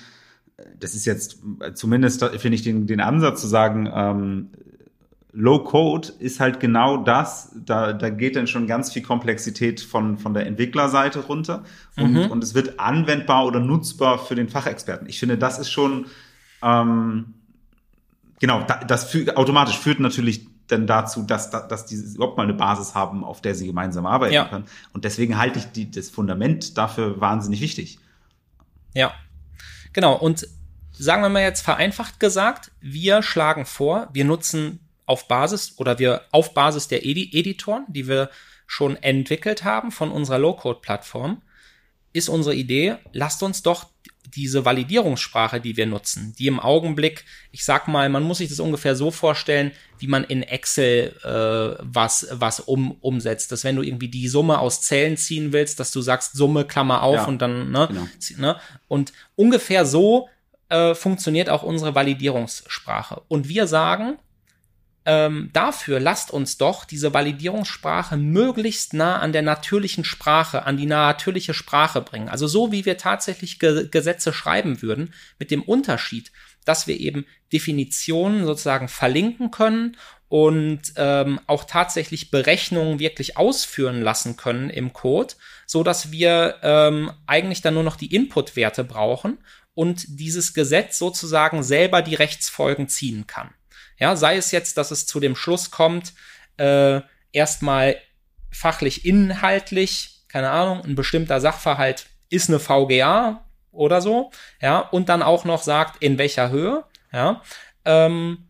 das 0.79 0.95
ist 0.95 1.05
jetzt 1.05 1.39
zumindest, 1.73 2.23
finde 2.23 2.55
ich 2.55 2.63
den, 2.63 2.87
den 2.87 3.01
Ansatz 3.01 3.41
zu 3.41 3.47
sagen, 3.47 3.89
ähm, 3.93 4.49
Low 5.37 5.59
Code 5.59 6.13
ist 6.19 6.39
halt 6.39 6.61
genau 6.61 6.95
das. 6.95 7.51
Da, 7.65 7.91
da 7.91 8.09
geht 8.09 8.37
dann 8.37 8.47
schon 8.47 8.67
ganz 8.67 8.93
viel 8.93 9.01
Komplexität 9.01 9.81
von, 9.81 10.17
von 10.17 10.33
der 10.33 10.47
Entwicklerseite 10.47 11.19
runter 11.19 11.65
und, 11.97 12.13
mhm. 12.13 12.31
und 12.31 12.41
es 12.41 12.53
wird 12.53 12.79
anwendbar 12.79 13.45
oder 13.45 13.59
nutzbar 13.59 14.17
für 14.17 14.35
den 14.35 14.47
Fachexperten. 14.47 15.09
Ich 15.09 15.19
finde, 15.19 15.37
das 15.37 15.59
ist 15.59 15.69
schon, 15.69 16.05
ähm, 16.63 17.33
genau, 18.39 18.63
da, 18.63 18.77
das 18.85 19.11
führt, 19.11 19.35
automatisch 19.35 19.77
führt 19.77 19.99
natürlich 19.99 20.47
dann 20.67 20.87
dazu, 20.87 21.23
dass, 21.23 21.49
dass 21.49 21.85
die 21.85 21.95
überhaupt 21.95 22.37
mal 22.37 22.43
eine 22.43 22.53
Basis 22.53 22.95
haben, 22.95 23.25
auf 23.25 23.41
der 23.41 23.55
sie 23.55 23.67
gemeinsam 23.67 24.05
arbeiten 24.05 24.33
ja. 24.33 24.45
können. 24.45 24.65
Und 24.93 25.03
deswegen 25.03 25.37
halte 25.37 25.59
ich 25.59 25.65
die, 25.65 25.91
das 25.91 26.09
Fundament 26.09 26.77
dafür 26.77 27.19
wahnsinnig 27.19 27.59
wichtig. 27.59 27.99
Ja, 28.93 29.13
genau. 29.91 30.15
Und 30.15 30.47
sagen 30.93 31.21
wir 31.21 31.29
mal 31.29 31.41
jetzt 31.41 31.61
vereinfacht 31.61 32.21
gesagt, 32.21 32.71
wir 32.79 33.21
schlagen 33.21 33.65
vor, 33.65 34.07
wir 34.13 34.23
nutzen 34.23 34.79
auf 35.05 35.27
Basis 35.27 35.75
oder 35.77 35.99
wir 35.99 36.21
auf 36.31 36.53
Basis 36.53 36.87
der 36.87 37.05
Edi 37.05 37.29
Editoren, 37.33 37.85
die 37.87 38.07
wir 38.07 38.29
schon 38.67 38.95
entwickelt 38.97 39.63
haben 39.63 39.91
von 39.91 40.11
unserer 40.11 40.39
Low-Code-Plattform, 40.39 41.41
ist 42.13 42.29
unsere 42.29 42.55
Idee, 42.55 42.95
lasst 43.11 43.43
uns 43.43 43.61
doch 43.61 43.87
diese 44.33 44.65
Validierungssprache, 44.65 45.61
die 45.61 45.77
wir 45.77 45.85
nutzen, 45.85 46.33
die 46.37 46.47
im 46.47 46.59
Augenblick, 46.59 47.25
ich 47.51 47.63
sag 47.63 47.87
mal, 47.87 48.09
man 48.09 48.23
muss 48.23 48.39
sich 48.39 48.49
das 48.49 48.59
ungefähr 48.59 48.95
so 48.95 49.11
vorstellen, 49.11 49.71
wie 49.99 50.07
man 50.07 50.23
in 50.23 50.43
Excel 50.43 51.15
äh, 51.23 51.83
was 51.83 52.27
was 52.31 52.59
um, 52.59 52.97
umsetzt, 53.01 53.51
dass 53.51 53.63
wenn 53.63 53.75
du 53.75 53.81
irgendwie 53.81 54.07
die 54.07 54.27
Summe 54.27 54.59
aus 54.59 54.81
Zellen 54.81 55.17
ziehen 55.17 55.53
willst, 55.53 55.79
dass 55.79 55.91
du 55.91 56.01
sagst 56.01 56.35
Summe 56.35 56.65
Klammer 56.65 57.03
auf 57.03 57.15
ja, 57.15 57.25
und 57.25 57.41
dann 57.41 57.71
ne, 57.71 57.87
genau. 57.87 58.07
ne? 58.37 58.59
Und 58.87 59.13
ungefähr 59.35 59.85
so 59.85 60.27
äh, 60.69 60.95
funktioniert 60.95 61.49
auch 61.49 61.63
unsere 61.63 61.95
Validierungssprache. 61.95 63.21
Und 63.27 63.47
wir 63.47 63.67
sagen, 63.67 64.17
ähm, 65.05 65.51
dafür 65.53 65.99
lasst 65.99 66.31
uns 66.31 66.57
doch 66.57 66.83
diese 66.83 67.13
Validierungssprache 67.13 68.17
möglichst 68.17 68.93
nah 68.93 69.19
an 69.19 69.33
der 69.33 69.43
natürlichen 69.43 70.03
Sprache, 70.03 70.65
an 70.65 70.77
die 70.77 70.87
natürliche 70.87 71.53
Sprache 71.53 72.01
bringen. 72.01 72.27
Also 72.27 72.47
so 72.47 72.71
wie 72.71 72.85
wir 72.85 72.97
tatsächlich 72.97 73.59
Ge 73.59 73.87
Gesetze 73.89 74.33
schreiben 74.33 74.81
würden, 74.81 75.13
mit 75.37 75.51
dem 75.51 75.61
Unterschied, 75.61 76.31
dass 76.65 76.87
wir 76.87 76.99
eben 76.99 77.25
Definitionen 77.53 78.45
sozusagen 78.45 78.87
verlinken 78.87 79.51
können 79.51 79.97
und 80.27 80.81
ähm, 80.95 81.39
auch 81.45 81.65
tatsächlich 81.65 82.31
Berechnungen 82.31 82.97
wirklich 82.97 83.37
ausführen 83.37 84.01
lassen 84.01 84.37
können 84.37 84.71
im 84.71 84.91
Code, 84.91 85.35
so 85.67 85.83
dass 85.83 86.11
wir 86.11 86.55
ähm, 86.63 87.11
eigentlich 87.27 87.61
dann 87.61 87.75
nur 87.75 87.83
noch 87.83 87.95
die 87.95 88.13
Input-Werte 88.13 88.83
brauchen 88.83 89.37
und 89.75 90.05
dieses 90.19 90.55
Gesetz 90.55 90.97
sozusagen 90.97 91.61
selber 91.61 92.01
die 92.01 92.15
Rechtsfolgen 92.15 92.87
ziehen 92.87 93.27
kann. 93.27 93.53
Ja, 93.97 94.15
sei 94.15 94.37
es 94.37 94.51
jetzt, 94.51 94.77
dass 94.77 94.91
es 94.91 95.05
zu 95.05 95.19
dem 95.19 95.35
Schluss 95.35 95.71
kommt, 95.71 96.13
äh, 96.57 97.01
erstmal 97.31 97.97
fachlich 98.51 99.05
inhaltlich, 99.05 100.23
keine 100.27 100.49
Ahnung, 100.49 100.83
ein 100.83 100.95
bestimmter 100.95 101.39
Sachverhalt 101.41 102.07
ist 102.29 102.49
eine 102.49 102.59
VGA 102.59 103.45
oder 103.71 104.01
so, 104.01 104.31
ja, 104.61 104.79
und 104.79 105.09
dann 105.09 105.21
auch 105.21 105.45
noch 105.45 105.63
sagt, 105.63 106.01
in 106.01 106.17
welcher 106.17 106.49
Höhe, 106.49 106.85
ja. 107.11 107.41
Ähm, 107.83 108.49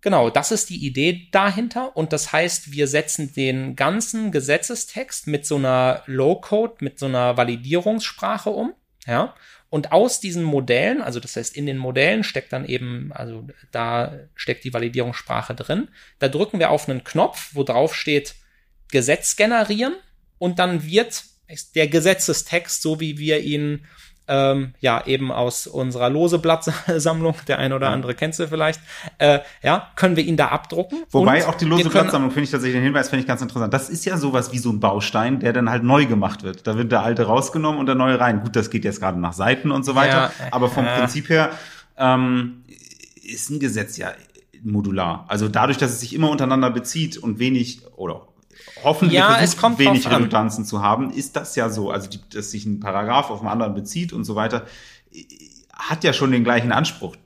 genau, 0.00 0.30
das 0.30 0.52
ist 0.52 0.70
die 0.70 0.86
Idee 0.86 1.28
dahinter 1.32 1.96
und 1.96 2.12
das 2.12 2.32
heißt, 2.32 2.72
wir 2.72 2.86
setzen 2.86 3.34
den 3.34 3.76
ganzen 3.76 4.32
Gesetzestext 4.32 5.26
mit 5.26 5.46
so 5.46 5.56
einer 5.56 6.02
Low-Code, 6.06 6.76
mit 6.80 6.98
so 6.98 7.06
einer 7.06 7.36
Validierungssprache 7.36 8.50
um, 8.50 8.74
ja. 9.06 9.34
Und 9.74 9.90
aus 9.90 10.20
diesen 10.20 10.44
Modellen, 10.44 11.02
also 11.02 11.18
das 11.18 11.34
heißt, 11.34 11.56
in 11.56 11.66
den 11.66 11.78
Modellen 11.78 12.22
steckt 12.22 12.52
dann 12.52 12.64
eben, 12.64 13.10
also 13.12 13.44
da 13.72 14.20
steckt 14.36 14.62
die 14.62 14.72
Validierungssprache 14.72 15.52
drin. 15.56 15.88
Da 16.20 16.28
drücken 16.28 16.60
wir 16.60 16.70
auf 16.70 16.88
einen 16.88 17.02
Knopf, 17.02 17.50
wo 17.54 17.64
drauf 17.64 17.96
steht 17.96 18.36
Gesetz 18.92 19.34
generieren 19.34 19.96
und 20.38 20.60
dann 20.60 20.86
wird 20.86 21.24
der 21.74 21.88
Gesetzestext, 21.88 22.82
so 22.82 23.00
wie 23.00 23.18
wir 23.18 23.40
ihn 23.40 23.84
ähm, 24.26 24.74
ja, 24.80 25.04
eben 25.06 25.30
aus 25.30 25.66
unserer 25.66 26.08
lose 26.10 26.38
Blattsammlung, 26.38 27.34
der 27.48 27.58
eine 27.58 27.74
oder 27.74 27.90
andere 27.90 28.14
kennt 28.14 28.34
sie 28.34 28.48
vielleicht, 28.48 28.80
äh, 29.18 29.40
ja, 29.62 29.90
können 29.96 30.16
wir 30.16 30.24
ihn 30.24 30.36
da 30.36 30.48
abdrucken. 30.48 31.04
Wobei 31.10 31.46
auch 31.46 31.54
die 31.54 31.66
lose 31.66 31.88
Blattsammlung 31.90 32.30
finde 32.30 32.44
ich 32.44 32.50
tatsächlich 32.50 32.76
den 32.76 32.84
Hinweis 32.84 33.10
finde 33.10 33.20
ich 33.22 33.26
ganz 33.26 33.42
interessant. 33.42 33.74
Das 33.74 33.90
ist 33.90 34.04
ja 34.04 34.16
sowas 34.16 34.52
wie 34.52 34.58
so 34.58 34.70
ein 34.70 34.80
Baustein, 34.80 35.40
der 35.40 35.52
dann 35.52 35.68
halt 35.70 35.82
neu 35.82 36.06
gemacht 36.06 36.42
wird. 36.42 36.66
Da 36.66 36.76
wird 36.76 36.92
der 36.92 37.02
alte 37.02 37.24
rausgenommen 37.24 37.78
und 37.78 37.86
der 37.86 37.94
neue 37.94 38.18
rein. 38.18 38.40
Gut, 38.40 38.56
das 38.56 38.70
geht 38.70 38.84
jetzt 38.84 39.00
gerade 39.00 39.18
nach 39.20 39.32
Seiten 39.32 39.70
und 39.70 39.84
so 39.84 39.94
weiter, 39.94 40.30
ja, 40.38 40.46
aber 40.50 40.68
vom 40.68 40.86
äh, 40.86 40.98
Prinzip 40.98 41.28
her 41.28 41.50
ähm, 41.98 42.64
ist 43.22 43.50
ein 43.50 43.60
Gesetz 43.60 43.96
ja 43.96 44.12
modular. 44.62 45.26
Also 45.28 45.48
dadurch, 45.48 45.78
dass 45.78 45.92
es 45.92 46.00
sich 46.00 46.14
immer 46.14 46.30
untereinander 46.30 46.70
bezieht 46.70 47.18
und 47.18 47.38
wenig 47.38 47.82
oder 47.96 48.22
hoffentlich 48.82 49.18
ja, 49.18 49.38
kommt 49.58 49.78
wenig 49.78 50.08
Redundanzen 50.08 50.64
zu 50.64 50.82
haben, 50.82 51.10
ist 51.10 51.36
das 51.36 51.56
ja 51.56 51.68
so. 51.68 51.90
Also, 51.90 52.08
die, 52.08 52.20
dass 52.30 52.50
sich 52.50 52.66
ein 52.66 52.80
Paragraph 52.80 53.30
auf 53.30 53.40
einen 53.40 53.48
anderen 53.48 53.74
bezieht 53.74 54.12
und 54.12 54.24
so 54.24 54.34
weiter, 54.34 54.66
hat 55.72 56.04
ja 56.04 56.12
schon 56.12 56.32
den 56.32 56.44
gleichen 56.44 56.72
Anspruch 56.72 57.16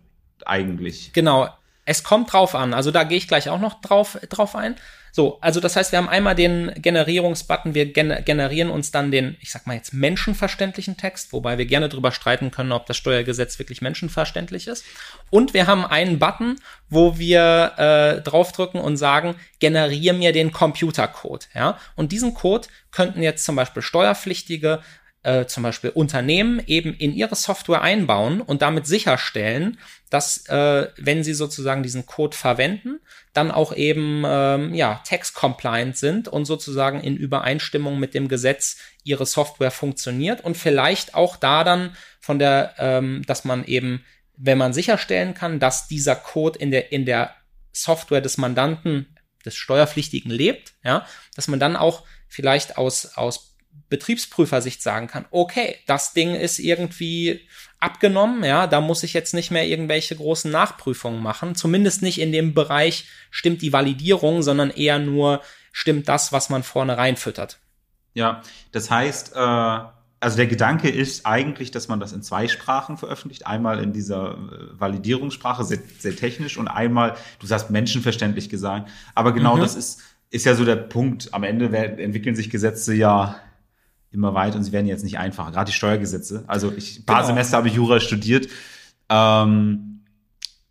eigentlich. 0.44 1.12
Genau. 1.12 1.48
Es 1.84 2.04
kommt 2.04 2.32
drauf 2.32 2.54
an. 2.54 2.74
Also 2.74 2.90
da 2.90 3.04
gehe 3.04 3.16
ich 3.16 3.28
gleich 3.28 3.48
auch 3.48 3.60
noch 3.60 3.80
drauf, 3.80 4.18
drauf 4.28 4.54
ein. 4.54 4.76
So, 5.18 5.36
also 5.40 5.58
das 5.58 5.74
heißt, 5.74 5.90
wir 5.90 5.96
haben 5.96 6.08
einmal 6.08 6.36
den 6.36 6.70
Generierungsbutton, 6.76 7.74
wir 7.74 7.92
gen 7.92 8.24
generieren 8.24 8.70
uns 8.70 8.92
dann 8.92 9.10
den, 9.10 9.36
ich 9.40 9.50
sag 9.50 9.66
mal 9.66 9.74
jetzt 9.74 9.92
menschenverständlichen 9.92 10.96
Text, 10.96 11.32
wobei 11.32 11.58
wir 11.58 11.66
gerne 11.66 11.88
drüber 11.88 12.12
streiten 12.12 12.52
können, 12.52 12.70
ob 12.70 12.86
das 12.86 12.98
Steuergesetz 12.98 13.58
wirklich 13.58 13.82
menschenverständlich 13.82 14.68
ist. 14.68 14.84
Und 15.28 15.54
wir 15.54 15.66
haben 15.66 15.84
einen 15.84 16.20
Button, 16.20 16.60
wo 16.88 17.18
wir 17.18 17.72
äh, 17.78 18.20
draufdrücken 18.20 18.80
und 18.80 18.96
sagen, 18.96 19.34
generiere 19.58 20.14
mir 20.14 20.32
den 20.32 20.52
Computercode. 20.52 21.48
Ja? 21.52 21.80
Und 21.96 22.12
diesen 22.12 22.32
Code 22.34 22.68
könnten 22.92 23.20
jetzt 23.20 23.44
zum 23.44 23.56
Beispiel 23.56 23.82
Steuerpflichtige 23.82 24.82
äh, 25.28 25.46
zum 25.46 25.62
Beispiel 25.62 25.90
Unternehmen 25.90 26.62
eben 26.66 26.94
in 26.94 27.12
ihre 27.12 27.34
Software 27.34 27.82
einbauen 27.82 28.40
und 28.40 28.62
damit 28.62 28.86
sicherstellen, 28.86 29.78
dass 30.08 30.46
äh, 30.48 30.88
wenn 30.96 31.22
sie 31.22 31.34
sozusagen 31.34 31.82
diesen 31.82 32.06
Code 32.06 32.34
verwenden, 32.34 33.00
dann 33.34 33.50
auch 33.50 33.74
eben 33.74 34.22
ähm, 34.26 34.72
ja 34.72 35.02
text-compliant 35.04 35.98
sind 35.98 36.28
und 36.28 36.46
sozusagen 36.46 37.02
in 37.02 37.18
Übereinstimmung 37.18 37.98
mit 37.98 38.14
dem 38.14 38.28
Gesetz 38.28 38.78
ihre 39.04 39.26
Software 39.26 39.70
funktioniert 39.70 40.42
und 40.42 40.56
vielleicht 40.56 41.14
auch 41.14 41.36
da 41.36 41.62
dann 41.62 41.94
von 42.20 42.38
der, 42.38 42.74
ähm, 42.78 43.22
dass 43.26 43.44
man 43.44 43.64
eben, 43.64 44.04
wenn 44.38 44.56
man 44.56 44.72
sicherstellen 44.72 45.34
kann, 45.34 45.60
dass 45.60 45.88
dieser 45.88 46.16
Code 46.16 46.58
in 46.58 46.70
der 46.70 46.90
in 46.90 47.04
der 47.04 47.34
Software 47.72 48.22
des 48.22 48.38
Mandanten 48.38 49.14
des 49.44 49.56
Steuerpflichtigen 49.56 50.30
lebt, 50.30 50.72
ja, 50.82 51.06
dass 51.36 51.48
man 51.48 51.60
dann 51.60 51.76
auch 51.76 52.04
vielleicht 52.28 52.78
aus 52.78 53.14
aus 53.16 53.47
Betriebsprüfersicht 53.88 54.82
sagen 54.82 55.06
kann, 55.06 55.26
okay, 55.30 55.76
das 55.86 56.12
Ding 56.12 56.34
ist 56.34 56.58
irgendwie 56.58 57.40
abgenommen, 57.80 58.44
ja, 58.44 58.66
da 58.66 58.80
muss 58.80 59.02
ich 59.02 59.12
jetzt 59.12 59.34
nicht 59.34 59.50
mehr 59.50 59.66
irgendwelche 59.66 60.16
großen 60.16 60.50
Nachprüfungen 60.50 61.22
machen, 61.22 61.54
zumindest 61.54 62.02
nicht 62.02 62.20
in 62.20 62.32
dem 62.32 62.54
Bereich 62.54 63.06
stimmt 63.30 63.62
die 63.62 63.72
Validierung, 63.72 64.42
sondern 64.42 64.70
eher 64.70 64.98
nur 64.98 65.42
stimmt 65.72 66.08
das, 66.08 66.32
was 66.32 66.50
man 66.50 66.62
vorne 66.62 66.98
reinfüttert. 66.98 67.58
Ja, 68.14 68.42
das 68.72 68.90
heißt, 68.90 69.36
äh, 69.36 69.78
also 70.20 70.36
der 70.36 70.48
Gedanke 70.48 70.88
ist 70.88 71.24
eigentlich, 71.24 71.70
dass 71.70 71.86
man 71.86 72.00
das 72.00 72.12
in 72.12 72.22
zwei 72.22 72.48
Sprachen 72.48 72.96
veröffentlicht. 72.96 73.46
Einmal 73.46 73.80
in 73.80 73.92
dieser 73.92 74.32
äh, 74.32 74.80
Validierungssprache, 74.80 75.62
sehr, 75.62 75.78
sehr 75.98 76.16
technisch, 76.16 76.56
und 76.56 76.66
einmal, 76.66 77.16
du 77.38 77.46
sagst 77.46 77.70
menschenverständlich 77.70 78.48
gesagt. 78.48 78.90
Aber 79.14 79.32
genau 79.32 79.56
mhm. 79.56 79.60
das 79.60 79.76
ist, 79.76 80.02
ist 80.30 80.44
ja 80.44 80.54
so 80.54 80.64
der 80.64 80.76
Punkt. 80.76 81.32
Am 81.32 81.44
Ende 81.44 81.66
entwickeln 81.76 82.34
sich 82.34 82.50
Gesetze 82.50 82.94
ja 82.94 83.36
immer 84.10 84.34
weit 84.34 84.54
und 84.56 84.64
sie 84.64 84.72
werden 84.72 84.86
jetzt 84.86 85.04
nicht 85.04 85.18
einfacher. 85.18 85.52
Gerade 85.52 85.70
die 85.70 85.76
Steuergesetze. 85.76 86.44
Also 86.46 86.72
ich, 86.72 87.00
ein 87.00 87.04
paar 87.04 87.16
genau. 87.16 87.28
Semester 87.28 87.56
habe 87.58 87.68
ich 87.68 87.74
Jura 87.74 88.00
studiert. 88.00 88.48
Ähm, 89.08 90.00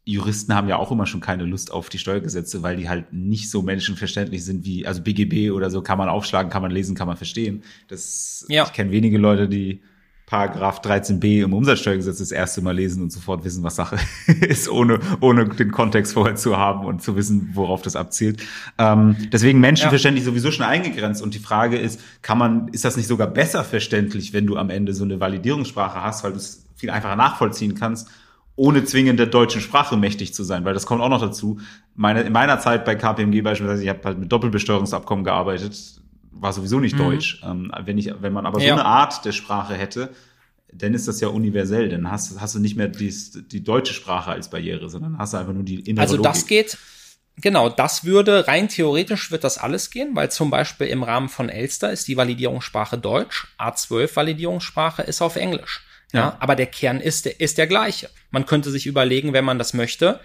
Juristen 0.05 0.55
haben 0.55 0.69
ja 0.69 0.77
auch 0.77 0.91
immer 0.91 1.05
schon 1.05 1.19
keine 1.19 1.43
Lust 1.43 1.71
auf 1.71 1.89
die 1.89 1.97
Steuergesetze, 1.97 2.63
weil 2.63 2.77
die 2.77 2.87
halt 2.87 3.11
nicht 3.11 3.51
so 3.51 3.61
menschenverständlich 3.61 4.43
sind 4.45 4.65
wie, 4.65 4.87
also 4.87 5.01
BGB 5.01 5.51
oder 5.51 5.69
so 5.69 5.81
kann 5.81 5.97
man 5.97 6.07
aufschlagen, 6.07 6.49
kann 6.49 6.61
man 6.61 6.71
lesen, 6.71 6.95
kann 6.95 7.07
man 7.07 7.17
verstehen. 7.17 7.63
Das, 7.89 8.45
ja. 8.47 8.63
ich 8.63 8.71
kenne 8.71 8.91
wenige 8.91 9.17
Leute, 9.17 9.49
die 9.49 9.81
Paragraph 10.27 10.81
13b 10.81 11.45
im 11.45 11.53
Umsatzsteuergesetz 11.53 12.17
das 12.17 12.31
erste 12.31 12.61
Mal 12.61 12.75
lesen 12.75 13.01
und 13.01 13.13
sofort 13.13 13.45
wissen, 13.45 13.63
was 13.63 13.77
Sache 13.77 13.97
ist, 14.41 14.67
ohne, 14.67 14.99
ohne 15.21 15.47
den 15.47 15.71
Kontext 15.71 16.13
vorher 16.13 16.35
zu 16.35 16.57
haben 16.57 16.85
und 16.85 17.01
zu 17.01 17.15
wissen, 17.15 17.51
worauf 17.53 17.81
das 17.81 17.95
abzielt. 17.95 18.43
Ähm, 18.77 19.15
deswegen 19.31 19.61
menschenverständlich 19.61 20.25
ja. 20.25 20.31
sowieso 20.31 20.51
schon 20.51 20.65
eingegrenzt. 20.65 21.21
Und 21.21 21.33
die 21.33 21.39
Frage 21.39 21.77
ist, 21.77 22.01
kann 22.21 22.37
man, 22.37 22.67
ist 22.73 22.83
das 22.83 22.97
nicht 22.97 23.07
sogar 23.07 23.27
besser 23.27 23.63
verständlich, 23.63 24.33
wenn 24.33 24.45
du 24.45 24.57
am 24.57 24.69
Ende 24.69 24.93
so 24.93 25.05
eine 25.05 25.21
Validierungssprache 25.21 26.03
hast, 26.03 26.25
weil 26.25 26.31
du 26.31 26.37
es 26.37 26.65
viel 26.75 26.89
einfacher 26.89 27.15
nachvollziehen 27.15 27.73
kannst, 27.73 28.09
ohne 28.57 28.83
zwingend 28.83 29.19
der 29.19 29.27
deutschen 29.27 29.61
Sprache 29.61 29.95
mächtig 29.95 30.33
zu 30.33 30.43
sein, 30.43 30.65
weil 30.65 30.73
das 30.73 30.85
kommt 30.85 31.01
auch 31.01 31.09
noch 31.09 31.21
dazu. 31.21 31.61
Meine, 31.95 32.23
in 32.23 32.33
meiner 32.33 32.59
Zeit 32.59 32.83
bei 32.83 32.95
KPMG 32.95 33.43
beispielsweise, 33.43 33.81
ich 33.81 33.87
habe 33.87 34.01
halt 34.03 34.19
mit 34.19 34.29
Doppelbesteuerungsabkommen 34.29 35.23
gearbeitet, 35.23 36.01
war 36.39 36.53
sowieso 36.53 36.79
nicht 36.79 36.95
mhm. 36.95 36.99
Deutsch. 36.99 37.41
Ähm, 37.43 37.71
wenn 37.83 37.97
ich, 37.97 38.11
wenn 38.19 38.33
man 38.33 38.45
aber 38.45 38.59
so 38.59 38.65
ja. 38.65 38.73
eine 38.73 38.85
Art 38.85 39.25
der 39.25 39.31
Sprache 39.31 39.73
hätte, 39.73 40.11
dann 40.71 40.93
ist 40.93 41.07
das 41.07 41.19
ja 41.21 41.27
universell. 41.29 41.89
Dann 41.89 42.09
hast, 42.11 42.39
hast 42.39 42.55
du 42.55 42.59
nicht 42.59 42.75
mehr 42.75 42.87
die, 42.87 43.13
die 43.51 43.63
deutsche 43.63 43.93
Sprache 43.93 44.31
als 44.31 44.49
Barriere, 44.49 44.89
sondern 44.89 45.17
hast 45.17 45.33
du 45.33 45.37
einfach 45.37 45.53
nur 45.53 45.63
die 45.63 45.79
innere 45.81 46.03
Also 46.03 46.17
das 46.17 46.41
Logik. 46.41 46.47
geht, 46.47 46.77
genau, 47.37 47.69
das 47.69 48.03
würde, 48.03 48.47
rein 48.47 48.67
theoretisch 48.69 49.31
wird 49.31 49.43
das 49.43 49.57
alles 49.57 49.89
gehen, 49.89 50.15
weil 50.15 50.31
zum 50.31 50.49
Beispiel 50.49 50.87
im 50.87 51.03
Rahmen 51.03 51.29
von 51.29 51.49
Elster 51.49 51.91
ist 51.91 52.07
die 52.07 52.17
Validierungssprache 52.17 52.97
Deutsch, 52.97 53.47
A12 53.57 54.15
Validierungssprache 54.15 55.01
ist 55.03 55.21
auf 55.21 55.35
Englisch. 55.35 55.83
Ja, 56.13 56.19
ja 56.19 56.37
aber 56.39 56.55
der 56.55 56.67
Kern 56.67 56.99
ist, 56.99 57.25
ist 57.25 57.57
der 57.57 57.67
gleiche. 57.67 58.09
Man 58.31 58.45
könnte 58.45 58.71
sich 58.71 58.85
überlegen, 58.85 59.33
wenn 59.33 59.45
man 59.45 59.57
das 59.57 59.73
möchte, 59.73 60.19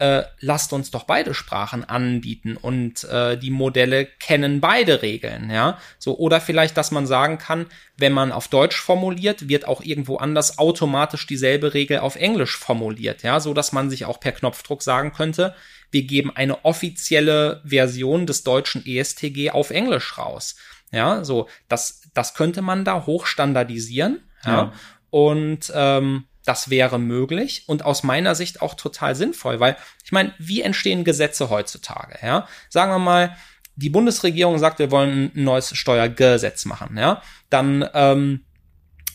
äh, 0.00 0.24
lasst 0.40 0.72
uns 0.72 0.90
doch 0.90 1.04
beide 1.04 1.34
Sprachen 1.34 1.84
anbieten 1.84 2.56
und 2.56 3.04
äh, 3.04 3.36
die 3.36 3.50
Modelle 3.50 4.06
kennen 4.06 4.62
beide 4.62 5.02
Regeln, 5.02 5.50
ja. 5.50 5.78
So, 5.98 6.16
oder 6.16 6.40
vielleicht, 6.40 6.78
dass 6.78 6.90
man 6.90 7.06
sagen 7.06 7.36
kann, 7.36 7.66
wenn 7.98 8.14
man 8.14 8.32
auf 8.32 8.48
Deutsch 8.48 8.80
formuliert, 8.80 9.50
wird 9.50 9.68
auch 9.68 9.82
irgendwo 9.82 10.16
anders 10.16 10.58
automatisch 10.58 11.26
dieselbe 11.26 11.74
Regel 11.74 11.98
auf 11.98 12.16
Englisch 12.16 12.56
formuliert, 12.56 13.22
ja, 13.22 13.40
so 13.40 13.52
dass 13.52 13.72
man 13.72 13.90
sich 13.90 14.06
auch 14.06 14.20
per 14.20 14.32
Knopfdruck 14.32 14.82
sagen 14.82 15.12
könnte, 15.12 15.54
wir 15.90 16.04
geben 16.04 16.34
eine 16.34 16.64
offizielle 16.64 17.60
Version 17.66 18.24
des 18.24 18.42
deutschen 18.42 18.86
ESTG 18.86 19.50
auf 19.50 19.70
Englisch 19.70 20.16
raus. 20.16 20.56
Ja, 20.92 21.24
so, 21.24 21.46
das, 21.68 22.08
das 22.14 22.32
könnte 22.32 22.62
man 22.62 22.86
da 22.86 23.04
hochstandardisieren, 23.04 24.22
ja. 24.46 24.50
ja. 24.50 24.72
Und 25.10 25.70
ähm, 25.74 26.24
das 26.50 26.68
wäre 26.68 26.98
möglich 26.98 27.62
und 27.68 27.84
aus 27.84 28.02
meiner 28.02 28.34
Sicht 28.34 28.60
auch 28.60 28.74
total 28.74 29.14
sinnvoll, 29.14 29.60
weil 29.60 29.76
ich 30.04 30.10
meine, 30.10 30.34
wie 30.38 30.62
entstehen 30.62 31.04
Gesetze 31.04 31.48
heutzutage? 31.48 32.18
Ja, 32.22 32.48
sagen 32.68 32.90
wir 32.90 32.98
mal, 32.98 33.36
die 33.76 33.88
Bundesregierung 33.88 34.58
sagt, 34.58 34.80
wir 34.80 34.90
wollen 34.90 35.30
ein 35.32 35.44
neues 35.44 35.76
Steuergesetz 35.76 36.64
machen. 36.64 36.96
Ja, 36.98 37.22
dann 37.50 37.88
ähm, 37.94 38.44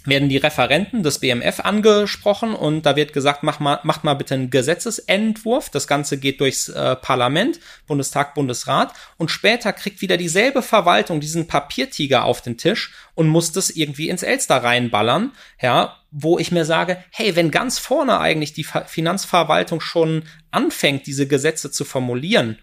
werden 0.06 0.30
die 0.30 0.38
Referenten 0.38 1.04
des 1.04 1.20
BMF 1.20 1.60
angesprochen 1.60 2.54
und 2.54 2.86
da 2.86 2.96
wird 2.96 3.14
gesagt, 3.14 3.44
mach 3.44 3.60
mal, 3.60 3.80
macht 3.84 4.04
mal 4.04 4.14
bitte 4.14 4.36
einen 4.36 4.50
Gesetzesentwurf. 4.50 5.70
Das 5.70 5.88
Ganze 5.88 6.18
geht 6.18 6.40
durchs 6.40 6.70
äh, 6.70 6.96
Parlament, 6.96 7.60
Bundestag, 7.88 8.34
Bundesrat 8.36 8.94
und 9.18 9.32
später 9.32 9.74
kriegt 9.74 10.02
wieder 10.02 10.18
dieselbe 10.18 10.62
Verwaltung 10.62 11.20
diesen 11.20 11.48
Papiertiger 11.48 12.26
auf 12.26 12.42
den 12.42 12.58
Tisch 12.58 12.94
und 13.16 13.28
muss 13.28 13.52
das 13.52 13.70
irgendwie 13.70 14.10
ins 14.10 14.24
Elster 14.24 14.58
reinballern, 14.58 15.32
ja, 15.62 15.98
wo 16.12 16.40
ich 16.40 16.52
mir 16.52 16.66
sage, 16.66 17.04
hey, 17.12 17.36
wenn 17.36 17.52
ganz 17.52 17.80
vorne 17.80 18.20
eigentlich 18.20 18.54
die 18.54 18.64
Finanzverwaltung 18.64 19.82
schon 19.82 20.24
anfängt, 20.52 21.08
diese 21.08 21.28
Gesetze 21.28 21.72
zu 21.72 21.84
formulieren, 21.84 22.58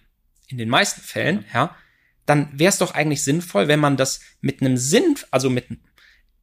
in 0.48 0.58
den 0.58 0.68
meisten 0.68 1.00
Fällen, 1.00 1.44
ja, 1.52 1.74
dann 2.26 2.48
wäre 2.52 2.70
es 2.70 2.78
doch 2.78 2.94
eigentlich 2.94 3.24
sinnvoll, 3.24 3.68
wenn 3.68 3.80
man 3.80 3.96
das 3.96 4.20
mit 4.40 4.60
einem 4.60 4.76
Sinn, 4.76 5.16
also 5.30 5.50
mit 5.50 5.66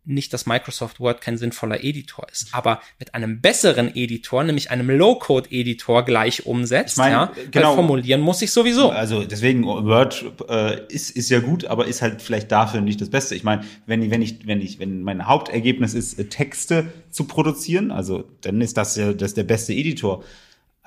nicht, 0.06 0.34
dass 0.34 0.46
Microsoft 0.46 1.00
Word 1.00 1.22
kein 1.22 1.38
sinnvoller 1.38 1.84
Editor 1.84 2.28
ist, 2.32 2.54
aber 2.54 2.82
mit 3.00 3.14
einem 3.14 3.42
besseren 3.42 3.96
Editor, 3.96 4.44
nämlich 4.44 4.72
einem 4.72 4.90
Low-Code-Editor 4.90 6.04
gleich 6.04 6.46
umsetzt, 6.46 6.94
Ich 6.94 6.98
mein, 6.98 7.12
ja, 7.12 7.32
genau. 7.52 7.70
weil 7.70 7.76
formulieren 7.76 8.22
muss 8.22 8.42
ich 8.42 8.52
sowieso. 8.52 8.90
Also 8.90 9.24
deswegen 9.24 9.64
Word 9.66 10.26
äh, 10.50 10.82
ist 10.88 11.12
ist 11.12 11.30
ja 11.30 11.40
gut, 11.40 11.66
aber 11.66 11.86
ist 11.88 12.02
halt 12.02 12.22
vielleicht 12.22 12.52
dafür 12.52 12.82
nicht 12.82 13.00
das 13.02 13.10
Beste. 13.10 13.36
Ich 13.36 13.44
meine, 13.44 13.64
wenn 13.86 14.10
wenn 14.10 14.22
ich 14.22 14.48
wenn 14.48 14.62
ich 14.62 14.80
wenn 14.80 15.04
mein 15.04 15.28
Hauptergebnis 15.28 15.94
ist 15.94 16.18
äh, 16.18 16.26
Texte 16.26 16.88
zu 17.12 17.26
produzieren, 17.26 17.92
also 17.92 18.24
dann 18.42 18.62
ist 18.62 18.78
das 18.78 18.96
ja 18.96 19.14
das 19.14 19.32
ist 19.32 19.38
der 19.38 19.44
beste 19.44 19.74
Editor. 19.74 20.24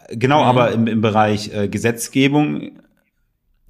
Genau, 0.09 0.43
Mhm. 0.43 0.49
aber 0.49 0.73
im, 0.73 0.87
im 0.89 1.01
Bereich 1.01 1.55
äh, 1.55 1.69
Gesetzgebung 1.69 2.73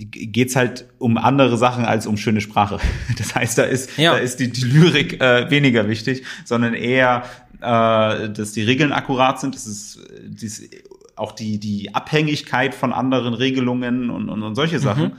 geht's 0.06 0.56
halt 0.56 0.86
um 0.98 1.16
andere 1.16 1.56
Sachen 1.56 1.84
als 1.84 2.06
um 2.06 2.16
schöne 2.16 2.40
Sprache. 2.40 2.78
Das 3.18 3.34
heißt, 3.34 3.58
da 3.58 3.64
ist 3.64 3.96
Ja. 3.98 4.12
da 4.12 4.18
ist 4.18 4.40
die, 4.40 4.50
die 4.50 4.62
Lyrik 4.64 5.20
äh, 5.20 5.50
weniger 5.50 5.88
wichtig, 5.88 6.24
sondern 6.44 6.74
eher, 6.74 7.24
äh, 7.60 8.28
dass 8.30 8.52
die 8.52 8.62
Regeln 8.62 8.92
akkurat 8.92 9.40
sind, 9.40 9.54
dass 9.54 9.66
es 9.66 9.98
dies, 10.26 10.68
auch 11.16 11.32
die 11.32 11.58
die 11.58 11.94
Abhängigkeit 11.94 12.74
von 12.74 12.92
anderen 12.92 13.34
Regelungen 13.34 14.10
und, 14.10 14.28
und, 14.28 14.42
und 14.42 14.54
solche 14.54 14.78
Sachen. 14.80 15.12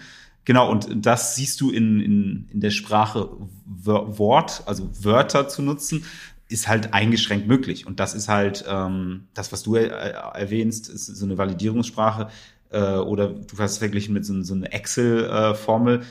Genau, 0.46 0.70
und 0.70 0.90
das 1.06 1.36
siehst 1.36 1.62
du 1.62 1.70
in, 1.72 2.02
in, 2.02 2.50
in 2.52 2.60
der 2.60 2.72
Sprache 2.72 3.30
Wort, 3.66 4.64
also 4.66 4.90
Wörter 5.02 5.48
zu 5.48 5.62
nutzen, 5.62 6.04
ist 6.50 6.68
halt 6.68 6.94
eingeschränkt 6.94 7.48
möglich. 7.48 7.88
Und 7.88 8.00
das 8.00 8.14
ist 8.14 8.28
halt 8.28 8.66
ähm, 8.68 9.24
das, 9.34 9.52
was 9.54 9.64
du 9.64 9.76
äh, 9.76 9.88
erwähnst, 9.88 10.90
ist 10.90 11.06
so 11.06 11.26
eine 11.26 11.38
Validierungssprache 11.38 12.28
äh, 12.74 12.96
oder 12.98 13.30
du 13.30 13.58
hast 13.58 13.74
es 13.74 13.78
verglichen 13.78 14.14
mit 14.14 14.26
so, 14.26 14.42
so 14.42 14.54
einer 14.54 14.74
Excel-Formel. 14.74 16.02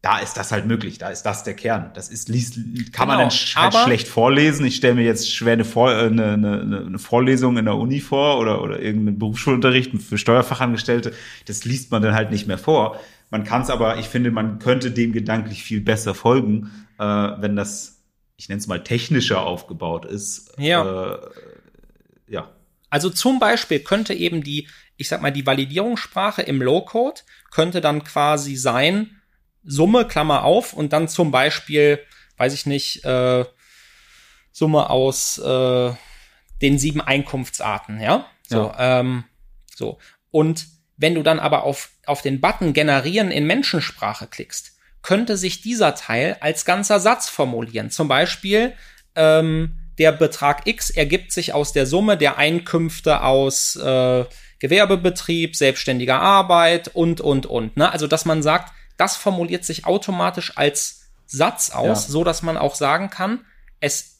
da 0.00 0.20
ist 0.20 0.36
das 0.36 0.52
halt 0.52 0.66
möglich, 0.66 0.98
da 0.98 1.08
ist 1.08 1.24
das 1.24 1.42
der 1.42 1.54
Kern. 1.54 1.90
Das 1.94 2.08
ist 2.08 2.28
liest, 2.28 2.54
kann 2.92 3.08
man 3.08 3.16
Genau, 3.16 3.28
dann 3.28 3.30
sch 3.30 3.56
halt 3.56 3.74
schlecht 3.74 4.06
vorlesen. 4.06 4.64
Ich 4.64 4.76
stelle 4.76 4.94
mir 4.94 5.04
jetzt 5.04 5.32
schwer 5.32 5.54
eine, 5.54 5.64
Vor 5.64 5.92
äh, 5.92 6.06
eine, 6.06 6.32
eine, 6.32 6.84
eine 6.86 6.98
Vorlesung 6.98 7.56
in 7.56 7.64
der 7.64 7.74
Uni 7.74 8.00
vor 8.00 8.38
oder, 8.38 8.62
oder 8.62 8.80
irgendeinen 8.80 9.18
Berufsschulunterricht 9.18 10.00
für 10.00 10.16
Steuerfachangestellte. 10.16 11.12
Das 11.46 11.64
liest 11.64 11.90
man 11.90 12.02
dann 12.02 12.14
halt 12.14 12.30
nicht 12.30 12.46
mehr 12.46 12.58
vor. 12.58 13.00
Man 13.30 13.44
kann 13.44 13.62
es 13.62 13.70
aber, 13.70 13.98
ich 13.98 14.06
finde, 14.06 14.30
man 14.30 14.58
könnte 14.58 14.90
dem 14.90 15.12
gedanklich 15.12 15.62
viel 15.62 15.80
besser 15.80 16.14
folgen, 16.14 16.70
äh, 16.98 17.04
wenn 17.04 17.56
das, 17.56 18.02
ich 18.36 18.48
nenne 18.48 18.60
es 18.60 18.66
mal, 18.66 18.82
technischer 18.82 19.42
aufgebaut 19.42 20.04
ist. 20.04 20.54
Ja. 20.58 21.12
Äh, 21.14 21.18
ja. 22.28 22.48
Also 22.88 23.10
zum 23.10 23.38
Beispiel 23.38 23.80
könnte 23.80 24.14
eben 24.14 24.42
die, 24.42 24.68
ich 24.98 25.08
sag 25.08 25.22
mal, 25.22 25.30
die 25.30 25.46
Validierungssprache 25.46 26.42
im 26.42 26.60
Low-Code 26.60 27.22
könnte 27.50 27.80
dann 27.80 28.04
quasi 28.04 28.56
sein, 28.56 29.20
Summe, 29.64 30.06
Klammer 30.06 30.44
auf, 30.44 30.72
und 30.72 30.92
dann 30.92 31.08
zum 31.08 31.30
Beispiel, 31.30 32.00
weiß 32.36 32.52
ich 32.52 32.66
nicht, 32.66 33.04
äh, 33.04 33.44
Summe 34.50 34.90
aus 34.90 35.38
äh, 35.38 35.92
den 36.60 36.78
sieben 36.78 37.00
Einkunftsarten, 37.00 38.00
ja? 38.00 38.26
So, 38.48 38.72
ähm, 38.76 39.24
so. 39.74 39.98
Und 40.30 40.66
wenn 40.96 41.14
du 41.14 41.22
dann 41.22 41.38
aber 41.38 41.62
auf, 41.62 41.90
auf 42.06 42.22
den 42.22 42.40
Button 42.40 42.72
generieren 42.72 43.30
in 43.30 43.46
Menschensprache 43.46 44.26
klickst, 44.26 44.72
könnte 45.02 45.36
sich 45.36 45.60
dieser 45.62 45.94
Teil 45.94 46.38
als 46.40 46.64
ganzer 46.64 46.98
Satz 46.98 47.28
formulieren. 47.28 47.90
Zum 47.90 48.08
Beispiel, 48.08 48.74
ähm, 49.14 49.78
der 49.98 50.10
Betrag 50.12 50.66
X 50.66 50.90
ergibt 50.90 51.30
sich 51.30 51.52
aus 51.52 51.72
der 51.72 51.86
Summe 51.86 52.16
der 52.16 52.36
Einkünfte 52.36 53.22
aus 53.22 53.76
äh, 53.76 54.24
Gewerbebetrieb, 54.58 55.56
selbstständiger 55.56 56.20
Arbeit 56.20 56.88
und, 56.88 57.20
und, 57.20 57.46
und. 57.46 57.76
Ne? 57.76 57.90
Also, 57.90 58.06
dass 58.06 58.24
man 58.24 58.42
sagt, 58.42 58.72
das 58.96 59.16
formuliert 59.16 59.64
sich 59.64 59.86
automatisch 59.86 60.56
als 60.56 61.10
Satz 61.26 61.70
aus, 61.70 62.06
Ja. 62.06 62.12
so 62.12 62.24
dass 62.24 62.42
man 62.42 62.56
auch 62.56 62.74
sagen 62.74 63.10
kann, 63.10 63.44
es 63.80 64.18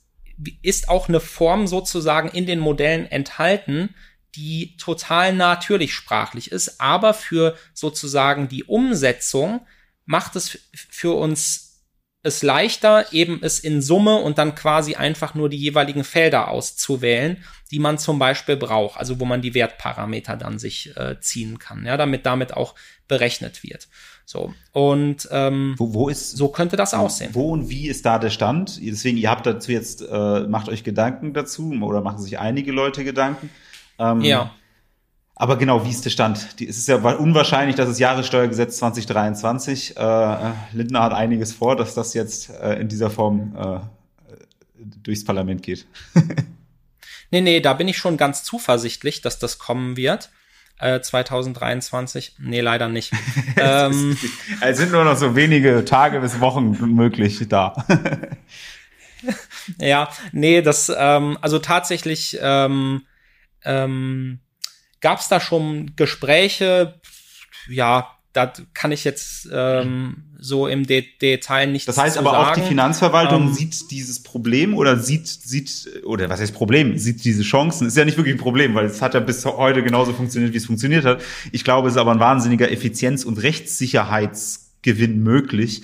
ist 0.62 0.88
auch 0.88 1.08
eine 1.08 1.20
Form 1.20 1.66
sozusagen 1.66 2.28
in 2.28 2.46
den 2.46 2.60
Modellen 2.60 3.06
enthalten, 3.06 3.94
die 4.36 4.76
total 4.76 5.32
natürlich 5.32 5.92
sprachlich 5.94 6.52
ist, 6.52 6.80
aber 6.80 7.14
für 7.14 7.56
sozusagen 7.74 8.48
die 8.48 8.62
Umsetzung 8.62 9.66
macht 10.04 10.36
es 10.36 10.58
für 10.72 11.16
uns 11.16 11.67
es 12.22 12.42
leichter, 12.42 13.12
eben 13.12 13.40
es 13.42 13.58
in 13.60 13.80
Summe 13.80 14.16
und 14.16 14.38
dann 14.38 14.54
quasi 14.54 14.96
einfach 14.96 15.34
nur 15.34 15.48
die 15.48 15.56
jeweiligen 15.56 16.04
Felder 16.04 16.48
auszuwählen, 16.48 17.42
die 17.70 17.78
man 17.78 17.98
zum 17.98 18.18
Beispiel 18.18 18.56
braucht, 18.56 18.98
also 18.98 19.20
wo 19.20 19.24
man 19.24 19.40
die 19.40 19.54
Wertparameter 19.54 20.36
dann 20.36 20.58
sich 20.58 20.96
äh, 20.96 21.20
ziehen 21.20 21.58
kann, 21.58 21.86
ja, 21.86 21.96
damit 21.96 22.26
damit 22.26 22.54
auch 22.54 22.74
berechnet 23.06 23.62
wird. 23.62 23.88
So 24.24 24.52
und 24.72 25.28
ähm, 25.30 25.74
Wo, 25.78 25.94
wo 25.94 26.08
ist 26.08 26.36
so 26.36 26.48
könnte 26.48 26.76
das 26.76 26.92
aussehen. 26.92 27.30
Wo 27.34 27.50
und 27.50 27.70
wie 27.70 27.88
ist 27.88 28.04
da 28.04 28.18
der 28.18 28.30
Stand? 28.30 28.78
Deswegen, 28.82 29.16
ihr 29.16 29.30
habt 29.30 29.46
dazu 29.46 29.72
jetzt, 29.72 30.02
äh, 30.02 30.40
macht 30.40 30.68
euch 30.68 30.84
Gedanken 30.84 31.32
dazu 31.32 31.72
oder 31.82 32.02
machen 32.02 32.20
sich 32.20 32.38
einige 32.38 32.72
Leute 32.72 33.04
Gedanken. 33.04 33.48
Ähm, 33.98 34.20
Ja. 34.20 34.50
Aber 35.40 35.56
genau, 35.56 35.84
wie 35.86 35.90
ist 35.90 36.04
der 36.04 36.10
Stand? 36.10 36.58
Die, 36.58 36.66
es 36.68 36.78
ist 36.78 36.88
ja 36.88 37.02
wa- 37.04 37.12
unwahrscheinlich, 37.12 37.76
dass 37.76 37.88
das 37.88 37.98
Jahressteuergesetz 38.00 38.78
2023, 38.78 39.96
äh, 39.96 40.36
Lindner 40.72 41.02
hat 41.02 41.12
einiges 41.12 41.52
vor, 41.52 41.76
dass 41.76 41.94
das 41.94 42.12
jetzt 42.14 42.50
äh, 42.50 42.74
in 42.80 42.88
dieser 42.88 43.08
Form 43.08 43.54
äh, 43.56 43.78
durchs 45.02 45.24
Parlament 45.24 45.62
geht. 45.62 45.86
Nee, 47.30 47.42
nee, 47.42 47.60
da 47.60 47.74
bin 47.74 47.88
ich 47.88 47.98
schon 47.98 48.16
ganz 48.16 48.42
zuversichtlich, 48.42 49.20
dass 49.20 49.38
das 49.38 49.58
kommen 49.58 49.98
wird. 49.98 50.30
Äh, 50.78 51.02
2023. 51.02 52.36
Nee, 52.38 52.62
leider 52.62 52.88
nicht. 52.88 53.12
ähm, 53.58 54.16
Es 54.62 54.78
sind 54.78 54.92
nur 54.92 55.04
noch 55.04 55.14
so 55.18 55.36
wenige 55.36 55.84
Tage 55.84 56.20
bis 56.20 56.40
Wochen 56.40 56.70
möglich 56.94 57.44
da. 57.46 57.84
ja, 59.78 60.08
nee, 60.32 60.62
das, 60.62 60.90
ähm, 60.96 61.36
also 61.42 61.58
tatsächlich 61.58 62.38
ähm, 62.40 63.02
ähm, 63.62 64.40
gab 65.00 65.20
es 65.20 65.28
da 65.28 65.40
schon 65.40 65.92
Gespräche. 65.96 66.94
Ja, 67.68 68.08
da 68.32 68.52
kann 68.74 68.92
ich 68.92 69.04
jetzt 69.04 69.48
ähm, 69.52 70.24
so 70.38 70.68
im 70.68 70.86
De 70.86 71.04
Detail 71.20 71.66
nicht 71.66 71.88
Das 71.88 71.98
heißt 71.98 72.18
aber 72.18 72.30
sagen. 72.30 72.44
auch 72.44 72.54
die 72.54 72.68
Finanzverwaltung 72.68 73.48
Ähm, 73.48 73.52
sieht 73.52 73.90
dieses 73.90 74.22
Problem 74.22 74.76
oder 74.76 74.98
sieht, 74.98 75.26
sieht, 75.26 75.88
oder 76.04 76.28
was 76.28 76.40
heißt 76.40 76.54
Problem? 76.54 76.98
Sieht 76.98 77.24
diese 77.24 77.42
Chancen. 77.42 77.88
Ist 77.88 77.96
ja 77.96 78.04
nicht 78.04 78.16
wirklich 78.16 78.34
ein 78.36 78.40
Problem, 78.40 78.74
weil 78.74 78.84
es 78.86 79.02
hat 79.02 79.14
ja 79.14 79.20
bis 79.20 79.44
heute 79.44 79.82
genauso 79.82 80.12
funktioniert, 80.12 80.52
wie 80.52 80.58
es 80.58 80.66
funktioniert 80.66 81.04
hat. 81.04 81.20
Ich 81.52 81.64
glaube, 81.64 81.88
es 81.88 81.94
ist 81.94 82.00
aber 82.00 82.12
ein 82.12 82.20
wahnsinniger 82.20 82.70
Effizienz- 82.70 83.24
und 83.24 83.42
Rechtssicherheitsgewinn 83.42 85.22
möglich, 85.22 85.82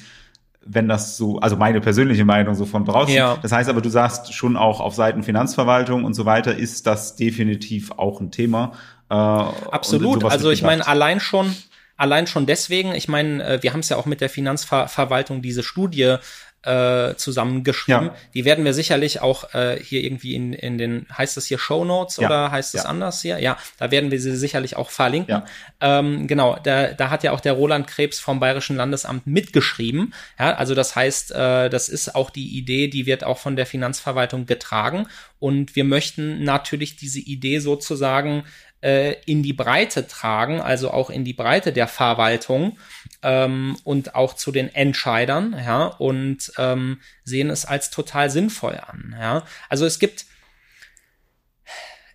wenn 0.67 0.89
das 0.89 1.17
so, 1.17 1.39
also 1.41 1.57
meine 1.57 1.81
persönliche 1.81 2.25
Meinung 2.25 2.55
so 2.55 2.67
von 2.67 2.85
draußen. 2.85 3.15
Ja. 3.15 3.37
Das 3.43 3.53
heißt 3.53 3.69
aber, 3.69 3.81
du 3.81 3.89
sagst 3.89 4.33
schon 4.33 4.57
auch 4.57 4.81
auf 4.81 4.95
Seiten 4.95 5.23
Finanzverwaltung 5.23 6.05
und 6.05 6.15
so 6.15 6.25
weiter 6.25 6.57
ist 6.57 6.87
das 6.87 7.17
definitiv 7.17 7.91
auch 7.93 8.21
ein 8.21 8.31
Thema. 8.31 8.73
Äh, 9.15 9.71
Absolut. 9.71 10.25
Also 10.25 10.51
ich 10.51 10.62
meine, 10.62 10.87
allein 10.87 11.21
schon, 11.21 11.55
allein 11.97 12.27
schon 12.27 12.47
deswegen, 12.47 12.95
ich 12.95 13.09
meine, 13.09 13.45
äh, 13.45 13.62
wir 13.62 13.73
haben 13.73 13.81
es 13.81 13.89
ja 13.89 13.97
auch 13.97 14.07
mit 14.07 14.21
der 14.21 14.31
Finanzverwaltung 14.31 15.43
diese 15.43 15.62
Studie 15.62 16.17
äh, 16.62 17.15
zusammengeschrieben. 17.17 18.07
Ja. 18.07 18.15
Die 18.33 18.45
werden 18.47 18.65
wir 18.65 18.73
sicherlich 18.73 19.21
auch 19.21 19.53
äh, 19.55 19.79
hier 19.83 20.03
irgendwie 20.03 20.35
in, 20.35 20.55
in 20.55 20.79
den, 20.79 21.07
heißt 21.17 21.37
das 21.37 21.45
hier 21.45 21.59
Show 21.59 21.85
Notes 21.85 22.17
Ja. 22.17 22.27
oder 22.27 22.51
heißt 22.51 22.75
es 22.75 22.85
Ja. 22.85 22.89
anders 22.89 23.21
hier? 23.21 23.39
Ja, 23.39 23.59
da 23.79 23.91
werden 23.91 24.11
wir 24.11 24.19
sie 24.19 24.35
sicherlich 24.35 24.77
auch 24.77 24.91
verlinken. 24.91 25.43
Ähm, 25.83 26.27
genau, 26.27 26.57
da, 26.62 26.95
da 26.95 27.11
hat 27.11 27.23
ja 27.23 27.33
auch 27.33 27.41
der 27.41 27.53
Roland 27.53 27.87
Krebs 27.87 28.19
vom 28.19 28.41
Bayerischen 28.41 28.77
Landesamt 28.77 29.27
mitgeschrieben. 29.27 30.15
Ja, 30.39 30.55
also 30.55 30.75
das 30.75 30.97
heißt, 30.97 31.33
äh, 31.33 31.69
das 31.69 31.91
ist 31.91 32.15
auch 32.15 32.31
die 32.31 32.57
Idee, 32.57 32.89
die 32.89 33.05
wird 33.05 33.25
auch 33.25 33.39
von 33.39 33.57
der 33.57 33.67
Finanzverwaltung 33.67 34.47
getragen. 34.47 35.07
Und 35.39 35.77
wir 35.77 35.85
möchten 35.85 36.45
natürlich 36.45 36.97
diese 36.97 37.21
Idee 37.21 37.59
sozusagen 37.59 38.45
äh, 38.85 39.14
in 39.24 39.43
die 39.43 39.55
Breite 39.55 40.07
tragen, 40.07 40.61
also 40.61 40.91
auch 40.91 41.09
in 41.09 41.24
die 41.24 41.32
Breite 41.32 41.72
der 41.72 41.89
Verwaltung 41.89 42.78
ähm, 43.22 43.76
und 43.82 44.14
auch 44.14 44.35
zu 44.35 44.53
den 44.53 44.72
Entscheidern, 44.74 45.57
ja, 45.59 45.87
und 45.87 46.53
ähm, 46.59 47.01
sehen 47.24 47.49
es 47.49 47.64
als 47.64 47.89
total 47.91 48.28
sinnvoll 48.28 48.78
an. 48.87 49.16
Ja. 49.18 49.47
Also 49.70 49.87
es 49.87 49.99
gibt 49.99 50.26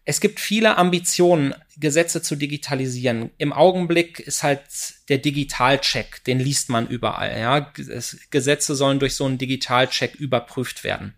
es 0.06 0.22
gibt 0.22 0.40
viele 0.40 0.78
Ambitionen, 0.78 1.54
Gesetze 1.78 2.24
zu 2.24 2.36
digitalisieren. 2.36 3.30
Im 3.38 3.54
Augenblick 3.54 4.20
ist 4.20 4.42
halt 4.42 4.64
der 5.08 5.20
Digitalcheck, 5.20 6.24
den 6.24 6.40
liest 6.40 6.70
man 6.70 6.88
überall. 6.88 7.40
Ja, 7.40 7.72
es, 7.78 8.18
Gesetze 8.32 8.76
sollen 8.76 8.98
durch 9.00 9.16
so 9.16 9.26
einen 9.26 9.38
Digitalcheck 9.38 10.16
überprüft 10.16 10.84
werden. 10.84 11.14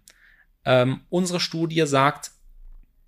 Ähm, 0.65 1.01
unsere 1.09 1.39
Studie 1.39 1.85
sagt, 1.87 2.31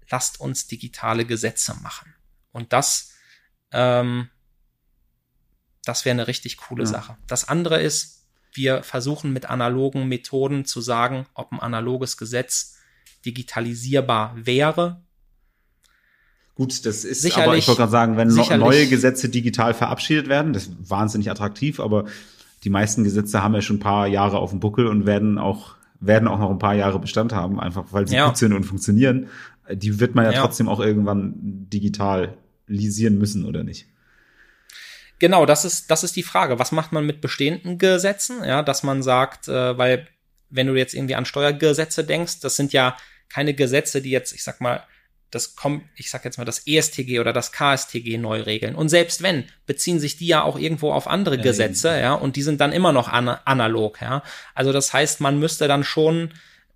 lasst 0.10 0.40
uns 0.40 0.68
digitale 0.68 1.26
Gesetze 1.26 1.76
machen. 1.82 2.13
Und 2.54 2.72
das, 2.72 3.12
ähm, 3.72 4.30
das 5.86 6.06
wäre 6.06 6.14
eine 6.14 6.28
richtig 6.28 6.58
coole 6.58 6.84
Ja. 6.84 6.90
Sache. 6.90 7.18
Das 7.28 7.50
andere 7.50 7.82
ist, 7.82 8.26
wir 8.54 8.84
versuchen 8.84 9.34
mit 9.34 9.50
analogen 9.50 10.08
Methoden 10.08 10.64
zu 10.66 10.80
sagen, 10.80 11.26
ob 11.34 11.52
ein 11.52 11.60
analoges 11.60 12.16
Gesetz 12.18 12.78
digitalisierbar 13.26 14.34
wäre. 14.36 15.02
Gut, 16.56 16.86
das 16.86 17.04
ist 17.04 17.22
Sicherlich- 17.24 17.48
aber, 17.48 17.58
ich 17.58 17.68
wollte 17.68 17.80
gerade 17.80 17.92
sagen, 17.92 18.16
wenn 18.18 18.28
neue 18.60 18.88
Gesetze 18.88 19.28
digital 19.30 19.74
verabschiedet 19.74 20.28
werden, 20.30 20.54
das 20.54 20.68
ist 20.68 20.90
wahnsinnig 20.90 21.32
attraktiv, 21.32 21.80
aber 21.80 22.06
die 22.64 22.70
meisten 22.70 23.04
Gesetze 23.04 23.42
haben 23.42 23.56
ja 23.56 23.62
schon 23.62 23.78
ein 23.78 23.80
paar 23.80 24.06
Jahre 24.08 24.38
auf 24.38 24.52
dem 24.52 24.60
Buckel 24.60 24.88
und 24.88 25.06
werden 25.06 25.38
auch 25.38 25.76
werden 26.00 26.28
auch 26.28 26.38
noch 26.38 26.52
ein 26.52 26.60
paar 26.60 26.76
Jahre 26.76 27.00
Bestand 27.00 27.32
haben, 27.34 27.62
einfach 27.62 27.86
weil 27.92 28.06
sie 28.10 28.16
Ja. 28.18 28.28
gut 28.28 28.36
sind 28.38 28.52
und 28.52 28.66
funktionieren. 28.66 29.30
Die 29.72 30.02
wird 30.02 30.16
man 30.16 30.26
ja, 30.26 30.32
Ja. 30.34 30.42
trotzdem 30.42 30.68
auch 30.68 30.82
irgendwann 30.82 31.70
digitalisieren 32.68 33.18
müssen, 33.18 33.46
oder 33.46 33.64
nicht? 33.64 33.88
Genau, 35.20 35.46
das 35.46 35.64
ist, 35.64 35.90
das 35.90 36.04
ist 36.04 36.16
die 36.16 36.24
Frage. 36.24 36.60
Was 36.60 36.72
macht 36.72 36.92
man 36.92 37.06
mit 37.06 37.22
bestehenden 37.22 37.78
Gesetzen? 37.78 38.44
Ja, 38.44 38.62
dass 38.62 38.84
man 38.84 39.04
sagt, 39.04 39.48
äh, 39.48 39.78
weil 39.78 40.08
wenn 40.50 40.68
du 40.68 40.76
jetzt 40.76 40.94
irgendwie 40.94 41.16
an 41.16 41.26
Steuergesetze 41.26 42.04
denkst, 42.04 42.42
das 42.42 42.56
sind 42.56 42.74
ja 42.74 42.98
keine 43.30 43.54
Gesetze, 43.54 44.02
die 44.02 44.12
jetzt, 44.12 44.34
ich 44.34 44.44
sag 44.44 44.60
mal, 44.62 44.84
das 45.32 45.56
kommt, 45.56 45.84
ich 45.96 46.12
sag 46.12 46.26
jetzt 46.26 46.38
mal, 46.38 46.46
das 46.46 46.68
ESTG 46.68 47.20
oder 47.20 47.34
das 47.34 47.52
KSTG 47.52 48.18
neu 48.18 48.42
regeln. 48.42 48.76
Und 48.76 48.90
selbst 48.90 49.24
wenn, 49.24 49.46
beziehen 49.66 50.00
sich 50.00 50.16
die 50.18 50.28
ja 50.28 50.44
auch 50.44 50.60
irgendwo 50.60 50.92
auf 50.92 51.08
andere 51.08 51.40
Gesetze, 51.40 52.00
ja, 52.00 52.14
und 52.14 52.36
die 52.36 52.44
sind 52.44 52.62
dann 52.62 52.72
immer 52.72 52.92
noch 52.92 53.08
ana 53.08 53.42
analog, 53.46 54.00
ja. 54.02 54.22
Also 54.54 54.72
das 54.72 54.94
heißt, 54.94 55.22
man 55.22 55.40
müsste 55.40 55.68
dann 55.68 55.84
schon 55.84 56.34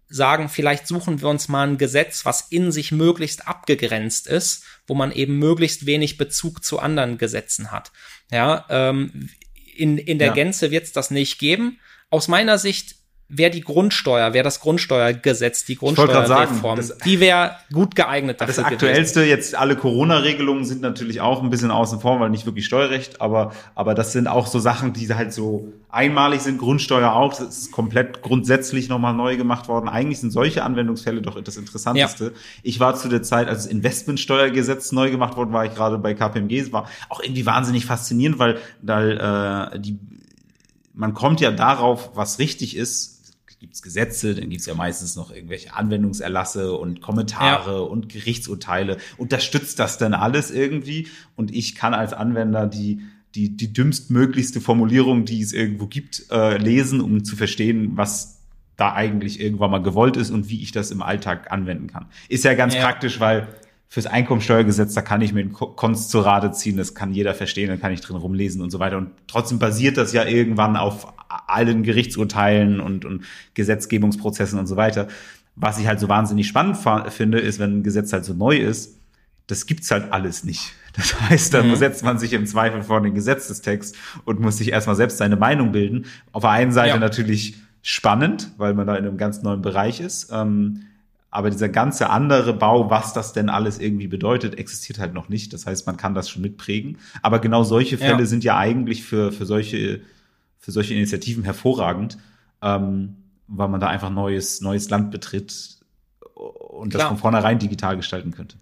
sagen, 0.10 0.50
vielleicht 0.50 0.88
suchen 0.88 1.22
wir 1.22 1.28
uns 1.28 1.48
mal 1.48 1.68
ein 1.68 1.78
Gesetz, 1.78 2.26
was 2.26 2.42
in 2.50 2.72
sich 2.72 2.92
möglichst 2.92 3.48
abgegrenzt 3.48 4.28
ist, 4.28 4.64
wo 4.86 4.94
man 4.94 5.12
eben 5.12 5.38
möglichst 5.38 5.86
wenig 5.86 6.18
Bezug 6.18 6.64
zu 6.64 6.80
anderen 6.80 7.18
Gesetzen 7.18 7.72
hat. 7.72 7.92
Ja, 8.32 8.66
ähm, 8.70 9.30
in, 9.76 9.98
in 9.98 10.20
der 10.20 10.30
Ja. 10.30 10.34
Gänze 10.34 10.72
wird 10.72 10.86
es 10.86 10.92
das 10.92 11.12
nicht 11.12 11.40
geben. 11.40 11.80
Aus 12.10 12.28
meiner 12.28 12.58
Sicht 12.58 12.96
wäre 13.30 13.52
die 13.52 13.62
Grundsteuer, 13.62 14.34
wäre 14.34 14.44
das 14.44 14.62
Grundsteuergesetz, 14.62 15.66
die 15.66 15.76
Grundsteuerreform, 15.76 16.80
die 17.04 17.20
wäre 17.20 17.58
gut 17.74 17.96
geeignet 17.96 18.40
dafür 18.40 18.64
Das 18.64 18.64
aktuellste, 18.64 19.24
jetzt 19.24 19.54
alle 19.56 19.76
Corona-Regelungen 19.76 20.64
sind 20.64 20.82
natürlich 20.82 21.20
auch 21.20 21.44
ein 21.44 21.50
bisschen 21.50 21.70
außen 21.70 22.00
vor, 22.00 22.22
weil 22.22 22.30
nicht 22.30 22.46
wirklich 22.46 22.66
Steuerrecht, 22.66 23.20
aber, 23.20 23.52
aber 23.76 23.96
das 23.96 24.14
sind 24.14 24.28
auch 24.28 24.48
so 24.48 24.60
Sachen, 24.60 24.94
die 24.94 25.14
halt 25.14 25.34
so 25.34 25.74
einmalig 25.90 26.42
sind. 26.42 26.58
Grundsteuer 26.58 27.12
auch, 27.12 27.34
das 27.34 27.58
ist 27.58 27.72
komplett 27.74 28.22
grundsätzlich 28.22 28.88
nochmal 28.88 29.14
neu 29.14 29.36
gemacht 29.36 29.68
worden. 29.68 29.90
Eigentlich 29.90 30.20
sind 30.20 30.32
solche 30.32 30.64
Anwendungsfälle 30.64 31.22
doch 31.22 31.42
das 31.42 31.58
Interessanteste. 31.58 32.34
Ich 32.64 32.80
war 32.80 32.96
zu 32.96 33.10
der 33.10 33.24
Zeit, 33.24 33.50
als 33.50 33.64
das 33.64 33.72
Investmentsteuergesetz 33.72 34.94
neu 34.94 35.12
gemacht 35.12 35.36
worden 35.36 35.52
war, 35.52 35.66
ich 35.66 35.76
gerade 35.76 35.98
bei 35.98 36.14
KPMG, 36.14 36.60
es 36.60 36.72
war 36.72 36.88
auch 37.10 37.22
irgendwie 37.22 37.46
wahnsinnig 37.46 37.86
faszinierend, 37.86 38.40
weil, 38.40 38.58
weil 38.82 39.18
äh, 39.74 39.80
die, 39.80 40.00
man 40.94 41.14
kommt 41.14 41.42
ja 41.42 41.52
darauf, 41.52 42.12
was 42.16 42.40
richtig 42.40 42.76
ist, 42.76 43.17
gibt's 43.60 43.82
Gesetze, 43.82 44.36
dann 44.36 44.50
gibt's 44.50 44.66
ja 44.66 44.76
meistens 44.76 45.16
noch 45.16 45.32
irgendwelche 45.32 45.74
Anwendungserlasse 45.76 46.74
und 46.74 47.02
Kommentare 47.02 47.84
und 47.84 48.10
Gerichtsurteile. 48.10 48.98
Unterstützt 49.18 49.80
das 49.80 49.98
dann 49.98 50.14
alles 50.14 50.52
irgendwie? 50.52 51.08
Und 51.36 51.54
ich 51.54 51.76
kann 51.76 51.94
als 51.94 52.14
Anwender 52.14 52.68
die 52.68 53.02
die, 53.36 53.56
die 53.56 53.72
dümmstmöglichste 53.72 54.62
Formulierung, 54.62 55.26
die 55.26 55.42
es 55.42 55.54
irgendwo 55.54 55.86
gibt, 55.86 56.26
äh, 56.32 56.58
lesen, 56.58 57.02
um 57.02 57.24
zu 57.24 57.36
verstehen, 57.36 57.92
was 57.96 58.40
da 58.78 58.94
eigentlich 58.94 59.40
irgendwann 59.40 59.70
mal 59.70 59.82
gewollt 59.84 60.18
ist 60.18 60.32
und 60.32 60.50
wie 60.50 60.62
ich 60.64 60.72
das 60.72 60.90
im 60.92 61.02
Alltag 61.04 61.52
anwenden 61.52 61.88
kann. 61.88 62.08
Ist 62.30 62.46
ja 62.46 62.54
ganz 62.56 62.74
Ja. 62.74 62.82
praktisch, 62.82 63.20
weil 63.20 63.48
fürs 63.90 64.06
Einkommensteuergesetz, 64.06 64.94
da 64.94 65.02
kann 65.02 65.22
ich 65.22 65.34
mir 65.34 65.40
einen 65.42 65.54
Ko- 65.54 65.68
Konst 65.68 66.10
zur 66.10 66.26
Rate 66.26 66.52
ziehen, 66.52 66.76
das 66.78 66.94
kann 66.94 67.14
jeder 67.14 67.34
verstehen, 67.34 67.70
dann 67.70 67.80
kann 67.80 67.94
ich 67.94 68.02
drin 68.02 68.18
rumlesen 68.18 68.62
und 68.62 68.70
so 68.70 68.80
weiter. 68.80 68.98
Und 68.98 69.12
trotzdem 69.28 69.60
basiert 69.60 69.98
das 69.98 70.12
ja 70.14 70.26
irgendwann 70.26 70.76
auf 70.76 71.14
allen 71.48 71.84
Gerichtsurteilen 71.84 72.80
und, 72.80 73.06
und 73.06 73.24
Gesetzgebungsprozessen 73.54 74.60
und 74.60 74.68
so 74.68 74.76
weiter. 74.76 75.08
Was 75.56 75.80
ich 75.80 75.88
halt 75.88 76.00
so 76.00 76.10
wahnsinnig 76.10 76.48
spannend 76.48 76.78
finde, 77.10 77.40
ist, 77.40 77.60
wenn 77.60 77.80
ein 77.80 77.84
Gesetz 77.84 78.14
halt 78.14 78.26
so 78.26 78.34
neu 78.34 78.58
ist, 78.58 79.00
das 79.48 79.66
gibt's 79.66 79.90
halt 79.92 80.12
alles 80.12 80.44
nicht. 80.44 80.74
Das 80.94 81.20
heißt, 81.22 81.54
dann 81.54 81.76
setzt 81.76 82.04
man 82.04 82.18
sich 82.20 82.34
im 82.34 82.46
Zweifel 82.46 82.84
vor 82.84 83.02
den 83.02 83.14
Gesetzestext 83.14 83.96
und 84.26 84.40
muss 84.40 84.58
sich 84.58 84.72
erstmal 84.72 84.96
selbst 84.96 85.18
seine 85.20 85.36
Meinung 85.36 85.72
bilden. 85.72 86.06
Auf 86.32 86.42
der 86.42 86.50
einen 86.52 86.72
Seite 86.72 86.90
Ja. 86.90 86.98
natürlich 87.00 87.56
spannend, 87.82 88.52
weil 88.58 88.74
man 88.74 88.88
da 88.88 88.96
in 88.96 89.06
einem 89.06 89.18
ganz 89.18 89.44
neuen 89.44 89.62
Bereich 89.62 90.02
ist. 90.02 90.30
Ähm, 90.32 90.87
aber 91.30 91.50
dieser 91.50 91.70
ganze 91.70 92.10
andere 92.10 92.54
Bau, 92.54 92.90
was 92.90 93.14
das 93.14 93.34
denn 93.34 93.50
alles 93.50 93.80
irgendwie 93.80 94.08
bedeutet, 94.08 94.58
existiert 94.58 94.98
halt 95.00 95.14
noch 95.14 95.30
nicht. 95.30 95.52
Das 95.54 95.66
heißt, 95.66 95.86
man 95.86 95.98
kann 95.98 96.14
das 96.16 96.30
schon 96.30 96.42
mitprägen. 96.42 96.98
Aber 97.22 97.40
genau 97.40 97.64
solche 97.64 97.98
Fälle 97.98 98.20
Ja. 98.20 98.26
sind 98.26 98.44
ja 98.44 98.58
eigentlich 98.58 99.04
für, 99.04 99.32
für 99.32 99.46
solche, 99.46 100.02
für 100.60 100.72
solche 100.72 100.94
Initiativen 100.94 101.44
hervorragend, 101.44 102.18
ähm, 102.62 103.18
weil 103.48 103.68
man 103.68 103.80
da 103.80 103.88
einfach 103.88 104.10
neues, 104.10 104.62
neues 104.62 104.90
Land 104.90 105.12
betritt 105.12 105.78
und 106.34 106.94
das 106.94 107.00
Klar. 107.00 107.10
von 107.10 107.18
vornherein 107.18 107.60
digital 107.60 107.98
gestalten 107.98 108.32
könnte. 108.32 108.58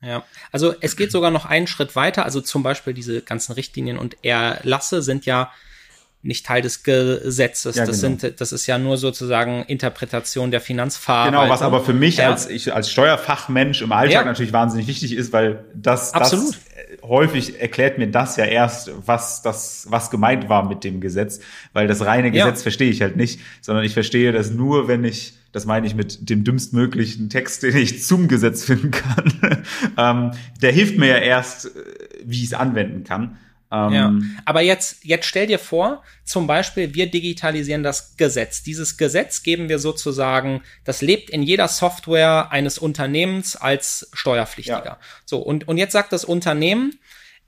Ja, 0.00 0.22
also 0.52 0.74
es 0.80 0.96
geht 0.96 1.10
sogar 1.12 1.30
noch 1.30 1.46
einen 1.46 1.66
Schritt 1.66 1.96
weiter. 1.96 2.24
Also 2.24 2.40
zum 2.40 2.62
Beispiel 2.62 2.92
diese 2.94 3.22
ganzen 3.22 3.52
Richtlinien 3.52 3.98
und 3.98 4.22
Erlasse 4.22 5.02
sind 5.02 5.24
ja 5.26 5.50
nicht 6.24 6.46
Teil 6.46 6.62
des 6.62 6.82
Gesetzes. 6.82 7.76
Ja, 7.76 7.84
das 7.84 8.00
genau. 8.00 8.16
sind, 8.18 8.40
das 8.40 8.52
ist 8.52 8.66
ja 8.66 8.78
nur 8.78 8.96
sozusagen 8.96 9.62
Interpretation 9.64 10.50
der 10.50 10.60
Finanzverwaltung. 10.60 11.40
Genau, 11.40 11.52
was 11.52 11.62
aber 11.62 11.82
für 11.84 11.92
mich 11.92 12.16
Ja. 12.16 12.30
als 12.30 12.48
ich 12.48 12.74
als 12.74 12.90
Steuerfachmensch 12.90 13.82
im 13.82 13.92
Alltag 13.92 14.12
Ja. 14.12 14.24
natürlich 14.24 14.52
wahnsinnig 14.52 14.86
wichtig 14.86 15.14
ist, 15.14 15.32
weil 15.32 15.64
das, 15.74 16.14
Absolut. 16.14 16.54
das 16.54 16.60
häufig 17.02 17.60
erklärt 17.60 17.98
mir 17.98 18.10
das 18.10 18.36
ja 18.36 18.46
erst, 18.46 18.90
was 19.06 19.42
das 19.42 19.86
was 19.90 20.10
gemeint 20.10 20.48
war 20.48 20.66
mit 20.66 20.82
dem 20.82 21.00
Gesetz, 21.00 21.40
weil 21.74 21.86
das 21.86 22.04
reine. 22.04 22.30
Gesetz 22.30 22.62
verstehe 22.62 22.90
ich 22.90 23.02
halt 23.02 23.16
nicht, 23.16 23.40
sondern 23.60 23.84
ich 23.84 23.92
verstehe 23.92 24.32
das 24.32 24.50
nur, 24.50 24.88
wenn 24.88 25.04
ich 25.04 25.34
das 25.52 25.66
meine 25.66 25.86
ich 25.86 25.94
mit 25.94 26.28
dem 26.28 26.42
dümmstmöglichen 26.42 27.28
Text, 27.30 27.62
den 27.62 27.76
ich 27.76 28.02
zum 28.02 28.26
Gesetz 28.26 28.64
finden 28.64 28.90
kann. 28.90 29.62
ähm, 29.96 30.30
der 30.62 30.72
hilft 30.72 30.98
mir 30.98 31.06
ja 31.06 31.18
erst, 31.18 31.66
äh, 31.66 31.70
wie 32.24 32.38
ich 32.38 32.46
es 32.46 32.54
anwenden 32.54 33.04
kann. 33.04 33.36
Ähm, 33.74 33.92
Ja. 33.92 34.12
Aber 34.44 34.60
jetzt, 34.60 35.04
jetzt 35.04 35.26
stell 35.26 35.46
dir 35.46 35.58
vor, 35.58 36.02
zum 36.24 36.46
Beispiel, 36.46 36.94
wir 36.94 37.10
digitalisieren 37.10 37.82
das 37.82 38.16
Gesetz. 38.16 38.62
Dieses 38.62 38.96
Gesetz 38.96 39.42
geben 39.42 39.68
wir 39.68 39.78
sozusagen, 39.78 40.62
das 40.84 41.02
lebt 41.02 41.30
in 41.30 41.42
jeder 41.42 41.68
Software 41.68 42.52
eines 42.52 42.78
Unternehmens 42.78 43.56
als 43.56 44.08
Steuerpflichtiger. 44.12 44.84
Ja. 44.84 44.98
So, 45.24 45.38
und, 45.38 45.66
und 45.66 45.76
jetzt 45.76 45.92
sagt 45.92 46.12
das 46.12 46.24
Unternehmen, 46.24 46.98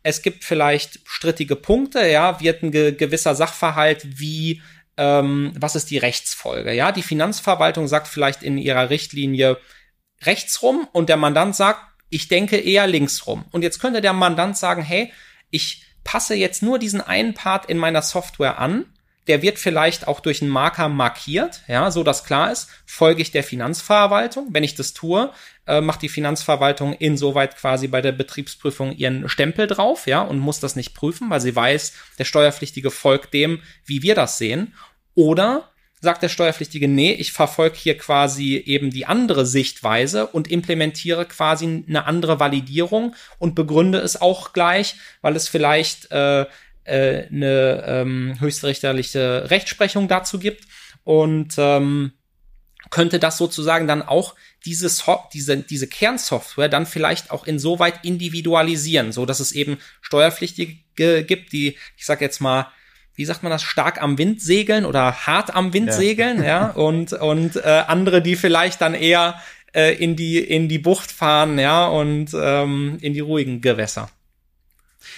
es 0.03 0.23
gibt 0.23 0.45
vielleicht 0.45 1.01
strittige 1.05 1.57
Punkte, 1.57 2.07
ja, 2.07 2.41
wird 2.41 2.63
ein 2.63 2.71
ge 2.71 2.93
gewisser 2.93 3.35
Sachverhalt 3.35 4.21
wie 4.21 4.63
ähm, 4.97 5.53
was 5.59 5.77
ist 5.77 5.91
die 5.91 5.99
Rechtsfolge? 5.99 6.73
Ja, 6.73 6.93
die 6.93 7.03
Finanzverwaltung 7.03 7.89
sagt 7.89 8.09
vielleicht 8.09 8.43
in 8.43 8.57
ihrer 8.57 8.89
Richtlinie 8.89 9.59
rechts 10.23 10.63
rum 10.63 10.89
und 10.93 11.09
der 11.09 11.17
Mandant 11.17 11.55
sagt, 11.55 11.81
ich 12.09 12.29
denke 12.29 12.57
eher 12.57 12.87
links 12.87 13.27
rum. 13.27 13.45
Und 13.51 13.63
jetzt 13.63 13.81
könnte 13.81 14.01
der 14.01 14.13
Mandant 14.13 14.57
sagen, 14.57 14.83
hey, 14.83 15.13
ich 15.51 15.86
passe 16.07 16.35
jetzt 16.35 16.63
nur 16.63 16.79
diesen 16.79 17.01
einen 17.01 17.35
Part 17.35 17.67
in 17.67 17.77
meiner 17.77 18.01
Software 18.01 18.59
an. 18.59 18.87
Der 19.27 19.43
wird 19.43 19.59
vielleicht 19.59 20.07
auch 20.07 20.21
durch 20.21 20.41
einen 20.41 20.53
Marker 20.53 20.89
markiert, 20.89 21.63
ja, 21.67 21.91
so 21.91 22.05
dass 22.05 22.23
klar 22.23 22.53
ist, 22.53 22.69
folge 22.87 23.23
ich 23.23 23.33
der 23.33 23.43
Finanzverwaltung. 23.43 24.47
Wenn 24.53 24.63
ich 24.63 24.77
das 24.77 24.95
tue, 24.95 25.33
äh, 25.67 25.81
macht 25.81 26.03
die 26.03 26.09
Finanzverwaltung 26.09 26.93
insoweit 26.93 27.57
quasi 27.57 27.89
bei 27.89 28.01
der 28.01 28.13
Betriebsprüfung 28.13 28.93
ihren 28.93 29.29
Stempel 29.29 29.67
drauf, 29.67 30.07
ja, 30.07 30.23
und 30.23 30.39
muss 30.39 30.61
das 30.61 30.77
nicht 30.77 30.95
prüfen, 30.95 31.29
weil 31.29 31.41
sie 31.41 31.57
weiß, 31.57 31.93
der 32.21 32.25
Steuerpflichtige 32.25 32.93
folgt 32.93 33.35
dem, 33.35 33.61
wie 33.85 34.03
wir 34.03 34.15
das 34.15 34.39
sehen. 34.39 34.75
Oder 35.17 35.69
sagt 36.01 36.23
der 36.23 36.29
Steuerpflichtige, 36.29 36.89
nee, 36.89 37.13
ich 37.13 37.33
verfolge 37.33 37.77
hier 37.77 37.97
quasi 37.97 38.57
eben 38.57 38.91
die 38.91 39.07
andere 39.07 39.47
Sichtweise 39.47 40.27
und 40.27 40.49
implementiere 40.49 41.25
quasi 41.27 41.85
eine 41.89 42.05
andere 42.05 42.39
Validierung 42.39 43.15
und 43.39 43.55
begründe 43.55 43.99
es 43.99 44.21
auch 44.21 44.53
gleich, 44.53 44.97
weil 45.23 45.37
es 45.37 45.49
vielleicht 45.49 46.11
äh, 46.13 46.43
äh, 46.85 47.27
eine 47.29 47.85
ähm, 47.87 48.37
höchstrichterliche 48.39 49.51
Rechtsprechung 49.51 50.09
dazu 50.09 50.39
gibt. 50.39 50.65
Und 51.03 51.55
ähm, 51.57 52.13
könnte 52.91 53.19
das 53.19 53.39
sozusagen 53.39 53.87
dann 53.87 54.03
auch 54.03 54.35
diese, 54.65 54.89
so 54.89 55.19
diese, 55.33 55.57
diese 55.59 55.87
Kernsoftware 55.87 56.69
dann 56.69 56.87
vielleicht 56.87 57.31
auch 57.31 57.47
insoweit 57.47 58.05
individualisieren, 58.05 59.13
so 59.13 59.27
dass 59.27 59.41
es 59.41 59.53
eben 59.53 59.79
Steuerpflichtige 60.03 61.25
gibt, 61.25 61.53
die, 61.53 61.77
ich 61.97 62.07
sag 62.07 62.21
jetzt 62.21 62.41
mal, 62.41 62.69
wie 63.17 63.25
sagt 63.25 63.43
man 63.43 63.51
das, 63.51 63.63
stark 63.63 64.01
am 64.01 64.19
Wind 64.19 64.41
segeln 64.41 64.85
oder 64.85 65.13
hart 65.27 65.55
am 65.55 65.73
Wind 65.73 65.89
Ja. 65.89 65.93
segeln, 65.95 66.43
ja, 66.43 66.71
und, 66.75 67.13
und 67.13 67.57
äh, 67.57 67.85
andere, 67.89 68.23
die 68.23 68.37
vielleicht 68.37 68.81
dann 68.81 68.95
eher 68.95 69.41
äh, 69.75 69.95
in 69.97 70.17
die, 70.17 70.39
in 70.39 70.69
die 70.69 70.79
Bucht 70.79 71.11
fahren, 71.11 71.59
ja, 71.59 71.87
und 71.87 72.29
ähm, 72.35 72.99
in 73.01 73.13
die 73.15 73.21
ruhigen 73.21 73.61
Gewässer. 73.61 74.09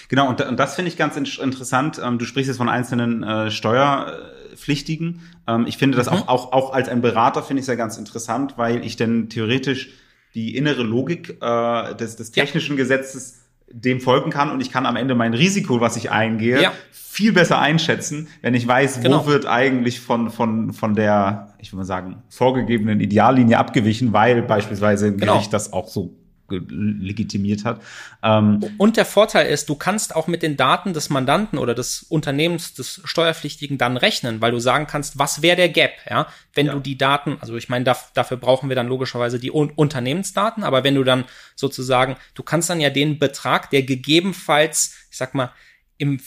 Genau, 0.07 0.27
und, 0.29 0.41
und 0.41 0.57
das 0.57 0.75
finde 0.75 0.89
ich 0.89 0.97
ganz 0.97 1.17
in 1.17 1.25
interessant. 1.25 1.99
Ähm, 2.03 2.17
du 2.17 2.25
sprichst 2.25 2.47
jetzt 2.47 2.57
von 2.57 2.69
einzelnen 2.69 3.23
äh, 3.23 3.51
Steuerpflichtigen. 3.51 5.21
Ähm, 5.47 5.65
ich 5.67 5.77
finde 5.77 5.97
das 5.97 6.07
Mhm. 6.09 6.13
auch, 6.17 6.27
auch, 6.27 6.51
auch 6.51 6.73
als 6.73 6.89
ein 6.89 7.01
Berater 7.01 7.43
finde 7.43 7.59
ich 7.59 7.63
es 7.63 7.67
ja 7.67 7.75
ganz 7.75 7.97
interessant, 7.97 8.53
weil 8.57 8.83
ich 8.85 8.95
denn 8.95 9.29
theoretisch 9.29 9.89
die 10.35 10.55
innere 10.55 10.83
Logik 10.83 11.37
äh, 11.41 11.95
des, 11.95 12.15
des 12.15 12.35
Ja. 12.35 12.43
technischen 12.43 12.75
Gesetzes 12.77 13.39
dem 13.71 14.01
folgen 14.01 14.31
kann 14.31 14.51
und 14.51 14.61
ich 14.61 14.71
kann 14.71 14.85
am 14.85 14.95
Ende 14.95 15.15
mein 15.15 15.33
Risiko, 15.33 15.79
was 15.81 15.95
ich 15.97 16.11
eingehe, 16.11 16.61
Ja. 16.61 16.71
viel 16.91 17.33
besser 17.33 17.59
einschätzen, 17.59 18.27
wenn 18.41 18.53
ich 18.53 18.67
weiß, 18.67 19.01
Genau. 19.01 19.23
wo 19.25 19.27
wird 19.29 19.45
eigentlich 19.45 19.99
von, 19.99 20.29
von, 20.29 20.73
von 20.73 20.93
der, 20.95 21.53
ich 21.59 21.71
würde 21.71 21.77
mal 21.77 21.83
sagen, 21.85 22.23
vorgegebenen 22.29 22.99
Ideallinie 22.99 23.57
abgewichen, 23.57 24.13
weil 24.13 24.41
beispielsweise 24.41 25.07
ein 25.07 25.17
Genau. 25.17 25.33
Gericht 25.33 25.53
das 25.53 25.73
auch 25.73 25.87
so 25.87 26.11
legitimiert 26.49 27.65
hat. 27.65 27.81
Ähm, 28.23 28.59
und 28.77 28.97
der 28.97 29.05
Vorteil 29.05 29.47
ist, 29.47 29.69
du 29.69 29.75
kannst 29.75 30.15
auch 30.15 30.27
mit 30.27 30.43
den 30.43 30.57
Daten 30.57 30.93
des 30.93 31.09
Mandanten 31.09 31.57
oder 31.57 31.75
des 31.75 32.03
Unternehmens, 32.03 32.73
des 32.73 33.01
Steuerpflichtigen 33.03 33.77
dann 33.77 33.97
rechnen, 33.97 34.41
weil 34.41 34.51
du 34.51 34.59
sagen 34.59 34.87
kannst, 34.87 35.19
was 35.19 35.41
wäre 35.41 35.55
der 35.55 35.69
Gap, 35.69 35.91
ja, 36.09 36.27
wenn 36.53 36.67
ja. 36.67 36.73
du 36.73 36.79
die 36.79 36.97
Daten, 36.97 37.37
also 37.39 37.55
ich 37.55 37.69
meine, 37.69 37.85
da, 37.85 37.97
dafür 38.13 38.37
brauchen 38.37 38.69
wir 38.69 38.75
dann 38.75 38.87
logischerweise 38.87 39.39
die 39.39 39.51
Un 39.51 39.71
Unternehmensdaten, 39.75 40.63
aber 40.63 40.83
wenn 40.83 40.95
du 40.95 41.03
dann 41.03 41.25
sozusagen, 41.55 42.15
du 42.33 42.43
kannst 42.43 42.69
dann 42.69 42.81
ja 42.81 42.89
den 42.89 43.19
Betrag, 43.19 43.69
der 43.69 43.83
gegebenenfalls, 43.83 44.95
ich 45.11 45.17
sag 45.17 45.35
mal, 45.35 45.51
im, 45.99 46.17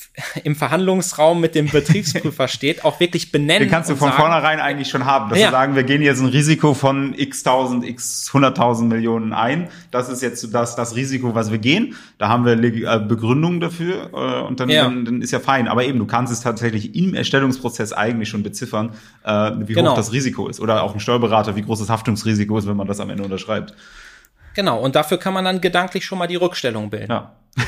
im 0.44 0.54
Verhandlungsraum 0.54 1.40
mit 1.40 1.54
dem 1.54 1.66
Betriebsprüfer 1.66 2.46
steht, 2.48 2.84
auch 2.84 3.00
wirklich 3.00 3.32
benennen. 3.32 3.64
Den 3.64 3.70
kannst 3.70 3.88
du 3.88 3.96
von 3.96 4.10
sagen, 4.10 4.20
vornherein 4.20 4.60
eigentlich 4.60 4.88
schon 4.88 5.06
haben. 5.06 5.30
Dass 5.30 5.38
ja. 5.38 5.46
wir 5.46 5.50
sagen, 5.50 5.74
wir 5.74 5.82
gehen 5.82 6.02
jetzt 6.02 6.20
ein 6.20 6.28
Risiko 6.28 6.74
von 6.74 7.14
x 7.16 7.42
tausend, 7.42 7.82
x 7.82 8.30
hunderttausend 8.34 8.90
Millionen 8.90 9.32
ein. 9.32 9.70
Das 9.90 10.10
ist 10.10 10.20
jetzt 10.20 10.52
das, 10.52 10.76
das 10.76 10.94
Risiko, 10.94 11.34
was 11.34 11.50
wir 11.50 11.58
gehen. 11.58 11.96
Da 12.18 12.28
haben 12.28 12.44
wir 12.44 12.52
äh, 12.52 13.00
Begründungen 13.00 13.60
dafür 13.60 14.10
äh, 14.12 14.46
und 14.46 14.60
dann, 14.60 14.68
ja. 14.68 14.84
dann, 14.84 15.06
dann 15.06 15.22
ist 15.22 15.30
ja 15.30 15.40
fein. 15.40 15.66
Aber 15.68 15.84
eben, 15.84 15.98
du 15.98 16.06
kannst 16.06 16.30
es 16.30 16.42
tatsächlich 16.42 16.94
im 16.94 17.14
Erstellungsprozess 17.14 17.94
eigentlich 17.94 18.28
schon 18.28 18.42
beziffern, 18.42 18.90
äh, 19.24 19.52
wie 19.56 19.72
genau. 19.72 19.92
hoch 19.92 19.96
das 19.96 20.12
Risiko 20.12 20.48
ist. 20.48 20.60
Oder 20.60 20.82
auch 20.82 20.92
ein 20.92 21.00
Steuerberater, 21.00 21.56
wie 21.56 21.62
groß 21.62 21.78
das 21.78 21.88
Haftungsrisiko 21.88 22.58
ist, 22.58 22.68
wenn 22.68 22.76
man 22.76 22.86
das 22.86 23.00
am 23.00 23.08
Ende 23.08 23.24
unterschreibt. 23.24 23.74
Genau, 24.54 24.78
und 24.80 24.96
dafür 24.96 25.16
kann 25.16 25.32
man 25.32 25.46
dann 25.46 25.62
gedanklich 25.62 26.04
schon 26.04 26.18
mal 26.18 26.26
die 26.26 26.36
Rückstellung 26.36 26.90
bilden. 26.90 27.10
Ja. 27.10 27.32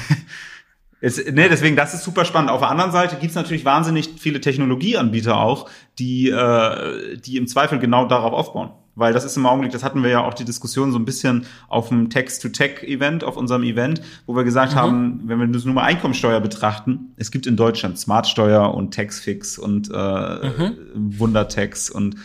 Es, 1.05 1.19
nee, 1.19 1.51
deswegen, 1.51 1.77
das 1.77 1.93
ist 1.93 2.03
super 2.03 2.25
spannend. 2.25 2.51
Auf 2.51 2.61
der 2.61 2.71
anderen 2.71 2.91
Seite 2.91 3.17
gibt's 3.17 3.37
natürlich 3.37 3.67
wahnsinnig 3.67 4.15
viele 4.17 4.41
Technologieanbieter 4.41 5.37
auch, 5.37 5.69
die, 5.99 6.31
äh, 6.31 7.19
die 7.19 7.37
im 7.37 7.47
Zweifel 7.47 7.79
genau 7.79 8.07
darauf 8.07 8.33
aufbauen. 8.33 8.71
Weil 8.95 9.13
das 9.13 9.27
ist 9.27 9.37
im 9.37 9.45
Augenblick, 9.45 9.71
das 9.71 9.85
hatten 9.85 10.03
wir 10.03 10.09
ja 10.09 10.25
auch 10.25 10.33
die 10.33 10.47
Diskussion 10.47 10.93
so 10.93 10.99
ein 10.99 11.05
bisschen 11.05 11.45
auf 11.69 11.91
dem 11.91 12.09
Text-to-Tech-Event, 12.09 13.23
auf 13.23 13.37
unserem 13.37 13.65
Event, 13.65 14.01
wo 14.25 14.35
wir 14.35 14.45
gesagt 14.45 14.73
mhm. 14.73 14.77
haben, 14.77 15.21
wenn 15.27 15.39
wir 15.41 15.47
das 15.49 15.67
nur 15.67 15.75
mal 15.75 15.83
Einkommensteuer 15.83 16.41
betrachten, 16.41 17.13
es 17.17 17.31
gibt 17.31 17.47
in 17.47 17.57
Deutschland 17.57 17.99
Smartsteuer 17.99 18.73
und 18.73 18.95
Taxfix 18.95 19.59
und 19.59 19.91
äh, 19.93 19.95
mhm. 19.95 20.73
Wundertax 20.95 21.91
und 21.91 22.17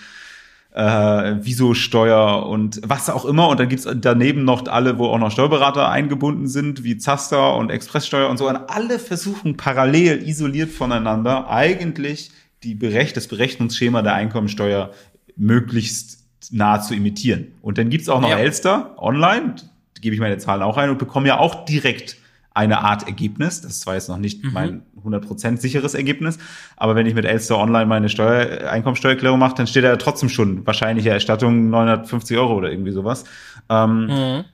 äh, 0.80 1.46
Viso-Steuer 1.46 2.46
und 2.46 2.80
was 2.86 3.10
auch 3.10 3.26
immer. 3.26 3.50
Und 3.50 3.60
dann 3.60 3.68
gibt's 3.68 3.88
daneben 3.96 4.46
noch 4.46 4.66
alle, 4.68 4.98
wo 4.98 5.08
auch 5.08 5.20
noch 5.20 5.32
Steuerberater 5.32 5.90
eingebunden 5.90 6.48
sind, 6.48 6.84
wie 6.84 6.98
Zaster 6.98 7.56
und 7.58 7.70
Expresssteuer 7.70 8.30
und 8.30 8.38
so. 8.38 8.48
Und 8.48 8.56
alle 8.56 8.98
versuchen 8.98 9.58
parallel 9.58 10.24
isoliert 10.28 10.72
voneinander 10.72 11.50
eigentlich 11.50 12.32
die 12.64 12.76
Berecht, 12.76 13.18
das 13.18 13.28
Berechnungsschema 13.28 14.02
der 14.02 14.14
Einkommensteuer 14.14 14.92
möglichst 15.36 16.20
nah 16.52 16.80
zu 16.82 16.96
imitieren. 16.96 17.48
Und 17.62 17.78
dann 17.78 17.90
gibt's 17.90 18.08
auch 18.08 18.22
noch 18.22 18.30
ja. 18.30 18.38
Elster 18.38 18.96
online, 18.98 19.56
gebe 20.00 20.16
ich 20.16 20.22
meine 20.22 20.38
Zahlen 20.38 20.62
auch 20.62 20.78
ein 20.78 20.90
und 20.90 20.98
bekomme 20.98 21.28
ja 21.28 21.40
auch 21.40 21.66
direkt 21.66 22.18
eine 22.54 22.80
Art 22.80 23.06
Ergebnis. 23.06 23.62
Das 23.62 23.72
ist 23.72 23.82
zwar 23.82 23.96
jetzt 23.96 24.08
noch 24.08 24.18
nicht 24.18 24.44
mhm. 24.44 24.54
mein 24.54 24.82
100% 25.06 25.58
sicheres 25.58 25.94
Ergebnis, 25.94 26.38
aber 26.78 26.96
wenn 26.96 27.06
ich 27.06 27.14
mit 27.14 27.26
Elster 27.26 27.58
Online 27.58 27.86
meine 27.86 28.10
Steuer, 28.10 28.70
Einkommensteuererklärung 28.70 29.40
mache, 29.40 29.56
dann 29.56 29.68
steht 29.68 29.84
da 29.84 29.96
trotzdem 29.96 30.30
schon 30.30 30.66
wahrscheinliche 30.66 31.10
Erstattung 31.10 31.70
950 31.70 32.38
Euro 32.38 32.56
oder 32.56 32.72
irgendwie 32.72 32.92
sowas. 32.92 33.26
Ähm, 33.70 34.08
mhm. 34.08 34.46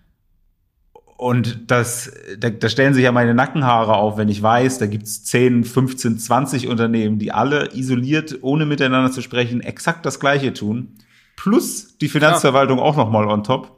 Und 1.18 1.72
das, 1.72 2.12
da, 2.38 2.50
da 2.50 2.68
stellen 2.68 2.94
sich 2.94 3.04
ja 3.04 3.12
meine 3.14 3.34
Nackenhaare 3.34 3.96
auf, 3.96 4.18
wenn 4.18 4.28
ich 4.28 4.44
weiß, 4.44 4.80
da 4.80 4.86
gibt's 4.86 5.24
10, 5.24 5.64
15, 5.64 6.20
20 6.20 6.68
Unternehmen, 6.68 7.20
die 7.20 7.32
alle 7.32 7.74
isoliert, 7.74 8.40
ohne 8.42 8.66
miteinander 8.66 9.12
zu 9.12 9.22
sprechen, 9.22 9.62
exakt 9.62 10.06
das 10.06 10.20
Gleiche 10.20 10.54
tun. 10.54 10.98
Plus 11.38 11.98
die 11.98 12.10
Finanzverwaltung 12.10 12.80
ja. 12.80 12.84
auch 12.84 12.98
nochmal 12.98 13.28
on 13.28 13.44
top. 13.44 13.72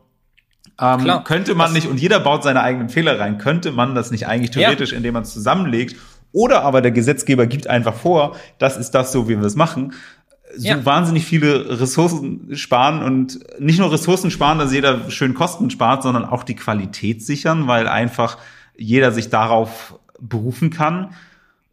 Ähm, 0.80 1.00
Klar, 1.00 1.24
könnte 1.24 1.54
man 1.54 1.74
nicht, 1.74 1.88
und 1.88 2.00
jeder 2.00 2.20
baut 2.20 2.44
seine 2.44 2.62
eigenen 2.62 2.90
Fehler 2.90 3.20
rein, 3.20 3.38
könnte 3.38 3.72
man 3.72 3.94
das 3.94 4.12
nicht 4.12 4.28
eigentlich 4.28 4.52
theoretisch, 4.52 4.92
ja. 4.92 4.98
indem 4.98 5.14
man 5.14 5.24
es 5.24 5.34
zusammenlegt? 5.34 5.96
Oder 6.32 6.64
aber 6.64 6.82
der 6.82 6.92
Gesetzgeber 6.92 7.48
gibt 7.48 7.68
einfach 7.68 7.96
vor, 7.96 8.36
das 8.58 8.78
ist 8.78 8.92
das 8.92 9.12
so, 9.12 9.28
wie 9.28 9.38
wir 9.40 9.46
es 9.46 9.56
machen. 9.56 9.94
So 10.56 10.68
ja. 10.68 10.86
wahnsinnig 10.86 11.26
viele 11.26 11.80
Ressourcen 11.80 12.56
sparen 12.56 13.04
und 13.04 13.40
nicht 13.60 13.80
nur 13.80 13.92
Ressourcen 13.92 14.32
sparen, 14.32 14.60
dass 14.60 14.74
jeder 14.74 15.10
schön 15.10 15.34
Kosten 15.34 15.70
spart, 15.70 16.04
sondern 16.04 16.26
auch 16.26 16.44
die 16.44 16.56
Qualität 16.56 17.22
sichern, 17.22 17.68
weil 17.68 17.88
einfach 17.88 18.38
jeder 18.78 19.12
sich 19.12 19.30
darauf 19.30 20.00
berufen 20.20 20.70
kann. 20.70 21.10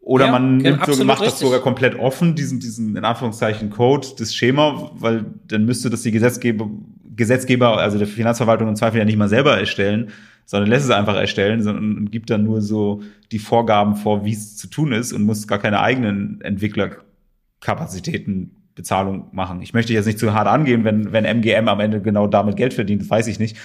Oder 0.01 0.25
ja, 0.25 0.31
man 0.31 0.57
nimmt 0.57 0.85
so, 0.85 1.03
macht 1.03 1.21
richtig. 1.21 1.33
das 1.33 1.39
sogar 1.39 1.61
komplett 1.61 1.97
offen, 1.97 2.35
diesen, 2.35 2.59
diesen, 2.59 2.95
in 2.95 3.05
Anführungszeichen, 3.05 3.71
Code, 3.71 4.09
das 4.19 4.35
Schema, 4.35 4.91
weil 4.93 5.25
dann 5.47 5.65
müsste 5.65 5.89
das 5.89 6.03
die 6.03 6.11
Gesetzgeber, 6.11 6.69
Gesetzgeber, 7.15 7.77
also 7.77 7.97
der 7.97 8.07
Finanzverwaltung 8.07 8.67
im 8.67 8.75
Zweifel 8.75 8.99
ja 8.99 9.05
nicht 9.05 9.17
mal 9.17 9.29
selber 9.29 9.57
erstellen, 9.57 10.11
sondern 10.45 10.69
lässt 10.69 10.85
es 10.85 10.91
einfach 10.91 11.15
erstellen 11.15 11.61
sondern, 11.61 11.97
und 11.97 12.11
gibt 12.11 12.29
dann 12.29 12.43
nur 12.43 12.61
so 12.61 13.01
die 13.31 13.39
Vorgaben 13.39 13.95
vor, 13.95 14.25
wie 14.25 14.33
es 14.33 14.57
zu 14.57 14.67
tun 14.67 14.91
ist 14.91 15.13
und 15.13 15.23
muss 15.23 15.47
gar 15.47 15.59
keine 15.59 15.79
eigenen 15.81 16.41
Entwicklerkapazitäten 16.41 18.65
Bezahlung 18.75 19.29
machen. 19.31 19.61
Ich 19.61 19.73
möchte 19.73 19.93
jetzt 19.93 20.05
nicht 20.05 20.19
zu 20.19 20.33
hart 20.33 20.47
angehen, 20.47 20.83
wenn, 20.83 21.13
wenn 21.13 21.23
MGM 21.23 21.69
am 21.69 21.79
Ende 21.79 22.01
genau 22.01 22.27
damit 22.27 22.57
Geld 22.57 22.73
verdient, 22.73 23.01
das 23.01 23.09
weiß 23.09 23.27
ich 23.27 23.39
nicht. 23.39 23.55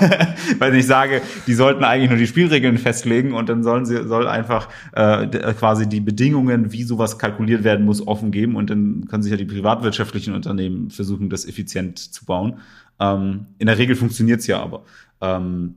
Weil 0.58 0.74
ich 0.74 0.86
sage, 0.86 1.20
die 1.46 1.52
sollten 1.52 1.84
eigentlich 1.84 2.08
nur 2.08 2.18
die 2.18 2.26
Spielregeln 2.26 2.78
festlegen 2.78 3.34
und 3.34 3.50
dann 3.50 3.62
sollen 3.62 3.84
sie, 3.84 4.08
soll 4.08 4.26
einfach 4.26 4.70
äh, 4.92 5.26
quasi 5.52 5.86
die 5.86 6.00
Bedingungen, 6.00 6.72
wie 6.72 6.82
sowas 6.82 7.18
kalkuliert 7.18 7.62
werden 7.62 7.84
muss, 7.84 8.06
offen 8.06 8.30
geben 8.30 8.56
und 8.56 8.70
dann 8.70 9.06
können 9.06 9.22
sich 9.22 9.30
ja 9.30 9.36
die 9.36 9.44
privatwirtschaftlichen 9.44 10.32
Unternehmen 10.32 10.88
versuchen, 10.88 11.28
das 11.28 11.46
effizient 11.46 11.98
zu 11.98 12.24
bauen. 12.24 12.58
Ähm, 12.98 13.46
in 13.58 13.66
der 13.66 13.76
Regel 13.76 13.96
funktioniert's 13.96 14.46
ja 14.46 14.62
aber. 14.62 14.84
Ähm, 15.20 15.74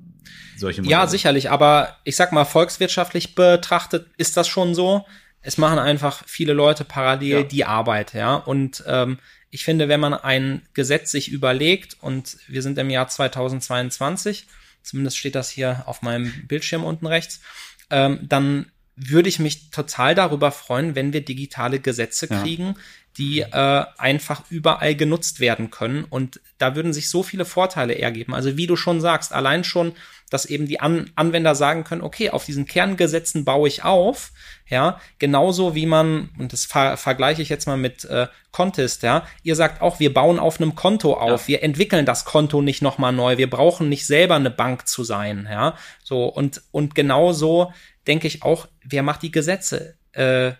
solche 0.58 0.82
Modelle. 0.82 1.02
Ja, 1.02 1.08
sicherlich, 1.08 1.50
aber 1.50 1.98
ich 2.04 2.16
sag 2.16 2.32
mal, 2.32 2.46
volkswirtschaftlich 2.46 3.36
betrachtet 3.36 4.08
ist 4.18 4.38
das 4.38 4.48
schon 4.48 4.76
so. 4.76 5.06
Es 5.42 5.58
machen 5.58 5.80
einfach 5.80 6.24
viele 6.26 6.54
Leute 6.54 6.84
parallel 6.84 7.30
ja. 7.30 7.44
die 7.44 7.66
Arbeit, 7.66 8.14
ja. 8.14 8.36
Und 8.36 8.84
ähm, 8.88 9.20
ich 9.50 9.64
finde, 9.64 9.88
wenn 9.88 10.00
man 10.00 10.14
ein 10.14 10.62
Gesetz 10.74 11.12
sich 11.12 11.32
überlegt, 11.32 11.98
und 12.02 12.38
wir 12.48 12.62
sind 12.62 12.78
im 12.78 12.90
Jahr 12.90 13.08
2022, 13.08 14.48
zumindest 14.84 15.18
steht 15.18 15.36
das 15.36 15.50
hier 15.50 15.84
auf 15.86 16.02
meinem 16.02 16.34
Bildschirm 16.48 16.84
unten 16.84 17.08
rechts, 17.08 17.42
ähm, 17.90 18.20
dann 18.24 18.72
würde 18.98 19.30
ich 19.30 19.40
mich 19.40 19.70
total 19.70 20.16
darüber 20.16 20.52
freuen, 20.52 20.96
wenn 20.96 21.14
wir 21.14 21.24
digitale 21.24 21.80
Gesetze 21.80 22.28
kriegen, 22.28 22.66
ja. 22.66 22.76
die 23.18 23.40
äh, 23.42 23.86
einfach 23.98 24.44
überall 24.50 24.96
genutzt 24.96 25.40
werden 25.40 25.70
können. 25.70 26.04
Und 26.04 26.42
da 26.58 26.76
würden 26.76 26.94
sich 26.94 27.10
so 27.10 27.22
viele 27.22 27.46
Vorteile 27.46 27.98
ergeben. 27.98 28.34
Also 28.34 28.58
wie 28.58 28.66
du 28.66 28.76
schon 28.76 29.00
sagst, 29.00 29.34
allein 29.34 29.64
schon 29.64 29.94
dass 30.30 30.46
eben 30.46 30.68
die 30.68 30.80
An 30.80 31.10
Anwender 31.16 31.56
sagen 31.56 31.84
können, 31.84 32.02
okay, 32.02 32.30
auf 32.30 32.46
diesen 32.46 32.66
Kerngesetzen 32.66 33.46
baue 33.46 33.68
ich 33.68 33.84
auf, 33.84 34.32
ja, 34.68 35.00
genauso 35.20 35.74
wie 35.74 35.86
man, 35.86 36.30
und 36.38 36.52
das 36.52 36.66
ver 36.66 36.98
vergleiche 36.98 37.42
ich 37.42 37.50
jetzt 37.50 37.66
mal 37.66 37.78
mit 37.78 38.04
äh, 38.06 38.28
Contest, 38.52 39.04
ja, 39.04 39.26
ihr 39.44 39.56
sagt 39.56 39.82
auch, 39.82 40.00
wir 40.00 40.14
bauen 40.14 40.40
auf 40.40 40.60
einem 40.60 40.76
Konto 40.76 41.14
auf, 41.14 41.44
ja. 41.44 41.48
wir 41.48 41.64
entwickeln 41.64 42.06
das 42.06 42.26
Konto 42.26 42.62
nicht 42.62 42.82
nochmal 42.82 43.14
neu, 43.14 43.38
wir 43.38 43.50
brauchen 43.50 43.88
nicht 43.88 44.06
selber 44.06 44.36
eine 44.36 44.52
Bank 44.52 44.88
zu 44.88 45.04
sein, 45.04 45.48
ja, 45.50 45.78
so, 46.04 46.26
und, 46.26 46.62
und 46.72 46.94
genauso 46.94 47.72
denke 48.06 48.28
ich 48.28 48.44
auch, 48.44 48.68
wer 48.84 49.04
macht 49.04 49.22
die 49.22 49.32
Gesetze? 49.32 49.96
Äh, 50.12 50.54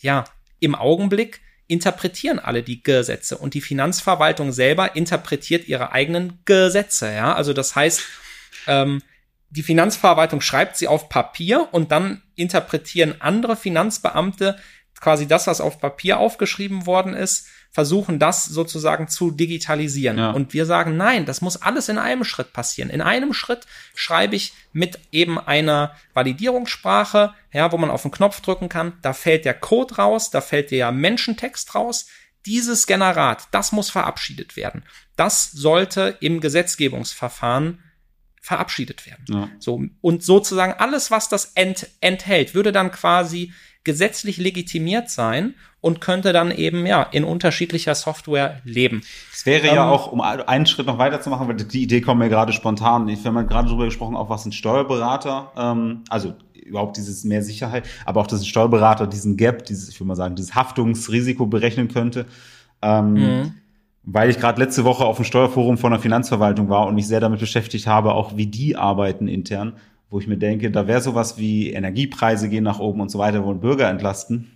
ja, 0.00 0.24
im 0.60 0.74
Augenblick 0.74 1.40
interpretieren 1.68 2.38
alle 2.38 2.62
die 2.62 2.82
Gesetze 2.82 3.36
und 3.36 3.54
die 3.54 3.60
Finanzverwaltung 3.60 4.52
selber 4.52 4.96
interpretiert 4.96 5.68
ihre 5.68 5.92
eigenen 5.92 6.40
Gesetze, 6.44 7.12
ja, 7.12 7.34
also 7.34 7.52
das 7.52 7.76
heißt, 7.76 8.02
ähm, 8.66 9.02
die 9.50 9.62
Finanzverwaltung 9.62 10.40
schreibt 10.40 10.76
sie 10.76 10.88
auf 10.88 11.08
Papier 11.08 11.68
und 11.72 11.90
dann 11.90 12.22
interpretieren 12.34 13.14
andere 13.20 13.56
Finanzbeamte 13.56 14.58
quasi 15.00 15.26
das, 15.26 15.46
was 15.46 15.60
auf 15.60 15.78
Papier 15.78 16.18
aufgeschrieben 16.18 16.86
worden 16.86 17.14
ist, 17.14 17.48
versuchen 17.70 18.18
das 18.18 18.46
sozusagen 18.46 19.08
zu 19.08 19.30
digitalisieren. 19.30 20.18
Ja. 20.18 20.30
Und 20.30 20.52
wir 20.52 20.66
sagen, 20.66 20.96
nein, 20.96 21.26
das 21.26 21.40
muss 21.40 21.60
alles 21.60 21.88
in 21.88 21.98
einem 21.98 22.24
Schritt 22.24 22.52
passieren. 22.52 22.90
In 22.90 23.00
einem 23.00 23.32
Schritt 23.32 23.66
schreibe 23.94 24.36
ich 24.36 24.54
mit 24.72 24.98
eben 25.12 25.38
einer 25.38 25.94
Validierungssprache, 26.14 27.34
ja, 27.52 27.70
wo 27.70 27.78
man 27.78 27.90
auf 27.90 28.02
den 28.02 28.10
Knopf 28.10 28.40
drücken 28.40 28.68
kann, 28.68 28.94
da 29.02 29.12
fällt 29.12 29.44
der 29.44 29.54
Code 29.54 29.96
raus, 29.96 30.30
da 30.30 30.40
fällt 30.40 30.70
der 30.70 30.90
Menschentext 30.92 31.74
raus. 31.74 32.06
Dieses 32.46 32.86
Generat, 32.86 33.48
das 33.50 33.72
muss 33.72 33.90
verabschiedet 33.90 34.56
werden. 34.56 34.84
Das 35.16 35.50
sollte 35.50 36.16
im 36.20 36.40
Gesetzgebungsverfahren 36.40 37.82
verabschiedet 38.40 39.06
werden. 39.06 39.24
Ja. 39.28 39.48
So, 39.58 39.82
und 40.00 40.22
sozusagen 40.22 40.74
alles, 40.78 41.10
was 41.10 41.28
das 41.28 41.52
ent, 41.54 41.88
enthält, 42.00 42.54
würde 42.54 42.72
dann 42.72 42.90
quasi 42.90 43.52
gesetzlich 43.84 44.36
legitimiert 44.36 45.08
sein 45.08 45.54
und 45.80 46.00
könnte 46.00 46.32
dann 46.32 46.50
eben 46.50 46.84
ja 46.86 47.02
in 47.02 47.24
unterschiedlicher 47.24 47.94
Software 47.94 48.60
leben. 48.64 49.02
Es 49.32 49.46
wäre 49.46 49.68
ähm, 49.68 49.76
ja 49.76 49.90
auch, 49.90 50.12
um 50.12 50.20
einen 50.20 50.66
Schritt 50.66 50.86
noch 50.86 50.98
weiter 50.98 51.20
zu 51.20 51.30
machen, 51.30 51.48
weil 51.48 51.56
die 51.56 51.82
Idee 51.82 52.00
kommt 52.00 52.18
mir 52.18 52.28
gerade 52.28 52.52
spontan. 52.52 53.06
Wir 53.06 53.16
haben 53.16 53.46
gerade 53.46 53.68
darüber 53.68 53.84
gesprochen, 53.84 54.16
auch 54.16 54.28
was 54.28 54.44
ein 54.44 54.52
Steuerberater, 54.52 55.52
ähm, 55.56 56.02
also 56.08 56.34
überhaupt 56.54 56.98
dieses 56.98 57.24
mehr 57.24 57.42
Sicherheit, 57.42 57.88
aber 58.04 58.20
auch, 58.20 58.26
dass 58.26 58.40
ein 58.40 58.46
Steuerberater 58.46 59.06
diesen 59.06 59.36
Gap, 59.36 59.64
dieses, 59.64 59.88
ich 59.88 59.98
würde 59.98 60.08
mal 60.08 60.16
sagen, 60.16 60.34
dieses 60.34 60.54
Haftungsrisiko 60.54 61.46
berechnen 61.46 61.88
könnte. 61.88 62.26
Ähm, 62.82 63.12
mhm 63.14 63.54
weil 64.10 64.30
ich 64.30 64.38
gerade 64.38 64.58
letzte 64.62 64.84
Woche 64.84 65.04
auf 65.04 65.16
dem 65.16 65.26
Steuerforum 65.26 65.76
von 65.76 65.92
der 65.92 66.00
Finanzverwaltung 66.00 66.70
war 66.70 66.86
und 66.86 66.94
mich 66.94 67.06
sehr 67.06 67.20
damit 67.20 67.40
beschäftigt 67.40 67.86
habe, 67.86 68.14
auch 68.14 68.38
wie 68.38 68.46
die 68.46 68.74
arbeiten 68.74 69.28
intern, 69.28 69.74
wo 70.08 70.18
ich 70.18 70.26
mir 70.26 70.38
denke, 70.38 70.70
da 70.70 70.86
wäre 70.86 71.02
sowas 71.02 71.36
wie 71.36 71.72
Energiepreise 71.72 72.48
gehen 72.48 72.64
nach 72.64 72.78
oben 72.78 73.02
und 73.02 73.10
so 73.10 73.18
weiter, 73.18 73.44
wollen 73.44 73.60
Bürger 73.60 73.90
entlasten. 73.90 74.50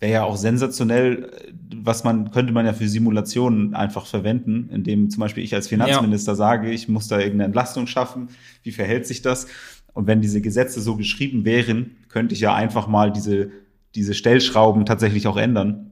Wäre 0.00 0.12
ja 0.12 0.24
auch 0.24 0.36
sensationell, 0.36 1.30
was 1.74 2.04
man, 2.04 2.30
könnte 2.30 2.52
man 2.52 2.66
ja 2.66 2.74
für 2.74 2.86
Simulationen 2.86 3.74
einfach 3.74 4.04
verwenden, 4.04 4.68
indem 4.70 5.08
zum 5.08 5.20
Beispiel 5.20 5.44
ich 5.44 5.54
als 5.54 5.68
Finanzminister 5.68 6.32
ja. 6.32 6.36
sage, 6.36 6.70
ich 6.70 6.86
muss 6.86 7.08
da 7.08 7.16
irgendeine 7.16 7.44
Entlastung 7.44 7.86
schaffen. 7.86 8.28
Wie 8.64 8.72
verhält 8.72 9.06
sich 9.06 9.22
das? 9.22 9.46
Und 9.94 10.06
wenn 10.06 10.20
diese 10.20 10.42
Gesetze 10.42 10.82
so 10.82 10.96
geschrieben 10.96 11.46
wären, 11.46 11.96
könnte 12.10 12.34
ich 12.34 12.40
ja 12.40 12.54
einfach 12.54 12.86
mal 12.86 13.10
diese, 13.10 13.50
diese 13.94 14.12
Stellschrauben 14.12 14.84
tatsächlich 14.84 15.26
auch 15.26 15.38
ändern 15.38 15.90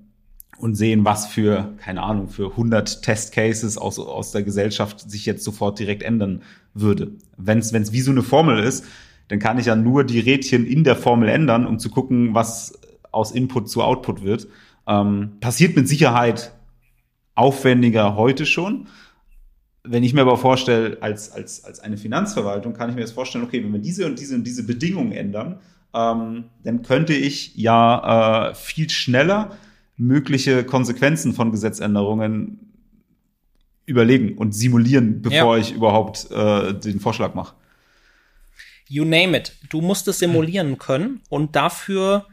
und 0.58 0.74
sehen, 0.74 1.04
was 1.04 1.26
für, 1.26 1.74
keine 1.78 2.02
Ahnung, 2.02 2.28
für 2.28 2.50
100 2.50 3.02
Testcases 3.02 3.78
aus, 3.78 3.98
aus 3.98 4.32
der 4.32 4.42
Gesellschaft 4.42 5.10
sich 5.10 5.26
jetzt 5.26 5.44
sofort 5.44 5.78
direkt 5.78 6.02
ändern 6.02 6.42
würde. 6.74 7.12
Wenn 7.36 7.58
es 7.58 7.92
wie 7.92 8.00
so 8.00 8.10
eine 8.10 8.22
Formel 8.22 8.62
ist, 8.62 8.84
dann 9.28 9.38
kann 9.38 9.58
ich 9.58 9.66
ja 9.66 9.76
nur 9.76 10.04
die 10.04 10.20
Rädchen 10.20 10.66
in 10.66 10.84
der 10.84 10.96
Formel 10.96 11.28
ändern, 11.28 11.66
um 11.66 11.78
zu 11.78 11.90
gucken, 11.90 12.34
was 12.34 12.78
aus 13.10 13.32
Input 13.32 13.68
zu 13.68 13.82
Output 13.82 14.22
wird. 14.22 14.46
Ähm, 14.86 15.32
passiert 15.40 15.76
mit 15.76 15.88
Sicherheit 15.88 16.52
aufwendiger 17.34 18.16
heute 18.16 18.46
schon. 18.46 18.88
Wenn 19.84 20.04
ich 20.04 20.14
mir 20.14 20.20
aber 20.20 20.36
vorstelle, 20.36 20.98
als, 21.00 21.32
als, 21.32 21.64
als 21.64 21.80
eine 21.80 21.96
Finanzverwaltung, 21.96 22.72
kann 22.74 22.90
ich 22.90 22.94
mir 22.94 23.00
jetzt 23.00 23.12
vorstellen, 23.12 23.44
okay, 23.44 23.62
wenn 23.64 23.72
wir 23.72 23.80
diese 23.80 24.06
und 24.06 24.18
diese 24.18 24.34
und 24.34 24.44
diese 24.44 24.64
Bedingungen 24.64 25.12
ändern, 25.12 25.58
ähm, 25.94 26.44
dann 26.62 26.82
könnte 26.82 27.14
ich 27.14 27.56
ja 27.56 28.50
äh, 28.50 28.54
viel 28.54 28.88
schneller 28.90 29.56
mögliche 30.02 30.64
Konsequenzen 30.64 31.32
von 31.32 31.52
Gesetzänderungen 31.52 32.58
überlegen 33.86 34.36
und 34.36 34.52
simulieren, 34.52 35.22
bevor 35.22 35.56
ja. 35.56 35.62
ich 35.62 35.72
überhaupt 35.72 36.30
äh, 36.30 36.74
den 36.74 37.00
Vorschlag 37.00 37.34
mache. 37.34 37.54
You 38.88 39.04
name 39.04 39.36
it. 39.38 39.56
Du 39.70 39.80
musst 39.80 40.06
es 40.08 40.18
simulieren 40.18 40.78
können 40.78 41.20
und 41.28 41.56
dafür 41.56 42.26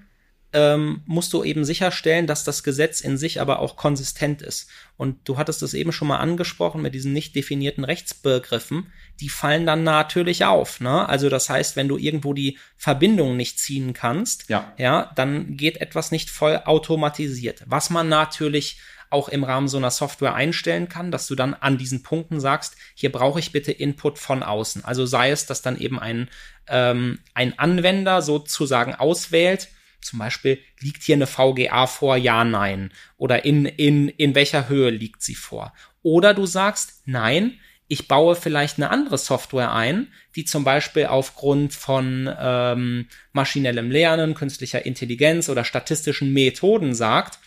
ähm, 0.51 1.01
musst 1.05 1.31
du 1.33 1.43
eben 1.43 1.63
sicherstellen, 1.63 2.25
dass 2.25 2.43
das 2.43 2.63
Gesetz 2.63 3.01
in 3.01 3.17
sich 3.17 3.39
aber 3.39 3.59
auch 3.59 3.75
konsistent 3.75 4.41
ist. 4.41 4.69
Und 4.97 5.17
du 5.25 5.37
hattest 5.37 5.61
es 5.61 5.73
eben 5.73 5.91
schon 5.91 6.07
mal 6.07 6.17
angesprochen 6.17 6.81
mit 6.81 6.95
diesen 6.95 7.13
nicht 7.13 7.35
definierten 7.35 7.83
Rechtsbegriffen, 7.83 8.91
die 9.19 9.29
fallen 9.29 9.65
dann 9.65 9.83
natürlich 9.83 10.45
auf. 10.45 10.79
Ne? 10.79 11.07
Also 11.07 11.29
das 11.29 11.49
heißt, 11.49 11.75
wenn 11.75 11.87
du 11.87 11.97
irgendwo 11.97 12.33
die 12.33 12.57
Verbindung 12.77 13.37
nicht 13.37 13.59
ziehen 13.59 13.93
kannst, 13.93 14.49
ja. 14.49 14.73
ja, 14.77 15.11
dann 15.15 15.55
geht 15.55 15.81
etwas 15.81 16.11
nicht 16.11 16.29
voll 16.29 16.61
automatisiert. 16.65 17.63
Was 17.67 17.89
man 17.89 18.09
natürlich 18.09 18.79
auch 19.11 19.29
im 19.29 19.43
Rahmen 19.43 19.67
so 19.67 19.77
einer 19.77 19.91
Software 19.91 20.35
einstellen 20.35 20.87
kann, 20.87 21.11
dass 21.11 21.27
du 21.27 21.35
dann 21.35 21.53
an 21.55 21.77
diesen 21.77 22.03
Punkten 22.03 22.39
sagst, 22.39 22.75
hier 22.93 23.11
brauche 23.11 23.39
ich 23.39 23.51
bitte 23.51 23.71
Input 23.71 24.19
von 24.19 24.43
außen. 24.43 24.85
Also 24.85 25.05
sei 25.05 25.31
es, 25.31 25.45
dass 25.45 25.61
dann 25.61 25.79
eben 25.79 25.99
ein, 25.99 26.29
ähm, 26.67 27.19
ein 27.33 27.57
Anwender 27.57 28.21
sozusagen 28.21 28.93
auswählt, 28.93 29.69
zum 30.01 30.19
Beispiel, 30.19 30.59
liegt 30.79 31.03
hier 31.03 31.15
eine 31.15 31.27
VGA 31.27 31.87
vor? 31.87 32.17
Ja, 32.17 32.43
nein. 32.43 32.91
Oder 33.17 33.45
in, 33.45 33.65
in, 33.65 34.09
in 34.09 34.35
welcher 34.35 34.69
Höhe 34.69 34.89
liegt 34.89 35.21
sie 35.21 35.35
vor? 35.35 35.73
Oder 36.01 36.33
du 36.33 36.45
sagst, 36.45 37.03
nein, 37.05 37.59
ich 37.87 38.07
baue 38.07 38.35
vielleicht 38.35 38.77
eine 38.77 38.91
andere 38.91 39.17
Software 39.17 39.73
ein, 39.73 40.07
die 40.35 40.45
zum 40.45 40.63
Beispiel 40.63 41.07
aufgrund 41.07 41.73
von 41.73 42.29
ähm, 42.39 43.07
maschinellem 43.33 43.89
Lernen, 43.89 44.35
künstlicher 44.35 44.85
Intelligenz 44.85 45.49
oder 45.49 45.63
statistischen 45.63 46.31
Methoden 46.31 46.93
sagt, 46.93 47.39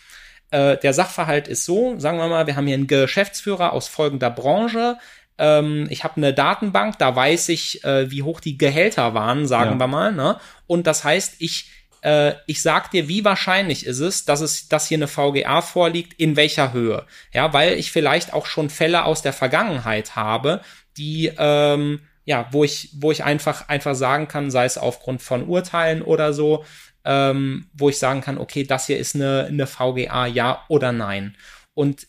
äh, 0.51 0.77
der 0.77 0.93
Sachverhalt 0.93 1.47
ist 1.47 1.63
so, 1.63 1.97
sagen 1.97 2.17
wir 2.17 2.27
mal, 2.27 2.45
wir 2.45 2.57
haben 2.57 2.67
hier 2.67 2.75
einen 2.75 2.87
Geschäftsführer 2.87 3.71
aus 3.71 3.87
folgender 3.87 4.29
Branche, 4.29 4.97
ähm, 5.37 5.87
ich 5.89 6.03
habe 6.03 6.17
eine 6.17 6.33
Datenbank, 6.33 6.99
da 6.99 7.15
weiß 7.15 7.49
ich, 7.49 7.83
äh, 7.83 8.11
wie 8.11 8.23
hoch 8.23 8.39
die 8.39 8.57
Gehälter 8.57 9.13
waren, 9.13 9.47
sagen 9.47 9.71
ja. 9.71 9.77
wir 9.77 9.87
mal, 9.87 10.11
ne? 10.11 10.37
Und 10.67 10.85
das 10.87 11.03
heißt, 11.03 11.35
ich 11.39 11.71
äh, 12.03 12.35
ich 12.47 12.61
sag 12.61 12.91
dir, 12.91 13.07
wie 13.07 13.23
wahrscheinlich 13.23 13.85
ist 13.85 13.99
es, 13.99 14.25
dass 14.25 14.41
es, 14.41 14.67
dass 14.67 14.87
hier 14.87 14.97
eine 14.97 15.07
VGA 15.07 15.61
vorliegt, 15.61 16.19
in 16.19 16.35
welcher 16.35 16.73
Höhe. 16.73 17.05
Ja, 17.31 17.53
weil 17.53 17.73
ich 17.73 17.91
vielleicht 17.91 18.33
auch 18.33 18.45
schon 18.45 18.69
Fälle 18.69 19.05
aus 19.05 19.21
der 19.21 19.33
Vergangenheit 19.33 20.15
habe, 20.15 20.61
die, 20.97 21.31
ähm, 21.37 22.01
ja, 22.25 22.47
wo 22.51 22.63
ich, 22.63 22.89
wo 22.95 23.11
ich 23.11 23.23
einfach, 23.23 23.69
einfach 23.69 23.95
sagen 23.95 24.27
kann, 24.27 24.51
sei 24.51 24.65
es 24.65 24.77
aufgrund 24.77 25.21
von 25.21 25.47
Urteilen 25.47 26.01
oder 26.01 26.33
so, 26.33 26.65
ähm, 27.05 27.69
wo 27.73 27.89
ich 27.89 27.99
sagen 27.99 28.21
kann, 28.21 28.37
okay, 28.37 28.63
das 28.63 28.87
hier 28.87 28.97
ist 28.97 29.15
eine, 29.15 29.45
eine 29.45 29.67
VGA, 29.67 30.27
ja 30.27 30.63
oder 30.67 30.91
nein. 30.91 31.35
Und, 31.73 32.07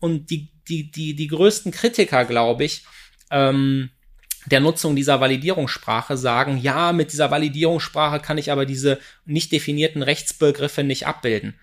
und 0.00 0.30
die, 0.30 0.48
die, 0.68 0.90
die, 0.90 1.14
die 1.14 1.28
größten 1.28 1.72
Kritiker, 1.72 2.24
glaube 2.24 2.64
ich, 2.64 2.84
ähm, 3.30 3.90
der 4.46 4.60
Nutzung 4.60 4.96
dieser 4.96 5.20
Validierungssprache 5.20 6.16
sagen, 6.16 6.58
ja, 6.58 6.92
mit 6.92 7.12
dieser 7.12 7.30
Validierungssprache 7.30 8.20
kann 8.20 8.38
ich 8.38 8.52
aber 8.52 8.66
diese 8.66 8.98
nicht 9.24 9.52
definierten 9.52 10.02
Rechtsbegriffe 10.02 10.84
nicht 10.84 11.06
abbilden. 11.06 11.54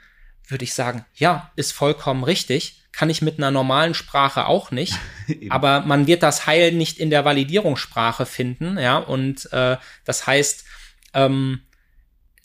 Würde 0.48 0.66
ich 0.66 0.74
sagen, 0.74 1.06
ja, 1.16 1.52
ist 1.56 1.72
vollkommen 1.72 2.24
richtig. 2.24 2.82
Kann 2.92 3.10
ich 3.10 3.22
mit 3.22 3.38
einer 3.38 3.52
normalen 3.52 3.94
Sprache 3.94 4.46
auch 4.46 4.72
nicht. 4.72 4.94
aber 5.50 5.82
man 5.82 6.08
wird 6.08 6.24
das 6.24 6.46
Heil 6.46 6.74
nicht 6.74 7.00
in 7.00 7.10
der 7.10 7.26
Validierungssprache 7.26 8.26
finden, 8.26 8.78
ja. 8.78 8.98
Und 8.98 9.52
äh, 9.54 9.78
das 10.04 10.28
heißt, 10.28 10.66
ähm, 11.14 11.62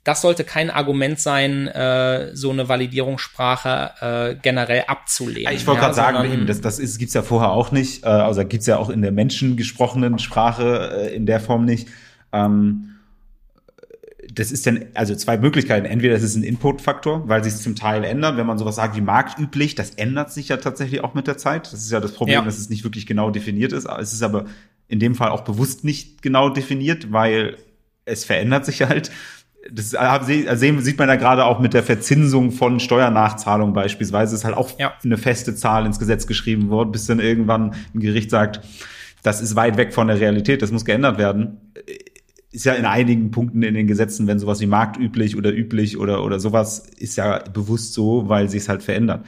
das 0.09 0.23
sollte 0.23 0.43
kein 0.43 0.71
Argument 0.71 1.21
sein, 1.21 1.67
äh, 1.67 2.35
so 2.35 2.51
eine 2.51 2.67
Validierungssprache 2.67 3.91
äh, 4.01 4.35
generell 4.41 4.85
abzulehnen. 4.87 5.53
Ich 5.53 5.67
wollte 5.67 5.83
ja, 5.83 5.89
gerade 5.89 5.95
sagen, 5.95 6.33
eben, 6.33 6.47
das, 6.47 6.63
das 6.63 6.79
ist, 6.79 6.99
gibt's 6.99 7.13
ja 7.13 7.21
vorher 7.21 7.51
auch 7.51 7.73
nicht. 7.73 8.05
Äh, 8.05 8.07
also 8.07 8.43
gibt's 8.43 8.65
ja 8.65 8.79
auch 8.79 8.89
in 8.89 9.03
der 9.03 9.13
menschengesprochenen 9.13 10.19
Sprache 10.19 11.11
äh, 11.11 11.15
in 11.15 11.27
der 11.27 11.41
Form 11.41 11.67
nicht. 11.67 11.89
Ähm, 12.33 12.95
das 14.33 14.51
ist 14.51 14.67
dann, 14.67 14.87
also 14.95 15.15
zwei 15.15 15.37
Möglichkeiten. 15.37 15.85
Entweder 15.85 16.15
es 16.15 16.23
ist 16.23 16.37
ein 16.37 16.43
Input-Faktor, 16.43 17.29
weil 17.29 17.45
sich 17.45 17.53
es 17.53 17.63
zum 17.63 17.77
Teil 17.77 18.03
ändert. 18.03 18.39
Wenn 18.39 18.47
man 18.47 18.57
sowas 18.57 18.77
sagt 18.77 18.97
wie 18.97 19.03
marktüblich, 19.03 19.75
das 19.75 19.91
ändert 19.91 20.33
sich 20.33 20.49
ja 20.49 20.57
tatsächlich 20.57 21.05
auch 21.05 21.13
mit 21.13 21.27
der 21.27 21.37
Zeit. 21.37 21.67
Das 21.67 21.81
ist 21.81 21.93
ja 21.93 22.01
das 22.01 22.13
Problem, 22.13 22.37
ja. 22.37 22.45
dass 22.47 22.57
es 22.57 22.71
nicht 22.71 22.83
wirklich 22.83 23.07
genau 23.07 23.31
definiert 23.31 23.75
ist. 23.75 23.87
Es 23.87 24.15
ist 24.15 24.23
aber 24.23 24.47
in 24.89 25.01
dem 25.01 25.15
Fall 25.15 25.29
auch 25.29 25.43
bewusst 25.43 25.85
nicht 25.85 26.23
genau 26.23 26.49
definiert, 26.49 27.13
weil 27.13 27.59
es 28.07 28.25
verändert 28.25 28.65
sich 28.65 28.81
halt 28.81 29.11
das 29.71 29.91
sehen, 29.91 30.81
sieht 30.81 30.99
man 30.99 31.09
ja 31.09 31.17
gerade 31.17 31.45
auch 31.45 31.59
mit 31.59 31.75
der 31.75 31.83
Verzinsung 31.83 32.53
von 32.53 32.81
Steuernachzahlungen 32.81 33.75
beispielsweise, 33.75 34.35
ist 34.35 34.45
halt 34.45 34.57
auch 34.57 34.79
ja. 34.79 34.95
eine 35.05 35.19
feste 35.19 35.55
Zahl 35.55 35.85
ins 35.87 35.99
Gesetz 35.99 36.27
geschrieben 36.27 36.71
worden, 36.71 36.93
bis 36.93 37.07
dann 37.07 37.21
irgendwann 37.21 37.75
ein 37.95 38.01
Gericht 38.01 38.31
sagt, 38.31 38.61
das 39.23 39.41
ist 39.41 39.57
weit 39.57 39.77
weg 39.77 39.93
von 39.93 40.07
der 40.07 40.21
Realität, 40.21 40.63
das 40.63 40.71
muss 40.71 40.85
geändert 40.85 41.19
werden. 41.19 41.73
Ist 42.51 42.65
ja 42.65 42.73
in 42.75 42.87
einigen 42.87 43.31
Punkten 43.31 43.63
in 43.63 43.75
den 43.75 43.87
Gesetzen, 43.87 44.27
wenn 44.27 44.39
sowas 44.39 44.61
wie 44.61 44.67
marktüblich 44.67 45.37
oder 45.37 45.53
üblich 45.53 45.99
oder, 45.99 46.25
oder 46.25 46.41
sowas, 46.41 46.79
ist 46.97 47.17
ja 47.17 47.39
bewusst 47.53 47.95
so, 47.95 48.29
weil 48.29 48.49
sich 48.49 48.63
es 48.63 48.69
halt 48.69 48.83
verändert. 48.83 49.27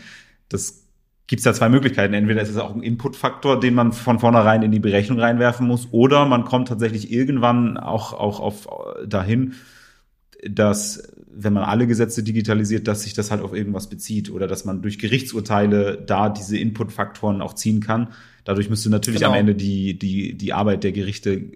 Das 0.49 0.87
gibt's 1.27 1.45
da 1.45 1.53
zwei 1.53 1.69
Möglichkeiten. 1.69 2.15
Entweder 2.15 2.41
ist 2.41 2.49
es 2.49 2.57
auch 2.57 2.75
ein 2.75 2.83
Inputfaktor, 2.83 3.61
den 3.61 3.75
man 3.75 3.93
von 3.93 4.19
vornherein 4.19 4.63
in 4.63 4.73
die 4.73 4.81
Berechnung 4.81 5.21
reinwerfen 5.21 5.67
muss, 5.67 5.89
oder 5.91 6.25
man 6.25 6.45
kommt 6.45 6.69
tatsächlich 6.69 7.13
irgendwann 7.13 7.77
auch, 7.77 8.13
auch 8.15 8.41
auf 8.41 8.69
dahin, 9.07 9.55
dass 10.49 11.13
wenn 11.33 11.53
man 11.53 11.65
alle 11.65 11.87
Gesetze 11.87 12.23
digitalisiert, 12.23 12.89
dass 12.89 13.03
sich 13.03 13.15
das 13.15 13.31
halt 13.31 13.43
auf 13.43 13.55
irgendwas 13.55 13.89
bezieht 13.89 14.31
oder 14.31 14.47
dass 14.47 14.65
man 14.65 14.83
durch 14.83 14.99
Gerichtsurteile 14.99 16.03
da 16.05 16.29
diese 16.29 16.59
Inputfaktoren 16.59 17.41
auch 17.41 17.55
ziehen 17.55 17.81
kann. 17.81 18.09
Dadurch 18.45 18.69
müsste 18.69 18.91
natürlich 18.91 19.21
genau. 19.21 19.33
am 19.33 19.39
Ende 19.39 19.55
die, 19.55 19.99
die, 19.99 20.37
die 20.37 20.53
Arbeit 20.53 20.85
der 20.85 20.93
Gerichte 20.93 21.53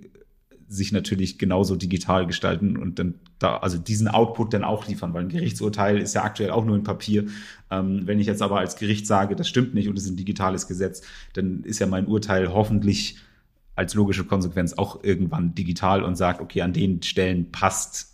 sich 0.68 0.93
natürlich 0.93 1.39
genauso 1.39 1.76
digital 1.76 2.26
gestalten 2.26 2.76
und 2.76 2.99
dann 2.99 3.14
da, 3.39 3.59
also 3.59 3.78
diesen 3.78 4.09
Output 4.09 4.55
dann 4.55 4.64
auch 4.64 4.87
liefern, 4.89 5.12
weil 5.12 5.24
ein 5.24 5.28
Gerichtsurteil 5.28 5.99
ist 5.99 6.14
ja 6.14 6.24
aktuell 6.24 6.51
auch 6.51 6.64
nur 6.64 6.76
ein 6.76 6.82
Papier. 6.82 7.26
Ähm, 7.70 8.03
wenn 8.07 8.18
ich 8.18 8.26
jetzt 8.26 8.43
aber 8.43 8.59
als 8.59 8.76
Gericht 8.76 9.07
sage, 9.07 9.37
das 9.37 9.49
stimmt 9.49 9.74
nicht 9.74 9.89
und 9.89 9.99
es 9.99 10.05
ist 10.05 10.11
ein 10.11 10.16
digitales 10.16 10.66
Gesetz, 10.66 11.03
dann 11.35 11.62
ist 11.64 11.78
ja 11.80 11.87
mein 11.87 12.07
Urteil 12.07 12.53
hoffentlich 12.53 13.18
als 13.76 13.95
logische 13.95 14.24
Konsequenz 14.24 14.72
auch 14.74 15.03
irgendwann 15.03 15.55
digital 15.55 16.03
und 16.03 16.16
sagt, 16.16 16.41
okay, 16.41 16.62
an 16.62 16.72
den 16.72 17.03
Stellen 17.03 17.51
passt 17.51 18.13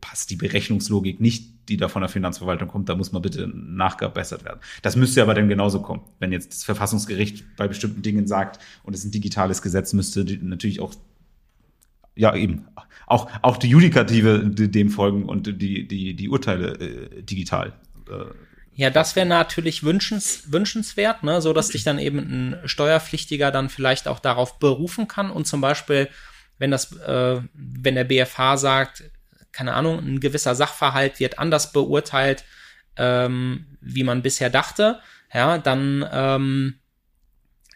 passt 0.00 0.30
die 0.30 0.36
Berechnungslogik 0.36 1.20
nicht, 1.20 1.68
die 1.68 1.76
da 1.76 1.88
von 1.88 2.02
der 2.02 2.08
Finanzverwaltung 2.08 2.68
kommt, 2.68 2.88
da 2.88 2.94
muss 2.94 3.12
man 3.12 3.22
bitte 3.22 3.48
nachgebessert 3.48 4.44
werden. 4.44 4.60
Das 4.82 4.96
müsste 4.96 5.22
aber 5.22 5.34
dann 5.34 5.48
genauso 5.48 5.82
kommen. 5.82 6.02
Wenn 6.18 6.32
jetzt 6.32 6.52
das 6.52 6.64
Verfassungsgericht 6.64 7.56
bei 7.56 7.68
bestimmten 7.68 8.02
Dingen 8.02 8.26
sagt 8.26 8.60
und 8.82 8.94
es 8.94 9.00
ist 9.00 9.06
ein 9.06 9.12
digitales 9.12 9.62
Gesetz, 9.62 9.92
müsste 9.92 10.24
natürlich 10.42 10.80
auch 10.80 10.94
ja 12.16 12.34
eben 12.34 12.66
auch 13.06 13.30
auch 13.42 13.56
die 13.56 13.68
Judikative 13.68 14.50
dem 14.50 14.90
folgen 14.90 15.26
und 15.26 15.46
die 15.60 15.86
die 15.86 16.14
die 16.14 16.28
Urteile 16.28 16.72
äh, 16.78 17.22
digital 17.22 17.72
äh, 18.08 18.24
ja, 18.80 18.88
das 18.88 19.14
wäre 19.14 19.26
natürlich 19.26 19.82
wünschens, 19.82 20.52
wünschenswert, 20.52 21.22
ne, 21.22 21.42
so 21.42 21.52
dass 21.52 21.68
sich 21.68 21.84
dann 21.84 21.98
eben 21.98 22.18
ein 22.18 22.60
Steuerpflichtiger 22.64 23.50
dann 23.50 23.68
vielleicht 23.68 24.08
auch 24.08 24.20
darauf 24.20 24.58
berufen 24.58 25.06
kann 25.06 25.30
und 25.30 25.46
zum 25.46 25.60
Beispiel, 25.60 26.08
wenn 26.56 26.70
das, 26.70 26.92
äh, 26.96 27.42
wenn 27.52 27.94
der 27.94 28.04
BFH 28.04 28.56
sagt, 28.56 29.04
keine 29.52 29.74
Ahnung, 29.74 29.98
ein 29.98 30.20
gewisser 30.20 30.54
Sachverhalt 30.54 31.20
wird 31.20 31.38
anders 31.38 31.72
beurteilt, 31.72 32.44
ähm, 32.96 33.66
wie 33.80 34.04
man 34.04 34.22
bisher 34.22 34.50
dachte, 34.50 35.00
ja, 35.32 35.58
dann 35.58 36.06
ähm, 36.12 36.79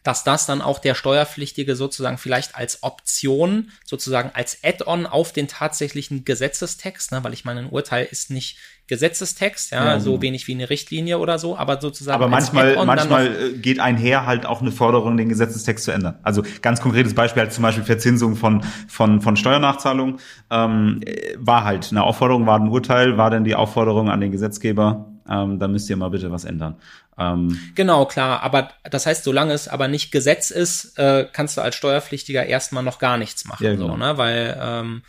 dass 0.05 0.23
das 0.23 0.47
dann 0.47 0.63
auch 0.63 0.79
der 0.79 0.95
Steuerpflichtige 0.95 1.75
sozusagen 1.75 2.19
vielleicht 2.19 2.55
als 2.55 2.83
Option, 2.83 3.71
sozusagen 3.85 4.31
als 4.35 4.59
Add-on 4.63 5.07
auf 5.07 5.33
den 5.33 5.49
tatsächlichen 5.49 6.25
Gesetzestext, 6.25 7.11
ne, 7.11 7.25
weil 7.25 7.33
ich 7.33 7.45
meine, 7.45 7.61
ein 7.61 7.71
Urteil 7.71 8.07
ist 8.09 8.31
nicht 8.31 8.59
Gesetzestext, 8.87 9.73
ja, 9.73 9.83
ja, 9.83 10.01
so 10.01 10.21
wenig 10.21 10.47
wie 10.47 10.53
eine 10.53 10.69
Richtlinie 10.69 11.19
oder 11.19 11.39
so, 11.39 11.57
aber 11.57 11.81
sozusagen. 11.81 12.17
Aber 12.17 12.29
manchmal, 12.29 12.85
manchmal 12.85 13.29
äh, 13.29 13.53
geht 13.57 13.81
einher 13.81 14.27
halt 14.27 14.45
auch 14.45 14.61
eine 14.61 14.73
Forderung, 14.73 15.17
den 15.17 15.31
Gesetzestext 15.31 15.87
zu 15.87 15.91
ändern. 15.91 16.19
Also 16.23 16.43
ganz 16.61 16.83
konkretes 16.83 17.15
Beispiel 17.15 17.45
halt 17.45 17.53
zum 17.55 17.63
Beispiel 17.63 17.83
Verzinsung 17.83 18.37
von 18.37 18.63
von 18.87 19.23
von 19.23 19.37
Steuernachzahlungen 19.37 20.19
ähm, 20.51 21.01
war 21.39 21.65
halt 21.65 21.93
eine 21.93 22.03
Aufforderung, 22.03 22.47
war 22.47 22.61
ein 22.61 22.69
Urteil, 22.69 23.17
war 23.17 23.31
dann 23.31 23.45
die 23.45 23.55
Aufforderung 23.55 24.11
an 24.11 24.21
den 24.21 24.33
Gesetzgeber, 24.33 25.14
ähm, 25.29 25.59
da 25.59 25.69
müsst 25.69 25.89
ihr 25.91 25.97
mal 25.97 26.11
bitte 26.11 26.31
was 26.31 26.45
ändern. 26.45 26.77
Ähm, 27.19 27.59
genau, 27.75 28.07
klar. 28.07 28.43
Aber 28.43 28.71
das 28.83 29.07
heißt, 29.07 29.25
solange 29.25 29.53
es 29.53 29.69
aber 29.69 29.89
nicht 29.89 30.11
Gesetz 30.11 30.51
ist, 30.51 30.99
äh, 30.99 31.27
kannst 31.33 31.57
du 31.57 31.61
als 31.61 31.75
Steuerpflichtiger 31.77 32.47
erstmal 32.47 32.83
noch 32.83 32.99
gar 32.99 33.17
nichts 33.17 33.45
machen. 33.45 33.65
Ja, 33.65 33.73
genau. 33.73 33.89
so, 33.89 33.97
ne? 33.97 34.19
Weil 34.19 34.59
ähm, 34.61 35.03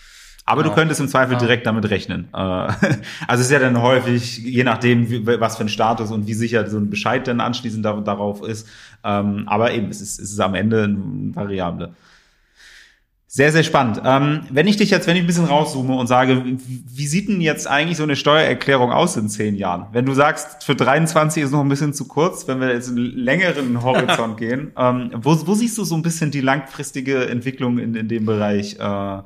aber 0.48 0.62
genau. 0.62 0.76
du 0.76 0.80
könntest 0.80 1.02
im 1.02 1.08
Zweifel 1.08 1.38
direkt 1.38 1.66
damit 1.66 1.90
rechnen. 1.90 2.28
Äh, 2.32 2.38
also 2.38 3.02
es 3.32 3.40
ist 3.42 3.52
ja 3.52 3.60
dann 3.60 3.82
häufig, 3.82 4.38
je 4.38 4.64
nachdem, 4.64 5.26
was 5.26 5.58
für 5.58 5.64
ein 5.64 5.70
Status 5.70 6.12
und 6.12 6.28
wie 6.28 6.36
sicher 6.36 6.70
so 6.70 6.78
ein 6.78 6.92
Bescheid 6.92 7.28
dann 7.28 7.40
anschließend 7.40 7.84
darauf 7.84 8.44
ist. 8.48 8.68
Ähm, 9.04 9.48
aber 9.48 9.72
eben, 9.72 9.90
es 9.90 10.02
ist, 10.02 10.20
es 10.20 10.32
ist 10.32 10.40
am 10.40 10.54
Ende 10.54 10.84
eine 10.84 11.36
Variable. 11.36 11.96
Sehr, 13.36 13.52
sehr 13.52 13.64
spannend. 13.64 14.02
Ähm, 14.06 14.44
wenn 14.49 14.66
ich 14.66 14.78
dich 14.78 14.91
jetzt, 14.91 15.07
wenn 15.07 15.18
ich 15.18 15.24
ein 15.24 15.28
bisschen 15.28 15.44
rauszoome 15.44 15.94
und 15.98 16.07
sage, 16.07 16.41
wie 16.45 17.06
sieht 17.06 17.28
denn 17.28 17.41
jetzt 17.41 17.68
eigentlich 17.68 17.98
so 17.98 18.03
eine 18.03 18.16
Steuererklärung 18.16 18.94
aus 18.94 19.18
in 19.18 19.28
zehn 19.28 19.56
Jahren? 19.56 19.88
Wenn 19.91 20.06
du 20.06 20.14
sagst, 20.14 20.64
für 20.64 20.74
23 20.74 21.44
ist 21.44 21.52
noch 21.52 21.60
ein 21.60 21.68
bisschen 21.68 21.94
zu 21.94 22.07
kurz, 22.07 22.48
wenn 22.48 22.62
wir 22.62 22.72
jetzt 22.72 22.88
einen 22.88 23.12
längeren 23.12 23.84
Horizont 23.84 24.38
gehen, 24.38 24.72
ähm, 24.78 25.12
wo, 25.16 25.36
wo 25.48 25.53
siehst 25.53 25.78
du 25.78 25.84
so 25.84 25.95
ein 25.95 26.02
bisschen 26.02 26.32
die 26.32 26.40
langfristige 26.40 27.28
Entwicklung 27.28 27.78
in, 27.78 27.94
in 27.95 28.07
dem 28.07 28.26
Bereich? 28.26 28.80
Äh, 28.80 29.22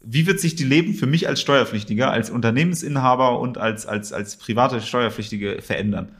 wie 0.00 0.28
wird 0.28 0.38
sich 0.38 0.54
die 0.54 0.62
Leben 0.62 0.94
für 0.94 1.06
mich 1.06 1.26
als 1.26 1.40
Steuerpflichtiger, 1.40 2.12
als 2.12 2.30
Unternehmensinhaber 2.30 3.40
und 3.40 3.58
als, 3.58 3.84
als, 3.84 4.12
als 4.12 4.36
private 4.36 4.80
Steuerpflichtige 4.80 5.60
verändern? 5.60 6.12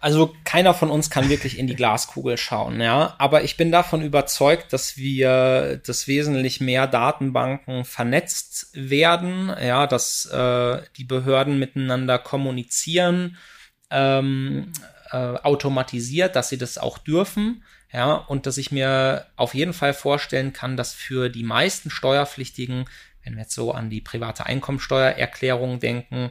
Also 0.00 0.34
keiner 0.44 0.74
von 0.74 0.90
uns 0.90 1.10
kann 1.10 1.28
wirklich 1.28 1.58
in 1.58 1.66
die 1.66 1.74
Glaskugel 1.74 2.36
schauen, 2.36 2.80
ja. 2.80 3.16
Aber 3.18 3.42
ich 3.42 3.56
bin 3.56 3.72
davon 3.72 4.02
überzeugt, 4.02 4.72
dass 4.72 4.96
wir, 4.96 5.80
dass 5.84 6.06
wesentlich 6.06 6.60
mehr 6.60 6.86
Datenbanken 6.86 7.84
vernetzt 7.84 8.70
werden, 8.74 9.52
ja, 9.60 9.88
dass 9.88 10.26
äh, 10.26 10.82
die 10.96 11.04
Behörden 11.04 11.58
miteinander 11.58 12.18
kommunizieren, 12.18 13.36
ähm, 13.90 14.72
äh, 15.10 15.16
automatisiert, 15.16 16.36
dass 16.36 16.48
sie 16.48 16.58
das 16.58 16.78
auch 16.78 16.98
dürfen, 16.98 17.64
ja, 17.92 18.14
und 18.14 18.46
dass 18.46 18.58
ich 18.58 18.70
mir 18.70 19.26
auf 19.36 19.54
jeden 19.54 19.72
Fall 19.72 19.94
vorstellen 19.94 20.52
kann, 20.52 20.76
dass 20.76 20.92
für 20.92 21.28
die 21.28 21.42
meisten 21.42 21.90
Steuerpflichtigen, 21.90 22.84
wenn 23.24 23.34
wir 23.34 23.42
jetzt 23.42 23.54
so 23.54 23.72
an 23.72 23.90
die 23.90 24.00
private 24.00 24.46
Einkommensteuererklärung 24.46 25.80
denken, 25.80 26.30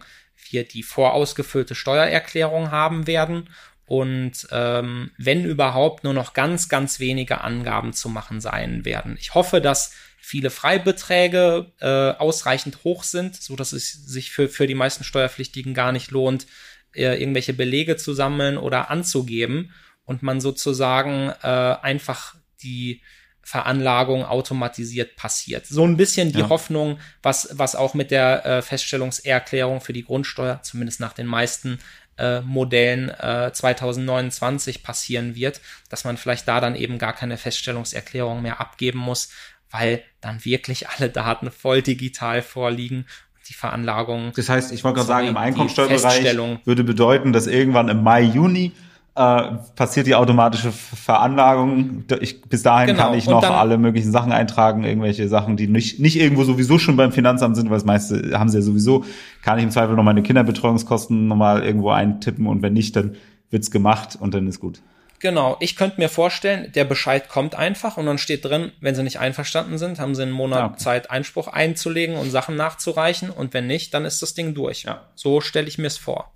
wir 0.52 0.68
die 0.68 0.84
vorausgefüllte 0.84 1.76
Steuererklärung 1.76 2.72
haben 2.72 3.08
werden 3.08 3.50
und 3.86 4.48
ähm, 4.52 5.12
wenn 5.18 5.46
überhaupt 5.46 6.04
nur 6.04 6.14
noch 6.14 6.34
ganz, 6.34 6.68
ganz 6.68 7.00
wenige 7.00 7.42
Angaben 7.42 7.94
zu 7.94 8.10
machen 8.10 8.42
sein 8.42 8.84
werden. 8.84 9.16
Ich 9.20 9.34
hoffe, 9.34 9.62
dass 9.62 9.94
viele 10.20 10.50
Freibeträge 10.50 11.72
äh, 11.80 12.12
ausreichend 12.20 12.84
hoch 12.84 13.04
sind, 13.04 13.38
so 13.38 13.56
dass 13.56 13.72
es 13.72 13.94
sich 13.94 14.32
für, 14.32 14.50
für 14.50 14.68
die 14.68 14.76
meisten 14.76 15.06
Steuerpflichtigen 15.06 15.74
gar 15.74 15.94
nicht 15.94 16.12
lohnt, 16.12 16.48
äh, 16.94 17.18
irgendwelche 17.18 17.54
Belege 17.54 17.96
zu 17.96 18.14
sammeln 18.14 18.58
oder 18.58 18.90
anzugeben 18.90 19.72
und 20.04 20.22
man 20.22 20.42
sozusagen 20.42 21.32
äh, 21.42 21.48
einfach 21.48 22.36
die 22.62 23.02
Veranlagung 23.48 24.26
automatisiert 24.26 25.16
passiert. 25.16 25.66
So 25.68 25.86
ein 25.86 25.96
bisschen 25.96 26.34
die 26.34 26.40
ja. 26.40 26.50
Hoffnung, 26.50 27.00
was, 27.24 27.48
was 27.54 27.78
auch 27.78 27.94
mit 27.94 28.12
der 28.12 28.46
äh, 28.46 28.62
Feststellungserklärung 28.62 29.80
für 29.80 29.94
die 29.94 30.04
Grundsteuer, 30.04 30.60
zumindest 30.64 31.00
nach 31.00 31.14
den 31.14 31.28
meisten 31.28 31.80
äh, 32.18 32.42
Modellen 32.42 33.08
äh, 33.08 33.50
2029 33.54 34.84
passieren 34.84 35.36
wird, 35.36 35.62
dass 35.88 36.04
man 36.04 36.18
vielleicht 36.18 36.46
da 36.50 36.60
dann 36.60 36.76
eben 36.76 36.98
gar 36.98 37.14
keine 37.14 37.38
Feststellungserklärung 37.38 38.42
mehr 38.42 38.60
abgeben 38.60 39.00
muss, 39.00 39.30
weil 39.72 40.04
dann 40.20 40.44
wirklich 40.44 40.90
alle 40.90 41.10
Daten 41.10 41.50
voll 41.50 41.82
digital 41.82 42.42
vorliegen 42.42 43.06
die 43.48 43.54
Veranlagung. 43.54 44.34
Das 44.36 44.50
heißt, 44.50 44.74
ich 44.74 44.84
wollte 44.84 44.96
gerade 44.98 45.08
sagen, 45.08 45.28
im 45.30 45.38
Einkommensteuerbereich 45.38 46.38
würde 46.66 46.84
bedeuten, 46.84 47.32
dass 47.32 47.48
irgendwann 47.48 47.88
im 47.88 48.04
Mai, 48.04 48.24
Juni 48.24 48.74
äh, 49.18 49.58
passiert 49.76 50.06
die 50.06 50.14
automatische 50.14 50.72
Veranlagung. 50.72 52.04
Ich, 52.22 52.42
bis 52.42 52.62
dahin 52.62 52.88
genau. 52.88 53.08
kann 53.08 53.18
ich 53.18 53.28
noch 53.28 53.44
alle 53.44 53.80
möglichen 53.80 54.12
Sachen 54.12 54.32
eintragen, 54.32 54.84
irgendwelche 54.84 55.28
Sachen, 55.28 55.58
die 55.58 55.68
nicht, 55.68 56.00
nicht 56.00 56.20
irgendwo 56.20 56.44
sowieso 56.44 56.78
schon 56.78 56.98
beim 56.98 57.12
Finanzamt 57.12 57.56
sind, 57.56 57.70
weil 57.72 57.78
das 57.78 57.86
meiste 57.86 58.38
haben 58.38 58.50
sie 58.50 58.60
ja 58.60 58.62
sowieso. 58.62 59.06
Kann 59.42 59.58
ich 59.58 59.64
im 59.64 59.72
Zweifel 59.72 59.96
noch 59.96 60.04
meine 60.04 60.22
Kinderbetreuungskosten 60.22 61.28
nochmal 61.28 61.64
irgendwo 61.64 61.90
eintippen 61.90 62.46
und 62.46 62.62
wenn 62.62 62.74
nicht, 62.74 62.96
dann 62.96 63.16
wird's 63.50 63.72
gemacht 63.72 64.18
und 64.20 64.36
dann 64.36 64.46
ist 64.46 64.60
gut. 64.60 64.82
Genau, 65.20 65.58
ich 65.62 65.76
könnte 65.76 66.00
mir 66.00 66.10
vorstellen, 66.10 66.72
der 66.76 66.86
Bescheid 66.86 67.28
kommt 67.28 67.56
einfach 67.56 67.98
und 67.98 68.06
dann 68.06 68.20
steht 68.20 68.46
drin, 68.46 68.72
wenn 68.82 68.94
sie 68.94 69.02
nicht 69.02 69.20
einverstanden 69.20 69.80
sind, 69.80 70.00
haben 70.00 70.14
sie 70.14 70.22
einen 70.22 70.32
Monat 70.32 70.60
ja. 70.60 70.78
Zeit, 70.78 71.10
Einspruch 71.10 71.48
einzulegen 71.48 72.18
und 72.18 72.30
Sachen 72.30 72.56
nachzureichen 72.56 73.32
und 73.32 73.56
wenn 73.56 73.66
nicht, 73.66 73.96
dann 73.96 74.06
ist 74.06 74.22
das 74.22 74.36
Ding 74.36 74.54
durch. 74.54 74.84
Ja. 74.84 75.08
So 75.16 75.42
stelle 75.42 75.68
ich 75.68 75.80
mir 75.80 75.88
es 75.88 75.98
vor. 75.98 76.32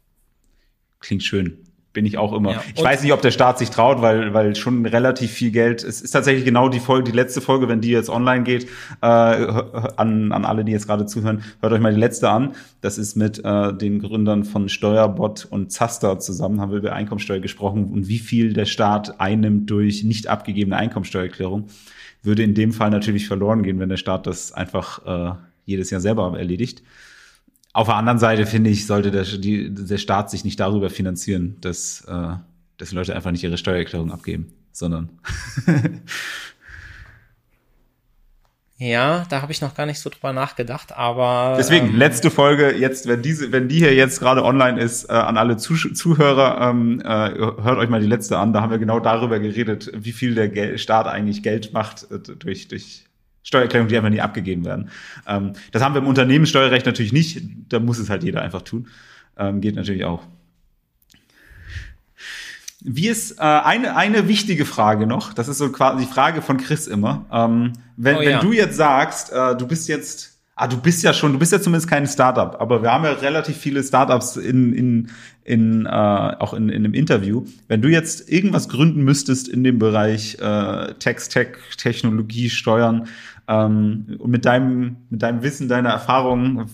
Klingt 1.00 1.22
schön 1.22 1.60
bin 1.94 2.06
ich 2.06 2.18
auch 2.18 2.34
immer. 2.34 2.54
Ja, 2.54 2.64
ich 2.74 2.84
weiß 2.84 3.04
nicht, 3.04 3.12
ob 3.12 3.22
der 3.22 3.32
Staat 3.32 3.60
sich 3.60 3.70
traut, 3.70 4.02
weil 4.02 4.34
weil 4.34 4.56
schon 4.56 4.86
relativ 4.86 5.32
viel 5.32 5.52
Geld. 5.52 5.84
Es 5.84 6.02
ist 6.02 6.12
tatsächlich 6.12 6.46
genau 6.46 6.70
die 6.70 6.80
Folge, 6.80 7.12
die 7.12 7.16
letzte 7.16 7.42
Folge, 7.42 7.68
wenn 7.68 7.82
die 7.82 7.90
jetzt 7.90 8.10
online 8.10 8.44
geht, 8.44 8.68
äh, 9.02 9.06
an 9.06 10.32
an 10.32 10.46
alle, 10.46 10.64
die 10.64 10.72
jetzt 10.72 10.88
gerade 10.88 11.06
zuhören, 11.06 11.44
hört 11.60 11.74
euch 11.74 11.82
mal 11.82 11.94
die 11.94 12.00
letzte 12.00 12.30
an. 12.30 12.54
Das 12.80 12.98
ist 12.98 13.16
mit 13.16 13.44
äh, 13.44 13.74
den 13.74 14.00
Gründern 14.00 14.46
von 14.46 14.70
Steuerbot 14.70 15.46
und 15.50 15.72
Zaster 15.72 16.20
zusammen 16.20 16.62
haben 16.62 16.72
wir 16.72 16.78
über 16.78 16.94
Einkommensteuer 16.94 17.40
gesprochen 17.40 17.92
und 17.92 18.08
wie 18.08 18.20
viel 18.20 18.54
der 18.54 18.66
Staat 18.66 19.20
einnimmt 19.20 19.70
durch 19.70 20.04
nicht 20.04 20.28
abgegebene 20.28 20.78
Einkommensteuererklärung. 20.78 21.68
Würde 22.24 22.44
in 22.44 22.54
dem 22.54 22.72
Fall 22.72 22.92
natürlich 22.92 23.28
verloren 23.28 23.64
gehen, 23.64 23.80
wenn 23.80 23.90
der 23.90 23.98
Staat 23.98 24.28
das 24.28 24.54
einfach 24.54 25.06
äh, 25.06 25.36
jedes 25.66 25.90
Jahr 25.90 26.02
selber 26.02 26.38
erledigt. 26.38 26.84
Auf 27.74 27.88
der 27.88 27.96
anderen 27.96 28.20
Seite 28.20 28.46
finde 28.46 28.70
ich, 28.70 28.86
sollte 28.86 29.12
der, 29.12 29.24
die, 29.24 29.74
der 29.74 29.98
Staat 29.98 30.30
sich 30.30 30.44
nicht 30.44 30.60
darüber 30.60 30.90
finanzieren, 30.90 31.58
dass, 31.62 32.02
äh, 32.02 32.36
dass 32.78 32.92
Leute 32.92 33.16
einfach 33.16 33.32
nicht 33.32 33.44
ihre 33.44 33.58
Steuererklärung 33.58 34.12
abgeben, 34.12 34.54
sondern 34.72 35.10
Ja, 38.82 39.28
da 39.30 39.44
habe 39.44 39.52
ich 39.52 39.62
noch 39.62 39.76
gar 39.76 39.86
nicht 39.86 40.00
so 40.00 40.10
drüber 40.10 40.34
nachgedacht, 40.34 40.92
aber 40.92 41.54
deswegen 41.56 41.90
ähm, 41.90 41.98
letzte 41.98 42.32
Folge 42.32 42.76
jetzt, 42.76 43.08
wenn 43.08 43.22
diese, 43.22 43.52
wenn 43.52 43.68
die 43.68 43.78
hier 43.78 43.94
jetzt 43.94 44.20
gerade 44.20 44.44
online 44.44 44.82
ist, 44.82 45.08
äh, 45.08 45.14
an 45.14 45.38
alle 45.38 45.58
Zuh 45.58 45.76
Zuhörer, 45.76 46.60
ähm, 46.68 47.00
äh, 47.00 47.06
hört 47.06 47.78
euch 47.78 47.90
mal 47.90 48.02
die 48.02 48.08
letzte 48.08 48.40
an. 48.40 48.54
Da 48.54 48.62
haben 48.62 48.72
wir 48.72 48.80
genau 48.80 49.00
darüber 49.00 49.40
geredet, 49.40 49.92
wie 49.94 50.12
viel 50.12 50.34
der 50.34 50.50
Gel 50.50 50.80
Staat 50.80 51.06
eigentlich 51.06 51.44
Geld 51.44 51.74
macht 51.74 52.10
äh, 52.10 52.18
durch 52.18 52.70
durch 52.70 53.06
Steuererklärungen, 53.44 53.90
die 53.90 53.98
einfach 53.98 54.10
nie 54.10 54.22
abgegeben 54.22 54.66
werden. 54.66 54.90
Ähm, 55.28 55.54
das 55.72 55.84
haben 55.84 55.96
wir 55.96 56.02
im 56.02 56.08
Unternehmenssteuerrecht 56.08 56.86
natürlich 56.86 57.14
nicht. 57.14 57.42
Da 57.70 57.80
muss 57.80 57.98
es 57.98 58.10
halt 58.10 58.24
jeder 58.24 58.42
einfach 58.42 58.62
tun. 58.62 58.88
Ähm, 59.38 59.62
geht 59.62 59.76
natürlich 59.76 60.06
auch. 60.06 60.24
Wie 62.84 63.08
ist 63.08 63.38
äh, 63.38 63.44
eine, 63.44 63.96
eine 63.96 64.28
wichtige 64.28 64.66
Frage 64.66 65.06
noch, 65.06 65.34
das 65.34 65.48
ist 65.48 65.60
so 65.60 65.72
quasi 65.72 66.06
die 66.06 66.12
Frage 66.12 66.42
von 66.42 66.58
Chris 66.58 66.88
immer. 66.88 67.26
Ähm, 67.32 67.74
wenn, 67.96 68.18
oh, 68.18 68.22
ja. 68.22 68.30
wenn 68.32 68.40
du 68.40 68.54
jetzt 68.54 68.76
sagst, 68.76 69.32
äh, 69.32 69.56
du 69.56 69.68
bist 69.68 69.88
jetzt, 69.88 70.40
ah, 70.56 70.68
du 70.68 70.78
bist 70.78 71.04
ja 71.04 71.14
schon, 71.14 71.32
du 71.32 71.38
bist 71.38 71.52
ja 71.52 71.62
zumindest 71.62 71.88
kein 71.88 72.08
Startup, 72.08 72.60
aber 72.60 72.82
wir 72.82 72.92
haben 72.92 73.04
ja 73.04 73.12
relativ 73.12 73.58
viele 73.58 73.84
Startups 73.84 74.36
in, 74.36 74.74
in, 74.74 75.10
in 75.44 75.86
äh, 75.86 75.90
auch 75.90 76.56
in, 76.56 76.70
in 76.70 76.84
einem 76.84 76.96
Interview. 76.96 77.46
Wenn 77.68 77.84
du 77.84 77.88
jetzt 77.88 78.28
irgendwas 78.32 78.68
gründen 78.68 79.04
müsstest 79.04 79.48
in 79.48 79.64
dem 79.64 79.78
Bereich 79.78 80.40
äh, 80.42 80.96
Text, 80.96 81.34
Tech, 81.34 81.50
Technologie, 81.78 82.50
Steuern, 82.50 83.08
ähm, 83.52 84.18
und 84.20 84.32
mit 84.32 84.46
deinem, 84.46 84.98
mit 85.10 85.22
deinem 85.22 85.44
Wissen, 85.44 85.68
deiner 85.68 85.90
Erfahrung, 85.90 86.68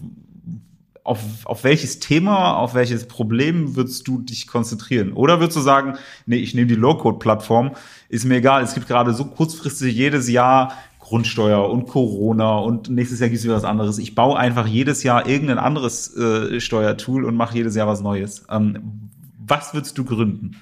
auf, 1.03 1.19
auf 1.45 1.63
welches 1.63 1.99
Thema, 1.99 2.57
auf 2.57 2.75
welches 2.75 3.07
Problem 3.07 3.75
würdest 3.75 4.07
du 4.07 4.21
dich 4.21 4.45
konzentrieren? 4.45 5.13
Oder 5.13 5.39
würdest 5.39 5.57
du 5.57 5.61
sagen, 5.61 5.97
nee, 6.25 6.35
ich 6.35 6.53
nehme 6.53 6.67
die 6.67 6.75
Low-Code-Plattform, 6.75 7.71
ist 8.09 8.25
mir 8.25 8.35
egal, 8.35 8.61
es 8.61 8.73
gibt 8.73 8.87
gerade 8.87 9.13
so 9.13 9.25
kurzfristig 9.25 9.95
jedes 9.95 10.29
Jahr 10.29 10.73
Grundsteuer 10.99 11.69
und 11.69 11.87
Corona 11.87 12.57
und 12.57 12.89
nächstes 12.89 13.21
Jahr 13.21 13.29
gibt 13.29 13.39
es 13.39 13.45
wieder 13.45 13.55
was 13.55 13.63
anderes. 13.63 13.97
Ich 13.97 14.13
baue 14.13 14.37
einfach 14.37 14.67
jedes 14.67 15.03
Jahr 15.03 15.25
irgendein 15.25 15.57
anderes 15.57 16.15
äh, 16.17 16.59
Steuertool 16.59 17.23
und 17.23 17.35
mache 17.35 17.55
jedes 17.55 17.75
Jahr 17.75 17.87
was 17.87 18.01
Neues. 18.01 18.45
Ähm, 18.49 19.09
was 19.39 19.73
würdest 19.73 19.97
du 19.97 20.03
gründen? 20.03 20.57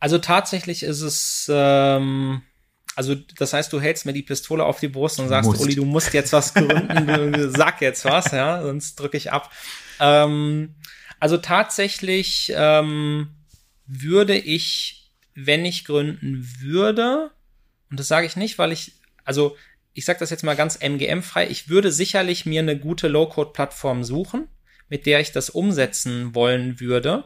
Also 0.00 0.16
tatsächlich 0.16 0.82
ist 0.82 1.02
es 1.02 1.50
ähm, 1.52 2.40
also 2.98 3.14
das 3.14 3.52
heißt, 3.52 3.72
du 3.72 3.80
hältst 3.80 4.06
mir 4.06 4.12
die 4.12 4.24
Pistole 4.24 4.64
auf 4.64 4.80
die 4.80 4.88
Brust 4.88 5.20
und 5.20 5.28
sagst, 5.28 5.48
musst. 5.48 5.62
Uli, 5.62 5.76
du 5.76 5.84
musst 5.84 6.12
jetzt 6.14 6.32
was 6.32 6.52
gründen, 6.52 7.48
sag 7.56 7.80
jetzt 7.80 8.04
was, 8.04 8.32
ja, 8.32 8.60
sonst 8.60 8.96
drücke 8.96 9.16
ich 9.16 9.30
ab. 9.30 9.52
Ähm, 10.00 10.74
Also 11.20 11.38
tatsächlich 11.38 12.52
ähm, 12.56 13.28
würde 13.86 14.36
ich, 14.36 15.12
wenn 15.36 15.64
ich 15.64 15.84
gründen 15.84 16.44
würde, 16.58 17.30
und 17.88 18.00
das 18.00 18.08
sage 18.08 18.26
ich 18.26 18.34
nicht, 18.34 18.58
weil 18.58 18.72
ich, 18.72 18.94
also 19.24 19.56
ich 19.94 20.04
sage 20.04 20.18
das 20.18 20.30
jetzt 20.30 20.42
mal 20.42 20.56
ganz 20.56 20.74
MGM-frei, 20.74 21.48
ich 21.48 21.68
würde 21.68 21.92
sicherlich 21.92 22.46
mir 22.46 22.62
eine 22.62 22.76
gute 22.76 23.06
Low-Code-Plattform 23.06 24.02
suchen, 24.02 24.48
mit 24.88 25.06
der 25.06 25.20
ich 25.20 25.30
das 25.30 25.50
umsetzen 25.50 26.34
wollen 26.34 26.80
würde, 26.80 27.22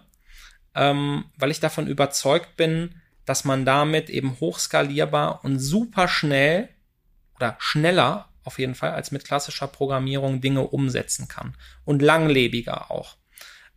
ähm, 0.74 1.24
weil 1.38 1.50
ich 1.50 1.60
davon 1.60 1.86
überzeugt 1.86 2.58
bin, 2.58 2.96
dass 3.24 3.44
man 3.44 3.64
damit 3.64 4.10
eben 4.10 4.38
hochskalierbar 4.40 5.44
und 5.44 5.58
super 5.58 6.08
schnell 6.08 6.68
oder 7.36 7.56
schneller 7.58 8.28
auf 8.44 8.58
jeden 8.58 8.74
Fall 8.74 8.90
als 8.90 9.12
mit 9.12 9.24
klassischer 9.24 9.68
Programmierung 9.68 10.40
Dinge 10.40 10.62
umsetzen 10.62 11.28
kann 11.28 11.54
und 11.84 12.02
langlebiger 12.02 12.90
auch. 12.90 13.16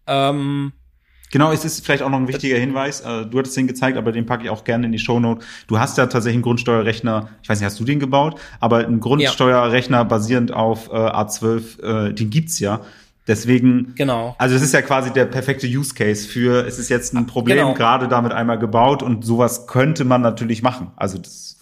Ähm, 0.07 0.73
Genau, 1.31 1.51
es 1.51 1.65
ist 1.65 1.83
vielleicht 1.83 2.01
auch 2.01 2.09
noch 2.09 2.19
ein 2.19 2.29
wichtiger 2.29 2.57
Hinweis. 2.57 3.01
Äh, 3.01 3.25
du 3.25 3.39
hattest 3.39 3.57
den 3.57 3.67
gezeigt, 3.67 3.97
aber 3.97 4.13
den 4.13 4.25
packe 4.25 4.45
ich 4.45 4.49
auch 4.49 4.63
gerne 4.63 4.85
in 4.85 4.93
die 4.93 4.99
Shownote. 4.99 5.45
Du 5.67 5.79
hast 5.79 5.97
ja 5.97 6.05
tatsächlich 6.05 6.35
einen 6.35 6.43
Grundsteuerrechner, 6.43 7.29
ich 7.43 7.49
weiß 7.49 7.59
nicht, 7.59 7.65
hast 7.65 7.79
du 7.79 7.83
den 7.83 7.99
gebaut? 7.99 8.39
Aber 8.59 8.77
einen 8.77 9.01
Grundsteuerrechner 9.01 9.97
ja. 9.97 10.03
basierend 10.03 10.53
auf 10.53 10.87
äh, 10.87 10.91
A12, 10.91 11.81
äh, 11.81 12.13
den 12.13 12.29
gibt's 12.29 12.59
ja. 12.59 12.81
Deswegen, 13.27 13.93
genau. 13.95 14.35
also 14.37 14.55
es 14.55 14.61
ist 14.61 14.73
ja 14.73 14.83
quasi 14.83 15.11
der 15.11 15.25
perfekte 15.25 15.65
Use 15.65 15.95
Case 15.95 16.27
für, 16.27 16.65
es 16.67 16.77
ist 16.77 16.89
jetzt 16.89 17.13
ein 17.15 17.25
Problem 17.25 17.57
genau. 17.57 17.73
gerade 17.73 18.07
damit 18.07 18.31
einmal 18.31 18.59
gebaut 18.59 19.01
und 19.01 19.25
sowas 19.25 19.65
könnte 19.65 20.05
man 20.05 20.21
natürlich 20.21 20.61
machen. 20.61 20.91
Also 20.95 21.17
das 21.17 21.55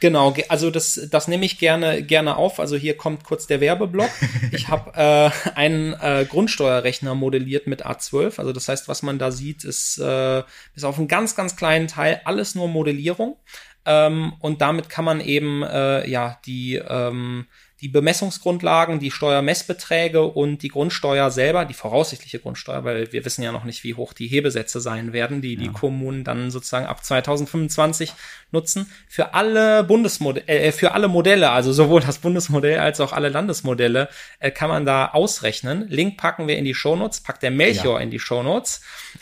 Genau, 0.00 0.34
also 0.48 0.70
das, 0.70 1.08
das 1.10 1.28
nehme 1.28 1.46
ich 1.46 1.58
gerne, 1.58 2.02
gerne 2.02 2.36
auf. 2.36 2.60
Also 2.60 2.76
hier 2.76 2.96
kommt 2.96 3.24
kurz 3.24 3.46
der 3.46 3.60
Werbeblock. 3.60 4.10
Ich 4.52 4.68
habe 4.68 4.92
äh, 4.94 5.50
einen 5.54 5.94
äh, 5.94 6.26
Grundsteuerrechner 6.28 7.14
modelliert 7.14 7.66
mit 7.66 7.84
A12. 7.84 8.38
Also 8.38 8.52
das 8.52 8.68
heißt, 8.68 8.88
was 8.88 9.02
man 9.02 9.18
da 9.18 9.30
sieht, 9.30 9.64
ist, 9.64 9.98
äh, 9.98 10.42
ist 10.74 10.84
auf 10.84 10.98
einen 10.98 11.08
ganz, 11.08 11.34
ganz 11.34 11.56
kleinen 11.56 11.88
Teil 11.88 12.20
alles 12.24 12.54
nur 12.54 12.68
Modellierung. 12.68 13.36
Ähm, 13.84 14.34
und 14.40 14.60
damit 14.60 14.88
kann 14.88 15.04
man 15.04 15.20
eben 15.20 15.62
äh, 15.62 16.08
ja 16.08 16.38
die 16.44 16.76
ähm, 16.76 17.46
die 17.82 17.88
Bemessungsgrundlagen, 17.88 19.00
die 19.00 19.10
Steuermessbeträge 19.10 20.22
und 20.22 20.62
die 20.62 20.68
Grundsteuer 20.68 21.30
selber, 21.30 21.66
die 21.66 21.74
voraussichtliche 21.74 22.38
Grundsteuer, 22.38 22.84
weil 22.84 23.12
wir 23.12 23.24
wissen 23.26 23.42
ja 23.42 23.52
noch 23.52 23.64
nicht, 23.64 23.84
wie 23.84 23.92
hoch 23.92 24.14
die 24.14 24.28
Hebesätze 24.28 24.80
sein 24.80 25.12
werden, 25.12 25.42
die 25.42 25.54
ja. 25.54 25.60
die 25.60 25.68
Kommunen 25.68 26.24
dann 26.24 26.50
sozusagen 26.50 26.86
ab 26.86 27.04
2025 27.04 28.14
nutzen. 28.50 28.90
Für 29.08 29.34
alle 29.34 29.84
Bundesmodelle, 29.84 30.46
äh, 30.46 30.72
für 30.72 30.92
alle 30.92 31.08
Modelle, 31.08 31.50
also 31.50 31.70
sowohl 31.70 32.00
das 32.00 32.18
Bundesmodell 32.18 32.78
als 32.78 32.98
auch 33.00 33.12
alle 33.12 33.28
Landesmodelle, 33.28 34.08
äh, 34.38 34.50
kann 34.50 34.70
man 34.70 34.86
da 34.86 35.08
ausrechnen. 35.08 35.86
Link 35.88 36.16
packen 36.16 36.48
wir 36.48 36.56
in 36.56 36.64
die 36.64 36.74
Shownotes, 36.74 37.20
packt 37.20 37.42
der 37.42 37.50
Melchior 37.50 37.98
ja. 37.98 38.02
in 38.04 38.10
die 38.10 38.18
Shownotes. 38.18 38.80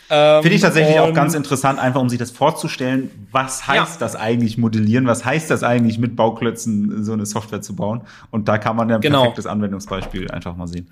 Ähm, 0.09 0.43
Finde 0.43 0.55
ich 0.55 0.61
tatsächlich 0.61 0.99
auch 0.99 1.13
ganz 1.13 1.33
interessant, 1.33 1.79
einfach 1.79 1.99
um 1.99 2.09
sich 2.09 2.19
das 2.19 2.31
vorzustellen. 2.31 3.27
Was 3.31 3.67
heißt 3.67 3.93
ja. 3.93 3.99
das 3.99 4.15
eigentlich 4.15 4.57
modellieren? 4.57 5.07
Was 5.07 5.25
heißt 5.25 5.49
das 5.49 5.63
eigentlich 5.63 5.97
mit 5.97 6.15
Bauklötzen 6.15 7.03
so 7.03 7.13
eine 7.13 7.25
Software 7.25 7.61
zu 7.61 7.75
bauen? 7.75 8.01
Und 8.31 8.47
da 8.47 8.57
kann 8.57 8.75
man 8.75 8.89
ja 8.89 8.95
ein 8.95 9.01
genau. 9.01 9.21
perfektes 9.21 9.47
Anwendungsbeispiel 9.47 10.29
einfach 10.29 10.55
mal 10.55 10.67
sehen. 10.67 10.89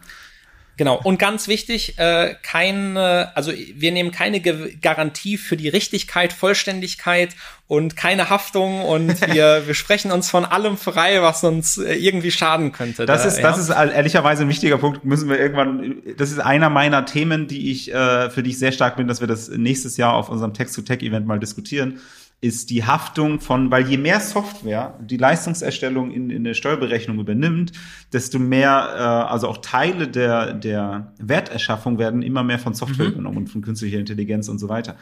Genau. 0.76 1.00
Und 1.04 1.20
ganz 1.20 1.48
wichtig, 1.48 2.00
äh, 2.00 2.36
keine, 2.41 3.32
also 3.36 3.52
wir 3.52 3.91
nehmen 3.91 4.12
keine 4.12 4.40
Ge 4.40 4.76
Garantie 4.82 5.38
für 5.38 5.56
die 5.56 5.70
Richtigkeit, 5.70 6.34
Vollständigkeit 6.34 7.36
und 7.68 7.95
keine 7.95 8.30
Haftung 8.32 8.82
und 8.82 9.22
wir, 9.34 9.68
wir 9.68 9.74
sprechen 9.76 10.12
uns 10.12 10.30
von 10.30 10.45
allem 10.45 10.78
frei, 10.78 11.22
was 11.22 11.44
uns 11.44 11.78
äh, 11.78 11.94
irgendwie 11.94 12.32
schaden 12.32 12.72
könnte. 12.72 13.06
Das 13.06 13.22
da, 13.22 13.28
ist, 13.28 13.38
ja? 13.38 13.44
das 13.44 13.60
ist 13.60 13.70
ehrlicherweise 13.70 14.44
ein 14.44 14.50
wichtiger 14.50 14.80
Punkt. 14.80 15.06
Müssen 15.06 15.30
wir 15.30 15.40
irgendwann, 15.40 16.02
das 16.18 16.32
ist 16.32 16.40
einer 16.40 16.72
meiner 16.72 17.06
Themen, 17.06 17.48
die 17.48 17.72
ich, 17.72 17.94
äh, 17.94 18.32
für 18.32 18.41
die 18.41 18.50
ich 18.50 18.58
sehr 18.58 18.72
stark 18.72 18.95
bin, 18.95 19.08
dass 19.08 19.22
wir 19.22 19.28
das 19.28 19.50
nächstes 19.50 19.98
Jahr 19.98 20.14
auf 20.14 20.30
unserem 20.30 20.54
Text-to-Tech-Event 20.54 21.28
mal 21.28 21.40
diskutieren 21.40 22.00
ist 22.44 22.72
die 22.72 22.84
Haftung 22.84 23.40
von, 23.40 23.72
weil 23.72 23.88
je 23.88 23.98
mehr 23.98 24.20
Software 24.20 24.99
die 25.02 25.15
Leistungserstellung 25.15 26.11
in, 26.11 26.30
in 26.30 26.44
der 26.44 26.53
Steuerberechnung 26.53 27.18
übernimmt, 27.18 27.72
desto 28.11 28.38
mehr, 28.38 28.90
äh, 28.98 29.32
also 29.32 29.48
auch 29.48 29.60
Teile 29.60 30.10
der, 30.10 30.53
der 30.53 31.14
Werterschaffung 31.20 31.99
werden 31.99 32.22
immer 32.22 32.44
mehr 32.44 32.60
von 32.60 32.74
Software 32.74 33.06
mhm. 33.06 33.14
übernommen 33.14 33.38
und 33.38 33.48
von 33.48 33.61
künstlicher 33.61 33.98
Intelligenz 33.98 34.49
und 34.49 34.60
so 34.60 34.68
weiter. 34.68 34.98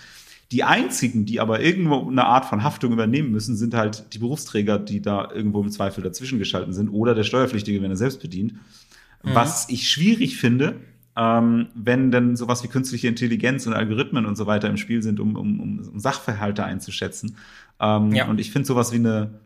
Die 0.51 0.63
einzigen, 0.63 1.25
die 1.25 1.39
aber 1.39 1.61
irgendwo 1.61 2.07
eine 2.07 2.25
Art 2.25 2.45
von 2.45 2.61
Haftung 2.61 2.93
übernehmen 2.93 3.31
müssen, 3.31 3.55
sind 3.55 3.73
halt 3.73 4.13
die 4.13 4.19
Berufsträger, 4.19 4.77
die 4.77 5.01
da 5.01 5.31
irgendwo 5.33 5.63
im 5.63 5.71
Zweifel 5.71 6.03
dazwischen 6.03 6.37
geschalten 6.37 6.73
sind 6.73 6.89
oder 6.89 7.15
der 7.15 7.23
Steuerpflichtige, 7.23 7.81
wenn 7.81 7.89
er 7.89 7.97
selbst 7.97 8.21
bedient. 8.21 8.53
Mhm. 8.53 9.33
Was 9.33 9.67
ich 9.69 9.89
schwierig 9.89 10.37
finde, 10.37 10.75
ähm, 11.17 11.67
wenn 11.75 12.11
denn 12.11 12.35
sowas 12.35 12.63
wie 12.63 12.67
künstliche 12.67 13.07
Intelligenz 13.07 13.67
und 13.67 13.73
Algorithmen 13.73 14.25
und 14.25 14.35
so 14.35 14.47
weiter 14.47 14.69
im 14.69 14.77
Spiel 14.77 15.01
sind, 15.01 15.19
um, 15.19 15.35
um, 15.35 15.59
um 15.59 15.99
Sachverhalte 15.99 16.63
einzuschätzen. 16.63 17.35
Ähm, 17.79 18.13
ja. 18.13 18.27
Und 18.27 18.39
ich 18.39 18.51
finde 18.51 18.67
sowas 18.67 18.91
wie 18.93 18.97
eine, 18.97 19.39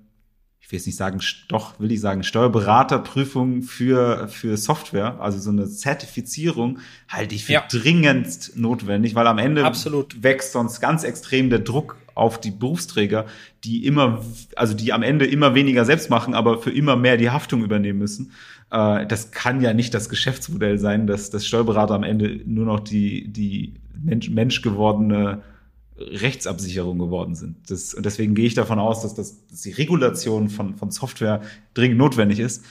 ich 0.59 0.71
will 0.71 0.77
jetzt 0.77 0.85
nicht 0.85 0.97
sagen, 0.97 1.19
doch 1.47 1.79
will 1.79 1.91
ich 1.91 2.01
sagen, 2.01 2.23
Steuerberaterprüfung 2.23 3.63
für, 3.63 4.27
für 4.27 4.57
Software, 4.57 5.19
also 5.19 5.39
so 5.39 5.49
eine 5.49 5.67
Zertifizierung, 5.67 6.79
halte 7.07 7.33
ich 7.33 7.45
für 7.45 7.53
ja. 7.53 7.63
dringendst 7.67 8.57
notwendig, 8.57 9.15
weil 9.15 9.27
am 9.27 9.39
Ende 9.39 9.65
Absolut. 9.65 10.21
wächst 10.21 10.51
sonst 10.51 10.81
ganz 10.81 11.03
extrem 11.03 11.49
der 11.49 11.59
Druck 11.59 11.97
auf 12.15 12.39
die 12.39 12.51
Berufsträger, 12.51 13.25
die 13.63 13.85
immer, 13.85 14.23
also 14.55 14.73
die 14.73 14.93
am 14.93 15.03
Ende 15.03 15.25
immer 15.25 15.53
weniger 15.53 15.83
selbst 15.83 16.09
machen, 16.09 16.33
aber 16.33 16.61
für 16.61 16.71
immer 16.71 16.95
mehr 16.95 17.17
die 17.17 17.29
Haftung 17.29 17.63
übernehmen 17.63 17.99
müssen. 17.99 18.31
Äh, 18.71 19.05
das 19.07 19.31
kann 19.31 19.61
ja 19.61 19.73
nicht 19.73 19.93
das 19.93 20.09
Geschäftsmodell 20.09 20.77
sein, 20.77 21.07
dass 21.07 21.29
das 21.29 21.45
Steuerberater 21.45 21.93
am 21.93 22.03
Ende 22.03 22.41
nur 22.45 22.65
noch 22.65 22.79
die, 22.79 23.27
die 23.27 23.73
Mensch, 24.01 24.29
Mensch 24.29 24.61
gewordene 24.61 25.41
Rechtsabsicherung 25.97 26.99
geworden 26.99 27.35
sind. 27.35 27.69
Das, 27.69 27.93
und 27.93 28.05
deswegen 28.05 28.35
gehe 28.35 28.45
ich 28.45 28.53
davon 28.53 28.79
aus, 28.79 29.01
dass, 29.01 29.15
das, 29.15 29.47
dass 29.47 29.61
die 29.61 29.71
Regulation 29.71 30.49
von, 30.49 30.75
von 30.75 30.91
Software 30.91 31.41
dringend 31.73 31.97
notwendig 31.97 32.39
ist. 32.39 32.65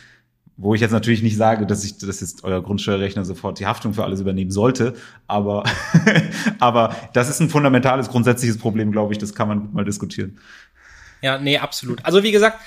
Wo 0.56 0.72
ich 0.72 0.80
jetzt 0.80 0.92
natürlich 0.92 1.22
nicht 1.22 1.36
sage, 1.36 1.66
dass 1.66 1.82
ich, 1.84 1.98
dass 1.98 2.20
jetzt 2.20 2.44
euer 2.44 2.62
Grundsteuerrechner 2.62 3.24
sofort 3.24 3.58
die 3.58 3.66
Haftung 3.66 3.92
für 3.92 4.04
alles 4.04 4.20
übernehmen 4.20 4.52
sollte, 4.52 4.94
aber, 5.26 5.64
aber 6.60 6.94
das 7.12 7.28
ist 7.28 7.40
ein 7.40 7.48
fundamentales, 7.48 8.08
grundsätzliches 8.08 8.58
Problem, 8.58 8.92
glaube 8.92 9.12
ich, 9.12 9.18
das 9.18 9.34
kann 9.34 9.48
man 9.48 9.60
gut 9.62 9.74
mal 9.74 9.84
diskutieren. 9.84 10.38
Ja, 11.22 11.38
nee, 11.38 11.58
absolut. 11.58 12.04
Also 12.04 12.22
wie 12.22 12.30
gesagt, 12.30 12.60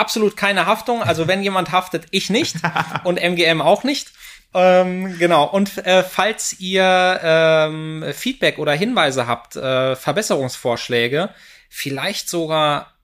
absolut 0.00 0.36
keine 0.36 0.66
Haftung. 0.66 1.02
Also 1.02 1.28
wenn 1.28 1.42
jemand 1.42 1.70
haftet, 1.70 2.06
ich 2.10 2.30
nicht 2.30 2.56
und 3.04 3.18
MGM 3.18 3.60
auch 3.60 3.84
nicht. 3.84 4.12
Ähm, 4.52 5.16
genau. 5.18 5.44
Und 5.44 5.78
äh, 5.86 6.02
falls 6.02 6.58
ihr 6.58 7.20
ähm, 7.22 8.04
Feedback 8.12 8.58
oder 8.58 8.72
Hinweise 8.72 9.26
habt, 9.26 9.54
äh, 9.56 9.94
Verbesserungsvorschläge, 9.94 11.30
vielleicht 11.68 12.28
sogar 12.28 12.94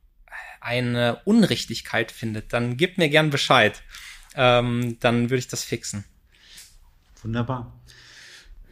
eine 0.60 1.20
Unrichtigkeit 1.24 2.10
findet, 2.10 2.52
dann 2.52 2.76
gebt 2.76 2.98
mir 2.98 3.08
gern 3.08 3.30
Bescheid. 3.30 3.82
Ähm, 4.34 4.96
dann 4.98 5.30
würde 5.30 5.38
ich 5.38 5.48
das 5.48 5.62
fixen. 5.62 6.04
Wunderbar. 7.22 7.72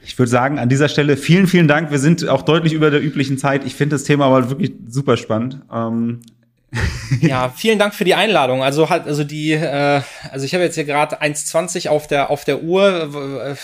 Ich 0.03 0.19
würde 0.19 0.31
sagen, 0.31 0.59
an 0.59 0.69
dieser 0.69 0.89
Stelle 0.89 1.17
vielen, 1.17 1.47
vielen 1.47 1.69
Dank. 1.69 1.91
Wir 1.91 1.99
sind 1.99 2.29
auch 2.29 2.43
deutlich 2.43 2.73
über 2.73 2.91
der 2.91 3.03
üblichen 3.03 3.39
Zeit. 3.39 3.65
Ich 3.65 3.75
finde 3.75 3.95
das 3.95 4.05
Thema 4.05 4.27
aber 4.27 4.51
wirklich 4.51 4.73
super 4.89 5.17
spannend. 5.17 5.61
Ähm, 5.73 6.21
ja, 7.21 7.51
vielen 7.51 7.79
Dank 7.79 7.95
für 7.95 8.05
die 8.05 8.15
Einladung. 8.15 8.63
Also 8.63 8.91
halt, 8.91 9.07
also 9.07 9.25
die, 9.25 9.53
äh, 9.53 10.03
also 10.31 10.45
ich 10.45 10.55
habe 10.55 10.65
jetzt 10.65 10.75
hier 10.75 10.85
gerade 10.85 11.23
1,20 11.23 11.89
auf 11.89 12.07
der 12.07 12.31
auf 12.31 12.45
der 12.45 12.63
Uhr. 12.63 13.57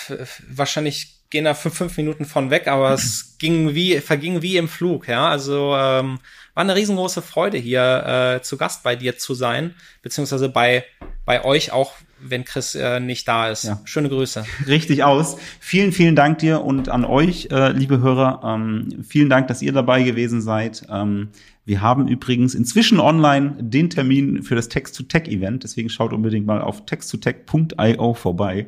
Wahrscheinlich 0.49 1.17
gehen 1.31 1.45
da 1.45 1.55
fünf, 1.55 1.77
fünf 1.77 1.97
Minuten 1.97 2.25
von 2.25 2.51
weg, 2.51 2.67
aber 2.67 2.93
es 2.93 3.37
ging 3.39 3.75
wie, 3.75 4.01
verging 4.01 4.43
wie 4.43 4.57
im 4.57 4.69
Flug, 4.69 5.09
ja. 5.09 5.29
Also 5.29 5.77
ähm, 5.77 6.19
war 6.55 6.65
eine 6.65 6.75
riesengroße 6.75 7.23
Freude 7.23 7.59
hier 7.59 8.39
äh, 8.39 8.43
zu 8.43 8.57
Gast 8.57 8.83
bei 8.83 8.97
dir 8.97 9.17
zu 9.17 9.35
sein, 9.35 9.75
beziehungsweise 10.03 10.49
bei 10.49 10.85
bei 11.31 11.45
euch 11.45 11.71
auch, 11.71 11.93
wenn 12.21 12.45
Chris 12.45 12.75
äh, 12.75 12.99
nicht 12.99 13.29
da 13.29 13.51
ist. 13.51 13.63
Ja. 13.63 13.81
Schöne 13.85 14.09
Grüße. 14.09 14.45
Richtig 14.67 15.05
aus. 15.05 15.37
Vielen, 15.61 15.93
vielen 15.93 16.17
Dank 16.17 16.39
dir 16.39 16.63
und 16.63 16.89
an 16.89 17.05
euch, 17.05 17.49
äh, 17.53 17.71
liebe 17.71 18.01
Hörer. 18.01 18.41
Ähm, 18.45 19.05
vielen 19.09 19.31
Dank, 19.31 19.47
dass 19.47 19.63
ihr 19.63 19.73
dabei 19.73 20.03
gewesen 20.03 20.43
seid. 20.43 20.83
Ähm, 20.91 21.29
wir 21.71 21.81
haben 21.81 22.07
übrigens 22.09 22.55
inzwischen 22.57 22.99
online 22.99 23.55
den 23.61 23.91
Termin 23.91 24.43
für 24.43 24.57
das 24.57 24.69
Text-to-Tech-Event. 24.69 25.63
Deswegen 25.63 25.89
schaut 25.89 26.13
unbedingt 26.13 26.45
mal 26.45 26.61
auf 26.61 26.85
text-to-tech.io 26.85 28.15
vorbei. 28.15 28.67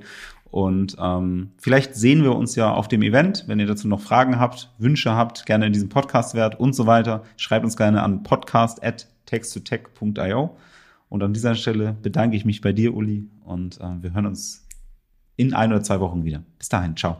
Und 0.53 0.95
ähm, 1.01 1.51
vielleicht 1.59 1.97
sehen 1.97 2.23
wir 2.23 2.37
uns 2.37 2.55
ja 2.55 2.73
auf 2.73 2.87
dem 2.87 3.03
Event. 3.03 3.43
Wenn 3.49 3.59
ihr 3.59 3.67
dazu 3.67 3.89
noch 3.89 4.01
Fragen 4.01 4.39
habt, 4.39 4.71
Wünsche 4.79 5.17
habt, 5.17 5.47
gerne 5.47 5.67
in 5.67 5.73
diesem 5.73 5.89
Podcast 5.89 6.37
wert 6.37 6.61
und 6.61 6.77
so 6.77 6.87
weiter, 6.87 7.25
schreibt 7.37 7.65
uns 7.65 7.77
gerne 7.77 8.05
an 8.05 8.23
podcast.text2tech.io. 8.23 10.51
Und 11.09 11.23
an 11.25 11.33
dieser 11.33 11.57
Stelle 11.57 11.97
bedanke 12.01 12.37
ich 12.37 12.45
mich 12.45 12.61
bei 12.61 12.73
dir, 12.73 12.95
Uli, 12.95 13.29
und 13.45 13.81
äh, 13.81 14.01
wir 14.01 14.15
hören 14.15 14.27
uns 14.27 14.65
in 15.35 15.55
ein 15.55 15.73
oder 15.73 15.83
zwei 15.83 15.99
Wochen 15.99 16.23
wieder. 16.23 16.45
Bis 16.57 16.69
dahin, 16.69 16.97
ciao. 16.97 17.17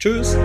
Tschüss. 0.00 0.36